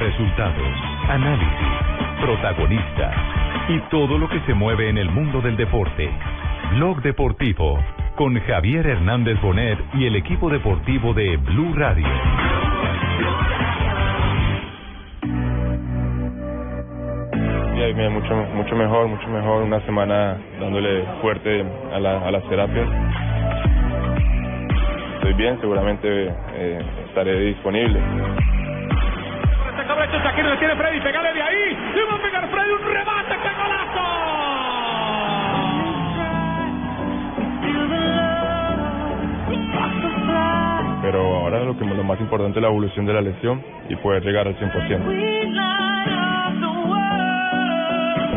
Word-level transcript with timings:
Resultados, 0.00 0.76
análisis, 1.10 2.22
protagonistas 2.22 3.14
y 3.68 3.78
todo 3.90 4.16
lo 4.16 4.30
que 4.30 4.40
se 4.46 4.54
mueve 4.54 4.88
en 4.88 4.96
el 4.96 5.10
mundo 5.10 5.42
del 5.42 5.58
deporte. 5.58 6.10
Blog 6.72 7.02
Deportivo 7.02 7.78
con 8.16 8.40
Javier 8.40 8.86
Hernández 8.86 9.38
Bonet 9.42 9.78
y 9.94 10.06
el 10.06 10.16
equipo 10.16 10.48
deportivo 10.48 11.12
de 11.12 11.36
Blue 11.36 11.74
Radio. 11.74 12.06
Mucho, 18.10 18.34
mucho 18.54 18.76
mejor, 18.76 19.08
mucho 19.08 19.28
mejor. 19.28 19.62
Una 19.62 19.80
semana 19.84 20.38
dándole 20.58 21.04
fuerte 21.20 21.62
a 21.92 22.00
las 22.00 22.48
terapias. 22.48 22.88
Estoy 25.16 25.34
bien, 25.34 25.60
seguramente 25.60 26.08
eh, 26.54 26.82
estaré 27.08 27.38
disponible. 27.40 28.00
Este 30.12 30.56
tiene 30.58 30.76
Freddy, 30.76 31.00
pegale 31.00 31.32
de 31.32 31.42
ahí. 31.42 31.76
Le 31.94 32.04
va 32.04 32.14
a 32.14 32.18
pegar 32.18 32.48
Freddy 32.48 32.72
un 32.72 32.82
remate, 32.82 33.36
¡qué 33.42 33.48
golazo! 33.62 34.40
pero 41.02 41.34
ahora 41.38 41.64
lo 41.64 41.76
que 41.76 41.84
lo 41.84 42.04
más 42.04 42.20
importante 42.20 42.60
es 42.60 42.62
la 42.62 42.68
evolución 42.68 43.04
de 43.04 43.12
la 43.12 43.20
lesión 43.20 43.60
y 43.88 43.96
poder 43.96 44.22
llegar 44.22 44.46
al 44.46 44.56
100%. 44.56 45.60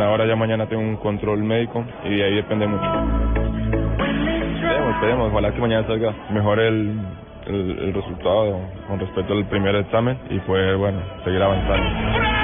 Ahora 0.02 0.26
ya 0.26 0.36
mañana 0.36 0.66
tengo 0.68 0.82
un 0.82 0.98
control 0.98 1.44
médico 1.44 1.86
y 2.04 2.16
de 2.16 2.24
ahí 2.24 2.36
depende 2.36 2.68
mucho. 2.68 2.84
Esperemos, 4.56 4.96
esperemos, 4.96 5.32
ojalá 5.32 5.52
que 5.54 5.62
mañana 5.62 5.86
salga 5.88 6.14
mejor 6.32 6.60
el, 6.60 6.98
el, 7.48 7.80
el 7.80 7.94
resultado 7.94 8.60
con 8.88 9.00
respecto 9.00 9.34
al 9.34 9.46
primer 9.46 9.76
examen 9.76 10.18
y 10.30 10.40
poder, 10.40 10.78
bueno, 10.78 11.02
seguir 11.24 11.42
avanzando. 11.42 12.43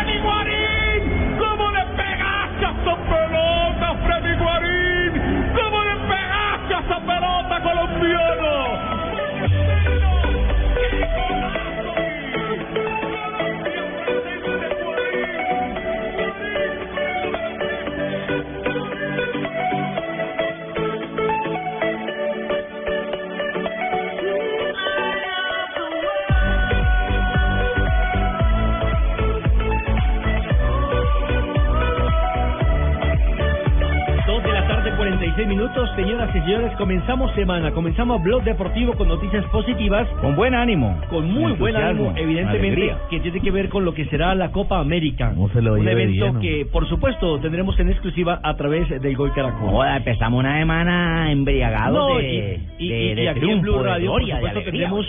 Minutos, 35.70 35.95
señoras 35.95 36.30
y 36.36 36.39
señores. 36.39 36.72
Comenzamos 36.78 37.34
semana, 37.36 37.72
comenzamos 37.72 38.22
Blog 38.23 38.44
Deportivo 38.44 38.94
con 38.94 39.08
noticias 39.08 39.45
positivas. 39.45 40.08
Con 40.22 40.36
buen 40.36 40.53
ánimo. 40.53 41.00
Con 41.09 41.31
muy 41.31 41.53
buen 41.53 41.75
ánimo, 41.75 42.14
evidentemente, 42.16 42.95
que 43.09 43.20
tiene 43.20 43.39
que 43.39 43.52
ver 43.52 43.70
con 43.70 43.86
lo 43.86 43.94
que 43.94 44.06
será 44.06 44.34
la 44.36 44.52
Copa 44.52 44.80
América. 44.80 45.34
Un 45.36 45.88
evento 45.88 46.40
que, 46.40 46.66
por 46.72 46.88
supuesto, 46.88 47.40
tendremos 47.40 47.80
en 47.80 47.90
exclusiva 47.90 48.40
a 48.44 48.56
través 48.56 48.90
del 49.02 49.16
Gol 49.16 49.31
Caracol. 49.34 49.70
Joda, 49.70 49.97
empezamos 49.97 50.40
una 50.40 50.58
semana 50.58 51.31
embriagados 51.31 52.17
de, 52.17 52.59
y, 52.80 52.94
y, 52.94 53.28
aquí 53.28 53.50
en 53.50 53.62
Blue 53.62 53.84
Radio, 53.84 54.12
por 54.12 54.25
supuesto, 54.25 54.62
tendremos 54.64 55.06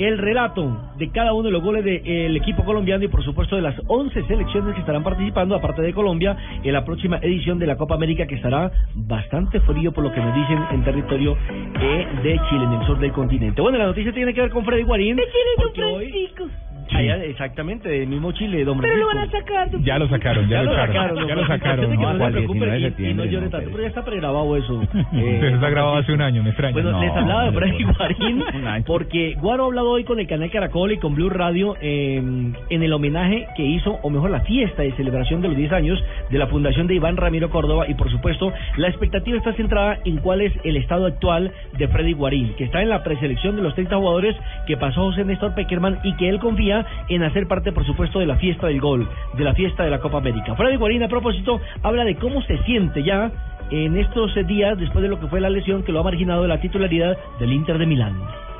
el 0.00 0.16
relato 0.16 0.92
de 0.96 1.10
cada 1.10 1.34
uno 1.34 1.44
de 1.44 1.50
los 1.50 1.62
goles 1.62 1.84
del 1.84 2.34
equipo 2.34 2.64
colombiano 2.64 3.04
y 3.04 3.08
por 3.08 3.22
supuesto 3.22 3.56
de 3.56 3.62
las 3.62 3.74
11 3.86 4.26
selecciones 4.26 4.74
que 4.74 4.80
estarán 4.80 5.04
participando, 5.04 5.54
aparte 5.54 5.82
de 5.82 5.92
Colombia, 5.92 6.36
en 6.64 6.72
la 6.72 6.86
próxima 6.86 7.18
edición 7.18 7.58
de 7.58 7.66
la 7.66 7.76
Copa 7.76 7.96
América 7.96 8.26
que 8.26 8.36
estará 8.36 8.72
bastante 8.94 9.60
frío 9.60 9.92
por 9.92 10.02
lo 10.02 10.12
que 10.12 10.20
nos 10.20 10.34
dicen 10.34 10.58
en 10.70 10.84
territorio 10.84 11.36
eh, 11.52 12.06
de 12.22 12.40
Chile, 12.48 12.64
en 12.64 12.72
el 12.72 12.86
sur 12.86 12.98
del 12.98 13.12
continente. 13.12 13.60
Bueno, 13.60 13.76
la 13.76 13.86
noticia 13.86 14.10
tiene 14.12 14.32
que 14.32 14.40
ver 14.40 14.50
con 14.50 14.64
Freddy 14.64 14.84
Guarín. 14.84 15.16
De 15.16 15.24
Chile, 15.24 15.50
Don 15.76 16.69
Allá, 16.92 17.24
exactamente, 17.24 17.88
del 17.88 18.08
mismo 18.08 18.32
Chile, 18.32 18.64
don 18.64 18.80
Pero 18.80 18.96
lo 18.96 19.06
van 19.06 19.18
a 19.18 19.30
sacar. 19.30 19.70
Ya 19.82 19.98
lo 19.98 20.08
sacaron, 20.08 20.48
ya, 20.48 20.62
lo 20.62 20.74
sacaron. 20.74 21.28
Ya 21.28 21.34
lo 21.34 21.46
sacaron. 21.46 21.94
No, 21.94 22.14
no 22.14 22.26
se 22.26 22.32
preocupe 22.32 22.94
y, 22.98 23.14
no 23.14 23.24
llore 23.24 23.48
tanto, 23.48 23.70
pero 23.70 23.82
ya 23.82 23.88
está 23.88 24.04
pregrabado 24.04 24.56
eso. 24.56 24.82
eh, 25.12 25.38
pero 25.40 25.54
está 25.54 25.70
grabado 25.70 25.96
hace 25.96 26.12
un 26.12 26.20
año, 26.20 26.42
me 26.42 26.50
extraña. 26.50 26.72
Bueno, 26.72 27.00
les 27.00 27.12
hablaba 27.12 27.44
de 27.44 27.52
Freddy 27.52 27.84
Guarín, 27.84 28.44
porque 28.86 29.34
Guaro 29.40 29.64
ha 29.64 29.66
hablado 29.66 29.90
hoy 29.90 30.04
con 30.04 30.18
el 30.18 30.26
canal 30.26 30.50
Caracol 30.50 30.92
y 30.92 30.98
con 30.98 31.14
Blue 31.14 31.30
Radio 31.30 31.76
eh, 31.80 32.16
en 32.16 32.82
el 32.82 32.92
homenaje 32.92 33.46
que 33.56 33.62
hizo, 33.64 33.98
o 34.02 34.10
mejor, 34.10 34.30
la 34.30 34.40
fiesta 34.40 34.82
de 34.82 34.92
celebración 34.92 35.40
de 35.42 35.48
los 35.48 35.56
10 35.56 35.72
años 35.72 36.02
de 36.30 36.38
la 36.38 36.46
fundación 36.46 36.86
de 36.86 36.94
Iván 36.94 37.16
Ramiro 37.16 37.50
Córdoba 37.50 37.86
y, 37.88 37.94
por 37.94 38.10
supuesto, 38.10 38.52
la 38.76 38.88
expectativa 38.88 39.36
está 39.36 39.52
centrada 39.54 39.98
en 40.04 40.18
cuál 40.18 40.40
es 40.40 40.52
el 40.64 40.76
estado 40.76 41.06
actual 41.06 41.52
de 41.78 41.88
Freddy 41.88 42.12
Guarín, 42.12 42.54
que 42.56 42.64
está 42.64 42.82
en 42.82 42.88
la 42.88 43.02
preselección 43.02 43.56
de 43.56 43.62
los 43.62 43.74
30 43.74 43.96
jugadores 43.96 44.36
que 44.66 44.76
pasó 44.76 45.02
José 45.02 45.24
Néstor 45.24 45.54
Peckerman 45.54 45.98
y 46.04 46.14
que 46.16 46.28
él 46.28 46.38
confía 46.38 46.79
en 47.08 47.22
hacer 47.22 47.46
parte 47.46 47.72
por 47.72 47.84
supuesto, 47.84 48.18
de 48.18 48.26
la 48.26 48.36
fiesta 48.36 48.66
del 48.66 48.80
gol, 48.80 49.08
de 49.34 49.44
la 49.44 49.54
fiesta 49.54 49.84
de 49.84 49.90
la 49.90 50.00
Copa 50.00 50.18
América. 50.18 50.54
Freddy 50.54 50.76
Guarín, 50.76 51.02
a 51.02 51.08
propósito, 51.08 51.60
habla 51.82 52.04
de 52.04 52.16
cómo 52.16 52.42
se 52.42 52.58
siente 52.64 53.02
ya 53.02 53.30
en 53.70 53.96
estos 53.96 54.34
días 54.46 54.78
después 54.78 55.02
de 55.02 55.08
lo 55.08 55.20
que 55.20 55.28
fue 55.28 55.40
la 55.40 55.50
lesión 55.50 55.82
que 55.82 55.92
lo 55.92 56.00
ha 56.00 56.02
marginado 56.02 56.42
de 56.42 56.48
la 56.48 56.60
titularidad 56.60 57.16
del 57.38 57.52
Inter 57.52 57.78
de 57.78 57.86
Milán. 57.86 58.16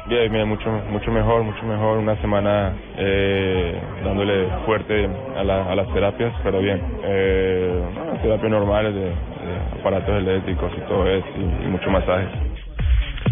Bien, 0.07 0.33
mira, 0.33 0.45
mucho, 0.45 0.69
mucho 0.91 1.13
mejor, 1.13 1.45
mucho 1.45 1.63
mejor. 1.65 1.99
Una 1.99 2.17
semana 2.21 2.73
eh, 2.97 3.79
dándole 4.05 4.47
fuerte 4.67 5.09
a, 5.37 5.45
la, 5.45 5.71
a, 5.71 5.75
las 5.77 5.93
terapias, 5.93 6.33
pero 6.43 6.61
bien. 6.61 6.81
Eh, 7.05 7.81
terapias 8.23 8.51
normales 8.51 8.95
de, 8.95 9.01
de, 9.01 9.15
aparatos 9.79 10.17
eléctricos 10.17 10.73
y 10.77 10.81
todo 10.89 11.07
eso, 11.07 11.27
y, 11.37 11.65
y 11.65 11.69
mucho 11.69 11.91
masaje. 11.91 12.27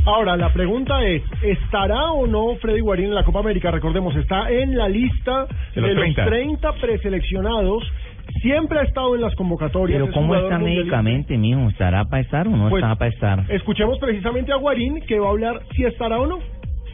Ahora, 0.09 0.39
la 0.39 0.51
pregunta 0.55 1.03
es, 1.05 1.23
¿estará 1.43 2.13
o 2.13 2.27
no 2.27 2.57
Freddy 2.63 2.81
Guarín 2.81 3.09
en 3.09 3.15
la 3.15 3.25
Copa 3.25 3.41
América? 3.41 3.71
Recordemos, 3.71 4.17
está 4.17 4.51
en 4.51 4.75
la 4.75 4.89
lista 4.89 5.47
de 5.75 5.83
los, 5.83 5.91
de 5.91 5.97
30. 5.97 6.23
los 6.23 6.31
30 6.31 6.73
preseleccionados. 6.81 7.93
Siempre 8.41 8.79
ha 8.79 8.85
estado 8.85 9.15
en 9.17 9.21
las 9.21 9.35
convocatorias. 9.35 10.01
Pero 10.01 10.13
¿cómo 10.15 10.35
está 10.35 10.59
médicamente, 10.59 11.37
mijo? 11.37 11.69
¿Estará 11.69 12.07
para 12.07 12.23
estar 12.23 12.49
o 12.49 12.51
no 12.51 12.71
Pues, 12.71 12.83
estará 12.83 12.97
para 12.97 13.11
estar? 13.11 13.45
Escuchemos 13.51 13.99
precisamente 13.99 14.51
a 14.51 14.57
Guarín, 14.57 15.03
que 15.07 15.19
va 15.19 15.27
a 15.27 15.31
hablar 15.31 15.61
si 15.77 15.85
estará 15.85 16.19
o 16.19 16.27
no. 16.27 16.39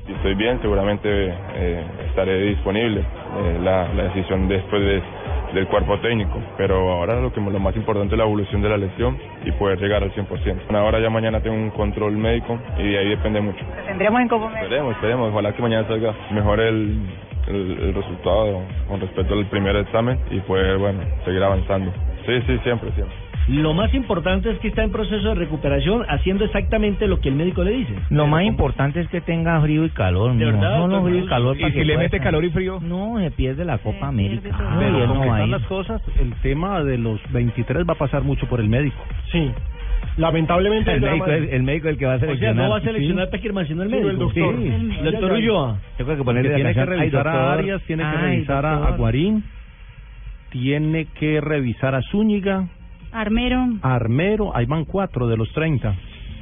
Si 0.07 0.13
estoy 0.13 0.35
bien, 0.35 0.61
seguramente 0.61 1.09
eh, 1.09 1.85
estaré 2.09 2.43
disponible. 2.43 3.01
Eh, 3.01 3.59
la, 3.63 3.93
la 3.95 4.05
decisión 4.05 4.49
después 4.49 4.83
de 4.83 5.03
del 5.55 5.69
cuerpo 5.69 5.99
técnico, 6.01 6.43
pero 6.57 6.91
ahora 6.93 7.21
lo 7.21 7.33
que 7.33 7.41
lo 7.41 7.61
más 7.61 7.77
importante 7.77 8.15
es 8.15 8.19
la 8.19 8.25
evolución 8.25 8.61
de 8.61 8.69
la 8.69 8.77
lesión 8.77 9.17
y 9.45 9.53
poder 9.53 9.79
llegar 9.79 10.03
al 10.03 10.13
100%. 10.13 10.75
Ahora 10.75 10.99
ya 10.99 11.09
mañana 11.11 11.41
tengo 11.41 11.57
un 11.57 11.71
control 11.71 12.17
médico 12.17 12.59
y 12.77 12.91
de 12.91 12.99
ahí 12.99 13.09
depende 13.09 13.41
mucho. 13.41 13.65
Tendremos 13.87 14.21
en 14.21 14.29
Copa. 14.29 14.53
Esperemos, 14.61 14.95
esperemos, 14.97 15.31
ojalá 15.31 15.53
que 15.53 15.63
mañana 15.63 15.87
salga 15.87 16.13
mejor 16.33 16.61
el, 16.61 16.99
el, 17.47 17.79
el 17.83 17.95
resultado 17.95 18.63
con 18.89 19.01
respecto 19.01 19.35
al 19.35 19.47
primer 19.47 19.77
examen 19.77 20.19
y 20.31 20.41
poder, 20.41 20.77
bueno, 20.79 21.01
seguir 21.25 21.43
avanzando. 21.43 21.93
Sí, 22.27 22.43
sí, 22.47 22.59
siempre, 22.65 22.91
siempre. 22.93 23.24
Lo 23.49 23.75
más 23.75 23.93
importante 23.93 24.50
es 24.50 24.59
que 24.60 24.69
está 24.69 24.82
en 24.82 24.91
proceso 24.91 25.28
de 25.28 25.34
recuperación 25.34 26.03
haciendo 26.09 26.47
exactamente 26.47 27.06
lo 27.06 27.21
que 27.21 27.28
el 27.28 27.34
médico 27.34 27.62
le 27.62 27.72
dice. 27.72 27.94
Lo 28.09 28.27
más 28.27 28.44
importante 28.44 29.00
es 29.00 29.09
que 29.09 29.21
tenga 29.21 29.60
frío 29.60 29.84
y 29.84 29.91
calor, 29.91 30.34
¿De 30.34 30.47
verdad, 30.47 30.78
No, 30.78 30.88
no, 30.88 30.94
doctor 30.94 31.10
frío 31.10 31.25
y 31.25 31.28
calor. 31.28 31.56
¿Y 31.59 31.60
para 31.60 31.72
si 31.75 31.84
le 31.84 31.97
mete 31.99 32.16
estar. 32.16 32.22
calor 32.22 32.44
y 32.44 32.50
frío? 32.50 32.81
No, 32.81 33.19
se 33.21 33.31
pierde 33.32 33.66
la 33.66 33.77
Copa 33.78 34.09
América. 34.09 34.49
Pero 34.78 35.06
como 35.09 35.25
no 35.27 35.34
están 35.34 35.50
las 35.50 35.62
cosas, 35.65 36.00
el 36.19 36.32
tema 36.41 36.82
de 36.84 36.97
los 36.97 37.21
23 37.32 37.84
va 37.87 37.93
a 37.93 37.99
pasar 37.99 38.22
mucho 38.22 38.47
por 38.47 38.60
el 38.60 38.69
médico. 38.71 38.97
Sí. 39.31 39.50
Lamentablemente 40.16 40.93
El 40.93 41.00
drama- 41.00 41.26
médico, 41.26 41.44
es- 41.47 41.53
el 41.53 41.62
médico 41.65 41.88
el 41.88 41.99
que 41.99 42.06
va 42.06 42.12
a 42.12 42.16
O 42.16 42.19
sea, 42.21 42.26
seleccionar. 42.28 42.65
no 42.65 42.71
va 42.71 42.76
a 42.78 42.81
seleccionar 42.81 43.28
Peckerman, 43.31 43.66
sino 43.66 43.82
el 43.82 43.88
Sí, 43.91 43.94
médico. 43.94 44.11
el 44.11 44.19
doctor. 44.19 44.56
Sí. 44.56 44.66
El- 44.69 45.05
Doctor. 45.12 45.32
Ulloa. 45.32 45.78
Yo 45.99 46.05
creo 46.06 46.16
que 46.16 46.25
ponerle 46.25 46.49
la 46.50 46.55
tiene 46.56 46.71
que 46.71 46.75
canción, 46.76 46.94
"Ay, 46.94 47.00
revisar 47.11 47.28
a 47.28 47.32
doctor". 47.32 47.59
Arias, 47.59 47.82
tiene 47.82 48.03
que 48.05 48.09
Ay, 48.09 48.22
revisar 48.37 48.66
a. 48.66 48.76
Guarín, 48.93 49.44
tiene 50.50 51.06
que 51.19 51.40
revisar 51.40 51.94
a 51.94 52.02
Zúñiga, 52.02 52.69
Armero. 53.14 53.64
Armero, 53.82 54.56
ahí 54.56 54.66
van 54.66 54.84
cuatro 54.84 55.28
de 55.28 55.37
los 55.37 55.50
30. 55.52 55.94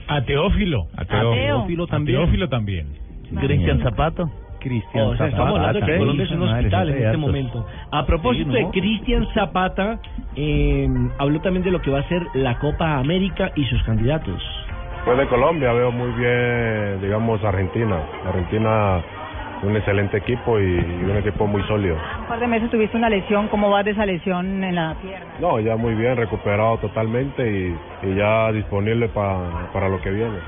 A 0.08 0.22
Teófilo. 0.22 0.86
A 0.96 1.04
Teófilo. 1.04 1.34
Teófilo 1.34 1.84
A 1.84 1.86
también. 1.86 2.18
Teófilo 2.18 2.48
también. 2.48 2.86
Cristian 3.40 3.80
Zapato. 3.82 4.30
Cristian 4.58 5.06
O 5.06 5.16
sea, 5.16 5.26
estamos 5.26 5.58
hablando 5.58 5.80
de 5.80 5.86
que 5.86 5.92
Zapata, 5.92 5.98
Colombia 5.98 6.24
es 6.24 6.30
un 6.30 6.42
hospital 6.42 6.88
en 6.88 7.04
este 7.04 7.16
momento. 7.16 7.66
A 7.90 8.06
propósito 8.06 8.52
de. 8.52 8.70
Cristian 8.70 9.26
Zapata, 9.34 10.00
eh, 10.36 10.88
habló 11.18 11.40
también 11.40 11.64
de 11.64 11.72
lo 11.72 11.82
que 11.82 11.90
va 11.90 12.00
a 12.00 12.08
ser 12.08 12.22
la 12.34 12.58
Copa 12.58 12.96
América 12.96 13.52
y 13.54 13.64
sus 13.64 13.82
candidatos. 13.82 14.40
Pues 15.04 15.18
de 15.18 15.26
Colombia 15.26 15.72
veo 15.72 15.90
muy 15.90 16.12
bien, 16.12 17.02
digamos, 17.02 17.42
Argentina. 17.44 18.00
Argentina, 18.24 19.02
un 19.62 19.76
excelente 19.76 20.16
equipo 20.18 20.58
y, 20.58 20.64
y 20.64 21.04
un 21.10 21.16
equipo 21.16 21.46
muy 21.46 21.62
sólido. 21.64 21.96
Un 22.20 22.26
par 22.26 22.40
de 22.40 22.46
meses 22.48 22.70
tuviste 22.70 22.96
una 22.96 23.08
lesión. 23.08 23.48
¿Cómo 23.48 23.70
vas 23.70 23.84
de 23.84 23.92
esa 23.92 24.04
lesión 24.06 24.62
en 24.64 24.74
la 24.74 24.94
pierna? 25.00 25.26
No, 25.40 25.60
ya 25.60 25.76
muy 25.76 25.94
bien, 25.94 26.16
recuperado 26.16 26.78
totalmente 26.78 27.42
y, 27.48 27.76
y 28.02 28.14
ya 28.16 28.50
disponible 28.52 29.08
pa- 29.08 29.70
para 29.72 29.88
lo 29.88 30.00
que 30.00 30.10
viene. 30.10 30.38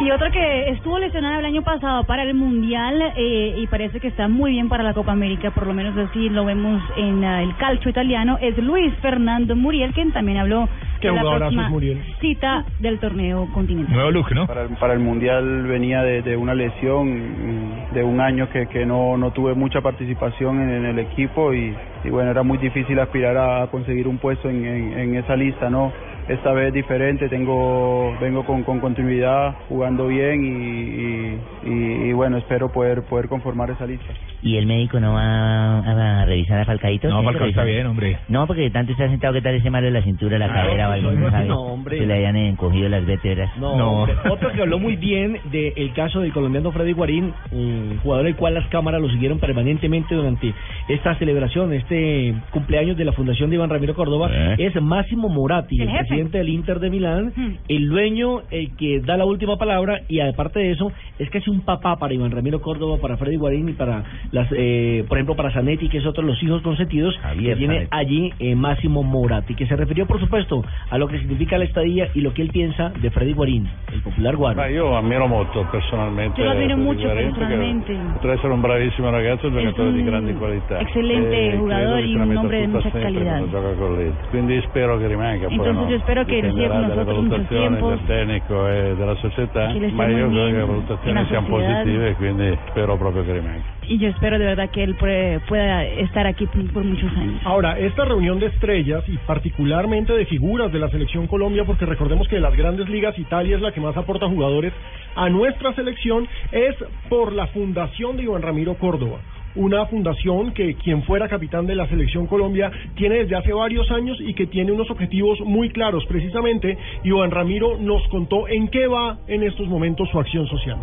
Y 0.00 0.12
otro 0.12 0.30
que 0.30 0.70
estuvo 0.70 0.96
lesionado 1.00 1.40
el 1.40 1.44
año 1.44 1.62
pasado 1.62 2.04
para 2.04 2.22
el 2.22 2.32
Mundial 2.32 3.02
eh, 3.16 3.54
y 3.58 3.66
parece 3.66 3.98
que 3.98 4.06
está 4.06 4.28
muy 4.28 4.52
bien 4.52 4.68
para 4.68 4.84
la 4.84 4.94
Copa 4.94 5.10
América, 5.10 5.50
por 5.50 5.66
lo 5.66 5.74
menos 5.74 5.96
así 5.98 6.28
lo 6.28 6.44
vemos 6.44 6.80
en 6.96 7.24
ah, 7.24 7.42
el 7.42 7.56
calcio 7.56 7.90
italiano, 7.90 8.38
es 8.40 8.56
Luis 8.58 8.94
Fernando 9.02 9.56
Muriel, 9.56 9.92
quien 9.92 10.12
también 10.12 10.38
habló 10.38 10.68
Qué 11.00 11.08
de 11.08 11.14
la 11.14 11.22
próxima 11.22 11.68
Muriel. 11.68 12.00
cita 12.20 12.64
del 12.78 13.00
torneo 13.00 13.48
continental. 13.52 13.92
Nuevo 13.92 14.10
look, 14.12 14.32
¿no? 14.32 14.46
Para 14.46 14.62
el, 14.62 14.68
para 14.76 14.92
el 14.92 15.00
Mundial 15.00 15.64
venía 15.64 16.00
de, 16.02 16.22
de 16.22 16.36
una 16.36 16.54
lesión 16.54 17.90
mm, 17.90 17.94
de 17.94 18.04
un 18.04 18.20
año 18.20 18.48
que, 18.50 18.68
que 18.68 18.86
no, 18.86 19.16
no 19.16 19.32
tuve 19.32 19.54
mucha 19.54 19.80
participación 19.80 20.60
en, 20.62 20.70
en 20.70 20.84
el 20.86 20.98
equipo 21.00 21.52
y, 21.52 21.74
y 22.04 22.08
bueno, 22.10 22.30
era 22.30 22.44
muy 22.44 22.58
difícil 22.58 23.00
aspirar 23.00 23.36
a 23.36 23.66
conseguir 23.66 24.06
un 24.06 24.18
puesto 24.18 24.48
en, 24.48 24.64
en, 24.64 24.96
en 24.96 25.14
esa 25.16 25.34
lista, 25.34 25.68
¿no? 25.68 25.92
Esta 26.28 26.52
vez 26.52 26.74
diferente, 26.74 27.28
tengo 27.28 28.14
vengo 28.20 28.44
con, 28.44 28.62
con 28.62 28.80
continuidad, 28.80 29.54
jugando 29.68 30.08
bien 30.08 30.44
y, 30.44 30.48
y, 30.50 31.38
y, 31.64 32.08
y 32.10 32.12
bueno, 32.12 32.36
espero 32.36 32.70
poder 32.70 33.02
poder 33.04 33.28
conformar 33.28 33.70
esa 33.70 33.86
lista. 33.86 34.12
¿Y 34.42 34.56
el 34.56 34.66
médico 34.66 35.00
no 35.00 35.14
va 35.14 35.78
a, 35.80 36.20
a 36.20 36.24
revisar 36.26 36.60
a 36.60 36.64
Falcaito? 36.66 37.08
No, 37.08 37.20
¿Tiene 37.20 37.32
que 37.32 37.38
Falcao 37.38 37.48
está 37.48 37.64
bien, 37.64 37.86
hombre. 37.86 38.18
No, 38.28 38.46
porque 38.46 38.70
tanto 38.70 38.92
está 38.92 39.08
sentado 39.08 39.32
que 39.32 39.40
tal 39.42 39.54
ese 39.54 39.70
mal 39.70 39.82
de 39.82 39.90
la 39.90 40.02
cintura, 40.02 40.38
la 40.38 40.52
cadera 40.52 40.90
o 40.90 40.92
algo, 40.92 41.10
no, 41.12 41.20
no 41.20 41.30
sabe. 41.30 41.46
no, 41.48 41.60
hombre. 41.62 41.98
Se 41.98 42.06
le 42.06 42.14
hayan 42.14 42.36
encogido 42.36 42.88
las 42.90 43.04
vértebras. 43.06 43.56
No, 43.56 43.72
hombre. 43.72 44.14
otro 44.30 44.52
que 44.52 44.60
habló 44.60 44.78
muy 44.78 44.96
bien 44.96 45.38
del 45.50 45.92
caso 45.94 46.20
del 46.20 46.32
colombiano 46.32 46.70
Freddy 46.72 46.92
Guarín, 46.92 47.32
un 47.52 47.98
jugador 48.02 48.26
del 48.26 48.36
cual 48.36 48.52
las 48.54 48.66
cámaras 48.68 49.00
lo 49.00 49.08
siguieron 49.08 49.38
permanentemente 49.40 50.14
durante 50.14 50.52
esta 50.88 51.14
celebración, 51.16 51.72
este 51.72 52.34
cumpleaños 52.50 52.96
de 52.98 53.06
la 53.06 53.12
Fundación 53.12 53.48
de 53.50 53.56
Iván 53.56 53.70
Ramiro 53.70 53.94
Córdoba, 53.94 54.28
Eh. 54.30 54.56
es 54.58 54.80
Máximo 54.82 55.28
Moratti, 55.30 55.80
el, 55.80 55.88
El 55.88 55.96
jefe. 55.96 56.17
Presidente 56.18 56.38
del 56.38 56.48
Inter 56.48 56.80
de 56.80 56.90
Milán, 56.90 57.32
el 57.68 57.88
dueño, 57.88 58.42
el 58.50 58.76
que 58.76 59.00
da 59.00 59.16
la 59.16 59.24
última 59.24 59.56
palabra, 59.56 60.00
y 60.08 60.20
aparte 60.20 60.58
de 60.60 60.72
eso, 60.72 60.90
es 61.18 61.30
casi 61.30 61.50
un 61.50 61.60
papá 61.60 61.96
para 61.96 62.12
Iván 62.14 62.30
Ramiro 62.30 62.60
Córdoba, 62.60 62.98
para 63.00 63.16
Freddy 63.16 63.36
Guarín 63.36 63.68
y 63.68 63.72
para 63.72 64.02
las, 64.32 64.48
eh, 64.52 65.04
por 65.08 65.18
ejemplo, 65.18 65.36
para 65.36 65.52
Zanetti, 65.52 65.88
que 65.88 65.98
es 65.98 66.06
otro 66.06 66.22
de 66.22 66.28
los 66.30 66.42
hijos 66.42 66.62
consentidos 66.62 67.16
Javier 67.18 67.52
que 67.52 67.58
tiene 67.58 67.74
Zanetti. 67.74 67.96
allí 67.96 68.32
eh, 68.40 68.54
Máximo 68.54 69.02
Moratti, 69.02 69.54
que 69.54 69.66
se 69.66 69.76
refirió, 69.76 70.06
por 70.06 70.18
supuesto, 70.20 70.64
a 70.90 70.98
lo 70.98 71.06
que 71.08 71.18
significa 71.18 71.58
la 71.58 71.64
estadía 71.64 72.08
y 72.14 72.20
lo 72.20 72.32
que 72.34 72.42
él 72.42 72.50
piensa 72.50 72.90
de 72.90 73.10
Freddy 73.10 73.32
Guarín, 73.34 73.68
el 73.92 74.02
popular 74.02 74.36
Guaro. 74.36 74.56
Ma 74.58 74.68
io 74.68 74.96
ammiro 74.96 75.28
molto 75.28 75.66
personalmente. 75.70 76.40
Yo 76.40 76.44
lo 76.46 76.50
admiro 76.52 76.74
Freddy 76.74 76.86
mucho 76.86 77.02
Guarín, 77.02 77.34
perché 77.34 77.38
personalmente. 77.38 77.92
Oltre 78.14 78.30
ad 78.30 78.36
essere 78.38 78.52
un 78.52 78.60
bravissimo 78.60 79.10
ragazzo, 79.10 79.46
è 79.46 79.50
un 79.50 79.58
giocatore 79.58 79.92
di 79.92 80.02
grandi 80.04 80.32
qualità. 80.34 80.80
excelente 80.80 81.36
E 81.52 81.56
jugador 81.56 82.00
credo 82.00 82.02
che 82.02 82.08
y 82.08 82.12
se 82.12 82.18
la 82.18 82.22
un 82.22 82.28
metta 82.28 82.40
hombre 82.40 82.58
de 82.58 82.64
tutta 82.64 82.76
mucha 82.78 82.90
sempre 82.90 83.02
calidad. 83.02 83.38
quando 83.38 83.50
gioca 83.50 83.72
con 83.74 83.94
lui. 83.94 84.12
Quindi 84.30 84.60
spero 84.62 84.98
che 84.98 85.06
rimanga. 85.06 85.46
Poi 85.46 85.54
Entonces 85.54 85.74
no, 85.74 85.88
yo 85.90 85.96
con 86.14 86.24
dipenderà 86.24 86.80
dalle 86.80 86.94
nosotros 86.94 87.22
mucho 87.22 87.28
valutazioni 87.28 87.68
tiempo. 87.68 87.88
del 87.90 88.04
tecnico 88.06 88.68
e 88.68 88.94
della 88.96 89.14
società, 89.16 89.74
ma 89.92 90.06
io 90.06 90.28
credo 90.28 90.46
che 90.46 90.52
le 90.52 90.64
valutazioni 90.64 91.26
siano 91.26 91.46
positive 91.46 92.14
quindi 92.14 92.58
spero 92.68 92.96
proprio 92.96 93.24
che 93.24 93.32
rimanga. 93.32 93.62
Y 93.88 93.98
yo 93.98 94.08
espero 94.08 94.38
de 94.38 94.44
verdad 94.44 94.68
que 94.70 94.82
él 94.82 94.94
pueda 94.96 95.84
estar 95.84 96.26
aquí 96.26 96.46
por 96.46 96.62
por 96.72 96.84
muchos 96.84 97.10
años. 97.16 97.40
Ahora, 97.44 97.78
esta 97.78 98.04
reunión 98.04 98.38
de 98.38 98.46
estrellas 98.46 99.02
y 99.08 99.16
particularmente 99.18 100.12
de 100.12 100.26
figuras 100.26 100.70
de 100.70 100.78
la 100.78 100.90
selección 100.90 101.26
Colombia, 101.26 101.64
porque 101.64 101.86
recordemos 101.86 102.28
que 102.28 102.36
de 102.36 102.42
las 102.42 102.54
grandes 102.54 102.88
ligas 102.88 103.18
Italia 103.18 103.56
es 103.56 103.62
la 103.62 103.72
que 103.72 103.80
más 103.80 103.96
aporta 103.96 104.28
jugadores 104.28 104.72
a 105.14 105.28
nuestra 105.30 105.72
selección, 105.74 106.28
es 106.52 106.74
por 107.08 107.32
la 107.32 107.46
fundación 107.48 108.16
de 108.16 108.24
Iván 108.24 108.42
Ramiro 108.42 108.74
Córdoba. 108.74 109.18
Una 109.54 109.86
fundación 109.86 110.52
que 110.52 110.74
quien 110.74 111.02
fuera 111.04 111.28
capitán 111.28 111.66
de 111.66 111.74
la 111.74 111.86
selección 111.88 112.26
Colombia 112.26 112.70
tiene 112.96 113.16
desde 113.16 113.36
hace 113.36 113.52
varios 113.52 113.90
años 113.90 114.18
y 114.20 114.34
que 114.34 114.46
tiene 114.46 114.72
unos 114.72 114.90
objetivos 114.90 115.40
muy 115.40 115.70
claros. 115.70 116.04
Precisamente, 116.06 116.76
Iván 117.02 117.30
Ramiro 117.30 117.76
nos 117.78 118.06
contó 118.08 118.46
en 118.48 118.68
qué 118.68 118.86
va 118.86 119.18
en 119.26 119.42
estos 119.42 119.66
momentos 119.66 120.08
su 120.10 120.18
acción 120.18 120.46
social. 120.46 120.78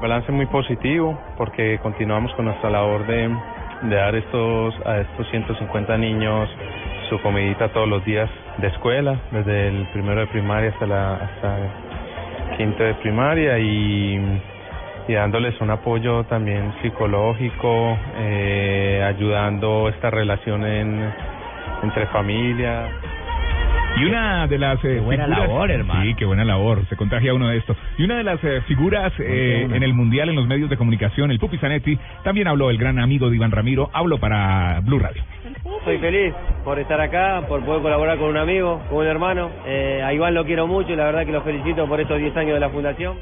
balance 0.00 0.30
muy 0.32 0.46
positivo 0.46 1.18
porque 1.36 1.78
continuamos 1.82 2.32
con 2.34 2.46
nuestra 2.46 2.70
labor 2.70 3.06
de, 3.06 3.28
de 3.82 3.96
dar 3.96 4.14
estos 4.14 4.74
a 4.86 5.00
estos 5.00 5.28
150 5.30 5.96
niños 5.98 6.48
su 7.08 7.20
comidita 7.20 7.68
todos 7.68 7.88
los 7.88 8.04
días 8.04 8.28
de 8.58 8.68
escuela, 8.68 9.20
desde 9.30 9.68
el 9.68 9.86
primero 9.92 10.20
de 10.20 10.26
primaria 10.26 10.70
hasta 10.70 10.86
la 10.86 11.14
hasta 11.14 11.58
quinto 12.56 12.82
de 12.82 12.94
primaria 12.94 13.58
y, 13.58 14.18
y 15.08 15.14
dándoles 15.14 15.60
un 15.60 15.70
apoyo 15.70 16.24
también 16.24 16.72
psicológico, 16.82 17.98
eh, 18.18 19.02
ayudando 19.06 19.88
esta 19.88 20.10
relación 20.10 20.64
en, 20.64 21.12
entre 21.82 22.06
familia. 22.08 22.88
Y 23.98 24.04
una 24.04 24.46
de 24.46 24.58
las 24.58 24.84
eh, 24.84 25.00
buena 25.00 25.24
figuras, 25.24 25.48
labor, 25.48 25.70
hermano. 25.70 26.02
Sí, 26.02 26.14
qué 26.16 26.26
buena 26.26 26.44
labor. 26.44 26.86
Se 26.88 26.96
contagia 26.96 27.32
uno 27.32 27.48
de 27.48 27.56
esto. 27.56 27.74
Y 27.96 28.04
una 28.04 28.18
de 28.18 28.24
las 28.24 28.44
eh, 28.44 28.60
figuras 28.66 29.10
eh, 29.18 29.66
en 29.70 29.82
el 29.82 29.94
mundial, 29.94 30.28
en 30.28 30.36
los 30.36 30.46
medios 30.46 30.68
de 30.68 30.76
comunicación, 30.76 31.30
el 31.30 31.38
Pupi 31.38 31.56
Zanetti, 31.56 31.98
también 32.22 32.46
habló 32.46 32.68
el 32.68 32.76
gran 32.76 32.98
amigo 32.98 33.30
de 33.30 33.36
Iván 33.36 33.52
Ramiro. 33.52 33.88
Habló 33.94 34.18
para 34.18 34.80
Blue 34.80 34.98
Radio. 34.98 35.22
Estoy 35.78 35.98
feliz 35.98 36.34
por 36.62 36.78
estar 36.78 37.00
acá, 37.00 37.42
por 37.48 37.64
poder 37.64 37.80
colaborar 37.80 38.18
con 38.18 38.28
un 38.28 38.36
amigo, 38.36 38.82
con 38.90 38.98
un 38.98 39.06
hermano. 39.06 39.50
Eh, 39.66 40.02
a 40.04 40.12
Iván 40.12 40.34
lo 40.34 40.44
quiero 40.44 40.66
mucho 40.66 40.92
y 40.92 40.96
la 40.96 41.04
verdad 41.04 41.24
que 41.24 41.32
lo 41.32 41.42
felicito 41.42 41.86
por 41.86 41.98
estos 41.98 42.18
10 42.18 42.36
años 42.36 42.54
de 42.54 42.60
la 42.60 42.68
fundación. 42.68 43.16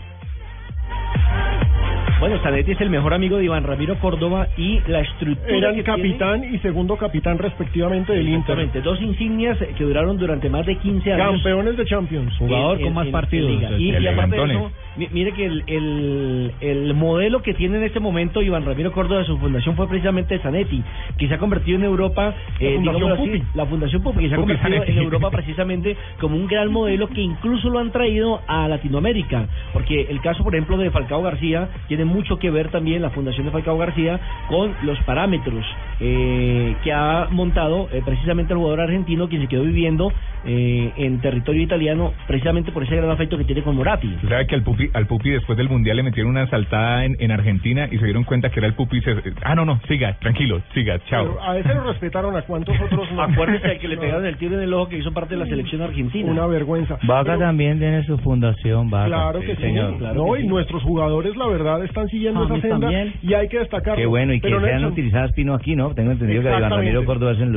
Bueno, 2.25 2.39
Zanetti 2.43 2.73
es 2.73 2.81
el 2.81 2.89
mejor 2.89 3.13
amigo 3.13 3.37
de 3.37 3.45
Iván 3.45 3.65
Ramiro 3.65 3.99
Córdoba 3.99 4.49
y 4.57 4.81
la 4.87 5.01
estructura 5.01 5.59
Eran 5.59 5.75
que 5.75 5.85
capitán 5.85 6.55
y 6.55 6.59
segundo 6.61 6.97
capitán 6.97 7.37
respectivamente 7.37 8.15
del 8.15 8.23
Inter. 8.29 8.59
Exactamente, 8.59 8.81
dos 8.81 8.99
insignias 9.03 9.59
que 9.77 9.85
duraron 9.85 10.17
durante 10.17 10.49
más 10.49 10.65
de 10.65 10.77
15 10.79 11.13
años. 11.13 11.43
Campeones 11.43 11.77
de 11.77 11.85
Champions. 11.85 12.33
En- 12.41 12.49
en- 12.81 12.87
en- 13.03 13.13
en 13.37 13.47
liga. 13.47 13.69
Y, 13.79 13.91
y 13.91 14.07
aparte 14.07 14.37
de 14.37 14.37
eso, 14.55 14.73
mire 14.97 15.33
que 15.33 15.45
el, 15.47 15.65
el, 15.67 16.53
el 16.61 16.95
modelo 16.95 17.43
que 17.43 17.55
tiene 17.55 17.79
en 17.79 17.85
este 17.85 18.01
momento 18.01 18.43
Iván 18.43 18.65
Ramiro 18.65 18.93
Córdoba 18.93 19.21
de 19.21 19.27
su 19.27 19.39
fundación 19.39 19.77
fue 19.77 19.89
precisamente 19.89 20.39
Zanetti, 20.39 20.83
que 21.19 21.29
se 21.29 21.35
ha 21.35 21.39
convertido 21.39 21.79
en 21.79 21.85
Europa, 21.85 22.35
eh, 22.61 22.75
Fundación 22.77 22.83
digámoslo 22.83 23.15
así, 23.15 23.39
Pupi. 23.41 23.43
la 23.55 23.67
Fundación 23.67 24.03
Pupi, 24.03 24.21
que 24.21 24.29
se 24.29 24.35
ha 24.35 24.39
Pupi 24.39 24.53
convertido 24.55 24.81
Zanetti. 24.81 24.93
en 24.93 25.05
Europa 25.05 25.31
precisamente 25.31 25.97
como 26.21 26.37
un 26.37 26.47
gran 26.47 26.71
modelo 26.71 27.09
que 27.09 27.21
incluso 27.21 27.71
lo 27.71 27.79
han 27.79 27.91
traído 27.91 28.41
a 28.47 28.69
Latinoamérica, 28.69 29.47
porque 29.73 30.03
el 30.11 30.21
caso, 30.21 30.45
por 30.45 30.55
ejemplo, 30.55 30.77
de 30.77 30.91
Falcao 30.91 31.23
García 31.23 31.69
tiene 31.89 32.05
mucho 32.05 32.39
que 32.39 32.51
ver 32.51 32.69
también 32.71 33.03
la 33.03 33.11
fundación 33.11 33.47
de 33.47 33.53
Falcao 33.53 33.79
García 33.79 34.21
con 34.49 34.75
los 34.83 34.99
parámetros 35.01 35.65
eh, 36.01 36.77
que 36.83 36.93
ha 36.93 37.29
montado 37.31 37.89
eh, 37.93 38.03
precisamente 38.05 38.53
el 38.53 38.59
jugador 38.59 38.81
argentino 38.81 39.29
quien 39.29 39.43
se 39.43 39.49
quedó 39.49 39.63
viviendo 39.63 40.13
eh, 40.45 40.93
en 40.97 41.21
territorio 41.21 41.63
italiano 41.63 42.13
precisamente 42.27 42.73
por 42.73 42.83
ese 42.83 42.97
gran 42.97 43.11
afecto 43.11 43.39
que 43.39 43.45
tiene 43.45 43.63
con 43.63 43.77
Moratti. 43.77 44.15
Sabe 44.29 44.47
que 44.47 44.55
al 44.55 44.63
Pupi, 44.63 44.84
al 44.93 45.07
Pupi 45.07 45.31
después 45.31 45.57
del 45.57 45.69
mundial 45.69 45.97
le 45.97 46.03
metieron 46.03 46.31
una 46.31 46.47
saltada 46.49 47.05
en, 47.05 47.17
en 47.21 47.31
Argentina 47.31 47.89
y 47.91 47.99
se 47.99 48.05
dieron 48.05 48.25
cuenta 48.25 48.51
que 48.51 48.61
era 48.61 48.67
el 48.67 48.75
Pupi. 48.75 48.99
y 48.99 49.01
se- 49.03 49.15
ah, 49.43 49.55
no, 49.55 49.65
no, 49.65 49.81
siga, 49.89 50.19
tranquilo, 50.21 50.61
siga, 50.75 50.99
chao. 51.09 51.25
Pero 51.25 51.43
a 51.43 51.59
ese 51.59 51.75
lo 51.75 51.85
respetaron, 51.91 52.37
a 52.37 52.43
cuántos 52.43 52.79
otros 52.81 53.11
no. 53.13 53.23
Acuérdese 53.23 53.67
al 53.69 53.79
que 53.79 53.89
le 53.89 53.97
pegaron 53.97 54.27
el 54.27 54.37
tiro 54.37 54.57
en 54.57 54.63
el 54.63 54.75
ojo 54.75 54.89
que 54.89 54.99
hizo 54.99 55.13
parte 55.13 55.35
de 55.35 55.41
la 55.41 55.47
selección 55.47 55.83
argentina. 55.83 56.31
Una 56.31 56.47
vergüenza. 56.47 56.99
Vaca 57.05 57.25
Pero- 57.25 57.39
también 57.39 57.79
tiene 57.79 58.05
su 58.05 58.19
fundación, 58.19 58.91
Vaca. 58.91 59.07
Claro 59.07 59.41
que 59.41 59.57
sí, 59.57 59.63
señor. 59.63 60.01
no, 60.01 60.37
y 60.37 60.47
nuestros 60.47 60.83
jugadores, 60.83 61.37
la 61.37 61.47
verdad, 61.47 61.85
están 61.85 62.09
siguiendo 62.09 62.45
esa 62.45 62.61
senda 62.61 62.81
también. 62.81 63.15
y 63.23 63.35
hay 63.35 63.49
que 63.49 63.59
destacarlo. 63.61 63.97
Qué 64.01 64.07
bueno, 64.07 64.33
y 64.35 64.41
que 64.41 64.49
sean 64.49 64.63
Nelson, 64.63 64.93
utilizadas 64.93 65.33
Pino 65.33 65.55
aquí, 65.55 65.77
¿no? 65.77 65.95
Tengo 65.95 66.13
entendido 66.13 66.43
que 66.43 66.49
Iván 66.49 66.63
Exactamente. 66.63 66.91
Ramiro 66.93 67.05
Córdoba 67.07 67.33
es 67.33 67.39
en 67.41 67.53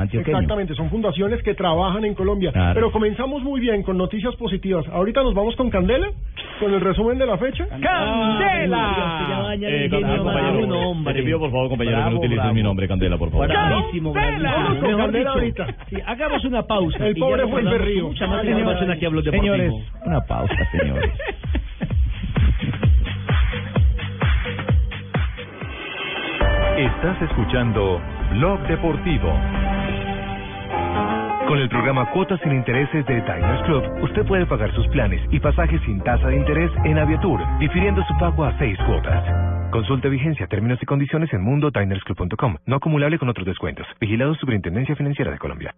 antioqueño. 0.00 0.36
Exactamente, 0.36 0.74
son 0.74 0.90
fundaciones 0.90 1.42
que 1.42 1.54
trabajan 1.54 2.04
en 2.04 2.14
Colombia. 2.14 2.52
Claro. 2.52 2.74
Pero 2.74 2.92
comenzamos 2.92 3.42
muy 3.42 3.60
bien 3.60 3.82
con 3.82 3.96
noticias 3.96 4.34
positivas. 4.36 4.86
Ahorita 4.88 5.22
nos 5.22 5.34
vamos 5.34 5.56
con 5.56 5.70
Candela, 5.70 6.08
con 6.60 6.67
el 6.74 6.80
resumen 6.80 7.18
de 7.18 7.26
la 7.26 7.38
fecha. 7.38 7.66
¡Candela! 7.68 9.54
Eh, 9.60 9.88
compañero, 9.90 10.24
compañero, 10.24 11.12
Te 11.14 11.22
pido 11.22 11.38
por 11.38 11.50
favor, 11.50 11.68
compañero, 11.68 12.04
que 12.04 12.10
no 12.10 12.16
utilices 12.18 12.52
mi 12.52 12.62
nombre, 12.62 12.88
Candela, 12.88 13.18
por 13.18 13.30
favor. 13.30 13.48
Bravísimo, 13.48 14.12
bravísimo. 14.12 14.50
Vamos 14.50 14.68
con 14.78 14.82
Mejor 14.88 15.00
Candela 15.02 15.30
dicho, 15.40 15.62
ahorita. 15.62 15.84
sí, 15.90 15.96
hagamos 16.06 16.44
una 16.44 16.62
pausa. 16.62 17.06
El 17.06 17.16
pobre 17.16 17.46
fue 17.48 17.60
el 17.60 18.00
con 18.00 18.08
Mucha 18.08 18.26
más 18.26 18.44
información 18.44 18.90
aquí 18.90 19.06
Blog 19.06 19.24
Deportivo. 19.24 19.54
Señores, 19.54 19.74
una 20.04 20.20
pausa, 20.20 20.70
señores. 20.72 21.12
Estás 26.76 27.20
escuchando 27.22 28.00
Blog 28.30 28.60
Deportivo. 28.68 29.32
Con 31.48 31.58
el 31.58 31.70
programa 31.70 32.10
Cuotas 32.10 32.38
sin 32.42 32.52
Intereses 32.52 33.06
de 33.06 33.22
Diners 33.22 33.62
Club, 33.62 33.82
usted 34.02 34.26
puede 34.26 34.44
pagar 34.44 34.70
sus 34.74 34.86
planes 34.88 35.18
y 35.30 35.40
pasajes 35.40 35.80
sin 35.86 35.98
tasa 36.02 36.28
de 36.28 36.36
interés 36.36 36.70
en 36.84 36.98
Aviatur, 36.98 37.40
difiriendo 37.58 38.04
su 38.04 38.14
pago 38.18 38.44
a 38.44 38.52
seis 38.58 38.76
cuotas. 38.86 39.24
Consulte 39.70 40.10
vigencia, 40.10 40.46
términos 40.46 40.78
y 40.82 40.84
condiciones 40.84 41.32
en 41.32 41.40
mundodinersclub.com. 41.40 42.58
No 42.66 42.76
acumulable 42.76 43.18
con 43.18 43.30
otros 43.30 43.46
descuentos. 43.46 43.86
Vigilado 43.98 44.34
Superintendencia 44.34 44.94
Financiera 44.94 45.30
de 45.30 45.38
Colombia. 45.38 45.74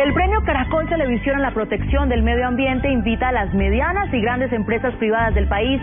El 0.00 0.14
premio 0.14 0.40
Caracol 0.46 0.88
Televisión 0.88 1.38
a 1.38 1.40
la 1.40 1.50
protección 1.50 2.08
del 2.08 2.22
medio 2.22 2.46
ambiente 2.46 2.88
invita 2.88 3.30
a 3.30 3.32
las 3.32 3.52
medianas 3.54 4.14
y 4.14 4.20
grandes 4.20 4.52
empresas 4.52 4.94
privadas 4.94 5.34
del 5.34 5.48
país 5.48 5.82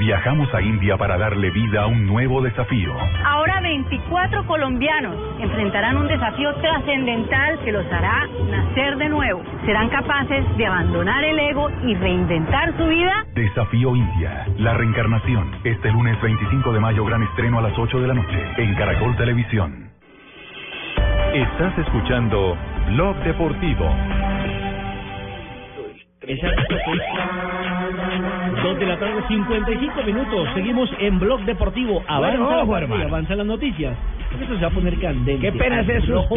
Viajamos 0.00 0.48
a 0.54 0.62
India 0.62 0.96
para 0.96 1.18
darle 1.18 1.50
vida 1.50 1.82
a 1.82 1.86
un 1.86 2.06
nuevo 2.06 2.40
desafío. 2.40 2.90
Ahora 3.22 3.60
24 3.60 4.46
colombianos 4.46 5.14
enfrentarán 5.38 5.98
un 5.98 6.08
desafío 6.08 6.54
trascendental 6.54 7.58
que 7.62 7.70
los 7.70 7.84
hará 7.92 8.26
nacer 8.48 8.96
de 8.96 9.10
nuevo. 9.10 9.42
Serán 9.66 9.90
capaces 9.90 10.42
de 10.56 10.64
abandonar 10.64 11.22
el 11.22 11.38
ego 11.38 11.68
y 11.84 11.94
reinventar 11.96 12.74
su 12.78 12.86
vida. 12.86 13.26
Desafío 13.34 13.94
India, 13.94 14.46
la 14.56 14.72
reencarnación. 14.72 15.50
Este 15.64 15.92
lunes 15.92 16.18
25 16.22 16.72
de 16.72 16.80
mayo, 16.80 17.04
gran 17.04 17.22
estreno 17.22 17.58
a 17.58 17.62
las 17.62 17.78
8 17.78 18.00
de 18.00 18.08
la 18.08 18.14
noche 18.14 18.42
en 18.56 18.74
Caracol 18.76 19.14
Televisión. 19.18 19.90
Estás 21.34 21.76
escuchando 21.76 22.56
Blog 22.88 23.16
Deportivo. 23.18 23.94
Esa... 26.22 26.48
2 28.70 28.78
de 28.78 28.86
la 28.86 28.98
tarde, 28.98 29.22
55 29.26 30.02
minutos. 30.04 30.48
Seguimos 30.54 30.88
en 31.00 31.18
Blog 31.18 31.40
Deportivo. 31.44 32.04
Avanza, 32.06 32.38
bueno, 32.38 32.62
ojo, 32.62 32.96
la 32.96 33.04
avanza 33.04 33.34
las 33.34 33.46
noticias. 33.46 33.96
Eso 34.40 34.54
se 34.54 34.60
va 34.60 34.68
a 34.68 34.70
poner 34.70 34.96
candente. 35.00 35.40
Qué 35.40 35.52
pena 35.58 35.80
es 35.80 35.88
eso, 35.88 36.28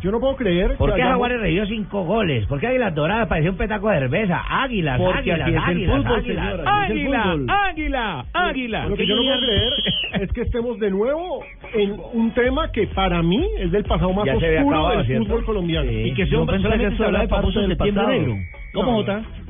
yo 0.00 0.12
no 0.12 0.20
puedo 0.20 0.36
creer. 0.36 0.76
¿Por 0.76 0.94
qué 0.94 1.02
Jaguares 1.02 1.40
recibió 1.40 1.66
cinco 1.66 2.04
goles? 2.04 2.46
¿Por 2.46 2.60
qué 2.60 2.68
Águilas 2.68 2.94
Doradas 2.94 3.26
pareció 3.26 3.50
un 3.50 3.56
petaco 3.56 3.88
de 3.88 3.98
cerveza? 3.98 4.44
Águilas, 4.48 5.00
Porque 5.00 5.32
águilas, 5.32 5.40
águilas, 5.40 5.68
el 5.68 5.86
fútbol, 5.86 6.16
águilas, 6.18 6.44
señora, 6.44 6.84
águila, 6.84 7.44
águila, 7.48 8.24
águila. 8.32 8.86
Lo 8.86 8.96
que 8.96 9.06
yo 9.06 9.16
no 9.16 9.22
puedo 9.22 9.40
creer 9.40 9.72
es 10.22 10.32
que 10.32 10.42
estemos 10.42 10.78
de 10.78 10.90
nuevo 10.90 11.42
en 11.74 11.96
un 12.12 12.30
tema 12.32 12.70
que 12.70 12.86
para 12.88 13.22
mí 13.22 13.44
es 13.58 13.72
del 13.72 13.84
pasado 13.84 14.12
más 14.12 14.24
ya 14.26 14.36
oscuro 14.36 14.68
acabado, 14.68 14.98
del 14.98 15.06
¿cierto? 15.06 15.24
fútbol 15.24 15.44
colombiano. 15.44 15.90
Sí. 15.90 15.96
Y 15.96 16.14
que 16.14 16.26
se 16.26 16.36
hombre 16.36 16.60
solamente 16.60 16.96
se 16.96 17.04
habla 17.04 17.20
de 17.22 17.28
famoso 17.28 17.66
septiembre 17.66 18.06
negro. 18.06 18.36
¿Cómo, 18.74 18.92
Jota? 18.92 19.20
No. 19.20 19.47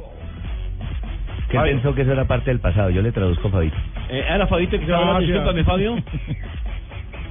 ¿Qué 1.51 1.59
pensó 1.59 1.95
que 1.95 2.03
eso 2.03 2.13
era 2.13 2.27
parte 2.27 2.51
del 2.51 2.61
pasado? 2.61 2.91
Yo 2.91 3.03
le 3.03 3.13
traduzco, 3.13 3.49
Fabito. 3.51 3.77
Eh, 4.11 4.25
ahora 4.31 4.47
Fabito 4.47 4.79
que 4.79 4.87
se 4.87 4.93
va 4.93 5.17
a 5.17 5.21
discúlpame, 5.21 5.65
Fabio. 5.65 5.97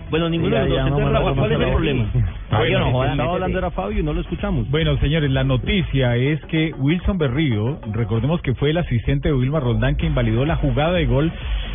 Bueno, 0.09 0.29
ninguno 0.29 0.55
Ya, 0.55 0.63
de 0.63 0.69
los 0.69 0.89
dos. 0.89 1.01
a 1.01 1.09
Rafa, 1.09 1.33
¿cuál 1.33 1.51
es 1.51 1.59
el 1.59 1.67
problema? 1.69 2.05
Ah, 2.49 2.57
Bueno, 2.59 2.79
no 2.79 2.91
jodan, 2.91 3.11
estaba 3.11 3.33
hablando 3.33 3.59
era 3.59 3.71
Fabio 3.71 3.99
y 3.99 4.03
no 4.03 4.13
lo 4.13 4.21
escuchamos. 4.21 4.69
Bueno, 4.69 4.97
señores, 4.99 5.29
la 5.31 5.43
noticia 5.43 6.15
es 6.15 6.39
que 6.45 6.73
Wilson 6.77 7.17
Berrío, 7.17 7.77
recordemos 7.91 8.41
que 8.41 8.55
fue 8.55 8.69
el 8.69 8.77
asistente 8.77 9.27
de 9.27 9.33
Wilmar 9.35 9.63
Roldán 9.63 9.97
que 9.97 10.05
invalidó 10.05 10.45
la 10.45 10.55
jugada 10.55 10.93
de 10.93 11.05
gol, 11.07 11.29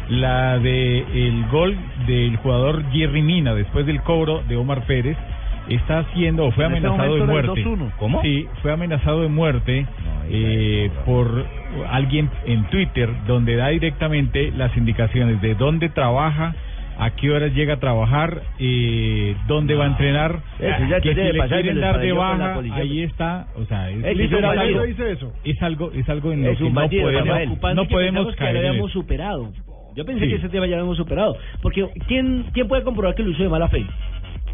la 0.08 0.58
de 0.58 1.00
el 1.28 1.44
gol 1.50 1.76
del 2.06 2.36
jugador 2.38 2.82
Jerry 2.90 3.20
Mina 3.20 3.54
después 3.54 3.84
del 3.84 4.00
cobro 4.00 4.42
de 4.48 4.56
Omar 4.56 4.86
Pérez, 4.86 5.18
está 5.68 6.06
siendo 6.14 6.46
o 6.46 6.52
fue 6.52 6.64
este 6.64 6.78
amenazado 6.78 7.14
de 7.16 7.22
era 7.22 7.32
muerte. 7.32 7.64
2-1. 7.64 7.90
¿Cómo? 7.98 8.22
Sí, 8.22 8.46
fue 8.62 8.72
amenazado 8.72 9.20
de 9.20 9.28
muerte 9.28 9.86
eh, 10.30 10.90
por 11.04 11.44
alguien 11.90 12.30
en 12.46 12.64
Twitter 12.64 13.08
donde 13.26 13.56
da 13.56 13.68
directamente 13.68 14.50
las 14.56 14.76
indicaciones 14.76 15.40
de 15.40 15.54
dónde 15.54 15.88
trabaja. 15.88 16.54
A 16.98 17.10
qué 17.16 17.30
horas 17.30 17.52
llega 17.54 17.74
a 17.74 17.80
trabajar, 17.80 18.42
eh, 18.58 19.34
dónde 19.48 19.74
va 19.74 19.84
a 19.84 19.88
entrenar, 19.88 20.40
Eso 20.58 20.84
ya 20.88 21.00
que 21.00 21.14
si 21.14 21.20
le 21.32 21.48
quieren 21.48 21.80
dar 21.80 21.98
de 21.98 22.12
baja, 22.12 22.60
ahí 22.74 23.02
está, 23.02 23.46
o 23.56 23.64
sea, 23.64 23.90
es, 23.90 24.04
algo- 24.04 24.84
eso? 24.84 25.32
es 25.42 25.62
algo, 25.62 25.90
es 25.92 26.08
algo 26.08 26.32
en 26.32 26.44
lo 26.44 26.56
que 26.56 26.64
no 26.64 26.72
podemos, 26.74 27.74
no 27.74 27.88
podemos 27.88 27.88
pensamos 27.88 28.32
que 28.32 28.36
caer 28.36 28.54
lo 28.54 28.68
habíamos 28.68 28.92
superado. 28.92 29.52
Yo 29.96 30.04
pensé 30.04 30.24
Sí. 30.24 30.30
que 30.30 30.36
ese 30.36 30.48
tema 30.50 30.66
ya 30.66 30.76
lo 30.76 30.82
habíamos 30.82 30.96
superado. 30.98 31.36
Porque 31.62 31.86
¿quién, 32.06 32.44
quién 32.52 32.68
puede 32.68 32.82
comprobar 32.82 33.14
que 33.14 33.22
lo 33.22 33.30
hizo 33.30 33.42
de 33.42 33.48
mala 33.48 33.68
fe? 33.68 33.84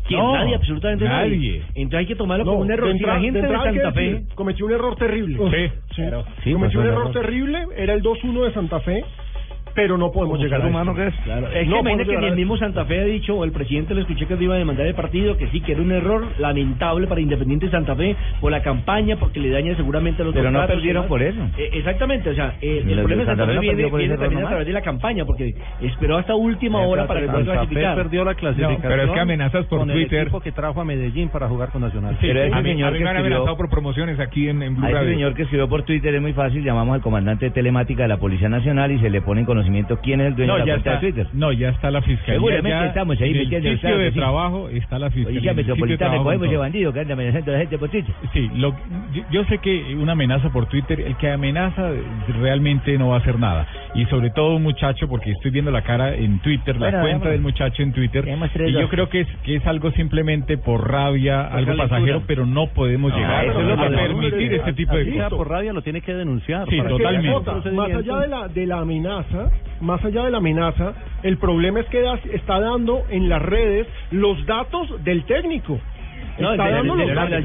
¿Quién? 0.08 0.20
No, 0.20 0.32
nadie, 0.32 0.54
absolutamente 0.54 1.04
nadie. 1.04 1.36
nadie. 1.36 1.62
Entonces 1.74 1.98
hay 2.00 2.06
que 2.06 2.16
tomarlo 2.16 2.44
No, 2.44 2.50
como 2.52 2.62
un 2.64 2.72
error. 2.72 2.92
Si 2.92 2.98
la 3.00 3.20
gente 3.20 3.42
de 3.42 3.48
Santa 3.48 3.92
Fe... 3.92 4.00
decir, 4.00 4.26
cometió 4.34 4.66
un 4.66 4.72
error 4.72 4.96
terrible. 4.96 5.36
Sí, 5.36 5.72
Sí. 5.96 6.02
Sí, 6.44 6.52
cometió 6.52 6.80
pues, 6.80 6.90
un 6.90 6.98
error. 6.98 7.12
terrible, 7.12 7.66
era 7.76 7.92
el 7.92 8.02
2-1 8.02 8.44
de 8.44 8.52
Santa 8.54 8.80
Fe, 8.80 9.04
pero 9.78 9.96
no 9.96 10.10
podemos 10.10 10.40
llegar 10.40 10.60
a 10.60 10.66
humano 10.66 10.92
que 10.92 11.06
es. 11.06 11.14
Claro, 11.22 11.46
es 11.52 11.68
No 11.68 11.74
que 11.74 11.80
imagínate 11.80 12.04
podemos 12.04 12.08
que 12.08 12.20
ni 12.20 12.26
el 12.26 12.34
mismo 12.36 12.56
Santa 12.56 12.84
Fe 12.84 12.98
ha 13.00 13.04
dicho, 13.04 13.36
o 13.36 13.44
el 13.44 13.52
presidente 13.52 13.94
le 13.94 14.00
escuché 14.00 14.26
que 14.26 14.34
iba 14.42 14.56
a 14.56 14.58
demandar 14.58 14.86
el 14.88 14.94
partido, 14.94 15.36
que 15.36 15.46
sí, 15.50 15.60
que 15.60 15.70
era 15.72 15.82
un 15.82 15.92
error 15.92 16.26
lamentable 16.38 17.06
para 17.06 17.20
Independiente 17.20 17.70
Santa 17.70 17.94
Fe 17.94 18.16
por 18.40 18.50
la 18.50 18.60
campaña, 18.60 19.14
porque 19.16 19.38
le 19.38 19.50
daña 19.50 19.76
seguramente 19.76 20.22
a 20.22 20.24
los 20.24 20.34
Pero 20.34 20.50
no 20.50 20.66
perdieron 20.66 21.06
por 21.06 21.22
eso. 21.22 21.40
Eh, 21.56 21.70
exactamente, 21.74 22.30
o 22.30 22.34
sea, 22.34 22.54
eh, 22.60 22.78
el 22.82 22.88
los 22.88 22.98
problema 22.98 23.22
de 23.22 23.26
Santa 23.26 23.42
Santa 23.46 23.46
Fe 23.46 23.50
Fe 23.52 23.54
no 23.54 23.60
viene, 23.60 23.96
viene 23.98 24.16
también 24.18 24.44
a 24.44 24.48
través 24.48 24.66
de 24.66 24.72
la 24.72 24.82
campaña, 24.82 25.24
porque 25.24 25.54
esperó 25.80 26.16
hasta 26.16 26.34
última 26.34 26.80
hora 26.80 27.06
para 27.06 27.20
que 27.20 27.26
pueda 27.26 27.38
Santa 27.44 27.52
Fe 27.52 27.66
clasificar. 27.68 27.94
perdió 27.96 28.24
la 28.24 28.34
clasificación. 28.34 28.82
pero 28.82 29.02
es 29.04 29.10
que 29.12 29.20
amenazas 29.20 29.64
por 29.66 29.78
con 29.78 29.88
Twitter. 29.90 30.14
el 30.18 30.22
equipo 30.26 30.40
que 30.40 30.50
trajo 30.50 30.80
a 30.80 30.84
Medellín 30.84 31.28
para 31.28 31.46
jugar 31.48 31.70
con 31.70 31.82
Nacional. 31.82 32.16
Sí, 32.20 32.26
Pero 32.26 32.42
ese 32.42 32.54
a 32.54 32.60
mí, 32.62 32.70
señor 32.70 32.88
a 32.88 32.90
mí 32.90 32.98
que 32.98 33.04
me 33.04 33.10
han 33.10 33.16
escribió- 33.16 33.36
amenazado 33.36 33.56
por 33.56 33.70
promociones 33.70 34.18
aquí 34.18 34.48
en, 34.48 34.60
en 34.62 34.74
Blue 34.74 34.84
A 34.86 34.88
ese 34.88 34.98
Radio. 34.98 35.10
señor 35.12 35.34
que 35.34 35.42
escribió 35.42 35.68
por 35.68 35.84
Twitter 35.84 36.12
es 36.14 36.20
muy 36.20 36.32
fácil, 36.32 36.64
llamamos 36.64 36.96
al 36.96 37.00
comandante 37.00 37.44
de 37.46 37.50
telemática 37.52 38.02
de 38.02 38.08
la 38.08 38.16
Policía 38.16 38.48
Nacional 38.48 38.90
y 38.90 38.98
se 38.98 39.10
le 39.10 39.20
pone 39.20 39.40
en 39.42 39.46
conocimiento 39.68 39.98
quién 40.02 40.20
es 40.20 40.26
el 40.28 40.36
dueño 40.36 40.52
No, 40.52 40.58
de 40.58 40.60
la 40.60 40.66
ya 40.66 40.72
cuenta 40.74 40.90
está, 40.94 41.06
de 41.06 41.12
Twitter. 41.12 41.26
no, 41.34 41.52
ya 41.52 41.68
está 41.70 41.90
la 41.90 42.02
fiscalía. 42.02 42.34
Seguramente 42.34 42.70
ya 42.70 42.86
estamos 42.86 43.20
ahí 43.20 43.30
en 43.30 43.36
el 43.36 43.42
metiendo 43.44 43.68
el 43.68 43.74
sitio 43.76 43.98
de 43.98 44.10
trabajo 44.12 44.68
está 44.68 44.98
la 44.98 45.10
fiscalía. 45.10 45.28
Policía 45.28 45.54
Metropolitana, 45.54 46.16
cogemos 46.18 46.46
ese 46.46 46.56
bandido 46.56 46.92
que 46.92 47.00
anda 47.00 47.14
amenazando 47.14 47.50
a 47.50 47.54
la 47.54 47.60
gente 47.60 47.78
por 47.78 47.88
Twitter. 47.88 48.14
Sí, 48.32 48.50
lo, 48.56 48.70
yo, 49.12 49.22
yo 49.30 49.44
sé 49.44 49.58
que 49.58 49.94
una 49.94 50.12
amenaza 50.12 50.50
por 50.50 50.66
Twitter, 50.66 51.00
el 51.00 51.16
que 51.16 51.30
amenaza 51.30 51.90
realmente 52.40 52.96
no 52.98 53.08
va 53.08 53.16
a 53.16 53.18
hacer 53.18 53.38
nada. 53.38 53.66
Y 53.94 54.04
sobre 54.06 54.30
todo 54.30 54.56
un 54.56 54.62
muchacho, 54.62 55.08
porque 55.08 55.30
estoy 55.32 55.50
viendo 55.50 55.70
la 55.70 55.82
cara 55.82 56.14
en 56.14 56.38
Twitter, 56.40 56.76
la 56.76 56.88
Bueno, 56.90 57.00
cuenta 57.02 57.28
del 57.30 57.40
muchacho 57.40 57.82
en 57.82 57.92
Twitter. 57.92 58.24
Y 58.66 58.72
yo 58.72 58.88
creo 58.88 59.08
que 59.08 59.20
es, 59.20 59.28
que 59.44 59.56
es 59.56 59.66
algo 59.66 59.90
simplemente 59.92 60.58
por 60.58 60.90
rabia, 60.90 61.42
algo 61.46 61.72
lectura. 61.72 61.88
pasajero, 61.88 62.22
pero 62.26 62.46
no 62.46 62.66
podemos 62.68 63.10
No, 63.12 63.16
llegar 63.18 63.46
eso 63.46 63.60
es 63.60 63.66
lo 63.66 63.74
a 63.74 63.76
que 63.76 63.90
no, 63.90 63.96
permitir 63.98 64.54
este 64.54 64.72
tipo 64.74 64.96
de 64.96 65.12
cosas. 65.12 65.30
por 65.30 65.48
rabia 65.48 65.72
lo 65.72 65.82
tiene 65.82 66.00
que 66.00 66.14
denunciar. 66.14 66.68
Sí, 66.68 66.78
totalmente. 66.80 67.50
Más 67.72 67.90
allá 67.92 68.16
de 68.20 68.28
la 68.28 68.48
de 68.48 68.66
la 68.66 68.78
amenaza, 68.80 69.47
más 69.80 70.04
allá 70.04 70.24
de 70.24 70.30
la 70.30 70.38
amenaza, 70.38 70.94
el 71.22 71.38
problema 71.38 71.80
es 71.80 71.86
que 71.86 72.00
da- 72.00 72.18
está 72.32 72.58
dando 72.60 73.04
en 73.10 73.28
las 73.28 73.42
redes 73.42 73.86
los 74.10 74.44
datos 74.46 75.02
del 75.04 75.24
técnico. 75.24 75.78
No, 76.40 76.52
está 76.52 76.70
dando 76.70 76.94
los 76.96 77.06
del 77.06 77.14
datos, 77.16 77.44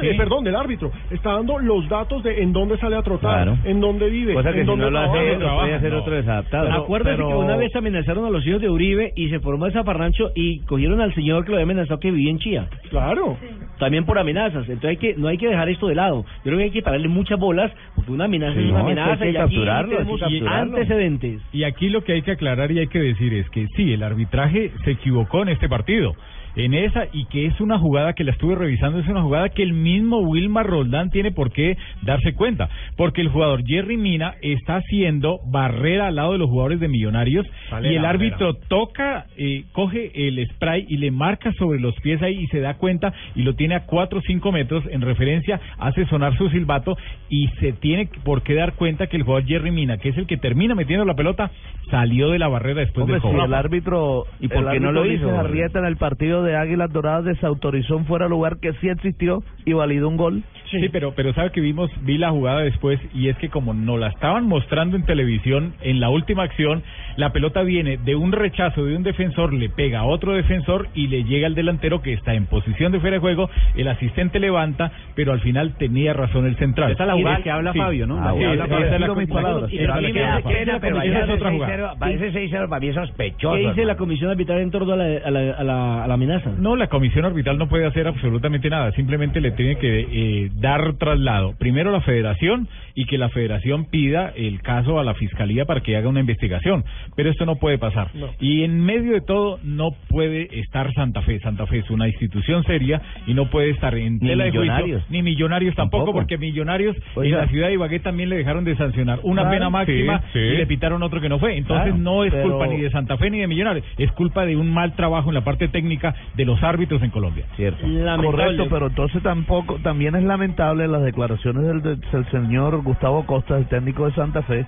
Sí. 0.00 0.06
eh, 0.08 0.14
perdón, 0.16 0.44
del 0.44 0.56
árbitro. 0.56 0.90
Está 1.10 1.32
dando 1.32 1.58
los 1.58 1.88
datos 1.88 2.22
de 2.22 2.42
en 2.42 2.52
dónde 2.52 2.78
sale 2.78 2.96
a 2.96 3.02
trotar, 3.02 3.44
Claro. 3.44 3.58
en 3.64 3.80
dónde 3.80 4.08
vive, 4.10 4.34
Cosa 4.34 4.52
que 4.52 4.60
en 4.60 4.64
si 4.64 4.70
dónde 4.70 4.84
no 4.86 4.90
lo 4.90 4.98
hace 5.00 5.36
lo 5.38 5.56
puede 5.58 5.74
hacer 5.74 5.92
no. 5.92 5.98
otro 6.00 6.14
desadaptado. 6.14 6.64
Pero- 6.68 6.82
Acuérdate 6.82 7.16
pero- 7.16 7.28
que 7.28 7.34
una 7.34 7.56
vez 7.56 7.74
amenazaron 7.76 8.24
a 8.24 8.30
los 8.30 8.46
hijos 8.46 8.60
de 8.60 8.70
Uribe 8.70 9.12
y 9.16 9.28
se 9.28 9.40
formó 9.40 9.66
esa 9.66 9.84
parrancho 9.84 10.30
y 10.34 10.60
cogieron 10.60 11.00
al 11.00 11.14
señor 11.14 11.44
que 11.44 11.50
lo 11.50 11.56
había 11.56 11.64
amenazado 11.64 12.00
que 12.00 12.10
vivía 12.10 12.30
en 12.30 12.38
Chía. 12.38 12.66
Claro. 12.90 13.36
También 13.78 14.04
por 14.04 14.18
amenazas. 14.18 14.68
Entonces 14.68 14.90
hay 14.90 14.96
que 14.96 15.14
no 15.16 15.28
hay 15.28 15.38
que 15.38 15.48
dejar 15.48 15.68
esto 15.68 15.88
de 15.88 15.94
lado. 15.94 16.24
Yo 16.38 16.42
creo 16.44 16.58
que 16.58 16.64
hay 16.64 16.70
que 16.70 16.82
pararle 16.82 17.08
muchas 17.08 17.38
bolas 17.38 17.72
porque 17.96 18.12
una 18.12 18.24
amenaza 18.26 18.54
Sí, 18.54 18.60
es 18.66 18.70
una 18.70 18.82
no, 18.82 18.88
es 18.88 18.94
que 18.94 19.00
hay 19.00 19.06
amenaza 19.06 19.22
que 19.24 19.30
y 19.30 19.36
aquí 19.36 19.38
capturarlo, 19.38 19.82
hay 19.82 19.90
que 19.90 19.96
tenemos 20.04 20.20
capturarlo. 20.20 20.76
antecedentes. 20.76 21.42
Y 21.52 21.64
aquí 21.64 21.88
lo 21.88 22.04
que 22.04 22.12
hay 22.12 22.22
que 22.22 22.30
aclarar 22.32 22.70
y 22.72 22.78
hay 22.78 22.86
que 22.86 23.00
decir 23.00 23.32
es 23.34 23.48
que 23.50 23.66
sí, 23.76 23.92
el 23.92 24.02
arbitraje 24.02 24.70
se 24.84 24.92
equivocó 24.92 25.42
en 25.42 25.48
este 25.50 25.68
partido. 25.68 26.14
En 26.56 26.74
esa, 26.74 27.04
y 27.12 27.24
que 27.26 27.46
es 27.46 27.60
una 27.60 27.78
jugada 27.78 28.12
que 28.12 28.24
la 28.24 28.32
estuve 28.32 28.54
revisando, 28.54 28.98
es 28.98 29.08
una 29.08 29.22
jugada 29.22 29.48
que 29.48 29.62
el 29.62 29.72
mismo 29.72 30.18
Wilmar 30.18 30.66
Roldán 30.66 31.10
tiene 31.10 31.32
por 31.32 31.50
qué 31.50 31.76
darse 32.02 32.34
cuenta. 32.34 32.68
Porque 32.96 33.20
el 33.20 33.28
jugador 33.28 33.64
Jerry 33.64 33.96
Mina 33.96 34.34
está 34.42 34.76
haciendo 34.76 35.40
barrera 35.46 36.08
al 36.08 36.16
lado 36.16 36.32
de 36.32 36.38
los 36.38 36.50
jugadores 36.50 36.80
de 36.80 36.88
Millonarios 36.88 37.46
Sale 37.70 37.92
y 37.92 37.96
el 37.96 38.04
árbitro 38.04 38.54
toca, 38.68 39.26
eh, 39.36 39.64
coge 39.72 40.10
el 40.28 40.46
spray 40.48 40.84
y 40.88 40.98
le 40.98 41.10
marca 41.10 41.52
sobre 41.54 41.80
los 41.80 41.94
pies 42.00 42.20
ahí 42.22 42.38
y 42.38 42.46
se 42.48 42.60
da 42.60 42.74
cuenta 42.74 43.12
y 43.34 43.42
lo 43.42 43.54
tiene 43.54 43.74
a 43.74 43.86
4 43.86 44.18
o 44.18 44.22
5 44.22 44.52
metros 44.52 44.84
en 44.90 45.00
referencia, 45.00 45.60
hace 45.78 46.06
sonar 46.06 46.36
su 46.36 46.48
silbato 46.50 46.96
y 47.28 47.48
se 47.60 47.72
tiene 47.72 48.08
por 48.24 48.42
qué 48.42 48.54
dar 48.54 48.74
cuenta 48.74 49.06
que 49.06 49.16
el 49.16 49.22
jugador 49.22 49.46
Jerry 49.46 49.70
Mina, 49.70 49.98
que 49.98 50.10
es 50.10 50.18
el 50.18 50.26
que 50.26 50.36
termina 50.36 50.74
metiendo 50.74 51.04
la 51.04 51.14
pelota, 51.14 51.50
salió 51.90 52.30
de 52.30 52.38
la 52.38 52.48
barrera 52.48 52.80
después 52.80 53.02
Hombre, 53.02 53.14
del 53.14 53.22
si 53.22 53.28
cobro. 53.28 53.44
el 53.44 53.54
árbitro 53.54 54.24
¿Y 54.40 54.48
por 54.48 54.70
qué 54.70 54.80
no 54.80 54.92
lo 54.92 55.06
hizo? 55.06 55.30
Arrieta 55.36 55.78
en 55.78 55.86
el 55.86 55.96
partido 55.96 56.41
de 56.42 56.56
Águilas 56.56 56.92
Doradas 56.92 57.24
desautorizó 57.24 57.96
un 57.96 58.06
fuera 58.06 58.26
de 58.26 58.30
lugar 58.30 58.58
que 58.60 58.72
sí 58.74 58.88
existió 58.88 59.42
y 59.64 59.72
validó 59.72 60.08
un 60.08 60.16
gol. 60.16 60.42
Sí, 60.70 60.88
pero 60.90 61.12
pero 61.14 61.34
sabe 61.34 61.50
que 61.50 61.60
vimos 61.60 61.90
vi 62.00 62.16
la 62.16 62.30
jugada 62.30 62.60
después 62.60 62.98
y 63.12 63.28
es 63.28 63.36
que 63.36 63.50
como 63.50 63.74
no 63.74 63.98
la 63.98 64.08
estaban 64.08 64.46
mostrando 64.46 64.96
en 64.96 65.04
televisión 65.04 65.74
en 65.82 66.00
la 66.00 66.08
última 66.08 66.44
acción, 66.44 66.82
la 67.16 67.30
pelota 67.30 67.62
viene 67.62 67.98
de 67.98 68.14
un 68.16 68.32
rechazo 68.32 68.86
de 68.86 68.96
un 68.96 69.02
defensor, 69.02 69.52
le 69.52 69.68
pega 69.68 70.00
a 70.00 70.04
otro 70.04 70.32
defensor 70.32 70.88
y 70.94 71.08
le 71.08 71.24
llega 71.24 71.46
al 71.46 71.54
delantero 71.54 72.00
que 72.00 72.14
está 72.14 72.32
en 72.32 72.46
posición 72.46 72.90
de 72.90 73.00
fuera 73.00 73.16
de 73.16 73.20
juego, 73.20 73.50
el 73.76 73.86
asistente 73.86 74.40
levanta, 74.40 74.92
pero 75.14 75.32
al 75.32 75.40
final 75.40 75.74
tenía 75.76 76.14
razón 76.14 76.46
el 76.46 76.56
central. 76.56 76.92
Esa 76.92 77.02
es 77.02 77.06
la 77.08 77.14
jugada 77.16 77.42
que 77.42 77.50
habla 77.50 77.72
sí. 77.74 77.78
Fabio, 77.78 78.06
¿no? 78.06 78.16
Ah, 78.18 78.32
sí, 78.34 78.42
habla 78.44 78.64
esa 78.64 78.64
es 78.64 78.90
la- 78.92 79.06
Digo 79.06 79.14
mis 79.16 79.28
la- 79.28 79.34
palabras. 79.34 79.72
y 79.72 79.76
Pero 79.76 79.88
la- 79.88 79.94
¿qué 80.00 80.02
la- 80.02 80.12
me- 80.12 80.20
la- 80.20 80.42
qué 80.42 80.48
me- 80.54 80.62
esa 80.62 80.80
pero 80.80 80.96
esa 80.96 81.04
es 81.04 81.12
vaya 81.20 81.34
otra 81.34 81.48
seis 81.50 81.62
jugada. 81.62 81.94
Va 82.02 82.10
ese 82.12 82.32
6-0 82.32 82.68
para 82.70 82.80
mí 82.80 82.88
es 82.88 82.94
sospechoso. 82.94 83.54
¿Qué 83.56 83.68
dice 83.68 83.84
la 83.84 83.96
comisión 83.96 84.30
arbitral 84.30 84.60
en 84.60 84.70
torno 84.70 84.92
a 84.94 84.96
la, 84.96 85.04
a 85.04 85.30
la, 85.30 85.40
a 85.52 85.64
la, 85.64 86.04
a 86.04 86.08
la 86.08 86.16
amenaza? 86.36 86.60
No, 86.60 86.76
la 86.76 86.88
comisión 86.88 87.24
arbitral 87.24 87.58
no 87.58 87.68
puede 87.68 87.86
hacer 87.86 88.06
absolutamente 88.06 88.68
nada, 88.70 88.92
simplemente 88.92 89.40
le 89.40 89.52
tiene 89.52 89.76
que 89.76 90.00
eh, 90.10 90.50
dar 90.54 90.94
traslado. 90.94 91.54
Primero 91.58 91.90
a 91.90 91.92
la 91.92 92.00
federación 92.00 92.68
y 92.94 93.06
que 93.06 93.18
la 93.18 93.28
federación 93.30 93.86
pida 93.86 94.32
el 94.36 94.60
caso 94.62 94.98
a 94.98 95.04
la 95.04 95.14
fiscalía 95.14 95.64
para 95.64 95.80
que 95.80 95.96
haga 95.96 96.08
una 96.08 96.20
investigación. 96.20 96.84
Pero 97.16 97.30
esto 97.30 97.46
no 97.46 97.56
puede 97.56 97.78
pasar. 97.78 98.08
Y 98.40 98.64
en 98.64 98.80
medio 98.80 99.12
de 99.12 99.20
todo 99.20 99.58
no 99.62 99.90
puede 100.08 100.60
estar 100.60 100.92
Santa 100.94 101.22
Fe. 101.22 101.38
Santa 101.40 101.66
Fe 101.66 101.78
es 101.78 101.90
una 101.90 102.08
institución 102.08 102.62
seria 102.64 103.00
y 103.26 103.34
no 103.34 103.50
puede 103.50 103.70
estar 103.70 103.94
en 103.94 104.14
Ni 104.14 104.28
tela 104.28 104.44
de 104.44 104.50
juicio, 104.50 104.62
Millonarios. 104.62 105.10
ni 105.10 105.22
millonarios 105.22 105.74
tampoco, 105.74 106.04
Tampoco. 106.04 106.18
porque 106.18 106.38
millonarios 106.38 106.96
Oiga. 107.14 107.36
en 107.38 107.44
la 107.44 107.48
ciudad 107.48 107.68
de 107.68 107.74
Ibagué 107.74 108.00
también 108.00 108.28
le 108.28 108.36
dejaron 108.36 108.64
de 108.64 108.76
sancionar 108.76 109.20
una 109.22 109.42
Claro, 109.42 109.56
pena 109.56 109.70
máxima 109.70 110.18
sí, 110.20 110.26
sí. 110.34 110.38
y 110.38 110.56
le 110.56 110.66
pitaron 110.66 111.02
otro 111.02 111.20
que 111.20 111.28
no 111.28 111.38
fue. 111.38 111.56
Entonces 111.56 111.86
Claro, 111.94 111.98
no 112.02 112.24
es 112.24 112.32
pero- 112.32 112.44
culpa 112.50 112.66
ni 112.66 112.80
de 112.80 112.90
Santa 112.90 113.16
Fe 113.16 113.30
ni 113.30 113.40
de 113.40 113.46
Millonarios, 113.46 113.84
es 113.98 114.10
culpa 114.12 114.44
de 114.46 114.56
un 114.56 114.70
mal 114.72 114.94
trabajo 114.94 115.30
en 115.30 115.34
la 115.34 115.44
parte 115.44 115.68
técnica 115.68 116.14
de 116.34 116.44
los 116.44 116.62
árbitros 116.62 117.02
en 117.02 117.10
Colombia. 117.10 117.44
Cierto. 117.56 117.84
Correcto, 118.22 118.66
pero 118.70 118.86
entonces 118.86 119.22
tampoco, 119.22 119.78
también 119.82 120.14
es 120.14 120.24
lamentable 120.24 120.88
las 120.88 121.02
declaraciones 121.02 121.64
del, 121.64 121.82
del 121.82 122.30
señor 122.30 122.82
Gustavo 122.82 123.26
Costa, 123.26 123.56
el 123.56 123.66
técnico 123.66 124.06
de 124.06 124.14
Santa 124.14 124.42
Fe, 124.42 124.66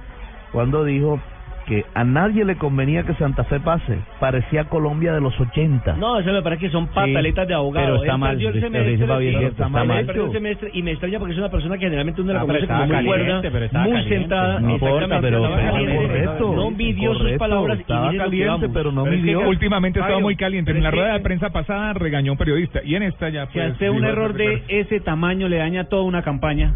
cuando 0.53 0.85
dijo 0.85 1.21
que 1.67 1.85
a 1.95 2.05
nadie 2.05 2.45
le 2.45 2.57
convenía 2.57 3.03
que 3.05 3.15
Santa 3.15 3.45
Fe 3.45 3.59
pase. 3.61 3.99
Parecía 4.21 4.65
Colombia 4.65 5.13
de 5.15 5.21
los 5.21 5.39
80. 5.41 5.97
No, 5.97 6.19
eso 6.19 6.33
me 6.33 6.43
parece 6.43 6.67
que 6.67 6.71
son 6.71 6.89
pataletas 6.89 7.49
de 7.49 7.55
abogado. 7.55 7.87
pero 7.87 7.97
está 8.03 8.13
Él 8.13 8.19
mal, 8.19 8.41
el 8.41 8.53
que 8.53 8.61
semestre, 8.61 8.91
dice 8.91 9.07
Fabián, 9.07 9.33
sí, 9.33 9.39
cierto, 9.39 9.63
está 9.65 9.69
mal 9.69 9.91
el 9.91 10.33
semestre 10.33 10.71
y 10.75 10.83
me 10.83 10.91
extraña 10.93 11.19
porque 11.19 11.33
es 11.33 11.39
una 11.39 11.51
persona 11.51 11.77
que 11.79 11.85
generalmente 11.85 12.21
uno 12.21 12.33
la 12.33 12.41
Ah, 12.41 12.43
conoce 12.43 12.61
pero 12.67 12.75
como 12.79 12.87
muy 12.95 13.05
cuerda, 13.07 13.41
pero 13.43 13.59
muy 13.61 13.71
caliente. 13.71 14.09
sentada. 14.19 14.61
No 14.61 14.71
importa, 14.71 15.21
pero- 15.21 15.43
pero 15.43 15.97
correcto, 15.97 16.53
no 16.55 16.71
midió 16.71 17.11
sus 17.13 17.19
correcto, 17.23 17.39
palabras 17.39 17.79
y 17.79 17.81
estaba 17.83 18.11
que 18.11 18.17
caliente, 18.19 18.69
pero 18.73 18.93
no 18.93 19.03
Pero 19.05 19.15
es 19.17 19.21
que 19.21 19.27
midió. 19.27 19.49
últimamente 19.49 20.01
estaba 20.01 20.21
muy 20.21 20.37
caliente. 20.37 20.69
pero 20.71 20.79
En 20.79 20.83
la 20.85 20.89
es 20.91 20.95
rueda 20.95 21.07
que- 21.13 21.19
de 21.19 21.21
prensa 21.25 21.51
pasada 21.51 21.93
regañó 21.95 22.31
a 22.31 22.35
un 22.35 22.39
periodista 22.39 22.81
y 22.85 22.95
en 22.95 23.03
esta 23.05 23.29
ya 23.29 23.47
Si 23.47 23.53
pues, 23.55 23.65
a 23.69 23.73
usted 23.73 23.89
un 23.91 24.05
error 24.05 24.35
de 24.35 24.63
ese 24.69 25.01
tamaño 25.01 25.49
le 25.49 25.57
daña 25.59 25.85
toda 25.85 26.03
una 26.05 26.23
campaña, 26.23 26.75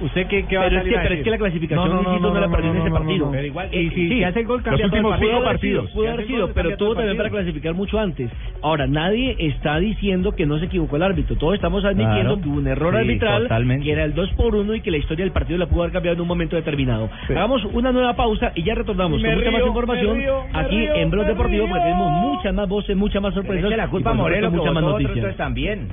¿usted 0.00 0.26
qué, 0.26 0.44
qué 0.46 0.56
va 0.56 0.64
Pero 0.64 0.76
a 0.76 0.80
es 0.80 0.84
salir 0.84 0.92
que, 0.92 0.98
a 0.98 1.02
pero 1.02 1.14
es 1.14 1.22
que 1.24 1.30
la 1.30 1.38
clasificación 1.38 1.88
No, 1.88 1.94
no, 1.94 2.02
Luisito, 2.02 2.20
no, 2.28 2.34
no, 2.34 2.40
la 2.40 2.46
no, 2.46 2.52
perdió 2.52 2.70
no, 2.70 2.74
en 2.74 2.80
ese 2.82 2.90
no, 2.90 2.94
no, 2.94 3.00
partido. 3.04 3.26
no. 3.26 3.32
Pero 3.32 3.46
igual, 3.46 3.68
y 3.74 3.88
si- 3.88 3.94
sí, 3.94 4.08
si 4.08 4.24
hace 4.24 4.40
el 4.40 4.46
gol, 4.46 4.56
los 4.56 4.64
cambia 4.64 4.84
el 4.84 4.90
últimos 4.90 5.10
partido. 5.12 5.30
pudo 5.30 5.36
haber 5.38 5.52
partidos. 5.54 5.90
pudo 5.92 6.08
haber 6.10 6.26
sido, 6.26 6.52
pero 6.52 6.76
tuvo 6.76 6.94
también 6.94 7.16
para 7.16 7.30
clasificar 7.30 7.74
mucho 7.74 7.98
antes. 8.00 8.30
Ahora, 8.62 8.86
nadie 8.86 9.36
está 9.38 9.78
diciendo 9.78 10.32
que 10.34 10.46
no 10.46 10.58
se 10.58 10.66
equivocó 10.66 10.96
el 10.96 11.02
árbitro. 11.02 11.36
Todos 11.36 11.54
estamos 11.54 11.84
admitiendo 11.84 12.14
Claro. 12.34 12.40
que 12.40 12.48
hubo 12.48 12.58
un 12.58 12.66
error 12.66 12.92
Sí, 12.94 13.00
arbitral, 13.00 13.42
totalmente. 13.42 13.84
que 13.84 13.92
era 13.92 14.04
el 14.04 14.14
2 14.14 14.30
por 14.34 14.54
1 14.54 14.74
y 14.74 14.80
que 14.80 14.90
la 14.90 14.96
historia 14.98 15.24
del 15.24 15.32
partido 15.32 15.58
la 15.58 15.66
pudo 15.66 15.82
haber 15.82 15.92
cambiado 15.92 16.14
en 16.16 16.20
un 16.22 16.28
momento 16.28 16.56
determinado. 16.56 17.08
Hagamos 17.28 17.64
una 17.66 17.92
nueva 17.92 18.14
pausa 18.14 18.52
y 18.54 18.62
ya 18.62 18.74
retornamos 18.74 19.20
Me 19.20 19.28
con 19.28 19.38
mucha 19.38 19.50
más 19.50 19.66
información 19.66 20.18
aquí 20.52 20.76
río, 20.76 20.94
en 20.94 21.10
Blog 21.10 21.26
Deportivo, 21.26 21.66
porque 21.68 21.82
tenemos 21.84 22.10
muchas 22.10 22.54
más 22.54 22.68
voces, 22.68 22.96
muchas 22.96 23.22
más 23.22 23.34
sorpresas. 23.34 23.70
La 23.76 23.88
culpa 23.88 24.12
que 24.12 24.48
muchas 24.50 24.72
más 24.72 24.82
noticias. 24.84 25.36
también. 25.36 25.88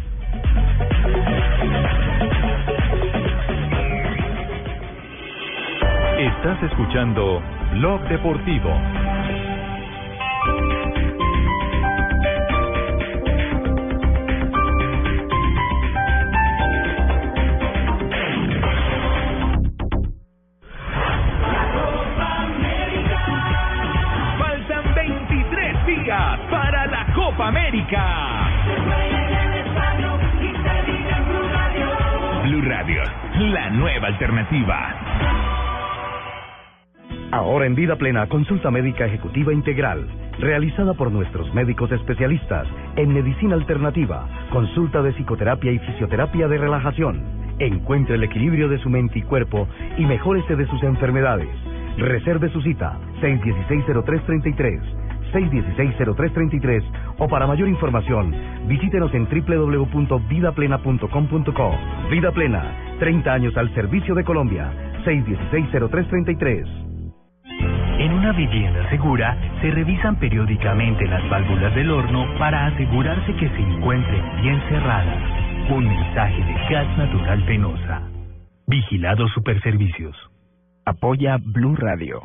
Estás 6.21 6.61
escuchando 6.61 7.41
Blog 7.71 7.99
Deportivo. 8.07 8.69
Faltan 24.37 24.93
23 24.93 25.85
días 25.87 26.39
para 26.51 26.85
la 26.85 27.13
Copa 27.15 27.47
América. 27.47 28.47
Blue 32.43 32.61
Radio, 32.61 33.01
la 33.39 33.71
nueva 33.71 34.09
alternativa. 34.09 35.10
Ahora 37.31 37.65
en 37.65 37.73
Vida 37.75 37.95
Plena, 37.95 38.27
consulta 38.27 38.69
médica 38.71 39.05
ejecutiva 39.05 39.53
integral, 39.53 40.05
realizada 40.39 40.93
por 40.93 41.09
nuestros 41.09 41.53
médicos 41.53 41.89
especialistas 41.93 42.67
en 42.97 43.13
medicina 43.13 43.55
alternativa, 43.55 44.27
consulta 44.51 45.01
de 45.01 45.13
psicoterapia 45.13 45.71
y 45.71 45.79
fisioterapia 45.79 46.49
de 46.49 46.57
relajación. 46.57 47.23
Encuentre 47.59 48.15
el 48.15 48.25
equilibrio 48.25 48.67
de 48.67 48.79
su 48.79 48.89
mente 48.89 49.19
y 49.19 49.21
cuerpo 49.21 49.69
y 49.97 50.05
mejórese 50.05 50.57
de 50.57 50.67
sus 50.67 50.83
enfermedades. 50.83 51.47
Reserve 51.97 52.49
su 52.49 52.61
cita 52.61 52.99
616-0333, 53.21 54.81
616-0333 55.31 56.83
o 57.17 57.29
para 57.29 57.47
mayor 57.47 57.69
información 57.69 58.35
visítenos 58.67 59.13
en 59.13 59.29
www.vidaplena.com.co. 59.29 61.71
Vida 62.09 62.33
Plena, 62.33 62.97
30 62.99 63.33
años 63.33 63.55
al 63.55 63.73
servicio 63.73 64.15
de 64.15 64.25
Colombia, 64.25 64.73
616-0333. 65.05 66.90
En 67.99 68.13
una 68.13 68.31
vivienda 68.31 68.89
segura 68.89 69.37
se 69.61 69.71
revisan 69.71 70.15
periódicamente 70.17 71.07
las 71.07 71.27
válvulas 71.29 71.73
del 71.75 71.91
horno 71.91 72.25
para 72.39 72.67
asegurarse 72.67 73.33
que 73.35 73.49
se 73.49 73.61
encuentren 73.61 74.41
bien 74.41 74.61
cerradas. 74.69 75.21
Un 75.69 75.85
mensaje 75.85 76.43
de 76.43 76.53
Gas 76.69 76.97
Natural 76.97 77.45
Penosa. 77.45 78.01
Vigilado 78.67 79.27
Superservicios. 79.29 80.15
Apoya 80.85 81.37
Blue 81.53 81.75
Radio. 81.75 82.21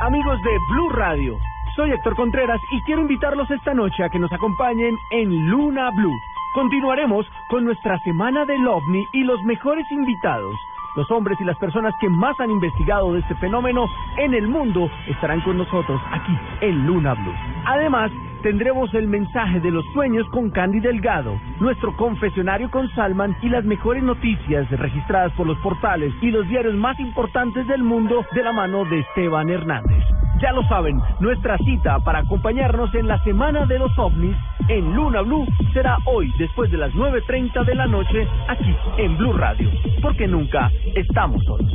Amigos 0.00 0.38
de 0.42 0.50
Blue 0.70 0.90
Radio, 0.90 1.38
soy 1.76 1.90
Héctor 1.92 2.16
Contreras 2.16 2.60
y 2.70 2.80
quiero 2.82 3.02
invitarlos 3.02 3.50
esta 3.50 3.72
noche 3.72 4.04
a 4.04 4.08
que 4.08 4.18
nos 4.18 4.32
acompañen 4.32 4.96
en 5.10 5.50
Luna 5.50 5.90
Blue. 5.96 6.16
Continuaremos 6.54 7.26
con 7.48 7.64
nuestra 7.64 7.98
semana 8.00 8.44
del 8.44 8.66
OVNI 8.66 9.06
y 9.14 9.24
los 9.24 9.42
mejores 9.44 9.86
invitados. 9.90 10.54
Los 10.94 11.10
hombres 11.10 11.40
y 11.40 11.44
las 11.44 11.56
personas 11.56 11.94
que 12.00 12.08
más 12.08 12.38
han 12.38 12.50
investigado 12.50 13.14
de 13.14 13.20
este 13.20 13.34
fenómeno 13.36 13.86
en 14.18 14.34
el 14.34 14.46
mundo 14.46 14.90
estarán 15.06 15.40
con 15.40 15.56
nosotros 15.56 16.00
aquí 16.10 16.36
en 16.60 16.86
Luna 16.86 17.14
Blue. 17.14 17.34
Además, 17.64 18.12
tendremos 18.42 18.92
el 18.94 19.06
mensaje 19.06 19.60
de 19.60 19.70
los 19.70 19.84
sueños 19.92 20.26
con 20.30 20.50
Candy 20.50 20.80
Delgado, 20.80 21.40
nuestro 21.60 21.96
confesionario 21.96 22.70
con 22.70 22.88
Salman 22.94 23.36
y 23.40 23.48
las 23.48 23.64
mejores 23.64 24.02
noticias 24.02 24.68
registradas 24.70 25.32
por 25.32 25.46
los 25.46 25.58
portales 25.58 26.12
y 26.20 26.30
los 26.30 26.46
diarios 26.48 26.74
más 26.74 26.98
importantes 26.98 27.66
del 27.68 27.82
mundo 27.82 28.24
de 28.34 28.42
la 28.42 28.52
mano 28.52 28.84
de 28.84 29.00
Esteban 29.00 29.48
Hernández. 29.48 30.04
Ya 30.40 30.52
lo 30.52 30.62
saben, 30.64 31.00
nuestra 31.20 31.56
cita 31.58 32.00
para 32.00 32.20
acompañarnos 32.20 32.92
en 32.94 33.06
la 33.06 33.22
Semana 33.22 33.64
de 33.64 33.78
los 33.78 33.96
OVNIs 33.96 34.36
en 34.68 34.94
Luna 34.94 35.22
Blue 35.22 35.46
será 35.72 35.98
hoy 36.06 36.32
después 36.36 36.70
de 36.70 36.78
las 36.78 36.92
9.30 36.94 37.64
de 37.64 37.74
la 37.74 37.86
noche 37.86 38.26
aquí 38.48 38.74
en 38.98 39.16
Blue 39.16 39.34
Radio, 39.34 39.70
porque 40.00 40.26
nunca 40.26 40.70
estamos 40.96 41.42
solos. 41.44 41.72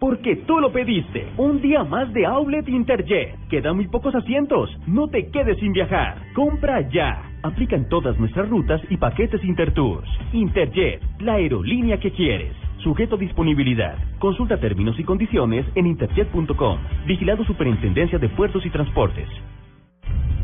Porque 0.00 0.34
tú 0.34 0.58
lo 0.58 0.72
pediste. 0.72 1.28
Un 1.36 1.60
día 1.60 1.84
más 1.84 2.10
de 2.14 2.24
Outlet 2.24 2.66
Interjet. 2.68 3.36
Quedan 3.50 3.76
muy 3.76 3.86
pocos 3.86 4.14
asientos. 4.14 4.70
No 4.86 5.08
te 5.08 5.30
quedes 5.30 5.58
sin 5.58 5.72
viajar. 5.72 6.16
Compra 6.34 6.80
ya. 6.88 7.22
Aplican 7.42 7.86
todas 7.90 8.18
nuestras 8.18 8.48
rutas 8.48 8.80
y 8.88 8.96
paquetes 8.96 9.44
Intertours. 9.44 10.08
Interjet, 10.32 11.02
la 11.20 11.34
aerolínea 11.34 12.00
que 12.00 12.12
quieres. 12.12 12.54
Sujeto 12.78 13.18
disponibilidad. 13.18 13.98
Consulta 14.18 14.58
términos 14.58 14.98
y 14.98 15.04
condiciones 15.04 15.66
en 15.74 15.86
interjet.com. 15.86 16.78
Vigilado 17.06 17.44
Superintendencia 17.44 18.18
de 18.18 18.30
Puertos 18.30 18.64
y 18.64 18.70
Transportes. 18.70 19.28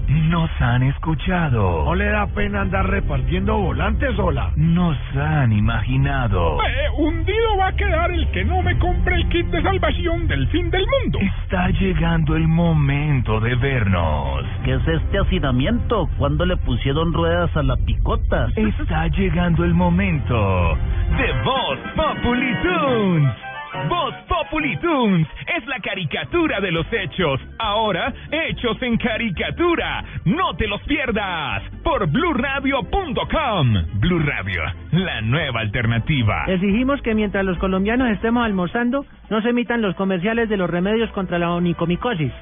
Nos 0.08 0.50
han 0.60 0.82
escuchado. 0.84 1.84
¿No 1.84 1.94
le 1.94 2.06
da 2.06 2.26
pena 2.28 2.60
andar 2.60 2.88
repartiendo 2.88 3.58
volantes 3.58 4.14
sola? 4.16 4.52
Nos 4.56 4.96
han 5.16 5.52
imaginado. 5.52 6.58
Eh, 6.62 6.90
hundido 6.96 7.56
va 7.58 7.68
a 7.68 7.72
quedar 7.72 8.10
el 8.12 8.30
que 8.30 8.44
no 8.44 8.62
me 8.62 8.78
compre 8.78 9.16
el 9.16 9.28
kit 9.28 9.46
de 9.46 9.62
salvación 9.62 10.28
del 10.28 10.46
fin 10.48 10.70
del 10.70 10.84
mundo. 10.86 11.18
Está 11.42 11.68
llegando 11.70 12.36
el 12.36 12.46
momento 12.46 13.40
de 13.40 13.54
vernos. 13.56 14.44
¿Qué 14.64 14.74
es 14.74 14.88
este 14.88 15.18
hacinamiento? 15.18 16.08
¿Cuándo 16.18 16.46
le 16.46 16.56
pusieron 16.56 17.12
ruedas 17.12 17.54
a 17.56 17.62
la 17.62 17.76
picota? 17.76 18.48
Está 18.54 19.08
llegando 19.08 19.64
el 19.64 19.74
momento 19.74 20.76
de 21.16 21.32
Voz 21.44 21.78
Populi 21.94 22.54
Tunes. 22.62 23.45
Voz 23.88 24.14
Populi 24.28 24.76
Tunes 24.78 25.26
es 25.56 25.66
la 25.66 25.78
caricatura 25.80 26.60
de 26.60 26.72
los 26.72 26.86
hechos. 26.92 27.40
Ahora, 27.58 28.12
hechos 28.30 28.80
en 28.82 28.96
caricatura. 28.96 30.04
No 30.24 30.54
te 30.56 30.66
los 30.66 30.80
pierdas. 30.82 31.62
Por 31.82 32.08
bluradio.com. 32.08 33.74
Blue 34.00 34.18
Radio, 34.20 34.62
la 34.92 35.20
nueva 35.20 35.60
alternativa. 35.60 36.44
Exigimos 36.48 37.00
que 37.02 37.14
mientras 37.14 37.44
los 37.44 37.58
colombianos 37.58 38.10
estemos 38.10 38.44
almorzando, 38.44 39.04
no 39.30 39.42
se 39.42 39.50
emitan 39.50 39.82
los 39.82 39.94
comerciales 39.94 40.48
de 40.48 40.56
los 40.56 40.68
remedios 40.68 41.10
contra 41.12 41.38
la 41.38 41.50
onicomicosis. 41.52 42.32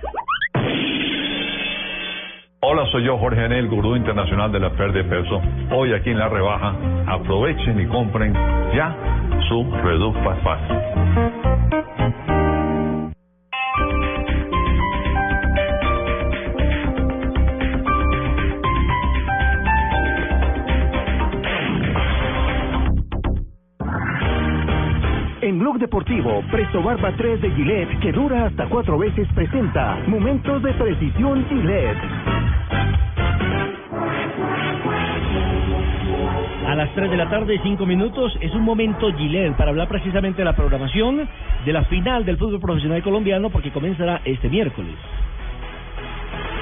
Hola, 2.67 2.87
soy 2.91 3.05
yo 3.05 3.19
Jorge 3.19 3.45
Enel, 3.45 3.69
gurú 3.69 3.95
internacional 3.95 4.51
de 4.51 4.59
la 4.59 4.71
pérdida 4.71 5.03
de 5.03 5.05
peso. 5.05 5.39
Hoy 5.71 5.93
aquí 5.93 6.09
en 6.09 6.19
La 6.19 6.31
Rebaja, 6.31 6.75
aprovechen 7.07 7.79
y 7.79 7.87
compren 7.89 8.33
ya 8.75 8.97
su 9.51 9.71
Reduce 9.83 10.19
Fast. 10.43 10.71
En 25.43 25.59
Blog 25.59 25.79
Deportivo, 25.79 26.43
Presto 26.51 26.83
Barba 26.83 27.13
3 27.15 27.43
de 27.43 27.51
Gillette, 27.51 28.01
que 28.01 28.11
dura 28.11 28.47
hasta 28.47 28.67
cuatro 28.71 28.97
veces, 28.97 29.29
presenta 29.35 29.99
Momentos 30.07 30.63
de 30.63 30.73
Precisión 30.73 31.45
Gillette. 31.51 32.54
A 36.75 36.77
las 36.77 36.93
3 36.93 37.09
de 37.09 37.17
la 37.17 37.31
tarde, 37.31 37.61
5 37.63 37.87
minutos, 37.87 38.37
es 38.41 38.53
un 38.53 38.63
momento 38.63 39.07
Gillette 39.17 39.55
para 39.55 39.71
hablar 39.71 39.87
precisamente 39.87 40.39
de 40.39 40.45
la 40.45 40.57
programación 40.57 41.29
de 41.65 41.73
la 41.73 41.85
final 41.85 42.25
del 42.25 42.37
fútbol 42.37 42.59
profesional 42.59 43.01
colombiano 43.01 43.49
porque 43.49 43.71
comenzará 43.71 44.21
este 44.25 44.49
miércoles. 44.49 44.97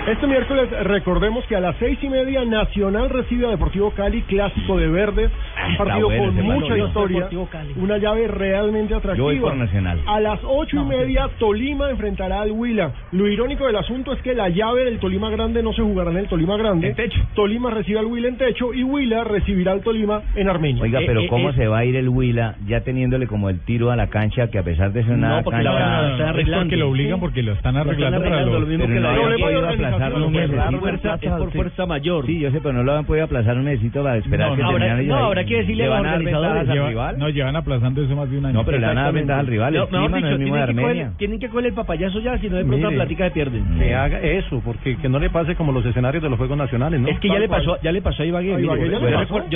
Este 0.08 0.26
miércoles 0.26 0.68
recordemos 0.82 1.44
que 1.46 1.54
a 1.54 1.60
las 1.60 1.76
seis 1.76 1.96
y 2.02 2.08
media 2.08 2.44
Nacional 2.44 3.08
recibe 3.08 3.46
a 3.46 3.50
Deportivo 3.50 3.92
Cali, 3.92 4.22
clásico 4.22 4.76
de 4.76 4.88
verdes, 4.88 5.30
un 5.68 5.76
partido 5.76 6.08
bueno 6.08 6.24
con 6.24 6.44
mucha 6.44 6.76
historia, 6.76 7.28
una 7.76 7.98
llave 7.98 8.26
realmente 8.26 8.94
atractiva. 8.94 9.16
Yo 9.16 9.24
voy 9.24 9.38
por 9.38 9.56
Nacional. 9.56 10.00
A 10.06 10.18
las 10.18 10.40
ocho 10.42 10.82
y 10.82 10.84
media 10.84 11.28
Tolima 11.38 11.88
enfrentará 11.88 12.42
al 12.42 12.50
Huila. 12.50 12.90
Lo 13.12 13.28
irónico 13.28 13.64
del 13.66 13.76
asunto 13.76 14.12
es 14.12 14.20
que 14.22 14.34
la 14.34 14.48
llave 14.48 14.84
del 14.86 14.98
Tolima 14.98 15.30
Grande 15.30 15.62
no 15.62 15.72
se 15.72 15.82
jugará 15.82 16.10
en 16.10 16.16
el 16.16 16.26
Tolima 16.26 16.56
Grande. 16.56 16.88
En 16.88 16.94
techo. 16.96 17.20
Tolima 17.34 17.70
recibe 17.70 18.00
al 18.00 18.06
Huila 18.06 18.26
en 18.26 18.38
techo 18.38 18.74
y 18.74 18.82
Huila 18.82 19.22
recibirá 19.22 19.70
al 19.70 19.82
Tolima 19.82 20.22
en 20.34 20.48
Armenia. 20.48 20.82
Oiga, 20.82 21.00
Eh, 21.00 21.04
pero 21.06 21.20
eh, 21.20 21.28
¿cómo 21.28 21.50
eh, 21.50 21.54
se 21.54 21.68
va 21.68 21.78
a 21.78 21.84
ir 21.84 21.94
el 21.94 22.08
Huila 22.08 22.56
ya 22.66 22.80
teniéndole 22.80 23.28
como 23.28 23.48
el 23.50 23.60
tiro 23.60 23.92
a 23.92 23.96
la 23.96 24.08
cancha 24.08 24.48
que 24.50 24.58
a 24.58 24.64
pesar 24.64 24.92
de 24.92 25.04
ser 25.04 25.12
una 25.14 25.36
No, 25.36 25.42
porque 25.44 25.62
la 25.62 25.70
cancha... 25.70 25.86
van 25.86 26.04
a- 26.04 26.12
están 26.12 26.28
arreglando. 26.28 26.56
Es 26.60 26.64
porque 26.66 26.76
lo 26.76 26.88
obligan, 26.90 27.20
porque 27.20 27.42
lo 27.44 27.52
están 27.52 27.76
arreglando 27.76 28.20
para 28.20 28.42
los- 28.42 28.64
Pero 28.66 28.78
Pero 28.88 29.00
no 29.00 29.91
no 29.91 29.91
aplazar 29.94 30.22
un 30.22 30.36
es 30.36 31.30
por 31.38 31.52
fuerza 31.52 31.86
mayor. 31.86 32.26
Sí, 32.26 32.38
yo 32.38 32.50
sé, 32.50 32.60
pero 32.60 32.72
no 32.72 32.82
lo 32.82 32.92
han 32.92 33.04
podido 33.04 33.24
aplazar 33.24 33.56
un 33.56 33.64
mesecito 33.64 34.02
para 34.02 34.16
esperar 34.16 34.50
No, 34.50 34.56
que 34.56 34.62
no, 34.62 34.98
ellos 34.98 35.16
habrá 35.16 35.44
que 35.44 35.56
decirle 35.56 35.84
¿Le 35.84 35.92
a 35.92 35.96
los 35.96 36.02
van 36.02 36.34
a 36.34 36.40
dar 36.40 36.58
al 36.58 36.88
rival? 36.88 37.18
No, 37.18 37.28
llevan 37.28 37.56
aplazando 37.56 38.02
eso 38.02 38.16
más 38.16 38.30
de 38.30 38.38
un 38.38 38.46
año. 38.46 38.54
No, 38.54 38.64
pero 38.64 38.78
le 38.78 38.86
van 38.86 38.98
a 38.98 39.02
dar 39.04 39.12
ventajas 39.12 39.40
al 39.40 39.46
rival. 39.46 39.88
Tienen 39.90 40.22
que, 40.22 40.74
coger, 40.74 41.10
tienen 41.16 41.38
que 41.38 41.48
coger 41.48 41.66
el 41.66 41.72
papayazo 41.74 42.20
ya, 42.20 42.38
si 42.38 42.48
no 42.48 42.56
de 42.56 42.64
pronto 42.64 42.90
la 42.90 42.96
plática 42.96 43.24
se 43.24 43.30
pierden. 43.30 43.78
Que 43.78 43.94
haga 43.94 44.20
eso, 44.20 44.60
porque 44.64 44.96
que 44.96 45.08
no 45.08 45.18
le 45.18 45.30
pase 45.30 45.54
como 45.54 45.72
los 45.72 45.84
escenarios 45.84 46.22
de 46.22 46.28
los 46.28 46.38
Juegos 46.38 46.56
Nacionales, 46.56 47.00
¿no? 47.00 47.08
Es 47.08 47.18
que 47.18 47.28
ya 47.28 47.38
le 47.38 47.48
pasó, 47.48 47.78
ya 47.82 47.92
le 47.92 48.02
pasó 48.02 48.22
a 48.22 48.26
Ibagué. 48.26 48.56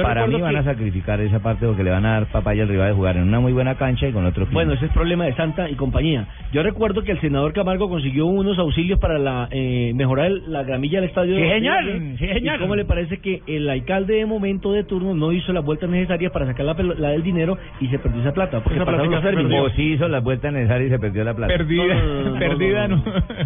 para 0.02 0.26
mí 0.26 0.40
van 0.40 0.56
a 0.56 0.64
sacrificar 0.64 1.20
esa 1.20 1.40
parte 1.40 1.66
porque 1.66 1.82
le 1.82 1.90
van 1.90 2.04
a 2.06 2.12
dar 2.12 2.26
papaya 2.26 2.62
al 2.62 2.68
rival 2.68 2.88
de 2.88 2.94
jugar 2.94 3.16
en 3.16 3.24
una 3.24 3.40
muy 3.40 3.52
buena 3.52 3.74
cancha 3.76 4.08
y 4.08 4.12
con 4.12 4.24
otro. 4.24 4.46
Bueno, 4.52 4.72
ese 4.74 4.86
es 4.86 4.92
problema 4.92 5.24
de 5.24 5.34
Santa 5.34 5.68
y 5.68 5.74
compañía. 5.74 6.26
Yo 6.52 6.62
recuerdo 6.62 7.02
que 7.02 7.12
el 7.12 7.20
senador 7.20 7.52
Camargo 7.52 7.88
consiguió 7.88 8.26
unos 8.26 8.58
auxilios 8.58 8.98
para 8.98 9.18
la 9.18 9.48
eh, 9.50 9.92
mejorar 9.94 10.25
el- 10.26 10.42
la 10.52 10.62
gramilla 10.62 11.00
del 11.00 11.08
estadio. 11.08 11.34
Señor, 11.36 11.84
Ibagué. 11.84 12.16
sí, 12.18 12.26
señor. 12.28 12.56
¿Y 12.56 12.58
cómo 12.60 12.76
le 12.76 12.84
parece 12.84 13.18
que 13.18 13.42
el 13.46 13.68
alcalde 13.68 14.14
de 14.16 14.26
momento 14.26 14.72
de 14.72 14.84
turno 14.84 15.14
no 15.14 15.32
hizo 15.32 15.52
las 15.52 15.64
vueltas 15.64 15.88
necesarias 15.90 16.32
para 16.32 16.46
sacar 16.46 16.66
la, 16.66 16.74
la 16.98 17.08
del 17.10 17.22
dinero 17.22 17.56
y 17.80 17.88
se 17.88 17.98
perdió 17.98 18.20
esa 18.20 18.32
plata? 18.32 18.60
Porque 18.62 18.78
pasaron 18.80 19.10
los 19.10 19.22
términos. 19.22 19.52
O 19.66 19.70
sí 19.70 19.92
hizo 19.94 20.08
las 20.08 20.22
vueltas 20.22 20.52
necesarias 20.52 20.88
y 20.88 20.92
se 20.92 20.98
perdió 20.98 21.24
la 21.24 21.34
plata. 21.34 21.52
Perdida, 21.56 21.94
perdida 22.38 22.88
no. 22.88 22.96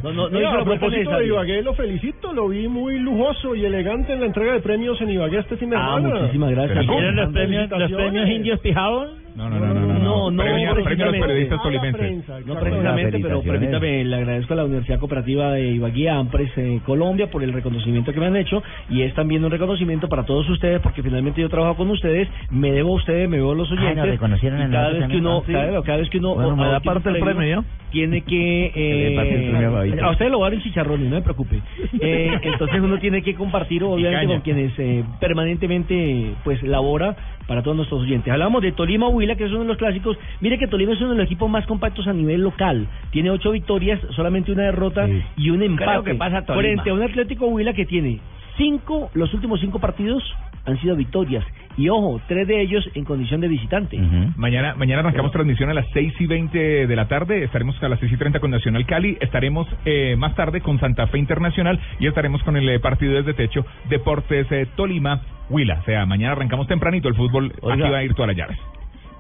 No, 0.03 0.13
no, 0.13 0.29
no 0.29 0.39
Mira, 0.39 0.51
hizo 0.51 0.59
a 0.61 0.65
propósito 0.65 1.11
de. 1.19 1.27
Ibagué, 1.27 1.63
lo 1.63 1.75
felicito, 1.75 2.33
lo 2.33 2.49
vi 2.49 2.69
muy 2.69 2.99
lujoso 2.99 3.55
y 3.55 3.65
elegante 3.65 4.13
en 4.13 4.21
la 4.21 4.27
entrega 4.27 4.53
de 4.55 4.61
premios 4.61 5.01
en 5.01 5.11
Ibagué 5.11 5.39
este 5.39 5.57
fin 5.57 5.71
de 5.71 5.77
Ah, 5.77 5.97
semana. 5.97 6.21
muchísimas 6.21 6.51
gracias. 6.51 6.87
¿Vieron 6.87 7.17
los 7.17 7.29
premios- 7.33 7.71
los 7.71 7.93
premios 7.93 8.29
indios 8.29 8.61
Pijados? 8.61 9.20
No, 9.37 9.49
no, 9.49 9.59
no, 9.59 9.75
no, 9.75 9.81
no. 9.87 9.99
No, 10.01 10.31
no, 10.31 10.43
Premio- 10.43 10.75
premio 10.85 11.05
a 11.05 11.11
los 11.11 11.21
periodistas 11.21 11.63
tolimenses. 11.63 12.47
No 12.47 12.55
precisamente, 12.59 13.19
pero 13.21 13.43
permítame, 13.43 14.05
le 14.05 14.17
agradezco 14.17 14.53
a 14.55 14.57
la 14.57 14.65
Universidad 14.65 14.99
Cooperativa 14.99 15.53
de 15.53 15.69
Ibagué, 15.73 16.09
Ampres, 16.11 16.51
eh, 16.57 16.81
Colombia, 16.85 17.31
por 17.31 17.43
el 17.43 17.53
reconocimiento 17.53 18.13
que 18.13 18.21
me 18.21 18.27
han 18.27 18.37
hecho 18.37 18.63
y 18.89 19.03
es 19.03 19.15
también 19.15 19.45
un 19.45 19.51
reconocimiento 19.51 20.09
para 20.09 20.25
todos 20.25 20.49
ustedes 20.51 20.81
porque 20.81 21.03
finalmente 21.03 21.41
yo 21.41 21.49
trabajo 21.49 21.77
con 21.77 21.91
ustedes, 21.91 22.29
me 22.51 22.73
debo 22.73 22.93
a 22.93 22.97
ustedes, 22.97 23.29
me 23.29 23.37
debo 23.37 23.53
a 23.53 23.55
los 23.55 23.71
Ah, 23.71 23.75
oyentes. 23.75 23.97
nos 23.97 24.07
reconocieron 24.09 24.61
a 24.61 24.67
y 24.69 24.71
cada 24.71 24.91
vez 24.91 25.07
que 25.09 25.17
uno, 25.17 25.31
¿no? 25.31 25.43
cada, 25.43 25.79
Sí. 25.81 25.87
cada 25.87 25.99
vez 25.99 26.11
que 26.11 26.19
uno 26.19 26.35
Bueno, 26.35 26.57
me 26.57 26.67
da 26.67 26.81
parte 26.81 27.09
el 27.11 27.19
premio, 27.21 27.65
tiene 27.91 28.23
que 28.23 28.73
eh, 28.75 30.01
a 30.03 30.11
usted 30.11 30.29
lo 30.31 30.41
va 30.41 30.47
a 30.47 30.51
dar 30.51 30.55
en 30.59 30.63
chicharrones, 30.63 31.09
no 31.09 31.17
me 31.17 31.23
preocupe. 31.23 31.61
Eh, 32.03 32.31
entonces 32.43 32.81
uno 32.81 32.99
tiene 32.99 33.23
que 33.23 33.35
compartir 33.35 33.85
obviamente 33.85 34.27
con 34.27 34.41
quienes 34.41 34.73
eh, 34.79 35.05
permanentemente 35.21 36.33
pues 36.45 36.63
labora 36.63 37.15
para 37.51 37.65
todos 37.65 37.77
nuestros 37.77 38.03
oyentes. 38.03 38.33
Hablamos 38.33 38.63
de 38.63 38.71
Tolima 38.71 39.09
Huila, 39.09 39.35
que 39.35 39.43
es 39.43 39.51
uno 39.51 39.63
de 39.63 39.67
los 39.67 39.77
clásicos. 39.77 40.17
Mire 40.41 40.57
que 40.57 40.69
Tolima 40.69 40.93
es 40.93 41.01
uno 41.01 41.11
de 41.11 41.17
los 41.17 41.27
equipos 41.27 41.51
más 41.51 41.67
compactos 41.67 42.07
a 42.07 42.13
nivel 42.13 42.43
local. 42.43 42.87
Tiene 43.11 43.29
ocho 43.33 43.51
victorias, 43.51 43.99
solamente 44.15 44.53
una 44.53 44.63
derrota 44.63 45.09
y 45.37 45.51
un 45.51 45.61
empate. 45.61 46.13
que 46.13 46.15
pasa 46.15 46.43
Tolima. 46.43 46.63
Frente 46.63 46.91
a 46.91 46.95
un 46.95 47.03
Atlético 47.03 47.49
Huila 47.49 47.73
que 47.73 47.87
tiene 47.87 48.21
cinco, 48.61 49.11
los 49.15 49.33
últimos 49.33 49.59
cinco 49.61 49.79
partidos 49.79 50.23
han 50.67 50.79
sido 50.81 50.95
victorias. 50.95 51.45
Y 51.77 51.89
ojo, 51.89 52.21
tres 52.29 52.47
de 52.47 52.61
ellos 52.61 52.87
en 52.95 53.05
condición 53.05 53.41
de 53.41 53.49
visitante. 53.49 53.99
Mañana, 54.37 54.75
mañana 54.75 55.01
arrancamos 55.01 55.33
transmisión 55.33 55.71
a 55.71 55.75
las 55.75 55.87
6 55.95 56.13
y 56.19 56.27
20 56.27 56.87
de 56.87 56.97
la 56.97 57.09
tarde. 57.09 57.43
Estaremos 57.45 57.83
a 57.83 57.89
las 57.89 57.99
6 58.01 58.13
y 58.13 58.17
30 58.17 58.41
con 58.41 58.51
Nacional 58.51 58.85
Cali. 58.85 59.17
Estaremos 59.21 59.67
eh, 59.87 60.15
más 60.17 60.35
tarde 60.35 60.61
con 60.61 60.79
Santa 60.79 61.07
Fe 61.07 61.19
Internacional 61.19 61.81
y 61.99 62.07
estaremos 62.07 62.43
con 62.43 62.57
el 62.57 62.69
eh, 62.69 62.81
partido 62.81 63.15
desde 63.15 63.33
techo 63.33 63.65
Deportes 63.89 64.47
eh, 64.51 64.67
Tolima 64.77 65.23
Huila. 65.49 65.79
O 65.81 65.85
sea, 65.85 66.05
mañana 66.05 66.33
arrancamos 66.33 66.67
tempranito 66.67 67.09
el 67.09 67.15
fútbol. 67.15 67.53
Oiga. 67.63 67.85
Aquí 67.85 67.93
va 67.93 67.99
a 67.99 68.05
ir 68.05 68.15
todas 68.15 68.29
las 68.29 68.37
llaves. 68.37 68.59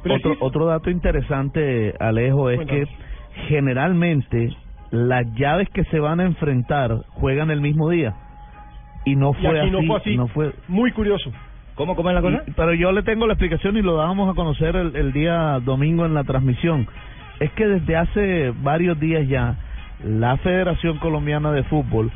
Otro, 0.05 0.37
otro 0.41 0.67
dato 0.67 0.91
interesante, 0.91 1.95
Alejo, 1.99 2.51
es 2.51 2.67
que 2.67 2.87
generalmente 3.49 4.51
las 4.91 5.25
llaves 5.35 5.69
que 5.71 5.85
se 5.85 6.01
van 6.01 6.21
a 6.21 6.25
enfrentar 6.25 7.05
juegan 7.11 7.51
el 7.51 7.61
mismo 7.61 7.89
día. 7.89 8.15
Y 9.05 9.17
no 9.17 9.31
Y 9.31 9.43
fue 9.43 9.49
aquí 9.61 9.69
así. 9.69 9.71
no 9.71 9.83
fue 9.87 9.97
así. 9.97 10.17
no 10.17 10.27
fue- 10.29 10.53
Muy 10.69 10.93
curioso. 10.93 11.33
¿Cómo, 11.75 11.97
cómo 11.97 12.11
es 12.11 12.15
la 12.15 12.21
cosa? 12.21 12.43
Y- 12.47 12.51
pero 12.53 12.75
yo 12.75 12.93
le 12.93 13.03
tengo 13.03 13.27
la 13.27 13.33
explicación 13.35 13.77
y 13.77 13.83
lo 13.83 13.97
dábamos 13.97 14.29
a 14.31 14.35
conocer 14.35 14.77
el, 14.77 14.95
el 14.97 15.13
día 15.13 15.59
domingo 15.65 16.05
en 16.05 16.13
la 16.15 16.25
transmisión. 16.25 16.87
Es 17.39 17.51
que 17.53 17.67
desde 17.67 17.97
hace 17.97 18.53
varios 18.63 19.01
días 19.01 19.27
ya, 19.29 19.57
la 20.05 20.37
Federación 20.39 20.99
Colombiana 20.99 21.53
de 21.53 21.63
Fútbol 21.65 22.11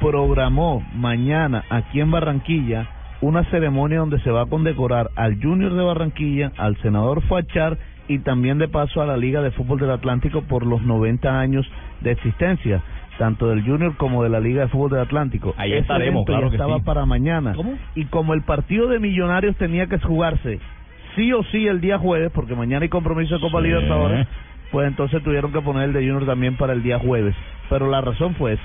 programó 0.00 0.82
mañana 0.94 1.64
aquí 1.70 2.00
en 2.00 2.10
Barranquilla 2.10 2.88
una 3.20 3.44
ceremonia 3.50 3.98
donde 3.98 4.18
se 4.20 4.30
va 4.30 4.42
a 4.42 4.46
condecorar 4.46 5.10
al 5.14 5.38
Junior 5.42 5.74
de 5.74 5.82
Barranquilla, 5.82 6.52
al 6.56 6.76
senador 6.78 7.20
Fuachar 7.24 7.76
y 8.08 8.20
también 8.20 8.56
de 8.56 8.66
paso 8.68 9.02
a 9.02 9.06
la 9.06 9.18
Liga 9.18 9.42
de 9.42 9.50
Fútbol 9.50 9.78
del 9.78 9.90
Atlántico 9.90 10.40
por 10.42 10.64
los 10.64 10.80
90 10.82 11.38
años 11.38 11.70
de 12.00 12.12
existencia, 12.12 12.82
tanto 13.20 13.50
del 13.50 13.62
Junior 13.62 13.94
como 13.98 14.22
de 14.22 14.30
la 14.30 14.40
Liga 14.40 14.62
de 14.62 14.68
Fútbol 14.68 14.92
del 14.92 15.00
Atlántico. 15.00 15.52
Ahí 15.58 15.72
Ese 15.72 15.80
estaremos, 15.82 16.24
claro 16.24 16.44
ya 16.46 16.48
que 16.52 16.56
estaba 16.56 16.78
sí. 16.78 16.84
para 16.86 17.04
mañana. 17.04 17.52
¿Cómo? 17.54 17.74
Y 17.94 18.06
como 18.06 18.32
el 18.32 18.40
partido 18.40 18.88
de 18.88 18.98
Millonarios 18.98 19.54
tenía 19.56 19.86
que 19.88 19.98
jugarse 19.98 20.58
sí 21.16 21.30
o 21.34 21.42
sí 21.52 21.66
el 21.66 21.82
día 21.82 21.98
jueves, 21.98 22.32
porque 22.34 22.54
mañana 22.54 22.84
hay 22.84 22.88
compromiso 22.88 23.34
de 23.34 23.40
Copa 23.42 23.58
Sí. 23.58 23.64
Libertadores, 23.66 24.26
pues 24.72 24.88
entonces 24.88 25.22
tuvieron 25.22 25.52
que 25.52 25.60
poner 25.60 25.84
el 25.84 25.92
de 25.92 26.00
Junior 26.00 26.24
también 26.24 26.56
para 26.56 26.72
el 26.72 26.82
día 26.82 26.98
jueves. 26.98 27.34
Pero 27.68 27.90
la 27.90 28.00
razón 28.00 28.34
fue 28.36 28.54
esa. 28.54 28.62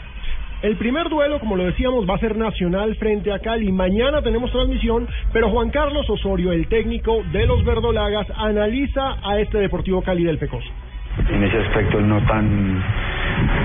El 0.62 0.78
primer 0.78 1.10
duelo, 1.10 1.38
como 1.42 1.58
lo 1.58 1.66
decíamos, 1.66 2.10
va 2.10 2.16
a 2.16 2.20
ser 2.20 2.38
Nacional 2.38 2.96
frente 2.96 3.34
a 3.34 3.40
Cali. 3.40 3.74
Mañana 3.74 4.22
tenemos 4.22 4.54
transmisión, 4.54 5.06
pero 5.34 5.50
Juan 5.50 5.70
Carlos 5.70 6.10
Osorio, 6.10 6.54
el 6.54 6.68
técnico 6.68 7.24
de 7.34 7.46
los 7.46 7.66
verdolagas, 7.66 8.26
analiza 8.38 9.18
a 9.22 9.38
este 9.38 9.58
Deportivo 9.58 10.02
Cali 10.02 10.24
del 10.24 10.38
Pecoso. 10.38 10.70
En 11.30 11.44
ese 11.44 11.58
aspecto 11.60 12.00
no 12.02 12.22
tan 12.22 12.84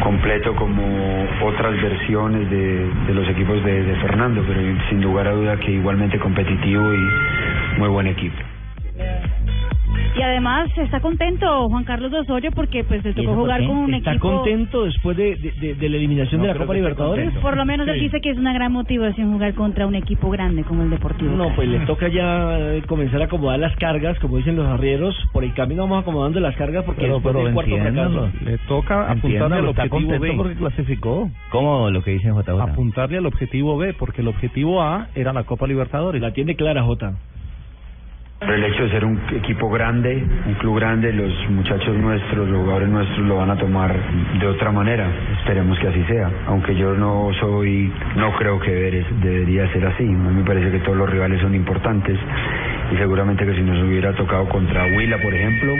completo 0.02 0.54
como 0.54 1.26
otras 1.42 1.80
versiones 1.80 2.48
de, 2.50 2.88
de 3.06 3.14
los 3.14 3.28
equipos 3.28 3.62
de, 3.64 3.82
de 3.82 3.94
Fernando, 3.96 4.42
pero 4.46 4.60
sin 4.88 5.02
lugar 5.02 5.28
a 5.28 5.32
duda 5.32 5.56
que 5.58 5.72
igualmente 5.72 6.18
competitivo 6.18 6.94
y 6.94 7.78
muy 7.78 7.88
buen 7.88 8.06
equipo. 8.06 8.36
Y 10.20 10.22
además 10.22 10.68
está 10.76 11.00
contento 11.00 11.66
Juan 11.70 11.84
Carlos 11.84 12.12
Osorio 12.12 12.50
porque 12.54 12.84
pues 12.84 13.02
le 13.02 13.14
tocó 13.14 13.32
jugar 13.34 13.64
con 13.66 13.74
un 13.74 13.94
¿Está 13.94 14.10
equipo... 14.10 14.28
contento 14.34 14.84
después 14.84 15.16
de, 15.16 15.34
de, 15.36 15.52
de- 15.52 15.74
de 15.76 15.88
la 15.88 15.96
eliminación 15.96 16.42
No 16.42 16.46
de 16.46 16.52
la 16.52 16.58
Copa 16.60 16.74
Libertadores? 16.74 17.24
contento. 17.24 17.40
Por 17.40 17.56
lo 17.56 17.64
menos 17.64 17.88
él 17.88 18.00
dice 18.00 18.20
que 18.20 18.28
es 18.28 18.36
una 18.36 18.52
gran 18.52 18.70
motivación 18.70 19.32
jugar 19.32 19.54
contra 19.54 19.86
un 19.86 19.94
equipo 19.94 20.28
grande 20.28 20.62
como 20.64 20.82
el 20.82 20.90
Deportivo. 20.90 21.34
No, 21.34 21.44
Cali. 21.44 21.56
pues 21.56 21.68
le 21.70 21.78
toca 21.86 22.08
ya 22.08 22.58
eh, 22.58 22.82
comenzar 22.86 23.22
a 23.22 23.24
acomodar 23.24 23.58
las 23.60 23.74
cargas, 23.76 24.18
como 24.18 24.36
dicen 24.36 24.56
los 24.56 24.66
arrieros. 24.66 25.16
Por 25.32 25.42
el 25.42 25.54
camino 25.54 25.84
vamos 25.84 26.02
acomodando 26.02 26.38
las 26.38 26.54
cargas 26.54 26.84
porque 26.84 27.00
Pero- 27.00 27.22
pero 27.22 27.42
del 27.44 27.54
cuarto 27.54 27.76
fracaso. 27.78 28.28
Le 28.44 28.58
toca 28.68 29.10
apuntarle 29.10 29.56
al 29.56 29.68
está 29.70 29.84
objetivo 29.84 29.90
contento 30.10 30.20
B. 30.20 30.32
porque 30.36 30.54
clasificó. 30.56 31.30
¿Cómo 31.50 31.88
lo 31.88 32.02
que 32.02 32.10
dicen 32.10 32.34
JJ? 32.34 32.60
Apuntarle 32.60 33.16
al 33.16 33.24
objetivo 33.26 33.78
B, 33.78 33.94
porque 33.94 34.20
el 34.20 34.28
objetivo 34.28 34.82
A 34.82 35.06
era 35.14 35.32
la 35.32 35.44
Copa 35.44 35.66
Libertadores. 35.66 36.20
La 36.20 36.32
tiene 36.32 36.56
clara, 36.56 36.82
Jota. 36.82 37.14
El 38.40 38.64
hecho 38.64 38.84
de 38.84 38.90
ser 38.90 39.04
un 39.04 39.20
equipo 39.36 39.68
grande, 39.70 40.24
un 40.46 40.54
club 40.54 40.78
grande, 40.78 41.12
los 41.12 41.30
muchachos 41.50 41.94
nuestros, 41.94 42.48
los 42.48 42.58
jugadores 42.62 42.88
nuestros 42.88 43.18
lo 43.26 43.36
van 43.36 43.50
a 43.50 43.56
tomar 43.56 43.94
de 44.40 44.46
otra 44.46 44.72
manera. 44.72 45.06
Esperemos 45.38 45.78
que 45.78 45.88
así 45.88 46.02
sea. 46.04 46.30
Aunque 46.46 46.74
yo 46.74 46.94
no 46.94 47.30
soy, 47.38 47.92
no 48.16 48.32
creo 48.38 48.58
que 48.58 48.70
deberes- 48.72 49.08
debería 49.20 49.70
ser 49.72 49.86
así. 49.86 50.04
A 50.04 50.06
mí 50.06 50.34
me 50.40 50.44
parece 50.44 50.70
que 50.70 50.78
todos 50.78 50.96
los 50.96 51.08
rivales 51.10 51.40
son 51.42 51.54
importantes 51.54 52.18
y 52.92 52.96
seguramente 52.96 53.44
que 53.44 53.54
si 53.54 53.60
nos 53.62 53.78
hubiera 53.86 54.14
tocado 54.14 54.48
contra 54.48 54.86
Huila, 54.86 55.18
por 55.18 55.34
ejemplo, 55.34 55.74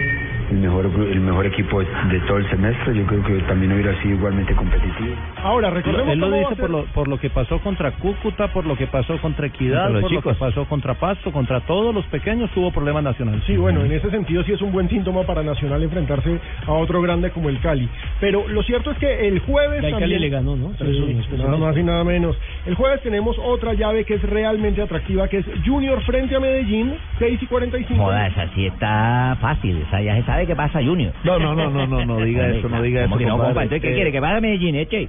el 0.50 0.58
mejor 0.58 0.90
gru- 0.92 1.10
el 1.10 1.20
mejor 1.20 1.46
equipo 1.46 1.80
de, 1.80 1.86
de 2.10 2.20
todo 2.26 2.38
el 2.38 2.48
semestre. 2.50 2.94
Yo 2.96 3.04
creo 3.06 3.22
que 3.24 3.34
también 3.42 3.72
hubiera 3.72 3.94
sido 4.02 4.16
igualmente 4.16 4.54
competitivo. 4.54 5.14
Ahora, 5.42 5.70
recordemos 5.70 6.12
Él 6.12 6.18
lo 6.20 6.30
dice 6.30 6.56
por 6.56 6.70
lo, 6.70 6.84
por 6.86 7.08
lo 7.08 7.18
que 7.18 7.30
pasó 7.30 7.58
contra 7.60 7.92
Cúcuta, 7.92 8.48
por 8.48 8.66
lo 8.66 8.76
que 8.76 8.86
pasó 8.86 9.16
contra 9.18 9.46
Equidad, 9.46 9.84
Contra 9.84 9.92
los 9.92 10.02
por 10.02 10.12
lo 10.12 10.18
chicos. 10.20 10.32
que 10.36 10.40
pasó 10.40 10.64
contra 10.66 10.94
Pasto, 10.94 11.32
contra 11.32 11.60
todos 11.60 11.94
los 11.94 12.04
pequeños 12.06 12.50
tuvo 12.50 12.70
problemas 12.72 13.02
nacionales. 13.04 13.42
Sí, 13.46 13.56
bueno, 13.56 13.84
en 13.84 13.92
ese 13.92 14.10
sentido 14.10 14.42
sí 14.44 14.52
es 14.52 14.60
un 14.62 14.72
buen 14.72 14.88
síntoma 14.88 15.22
para 15.22 15.42
Nacional 15.42 15.82
enfrentarse 15.82 16.38
a 16.66 16.72
otro 16.72 17.00
grande 17.00 17.30
como 17.30 17.48
el 17.48 17.58
Cali. 17.60 17.88
Pero 18.20 18.46
lo 18.48 18.62
cierto 18.62 18.90
es 18.90 18.98
que 18.98 19.28
el 19.28 19.38
jueves 19.40 19.82
Ya 19.82 19.88
el 19.88 19.94
Cali 19.98 20.18
le 20.18 20.28
ganó, 20.28 20.56
¿no? 20.56 20.72
Sí, 20.78 21.14
después 21.14 21.40
nada 21.40 21.56
más 21.56 21.76
y 21.76 21.82
nada 21.82 22.04
menos. 22.04 22.36
El 22.66 22.74
jueves 22.74 23.00
tenemos 23.02 23.36
otra 23.38 23.72
llave 23.74 24.04
que 24.04 24.14
es 24.14 24.22
realmente 24.22 24.82
atractiva, 24.82 25.28
que 25.28 25.38
es 25.38 25.46
Junior 25.64 26.00
frente 26.02 26.36
a 26.36 26.40
Medellín, 26.40 26.94
6 27.18 27.42
y 27.42 27.46
45. 27.46 28.02
Joda, 28.02 28.26
esa 28.26 28.48
sí 28.54 28.66
está 28.66 29.36
fácil. 29.40 29.82
Esa 29.86 30.00
ya 30.02 30.16
se 30.16 30.22
sabe 30.24 30.39
qué 30.46 30.56
pasa, 30.56 30.80
Junior. 30.82 31.12
No, 31.24 31.38
no, 31.38 31.54
no, 31.54 31.70
no, 31.70 31.86
no, 31.86 32.04
no 32.04 32.24
diga 32.24 32.48
eso, 32.56 32.68
no 32.68 32.82
diga 32.82 33.02
¿Cómo 33.02 33.16
eso, 33.16 33.18
que 33.18 33.26
no, 33.26 33.38
compadre? 33.38 33.68
¿qué 33.68 33.80
quiere? 33.80 34.12
¿Que 34.12 34.20
vaya 34.20 34.36
a 34.36 34.40
Medellín, 34.40 34.76
eche? 34.76 35.08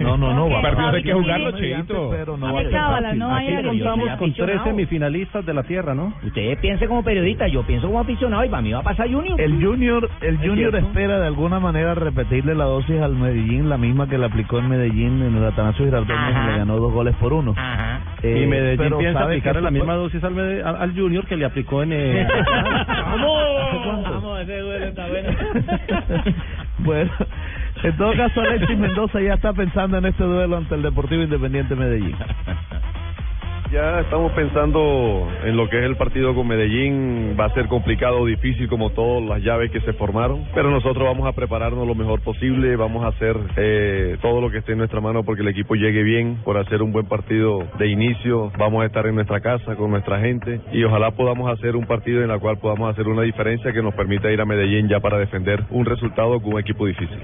No, 0.00 0.16
no, 0.16 0.34
no. 0.34 0.48
Partidos 0.62 0.94
hay 0.94 1.02
que 1.02 1.14
mío, 1.14 1.50
Cheito. 1.52 2.10
Pero 2.10 2.36
no 2.36 2.46
Qué 2.48 2.52
va 2.52 2.58
a 2.58 2.62
ser 2.62 2.72
cábala, 2.72 3.00
fácil. 3.08 3.18
no 3.18 3.28
vaya 3.28 3.58
Aquí 3.58 3.66
contamos 3.68 4.08
con 4.18 4.32
tres 4.34 4.60
semifinalistas 4.64 5.46
de 5.46 5.54
la 5.54 5.62
tierra, 5.62 5.94
¿no? 5.94 6.12
Usted 6.24 6.58
piense 6.60 6.86
como 6.86 7.02
periodista, 7.02 7.46
yo 7.48 7.62
pienso 7.62 7.86
como 7.86 8.00
aficionado 8.00 8.44
y 8.44 8.48
para 8.48 8.62
mí 8.62 8.72
va 8.72 8.80
a 8.80 8.82
pasar 8.82 9.10
Junior. 9.10 9.40
El 9.40 9.62
Junior, 9.64 10.08
el 10.20 10.36
Junior 10.38 10.74
espera 10.76 11.18
de 11.20 11.26
alguna 11.26 11.60
manera 11.60 11.94
repetirle 11.94 12.54
la 12.54 12.64
dosis 12.64 13.00
al 13.00 13.14
Medellín, 13.14 13.68
la 13.68 13.76
misma 13.78 14.08
que 14.08 14.18
le 14.18 14.26
aplicó 14.26 14.58
en 14.58 14.68
Medellín 14.68 15.22
en 15.22 15.36
el 15.36 15.44
Atanasio 15.44 15.84
Girardot, 15.84 16.10
Ajá. 16.10 16.44
y 16.44 16.52
le 16.52 16.58
ganó 16.58 16.76
dos 16.78 16.92
goles 16.92 17.14
por 17.16 17.32
uno. 17.32 17.54
Eh, 18.22 18.42
y 18.42 18.46
Medellín 18.46 18.78
pero 18.78 18.98
piensa 18.98 19.24
aplicarle 19.24 19.60
la 19.62 19.70
misma 19.70 19.94
dosis 19.94 20.22
al, 20.24 20.34
Mede- 20.34 20.62
al, 20.62 20.76
al 20.76 20.94
Junior 20.94 21.24
que 21.26 21.36
le 21.36 21.44
aplicó 21.44 21.82
en... 21.82 21.92
Eh, 21.92 22.26
Vamos, 23.06 24.40
ese 24.40 24.58
duelo 24.58 24.84
está 24.86 25.06
bueno. 25.08 25.30
Bueno, 26.78 27.10
en 27.86 27.96
todo 27.96 28.16
caso 28.16 28.40
Alexis 28.40 28.76
Mendoza 28.76 29.20
ya 29.20 29.34
está 29.34 29.52
pensando 29.52 29.98
en 29.98 30.06
este 30.06 30.24
duelo 30.24 30.56
ante 30.56 30.74
el 30.74 30.82
Deportivo 30.82 31.22
Independiente 31.22 31.76
Medellín. 31.76 32.16
Ya 33.72 34.00
estamos 34.00 34.30
pensando 34.32 35.28
en 35.44 35.56
lo 35.56 35.68
que 35.68 35.78
es 35.78 35.84
el 35.84 35.96
partido 35.96 36.34
con 36.34 36.46
Medellín. 36.46 37.36
Va 37.38 37.46
a 37.46 37.54
ser 37.54 37.66
complicado, 37.66 38.24
difícil 38.24 38.68
como 38.68 38.90
todas 38.90 39.24
las 39.24 39.42
llaves 39.42 39.72
que 39.72 39.80
se 39.80 39.92
formaron. 39.92 40.44
Pero 40.54 40.70
nosotros 40.70 41.04
vamos 41.04 41.26
a 41.26 41.32
prepararnos 41.32 41.86
lo 41.86 41.94
mejor 41.94 42.20
posible. 42.20 42.76
Vamos 42.76 43.04
a 43.04 43.08
hacer 43.08 43.36
eh, 43.56 44.18
todo 44.22 44.40
lo 44.40 44.50
que 44.50 44.58
esté 44.58 44.72
en 44.72 44.78
nuestra 44.78 45.00
mano 45.00 45.24
porque 45.24 45.42
el 45.42 45.48
equipo 45.48 45.74
llegue 45.74 46.04
bien, 46.04 46.38
por 46.44 46.58
hacer 46.58 46.80
un 46.80 46.92
buen 46.92 47.06
partido 47.06 47.66
de 47.78 47.88
inicio. 47.88 48.52
Vamos 48.56 48.82
a 48.82 48.86
estar 48.86 49.06
en 49.06 49.16
nuestra 49.16 49.40
casa 49.40 49.74
con 49.74 49.90
nuestra 49.90 50.20
gente 50.20 50.60
y 50.72 50.84
ojalá 50.84 51.10
podamos 51.10 51.50
hacer 51.50 51.74
un 51.74 51.86
partido 51.86 52.22
en 52.22 52.30
el 52.30 52.38
cual 52.38 52.58
podamos 52.58 52.90
hacer 52.92 53.08
una 53.08 53.22
diferencia 53.22 53.72
que 53.72 53.82
nos 53.82 53.94
permita 53.94 54.30
ir 54.30 54.40
a 54.40 54.44
Medellín 54.44 54.88
ya 54.88 55.00
para 55.00 55.18
defender 55.18 55.64
un 55.70 55.84
resultado 55.84 56.40
con 56.40 56.54
un 56.54 56.60
equipo 56.60 56.86
difícil. 56.86 57.18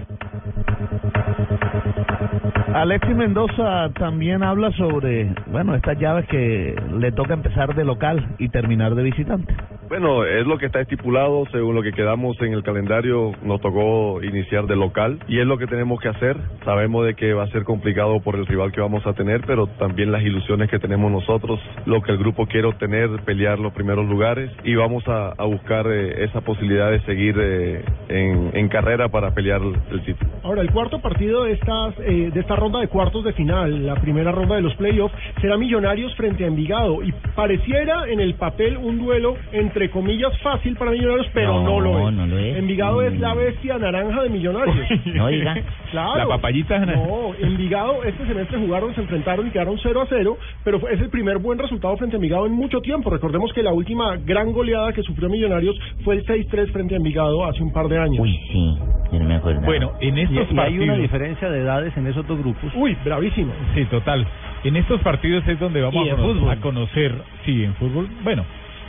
Alexis 2.75 3.15
Mendoza 3.15 3.91
también 3.99 4.43
habla 4.43 4.73
sobre, 4.73 5.35
bueno, 5.51 5.75
estas 5.75 5.99
llaves 5.99 6.27
que 6.27 6.75
le 6.99 7.13
toca 7.13 7.35
empezar 7.35 7.75
de 7.75 7.85
local 7.85 8.35
y 8.39 8.49
terminar 8.49 8.95
de 8.95 9.03
visitante. 9.03 9.55
Bueno, 9.89 10.25
es 10.25 10.47
lo 10.47 10.57
que 10.57 10.65
está 10.67 10.81
estipulado, 10.81 11.45
según 11.53 11.75
lo 11.75 11.83
que 11.83 11.93
quedamos 11.93 12.41
en 12.41 12.55
el 12.55 12.63
calendario, 12.63 13.33
nos 13.43 13.61
tocó 13.61 14.23
iniciar 14.23 14.65
de 14.65 14.75
local 14.75 15.19
y 15.29 15.39
es 15.39 15.47
lo 15.47 15.59
que 15.59 15.67
tenemos 15.67 16.01
que 16.01 16.09
hacer. 16.09 16.39
Sabemos 16.65 17.05
de 17.05 17.15
que 17.15 17.35
va 17.35 17.43
a 17.43 17.49
ser 17.49 17.65
complicado 17.65 18.21
por 18.21 18.37
el 18.37 18.47
rival 18.47 18.73
que 18.73 18.81
vamos 18.81 19.07
a 19.07 19.13
tener, 19.13 19.43
pero 19.47 19.67
también 19.67 20.11
las 20.11 20.23
ilusiones 20.23 20.71
que 20.71 20.79
tenemos 20.79 21.13
nosotros, 21.13 21.61
lo 21.85 22.01
que 22.01 22.13
el 22.13 22.17
grupo 22.17 22.47
quiere 22.47 22.69
obtener, 22.69 23.11
pelear 23.27 23.59
los 23.59 23.75
primeros 23.75 24.09
lugares 24.09 24.51
y 24.65 24.75
vamos 24.77 25.07
a, 25.09 25.35
a 25.37 25.45
buscar 25.45 25.87
eh, 25.89 26.25
esa 26.25 26.41
posibilidad 26.41 26.91
de 26.91 27.01
seguir 27.03 27.37
eh, 27.39 27.85
en, 28.09 28.51
en 28.55 28.69
carrera 28.71 29.11
para 29.11 29.35
pelear 29.35 29.61
el 29.61 30.05
título. 30.07 30.31
Ahora, 30.43 30.63
el 30.63 30.71
cuarto 30.71 31.03
partido 31.03 31.45
de, 31.45 31.53
estas, 31.53 31.95
eh, 31.99 32.31
de 32.33 32.41
esta 32.41 32.57
ronda 32.63 32.81
de 32.81 32.89
cuartos 32.89 33.25
de 33.25 33.33
final, 33.33 33.87
la 33.87 33.95
primera 33.97 34.31
ronda 34.33 34.55
de 34.57 34.63
los 34.63 34.75
playoffs, 34.77 35.15
será 35.41 35.57
Millonarios 35.57 36.15
frente 36.15 36.45
a 36.45 36.47
Envigado. 36.47 37.03
Y 37.03 37.13
pareciera 37.35 38.09
en 38.09 38.21
el 38.21 38.35
papel 38.35 38.77
un 38.77 38.99
duelo, 38.99 39.35
entre 39.53 39.91
comillas, 39.91 40.33
fácil 40.43 40.77
para 40.77 40.93
Millonarios, 40.93 41.27
pero 41.35 41.55
no, 41.63 41.63
No, 41.63 41.81
lo 41.81 42.09
es. 42.09 42.15
no 42.15 42.27
lo 42.27 42.39
es. 42.39 42.57
Envigado 42.57 43.03
es 43.03 43.15
Mm. 43.15 43.21
la 43.21 43.35
bestia 43.35 43.79
naranja 43.79 44.23
de 44.23 44.29
Millonarios. 44.31 44.77
No 45.15 45.29
diga. 45.29 45.55
Claro. 45.91 46.19
La 46.19 46.27
papayita. 46.29 46.79
No, 46.87 47.33
Envigado 47.41 48.03
este 48.05 48.27
semestre 48.27 48.59
jugaron, 48.59 48.95
se 48.95 49.01
enfrentaron 49.01 49.47
y 49.47 49.51
quedaron 49.51 49.77
0 49.83 50.01
a 50.03 50.07
0, 50.09 50.37
pero 50.65 50.79
fue- 50.81 50.95
es 50.95 51.01
el 51.01 51.11
primer 51.11 51.39
buen 51.39 51.59
resultado 51.59 51.97
frente 51.97 52.17
a 52.17 52.19
Envigado 52.19 52.47
en 52.47 52.53
mucho 52.53 52.81
tiempo. 52.81 53.11
Recordemos 53.11 53.53
que 53.53 53.63
la 53.63 53.73
última 53.73 54.17
gran 54.25 54.53
goleada 54.53 54.93
que 54.93 55.03
sufrió 55.03 55.29
Millonarios 55.29 55.77
fue 56.05 56.15
el 56.17 56.25
6-3 56.27 56.71
frente 56.73 56.95
a 56.95 56.99
Envigado 56.99 57.45
hace 57.45 57.63
un 57.63 57.73
par 57.73 57.89
de 57.89 57.99
años. 57.99 58.21
Uy, 58.21 58.39
sí, 58.53 58.79
yo 59.13 59.19
no 59.19 59.25
me 59.27 59.35
acuerdo. 59.37 59.61
Bueno, 59.63 59.93
en 60.01 60.17
y, 60.19 60.23
estos 60.23 60.53
y 60.53 60.59
hay 60.59 60.79
una 60.79 60.97
diferencia 60.97 61.51
de 61.51 61.61
edades 61.61 61.97
en 61.97 62.07
esos 62.07 62.27
dos 62.27 62.39
grupos. 62.39 62.52
Uy, 62.75 62.97
bravísimo. 63.05 63.53
Sí, 63.75 63.85
total. 63.87 64.27
En 64.65 64.77
estos 64.77 65.01
partidos 65.01 65.47
es 65.49 65.59
donde 65.59 65.81
vamos 65.83 66.07
a, 66.13 66.17
cono- 66.17 66.51
a 66.51 66.57
conocer, 66.57 67.15
sí, 67.45 67.65
en 67.65 67.75
fútbol, 67.75 68.09
bueno, 68.23 68.45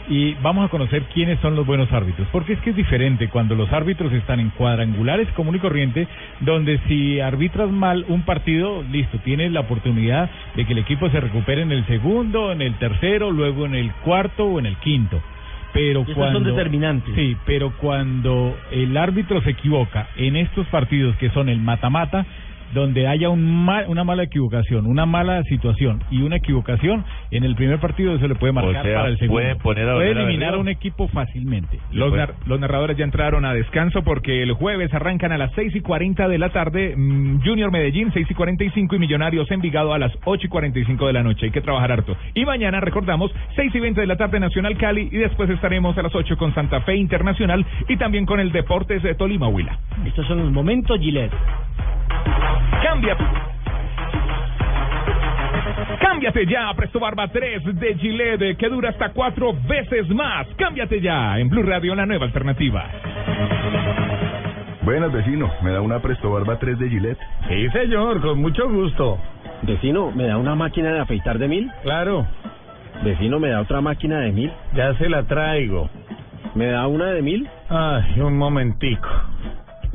y 0.09 0.33
vamos 0.41 0.65
a 0.65 0.67
conocer 0.67 1.03
quiénes 1.13 1.39
son 1.39 1.55
los 1.55 1.65
buenos 1.65 1.91
árbitros, 1.93 2.27
porque 2.31 2.53
es 2.53 2.59
que 2.59 2.71
es 2.71 2.75
diferente 2.75 3.29
cuando 3.29 3.55
los 3.55 3.71
árbitros 3.71 4.11
están 4.13 4.39
en 4.41 4.49
cuadrangulares 4.49 5.29
común 5.29 5.55
y 5.55 5.59
corriente, 5.59 6.07
donde 6.41 6.77
si 6.87 7.19
arbitras 7.21 7.69
mal 7.71 8.03
un 8.09 8.23
partido, 8.23 8.83
listo, 8.91 9.17
tienes 9.19 9.51
la 9.53 9.61
oportunidad 9.61 10.29
de 10.55 10.65
que 10.65 10.73
el 10.73 10.79
equipo 10.79 11.09
se 11.09 11.21
recupere 11.21 11.61
en 11.61 11.71
el 11.71 11.85
segundo, 11.87 12.51
en 12.51 12.61
el 12.61 12.73
tercero, 12.75 13.31
luego 13.31 13.65
en 13.65 13.75
el 13.75 13.91
cuarto 14.03 14.45
o 14.45 14.59
en 14.59 14.65
el 14.65 14.75
quinto. 14.77 15.21
Pero 15.71 16.05
cuando 16.13 16.39
son 16.39 16.43
determinantes. 16.55 17.15
Sí, 17.15 17.35
pero 17.45 17.71
cuando 17.77 18.55
el 18.71 18.95
árbitro 18.95 19.41
se 19.41 19.51
equivoca 19.51 20.07
en 20.17 20.35
estos 20.35 20.67
partidos 20.67 21.15
que 21.15 21.31
son 21.31 21.49
el 21.49 21.59
mata-mata, 21.59 22.25
donde 22.73 23.07
haya 23.07 23.29
un 23.29 23.65
mal, 23.65 23.85
una 23.87 24.03
mala 24.03 24.23
equivocación, 24.23 24.85
una 24.85 25.05
mala 25.05 25.43
situación 25.43 26.03
y 26.11 26.21
una 26.21 26.37
equivocación, 26.37 27.03
en 27.31 27.43
el 27.43 27.55
primer 27.55 27.79
partido 27.79 28.15
eso 28.15 28.27
le 28.27 28.35
puede 28.35 28.53
marcar 28.53 28.83
sea, 28.83 28.95
para 28.97 29.09
el 29.09 29.17
segundo. 29.19 29.41
puede 29.41 29.55
poner 29.55 29.89
a 29.89 29.95
puede 29.95 30.09
a 30.09 30.11
eliminar 30.23 30.53
a 30.53 30.57
un 30.57 30.67
equipo 30.69 31.07
fácilmente. 31.07 31.79
Los, 31.91 32.13
nar- 32.13 32.33
los 32.45 32.59
narradores 32.59 32.97
ya 32.97 33.03
entraron 33.03 33.45
a 33.45 33.53
descanso 33.53 34.03
porque 34.03 34.41
el 34.43 34.53
jueves 34.53 34.93
arrancan 34.93 35.31
a 35.31 35.37
las 35.37 35.51
6 35.53 35.75
y 35.75 35.81
40 35.81 36.27
de 36.27 36.37
la 36.37 36.49
tarde 36.49 36.95
mm, 36.95 37.41
Junior 37.43 37.71
Medellín, 37.71 38.11
6 38.13 38.27
y 38.29 38.33
45 38.33 38.95
y 38.95 38.99
Millonarios 38.99 39.49
Envigado 39.51 39.93
a 39.93 39.99
las 39.99 40.11
8 40.25 40.47
y 40.47 40.49
45 40.49 41.07
de 41.07 41.13
la 41.13 41.23
noche. 41.23 41.45
Hay 41.45 41.51
que 41.51 41.61
trabajar 41.61 41.91
harto. 41.91 42.15
Y 42.33 42.45
mañana, 42.45 42.79
recordamos, 42.79 43.31
6 43.55 43.73
y 43.75 43.79
20 43.79 44.01
de 44.01 44.07
la 44.07 44.15
tarde 44.17 44.39
Nacional 44.39 44.77
Cali 44.77 45.09
y 45.11 45.17
después 45.17 45.49
estaremos 45.49 45.97
a 45.97 46.01
las 46.01 46.13
8 46.15 46.37
con 46.37 46.53
Santa 46.53 46.81
Fe 46.81 46.95
Internacional 46.95 47.65
y 47.87 47.97
también 47.97 48.25
con 48.25 48.39
el 48.39 48.51
Deportes 48.51 49.03
de 49.03 49.15
Tolima 49.15 49.47
Huila. 49.47 49.77
Estos 50.05 50.25
son 50.27 50.39
los 50.39 50.51
momentos 50.51 50.99
Gillette. 50.99 51.31
Cambia. 52.83 53.17
Cámbiate 55.99 56.45
ya 56.45 56.69
a 56.69 56.73
Presto 56.75 56.99
Barba 56.99 57.27
3 57.27 57.75
de 57.79 57.95
Gillette 57.95 58.57
que 58.57 58.69
dura 58.69 58.89
hasta 58.89 59.09
cuatro 59.09 59.53
veces 59.67 60.09
más. 60.09 60.47
Cámbiate 60.57 61.01
ya 61.01 61.37
en 61.39 61.49
Blue 61.49 61.63
Radio, 61.63 61.95
la 61.95 62.05
nueva 62.05 62.25
alternativa. 62.25 62.85
Buenas, 64.83 65.11
vecino. 65.13 65.49
¿Me 65.61 65.71
da 65.71 65.81
una 65.81 65.99
Presto 65.99 66.29
Barba 66.31 66.57
3 66.59 66.77
de 66.77 66.89
Gillette? 66.89 67.19
Sí, 67.47 67.69
señor, 67.69 68.21
con 68.21 68.39
mucho 68.41 68.69
gusto. 68.69 69.17
Vecino, 69.61 70.11
¿me 70.11 70.25
da 70.27 70.37
una 70.37 70.55
máquina 70.55 70.91
de 70.91 70.99
afeitar 70.99 71.37
de 71.39 71.47
mil? 71.47 71.71
Claro, 71.83 72.27
Vecino, 73.03 73.39
¿me 73.39 73.49
da 73.49 73.61
otra 73.61 73.81
máquina 73.81 74.19
de 74.19 74.31
mil? 74.31 74.51
ya 74.75 74.93
se 74.95 75.09
la 75.09 75.23
traigo. 75.23 75.89
¿Me 76.53 76.67
da 76.67 76.85
una 76.87 77.07
de 77.07 77.21
mil? 77.21 77.49
Ay, 77.69 78.19
un 78.19 78.37
momentico. 78.37 79.07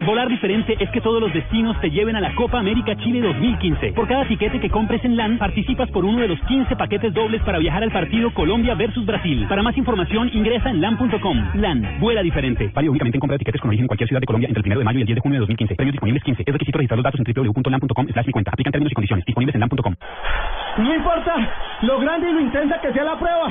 Volar 0.00 0.28
diferente 0.28 0.76
es 0.78 0.88
que 0.90 1.00
todos 1.00 1.20
los 1.20 1.32
destinos 1.32 1.78
te 1.80 1.90
lleven 1.90 2.14
a 2.14 2.20
la 2.20 2.32
Copa 2.36 2.60
América 2.60 2.96
Chile 2.96 3.20
2015. 3.20 3.92
Por 3.92 4.06
cada 4.06 4.26
tiquete 4.26 4.60
que 4.60 4.70
compres 4.70 5.04
en 5.04 5.16
LAN, 5.16 5.38
participas 5.38 5.90
por 5.90 6.04
uno 6.04 6.20
de 6.20 6.28
los 6.28 6.40
15 6.42 6.76
paquetes 6.76 7.12
dobles 7.12 7.42
para 7.42 7.58
viajar 7.58 7.82
al 7.82 7.90
partido 7.90 8.32
Colombia 8.32 8.74
versus 8.74 9.04
Brasil. 9.04 9.44
Para 9.48 9.62
más 9.62 9.76
información, 9.76 10.30
ingresa 10.32 10.70
en 10.70 10.80
LAN.com. 10.80 11.36
LAN, 11.54 11.98
vuela 11.98 12.22
diferente. 12.22 12.70
Válido 12.72 12.92
únicamente 12.92 13.16
en 13.16 13.20
compra 13.20 13.34
de 13.34 13.38
tiquetes 13.40 13.60
con 13.60 13.68
origen 13.68 13.84
en 13.84 13.88
cualquier 13.88 14.08
ciudad 14.08 14.20
de 14.20 14.26
Colombia 14.26 14.48
entre 14.48 14.62
el 14.62 14.66
1 14.68 14.78
de 14.78 14.84
mayo 14.84 14.98
y 14.98 15.02
el 15.02 15.06
10 15.06 15.16
de 15.16 15.20
junio 15.20 15.36
de 15.36 15.40
2015. 15.40 15.74
Premios 15.74 15.92
disponibles 15.92 16.22
15. 16.22 16.42
Es 16.46 16.52
requisito 16.52 16.78
registrar 16.78 16.98
los 16.98 17.04
datos 17.04 17.20
en 17.20 17.34
www.lan.com 17.34 18.06
slash 18.08 18.26
mi 18.26 18.32
cuenta. 18.32 18.50
Aplican 18.52 18.72
términos 18.72 18.92
y 18.92 18.94
condiciones. 18.94 19.26
Disponibles 19.26 19.54
en 19.56 19.60
LAN.com. 19.60 19.94
No 20.78 20.94
importa 20.94 21.34
lo 21.82 21.98
grande 21.98 22.30
y 22.30 22.32
lo 22.34 22.40
intensa 22.40 22.80
que 22.80 22.92
sea 22.92 23.02
la 23.02 23.18
prueba. 23.18 23.50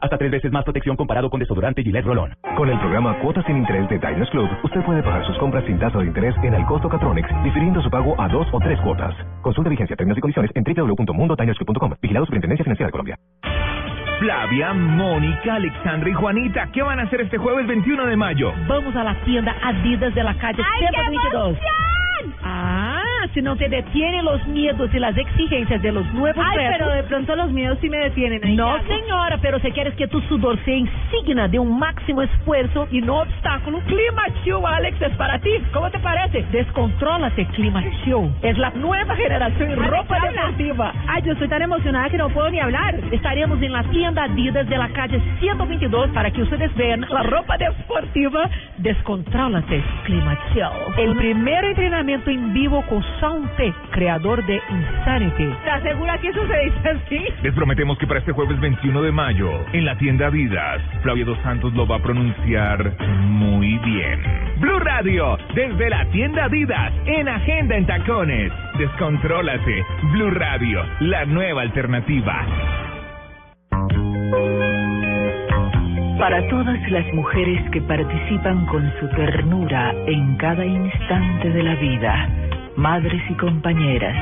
Hasta 0.00 0.18
tres 0.18 0.30
veces 0.30 0.52
más 0.52 0.64
protección 0.64 0.96
comparado 0.96 1.30
con 1.30 1.40
desodorante 1.40 1.82
Gillette 1.82 2.04
Rolón. 2.04 2.34
Con 2.56 2.68
el 2.68 2.78
programa 2.78 3.18
Cuotas 3.20 3.44
sin 3.46 3.56
Interés 3.56 3.88
de 3.88 3.98
Diners 3.98 4.30
Club, 4.30 4.48
usted 4.62 4.82
puede 4.84 5.02
pagar 5.02 5.26
sus 5.26 5.36
compras 5.38 5.64
sin 5.66 5.78
tasa 5.78 5.98
de 5.98 6.06
interés 6.06 6.34
en 6.42 6.54
el 6.54 6.64
costo 6.66 6.88
Catronics, 6.88 7.28
difiriendo 7.44 7.80
su 7.82 7.90
pago 7.90 8.14
a 8.20 8.28
dos 8.28 8.46
o 8.52 8.60
tres 8.60 8.78
cuotas. 8.80 9.14
Consulta 9.42 9.70
vigencia, 9.70 9.96
términos 9.96 10.18
y 10.18 10.20
condiciones 10.20 10.50
en 10.54 10.64
www.mundotinersclub.com. 10.64 11.94
Vigilado 12.02 12.26
Superintendencia 12.26 12.64
Financiera 12.64 12.88
de 12.88 12.92
Colombia. 12.92 13.18
Flavia, 14.18 14.72
Mónica, 14.72 15.56
Alexandra 15.56 16.08
y 16.08 16.14
Juanita, 16.14 16.70
¿qué 16.72 16.82
van 16.82 17.00
a 17.00 17.02
hacer 17.02 17.20
este 17.20 17.36
jueves 17.36 17.66
21 17.66 18.06
de 18.06 18.16
mayo? 18.16 18.52
Vamos 18.66 18.96
a 18.96 19.04
la 19.04 19.14
tienda 19.24 19.54
Adidas 19.62 20.14
de 20.14 20.24
la 20.24 20.34
calle 20.38 20.62
¡Ay, 20.62 20.86
qué 20.90 21.10
122. 21.10 21.58
Ah, 22.42 22.95
si 23.34 23.42
no 23.42 23.56
te 23.56 23.68
detienen 23.68 24.24
los 24.24 24.44
miedos 24.48 24.90
y 24.94 24.98
las 24.98 25.16
exigencias 25.16 25.80
de 25.82 25.92
los 25.92 26.04
nuevos 26.14 26.44
Ay, 26.44 26.56
retos. 26.58 26.76
pero 26.78 26.90
de 26.92 27.02
pronto 27.04 27.36
los 27.36 27.50
miedos 27.50 27.78
sí 27.80 27.88
me 27.90 27.98
detienen. 27.98 28.44
Ahí 28.44 28.56
No, 28.56 28.76
señora, 28.86 29.38
pero 29.40 29.58
si 29.60 29.70
quieres 29.72 29.94
que 29.94 30.06
tu 30.08 30.20
sudor 30.22 30.58
sea 30.64 30.76
insignia 30.76 31.48
de 31.48 31.58
un 31.58 31.78
máximo 31.78 32.22
esfuerzo 32.22 32.88
y 32.90 33.00
no 33.00 33.20
obstáculo, 33.20 33.80
Clima 33.86 34.22
Chill 34.44 34.64
Alex 34.64 35.00
es 35.02 35.14
para 35.16 35.38
ti. 35.38 35.50
¿Cómo 35.72 35.90
te 35.90 35.98
parece? 35.98 36.44
Descontrólate, 36.52 37.46
Clima 37.54 37.82
Chill. 38.04 38.30
Es 38.42 38.56
la 38.58 38.70
nueva 38.70 39.14
generación 39.16 39.70
en 39.72 39.82
Ay, 39.82 39.88
ropa 39.90 40.18
deportiva. 40.20 40.92
Ay, 41.08 41.22
yo 41.24 41.32
estoy 41.32 41.48
tan 41.48 41.62
emocionada 41.62 42.08
que 42.10 42.18
no 42.18 42.28
puedo 42.30 42.50
ni 42.50 42.60
hablar. 42.60 42.94
Estaremos 43.12 43.60
en 43.62 43.72
la 43.72 43.82
tienda 43.84 44.24
Adidas 44.24 44.68
de 44.68 44.76
la 44.78 44.88
calle 44.90 45.20
122 45.40 46.10
para 46.10 46.30
que 46.30 46.42
ustedes 46.42 46.74
vean 46.76 47.00
la 47.08 47.22
ropa 47.22 47.56
deportiva. 47.56 48.48
Descontrólate, 48.78 49.82
Clima 50.04 50.36
Chill. 50.52 50.64
El 50.98 51.16
primer 51.16 51.64
entrenamiento 51.64 52.30
en 52.30 52.52
vivo 52.54 52.82
con 52.88 53.02
Soundtech, 53.20 53.74
creador 53.90 54.44
de 54.46 54.60
Insanity. 54.70 55.44
¿Estás 55.44 55.82
segura 55.82 56.18
que 56.18 56.28
eso 56.28 56.46
se 56.46 56.58
dice 56.58 56.88
así? 56.88 57.24
Les 57.42 57.54
prometemos 57.54 57.98
que 57.98 58.06
para 58.06 58.20
este 58.20 58.32
jueves 58.32 58.58
21 58.60 59.02
de 59.02 59.12
mayo, 59.12 59.50
en 59.72 59.84
la 59.84 59.96
tienda 59.96 60.26
Adidas, 60.26 60.82
Flavia 61.02 61.24
Dos 61.24 61.38
Santos 61.42 61.72
lo 61.74 61.86
va 61.86 61.96
a 61.96 62.02
pronunciar 62.02 62.92
muy 63.28 63.78
bien. 63.78 64.20
Blue 64.58 64.78
Radio, 64.80 65.38
desde 65.54 65.90
la 65.90 66.04
tienda 66.06 66.44
Adidas, 66.44 66.92
en 67.06 67.28
Agenda 67.28 67.76
en 67.76 67.86
Tacones. 67.86 68.52
Descontrólate. 68.78 69.84
Blue 70.12 70.30
Radio, 70.30 70.82
la 71.00 71.24
nueva 71.24 71.62
alternativa. 71.62 72.46
Para 76.18 76.48
todas 76.48 76.90
las 76.90 77.06
mujeres 77.12 77.70
que 77.70 77.80
participan 77.82 78.64
con 78.66 78.90
su 78.98 79.08
ternura 79.10 79.94
en 80.06 80.36
cada 80.36 80.64
instante 80.64 81.50
de 81.50 81.62
la 81.62 81.74
vida, 81.74 82.45
madres 82.76 83.22
y 83.28 83.34
compañeras, 83.34 84.16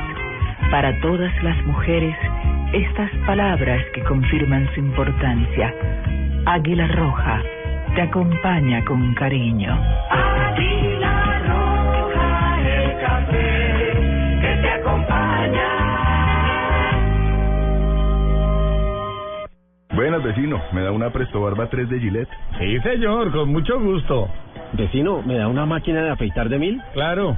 para 0.71 0.99
todas 1.01 1.31
las 1.43 1.57
mujeres, 1.65 2.15
estas 2.73 3.11
palabras 3.25 3.81
que 3.93 4.03
confirman 4.03 4.67
su 4.73 4.79
importancia. 4.79 5.73
Águila 6.45 6.87
Roja 6.87 7.41
te 7.95 8.01
acompaña 8.01 8.83
con 8.83 9.13
cariño. 9.13 9.71
Águila 10.09 11.43
roja, 11.47 12.59
el 12.61 12.99
café 12.99 13.93
que 14.41 14.61
te 14.61 14.69
acompaña. 14.69 15.67
Buenas, 19.95 20.23
vecino. 20.23 20.61
¿Me 20.73 20.81
da 20.81 20.91
una 20.91 21.09
Presto 21.11 21.39
Barba 21.41 21.69
3 21.69 21.89
de 21.89 21.99
Gillette? 22.01 22.29
Sí, 22.59 22.79
señor, 22.81 23.31
con 23.31 23.49
mucho 23.49 23.79
gusto. 23.79 24.27
Vecino, 24.73 25.21
¿me 25.21 25.37
da 25.37 25.47
una 25.47 25.65
máquina 25.65 26.03
de 26.03 26.09
afeitar 26.09 26.49
de 26.49 26.59
mil? 26.59 26.81
Claro, 26.93 27.37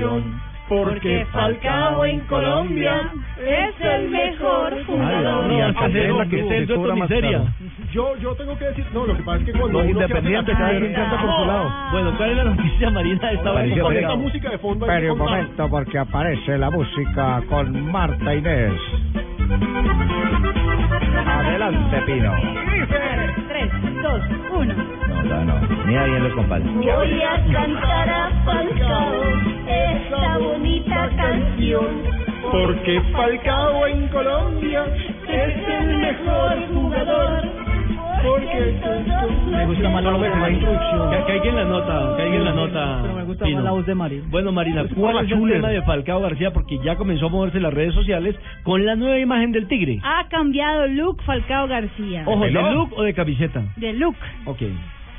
canción. 0.00 0.46
Porque 0.68 1.24
Falcao 1.30 2.04
en 2.04 2.20
Colombia 2.20 3.12
es 3.38 3.80
el 3.80 4.08
mejor 4.10 4.84
jugador. 4.84 5.46
No, 5.46 5.52
es 5.52 5.74
la 5.74 6.22
es 6.24 6.28
que 6.28 6.56
el 6.58 6.66
dueto 6.66 6.96
más 6.96 7.08
miseria. 7.08 7.42
Yo, 7.92 8.16
yo 8.16 8.34
tengo 8.34 8.58
que 8.58 8.64
decir, 8.64 8.84
no, 8.92 9.06
lo 9.06 9.16
que 9.16 9.22
pasa 9.22 9.38
es 9.38 9.44
que 9.44 9.52
cuando 9.52 9.78
Los 9.80 9.90
independientes, 9.90 10.56
cada 10.56 10.70
quien 10.70 10.92
canta 10.92 11.20
por 11.20 11.36
su 11.36 11.46
lado. 11.46 11.72
Bueno, 11.92 12.12
¿cuál 12.16 12.30
es 12.30 12.36
la 12.36 12.44
noticia, 12.44 12.90
Marina? 12.90 13.30
Esta 13.30 13.50
hora 13.50 13.60
Parecía 13.60 13.82
Con 13.82 13.94
pegado. 13.94 14.12
esta 14.14 14.24
música 14.24 14.50
de 14.50 14.58
fondo. 14.58 14.84
hay 14.86 14.90
que 14.90 14.96
Espere 14.96 15.12
un 15.12 15.18
momento 15.18 15.68
porque 15.70 15.98
aparece 15.98 16.58
la 16.58 16.70
música 16.70 17.42
con 17.48 17.92
Marta 17.92 18.34
Inés. 18.34 18.72
Adelante, 21.26 22.02
Pino. 22.06 22.32
Tres, 23.48 23.70
dos, 24.02 24.22
uno. 24.50 25.15
No, 25.28 25.44
no. 25.44 25.84
Mira 25.86 26.04
bien 26.04 26.22
los 26.22 26.32
compadres. 26.34 26.72
Voy 26.74 27.22
a 27.22 27.44
cantar 27.52 28.08
a 28.08 28.30
Falcao 28.44 29.22
esa 29.66 30.38
bonita 30.38 31.10
canción. 31.16 31.86
Porque 32.52 33.00
Falcao 33.12 33.86
en 33.88 34.08
Colombia 34.08 34.84
Es 35.28 35.68
el 35.68 35.98
mejor 35.98 36.68
jugador. 36.72 37.42
Porque 38.22 38.80
Me 39.50 39.66
gusta 39.66 39.88
más 39.88 40.04
la 40.04 40.10
voz 40.10 40.22
de 40.22 40.30
Marina. 40.30 41.24
Que, 41.26 41.32
alguien 41.32 41.56
la 41.56 41.64
nota, 41.64 42.16
que 42.16 42.22
alguien 42.22 42.44
la 42.44 42.52
nota. 42.52 42.98
Pero 43.02 43.14
me 43.14 43.24
gusta 43.24 43.46
más 43.46 43.64
la 43.64 43.70
voz 43.72 43.86
de 43.86 43.94
Marina. 43.94 44.24
Bueno, 44.30 44.52
Marina, 44.52 44.84
¿cuál 44.94 45.24
es 45.24 45.32
el 45.32 45.48
tema 45.48 45.68
de 45.68 45.82
Falcao 45.82 46.20
García? 46.20 46.52
Porque 46.52 46.78
ya 46.84 46.96
comenzó 46.96 47.26
a 47.26 47.28
moverse 47.30 47.56
en 47.56 47.64
las 47.64 47.74
redes 47.74 47.94
sociales 47.94 48.36
con 48.62 48.84
la 48.86 48.94
nueva 48.94 49.18
imagen 49.18 49.52
del 49.52 49.66
tigre. 49.66 49.98
Ha 50.04 50.28
cambiado 50.28 50.86
look 50.86 51.22
Falcao 51.22 51.66
García. 51.66 52.22
Ojo, 52.26 52.44
¿de 52.44 52.52
look 52.52 52.92
o 52.96 53.02
de 53.02 53.14
camiseta? 53.14 53.62
De 53.76 53.92
look. 53.92 54.16
Ok. 54.46 54.62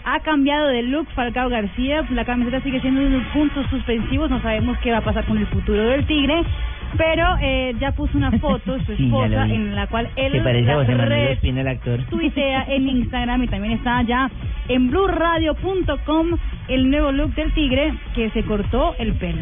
Ha 0.09 0.21
cambiado 0.21 0.69
de 0.69 0.83
look 0.83 1.05
Falcao 1.15 1.49
García. 1.49 2.01
La 2.11 2.23
camiseta 2.23 2.61
sigue 2.61 2.79
siendo 2.79 3.01
unos 3.01 3.27
puntos 3.33 3.69
suspensivos. 3.69 4.29
No 4.29 4.41
sabemos 4.41 4.77
qué 4.77 4.89
va 4.89 4.99
a 4.99 5.03
pasar 5.03 5.25
con 5.25 5.37
el 5.37 5.45
futuro 5.47 5.83
del 5.83 6.07
Tigre. 6.07 6.43
Pero 6.95 7.23
eh, 7.41 7.73
ya 7.79 7.91
puso 7.91 8.17
una 8.17 8.31
foto, 8.39 8.79
su 8.85 8.95
Sí, 8.97 9.05
esposa, 9.05 9.43
vi. 9.45 9.53
en 9.55 9.75
la 9.75 9.87
cual 9.87 10.07
él 10.15 10.31
Se 10.31 10.39
parece 10.41 10.71
a 10.71 10.75
la 10.75 10.79
José 10.81 10.95
Manuel 10.95 11.27
Espina, 11.29 11.61
el 11.61 11.67
actor. 11.67 11.99
tuitea 12.09 12.63
en 12.69 12.87
Instagram 12.89 13.43
y 13.43 13.47
también 13.47 13.73
está 13.73 14.01
ya 14.03 14.29
en 14.69 14.89
blurradio.com 14.89 16.27
el 16.67 16.89
nuevo 16.89 17.11
look 17.11 17.33
del 17.35 17.53
tigre 17.53 17.93
que 18.15 18.29
se 18.31 18.43
cortó 18.43 18.95
el 18.99 19.13
pelo. 19.13 19.39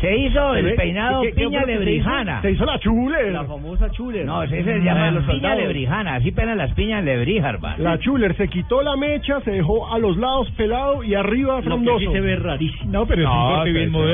Se 0.00 0.16
hizo 0.16 0.54
el 0.54 0.66
¿Qué- 0.70 0.74
peinado 0.74 1.22
qué- 1.22 1.32
qué 1.32 1.44
piña 1.44 1.60
lo 1.60 1.66
que 1.66 1.72
se 1.72 1.78
lebrijana. 1.80 2.42
se 2.42 2.50
hizo 2.52 2.64
la 2.64 2.78
chuler. 2.78 3.32
La 3.32 3.44
famosa 3.44 3.90
chuler. 3.90 4.24
No, 4.24 4.42
ese 4.44 4.62
se 4.62 4.78
llama 4.78 5.06
de 5.06 5.10
los 5.12 5.24
piña 5.24 5.32
soldados. 5.34 5.58
lebrijana. 5.62 6.14
Así 6.16 6.30
penan 6.30 6.58
las 6.58 6.72
piñas 6.74 7.02
lebríjar, 7.04 7.64
va. 7.64 7.76
La 7.78 7.98
chuler 7.98 8.36
se 8.36 8.46
quitó 8.48 8.82
la 8.82 8.96
mecha, 8.96 9.40
se 9.40 9.50
dejó 9.50 9.92
a 9.92 9.98
los 9.98 10.16
lados 10.16 10.48
pelado 10.52 11.02
y 11.02 11.14
arriba 11.14 11.54
Lo 11.56 11.60
que 11.62 11.66
frondoso. 11.66 11.98
sí 11.98 12.06
se 12.12 12.20
ve 12.20 12.36
rarísimo. 12.36 12.92
No, 12.92 13.06
pero 13.06 13.22
es 13.22 13.28
un 13.28 13.34
No, 13.34 13.54
corte 13.56 13.72
bien 13.72 13.92
pero- 13.92 14.04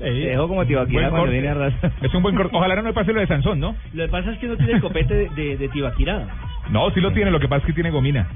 Se 0.00 0.10
dejó 0.10 0.48
como 0.48 0.64
Tibaquira 0.66 1.00
Buen 1.02 1.10
cuando 1.10 1.30
viene 1.32 1.48
a 1.48 1.54
raza. 1.54 1.90
Es 2.02 2.14
un 2.14 2.22
buen 2.22 2.34
corte. 2.34 2.56
Ojalá 2.56 2.74
no 2.76 2.82
me 2.82 2.92
pase 2.92 3.12
lo 3.12 3.20
de 3.20 3.26
Sansón, 3.26 3.60
¿no? 3.60 3.74
Lo 3.92 4.04
que 4.04 4.10
pasa 4.10 4.32
es 4.32 4.38
que 4.38 4.46
no 4.48 4.56
tiene 4.56 4.72
el 4.72 4.80
copete 4.80 5.14
de, 5.14 5.28
de, 5.30 5.56
de 5.58 5.68
Tibaquirá. 5.68 6.26
No, 6.70 6.90
sí 6.90 7.00
lo 7.00 7.12
tiene, 7.12 7.30
lo 7.30 7.38
que 7.40 7.48
pasa 7.48 7.60
es 7.60 7.66
que 7.66 7.72
tiene 7.74 7.90
gomina. 7.90 8.26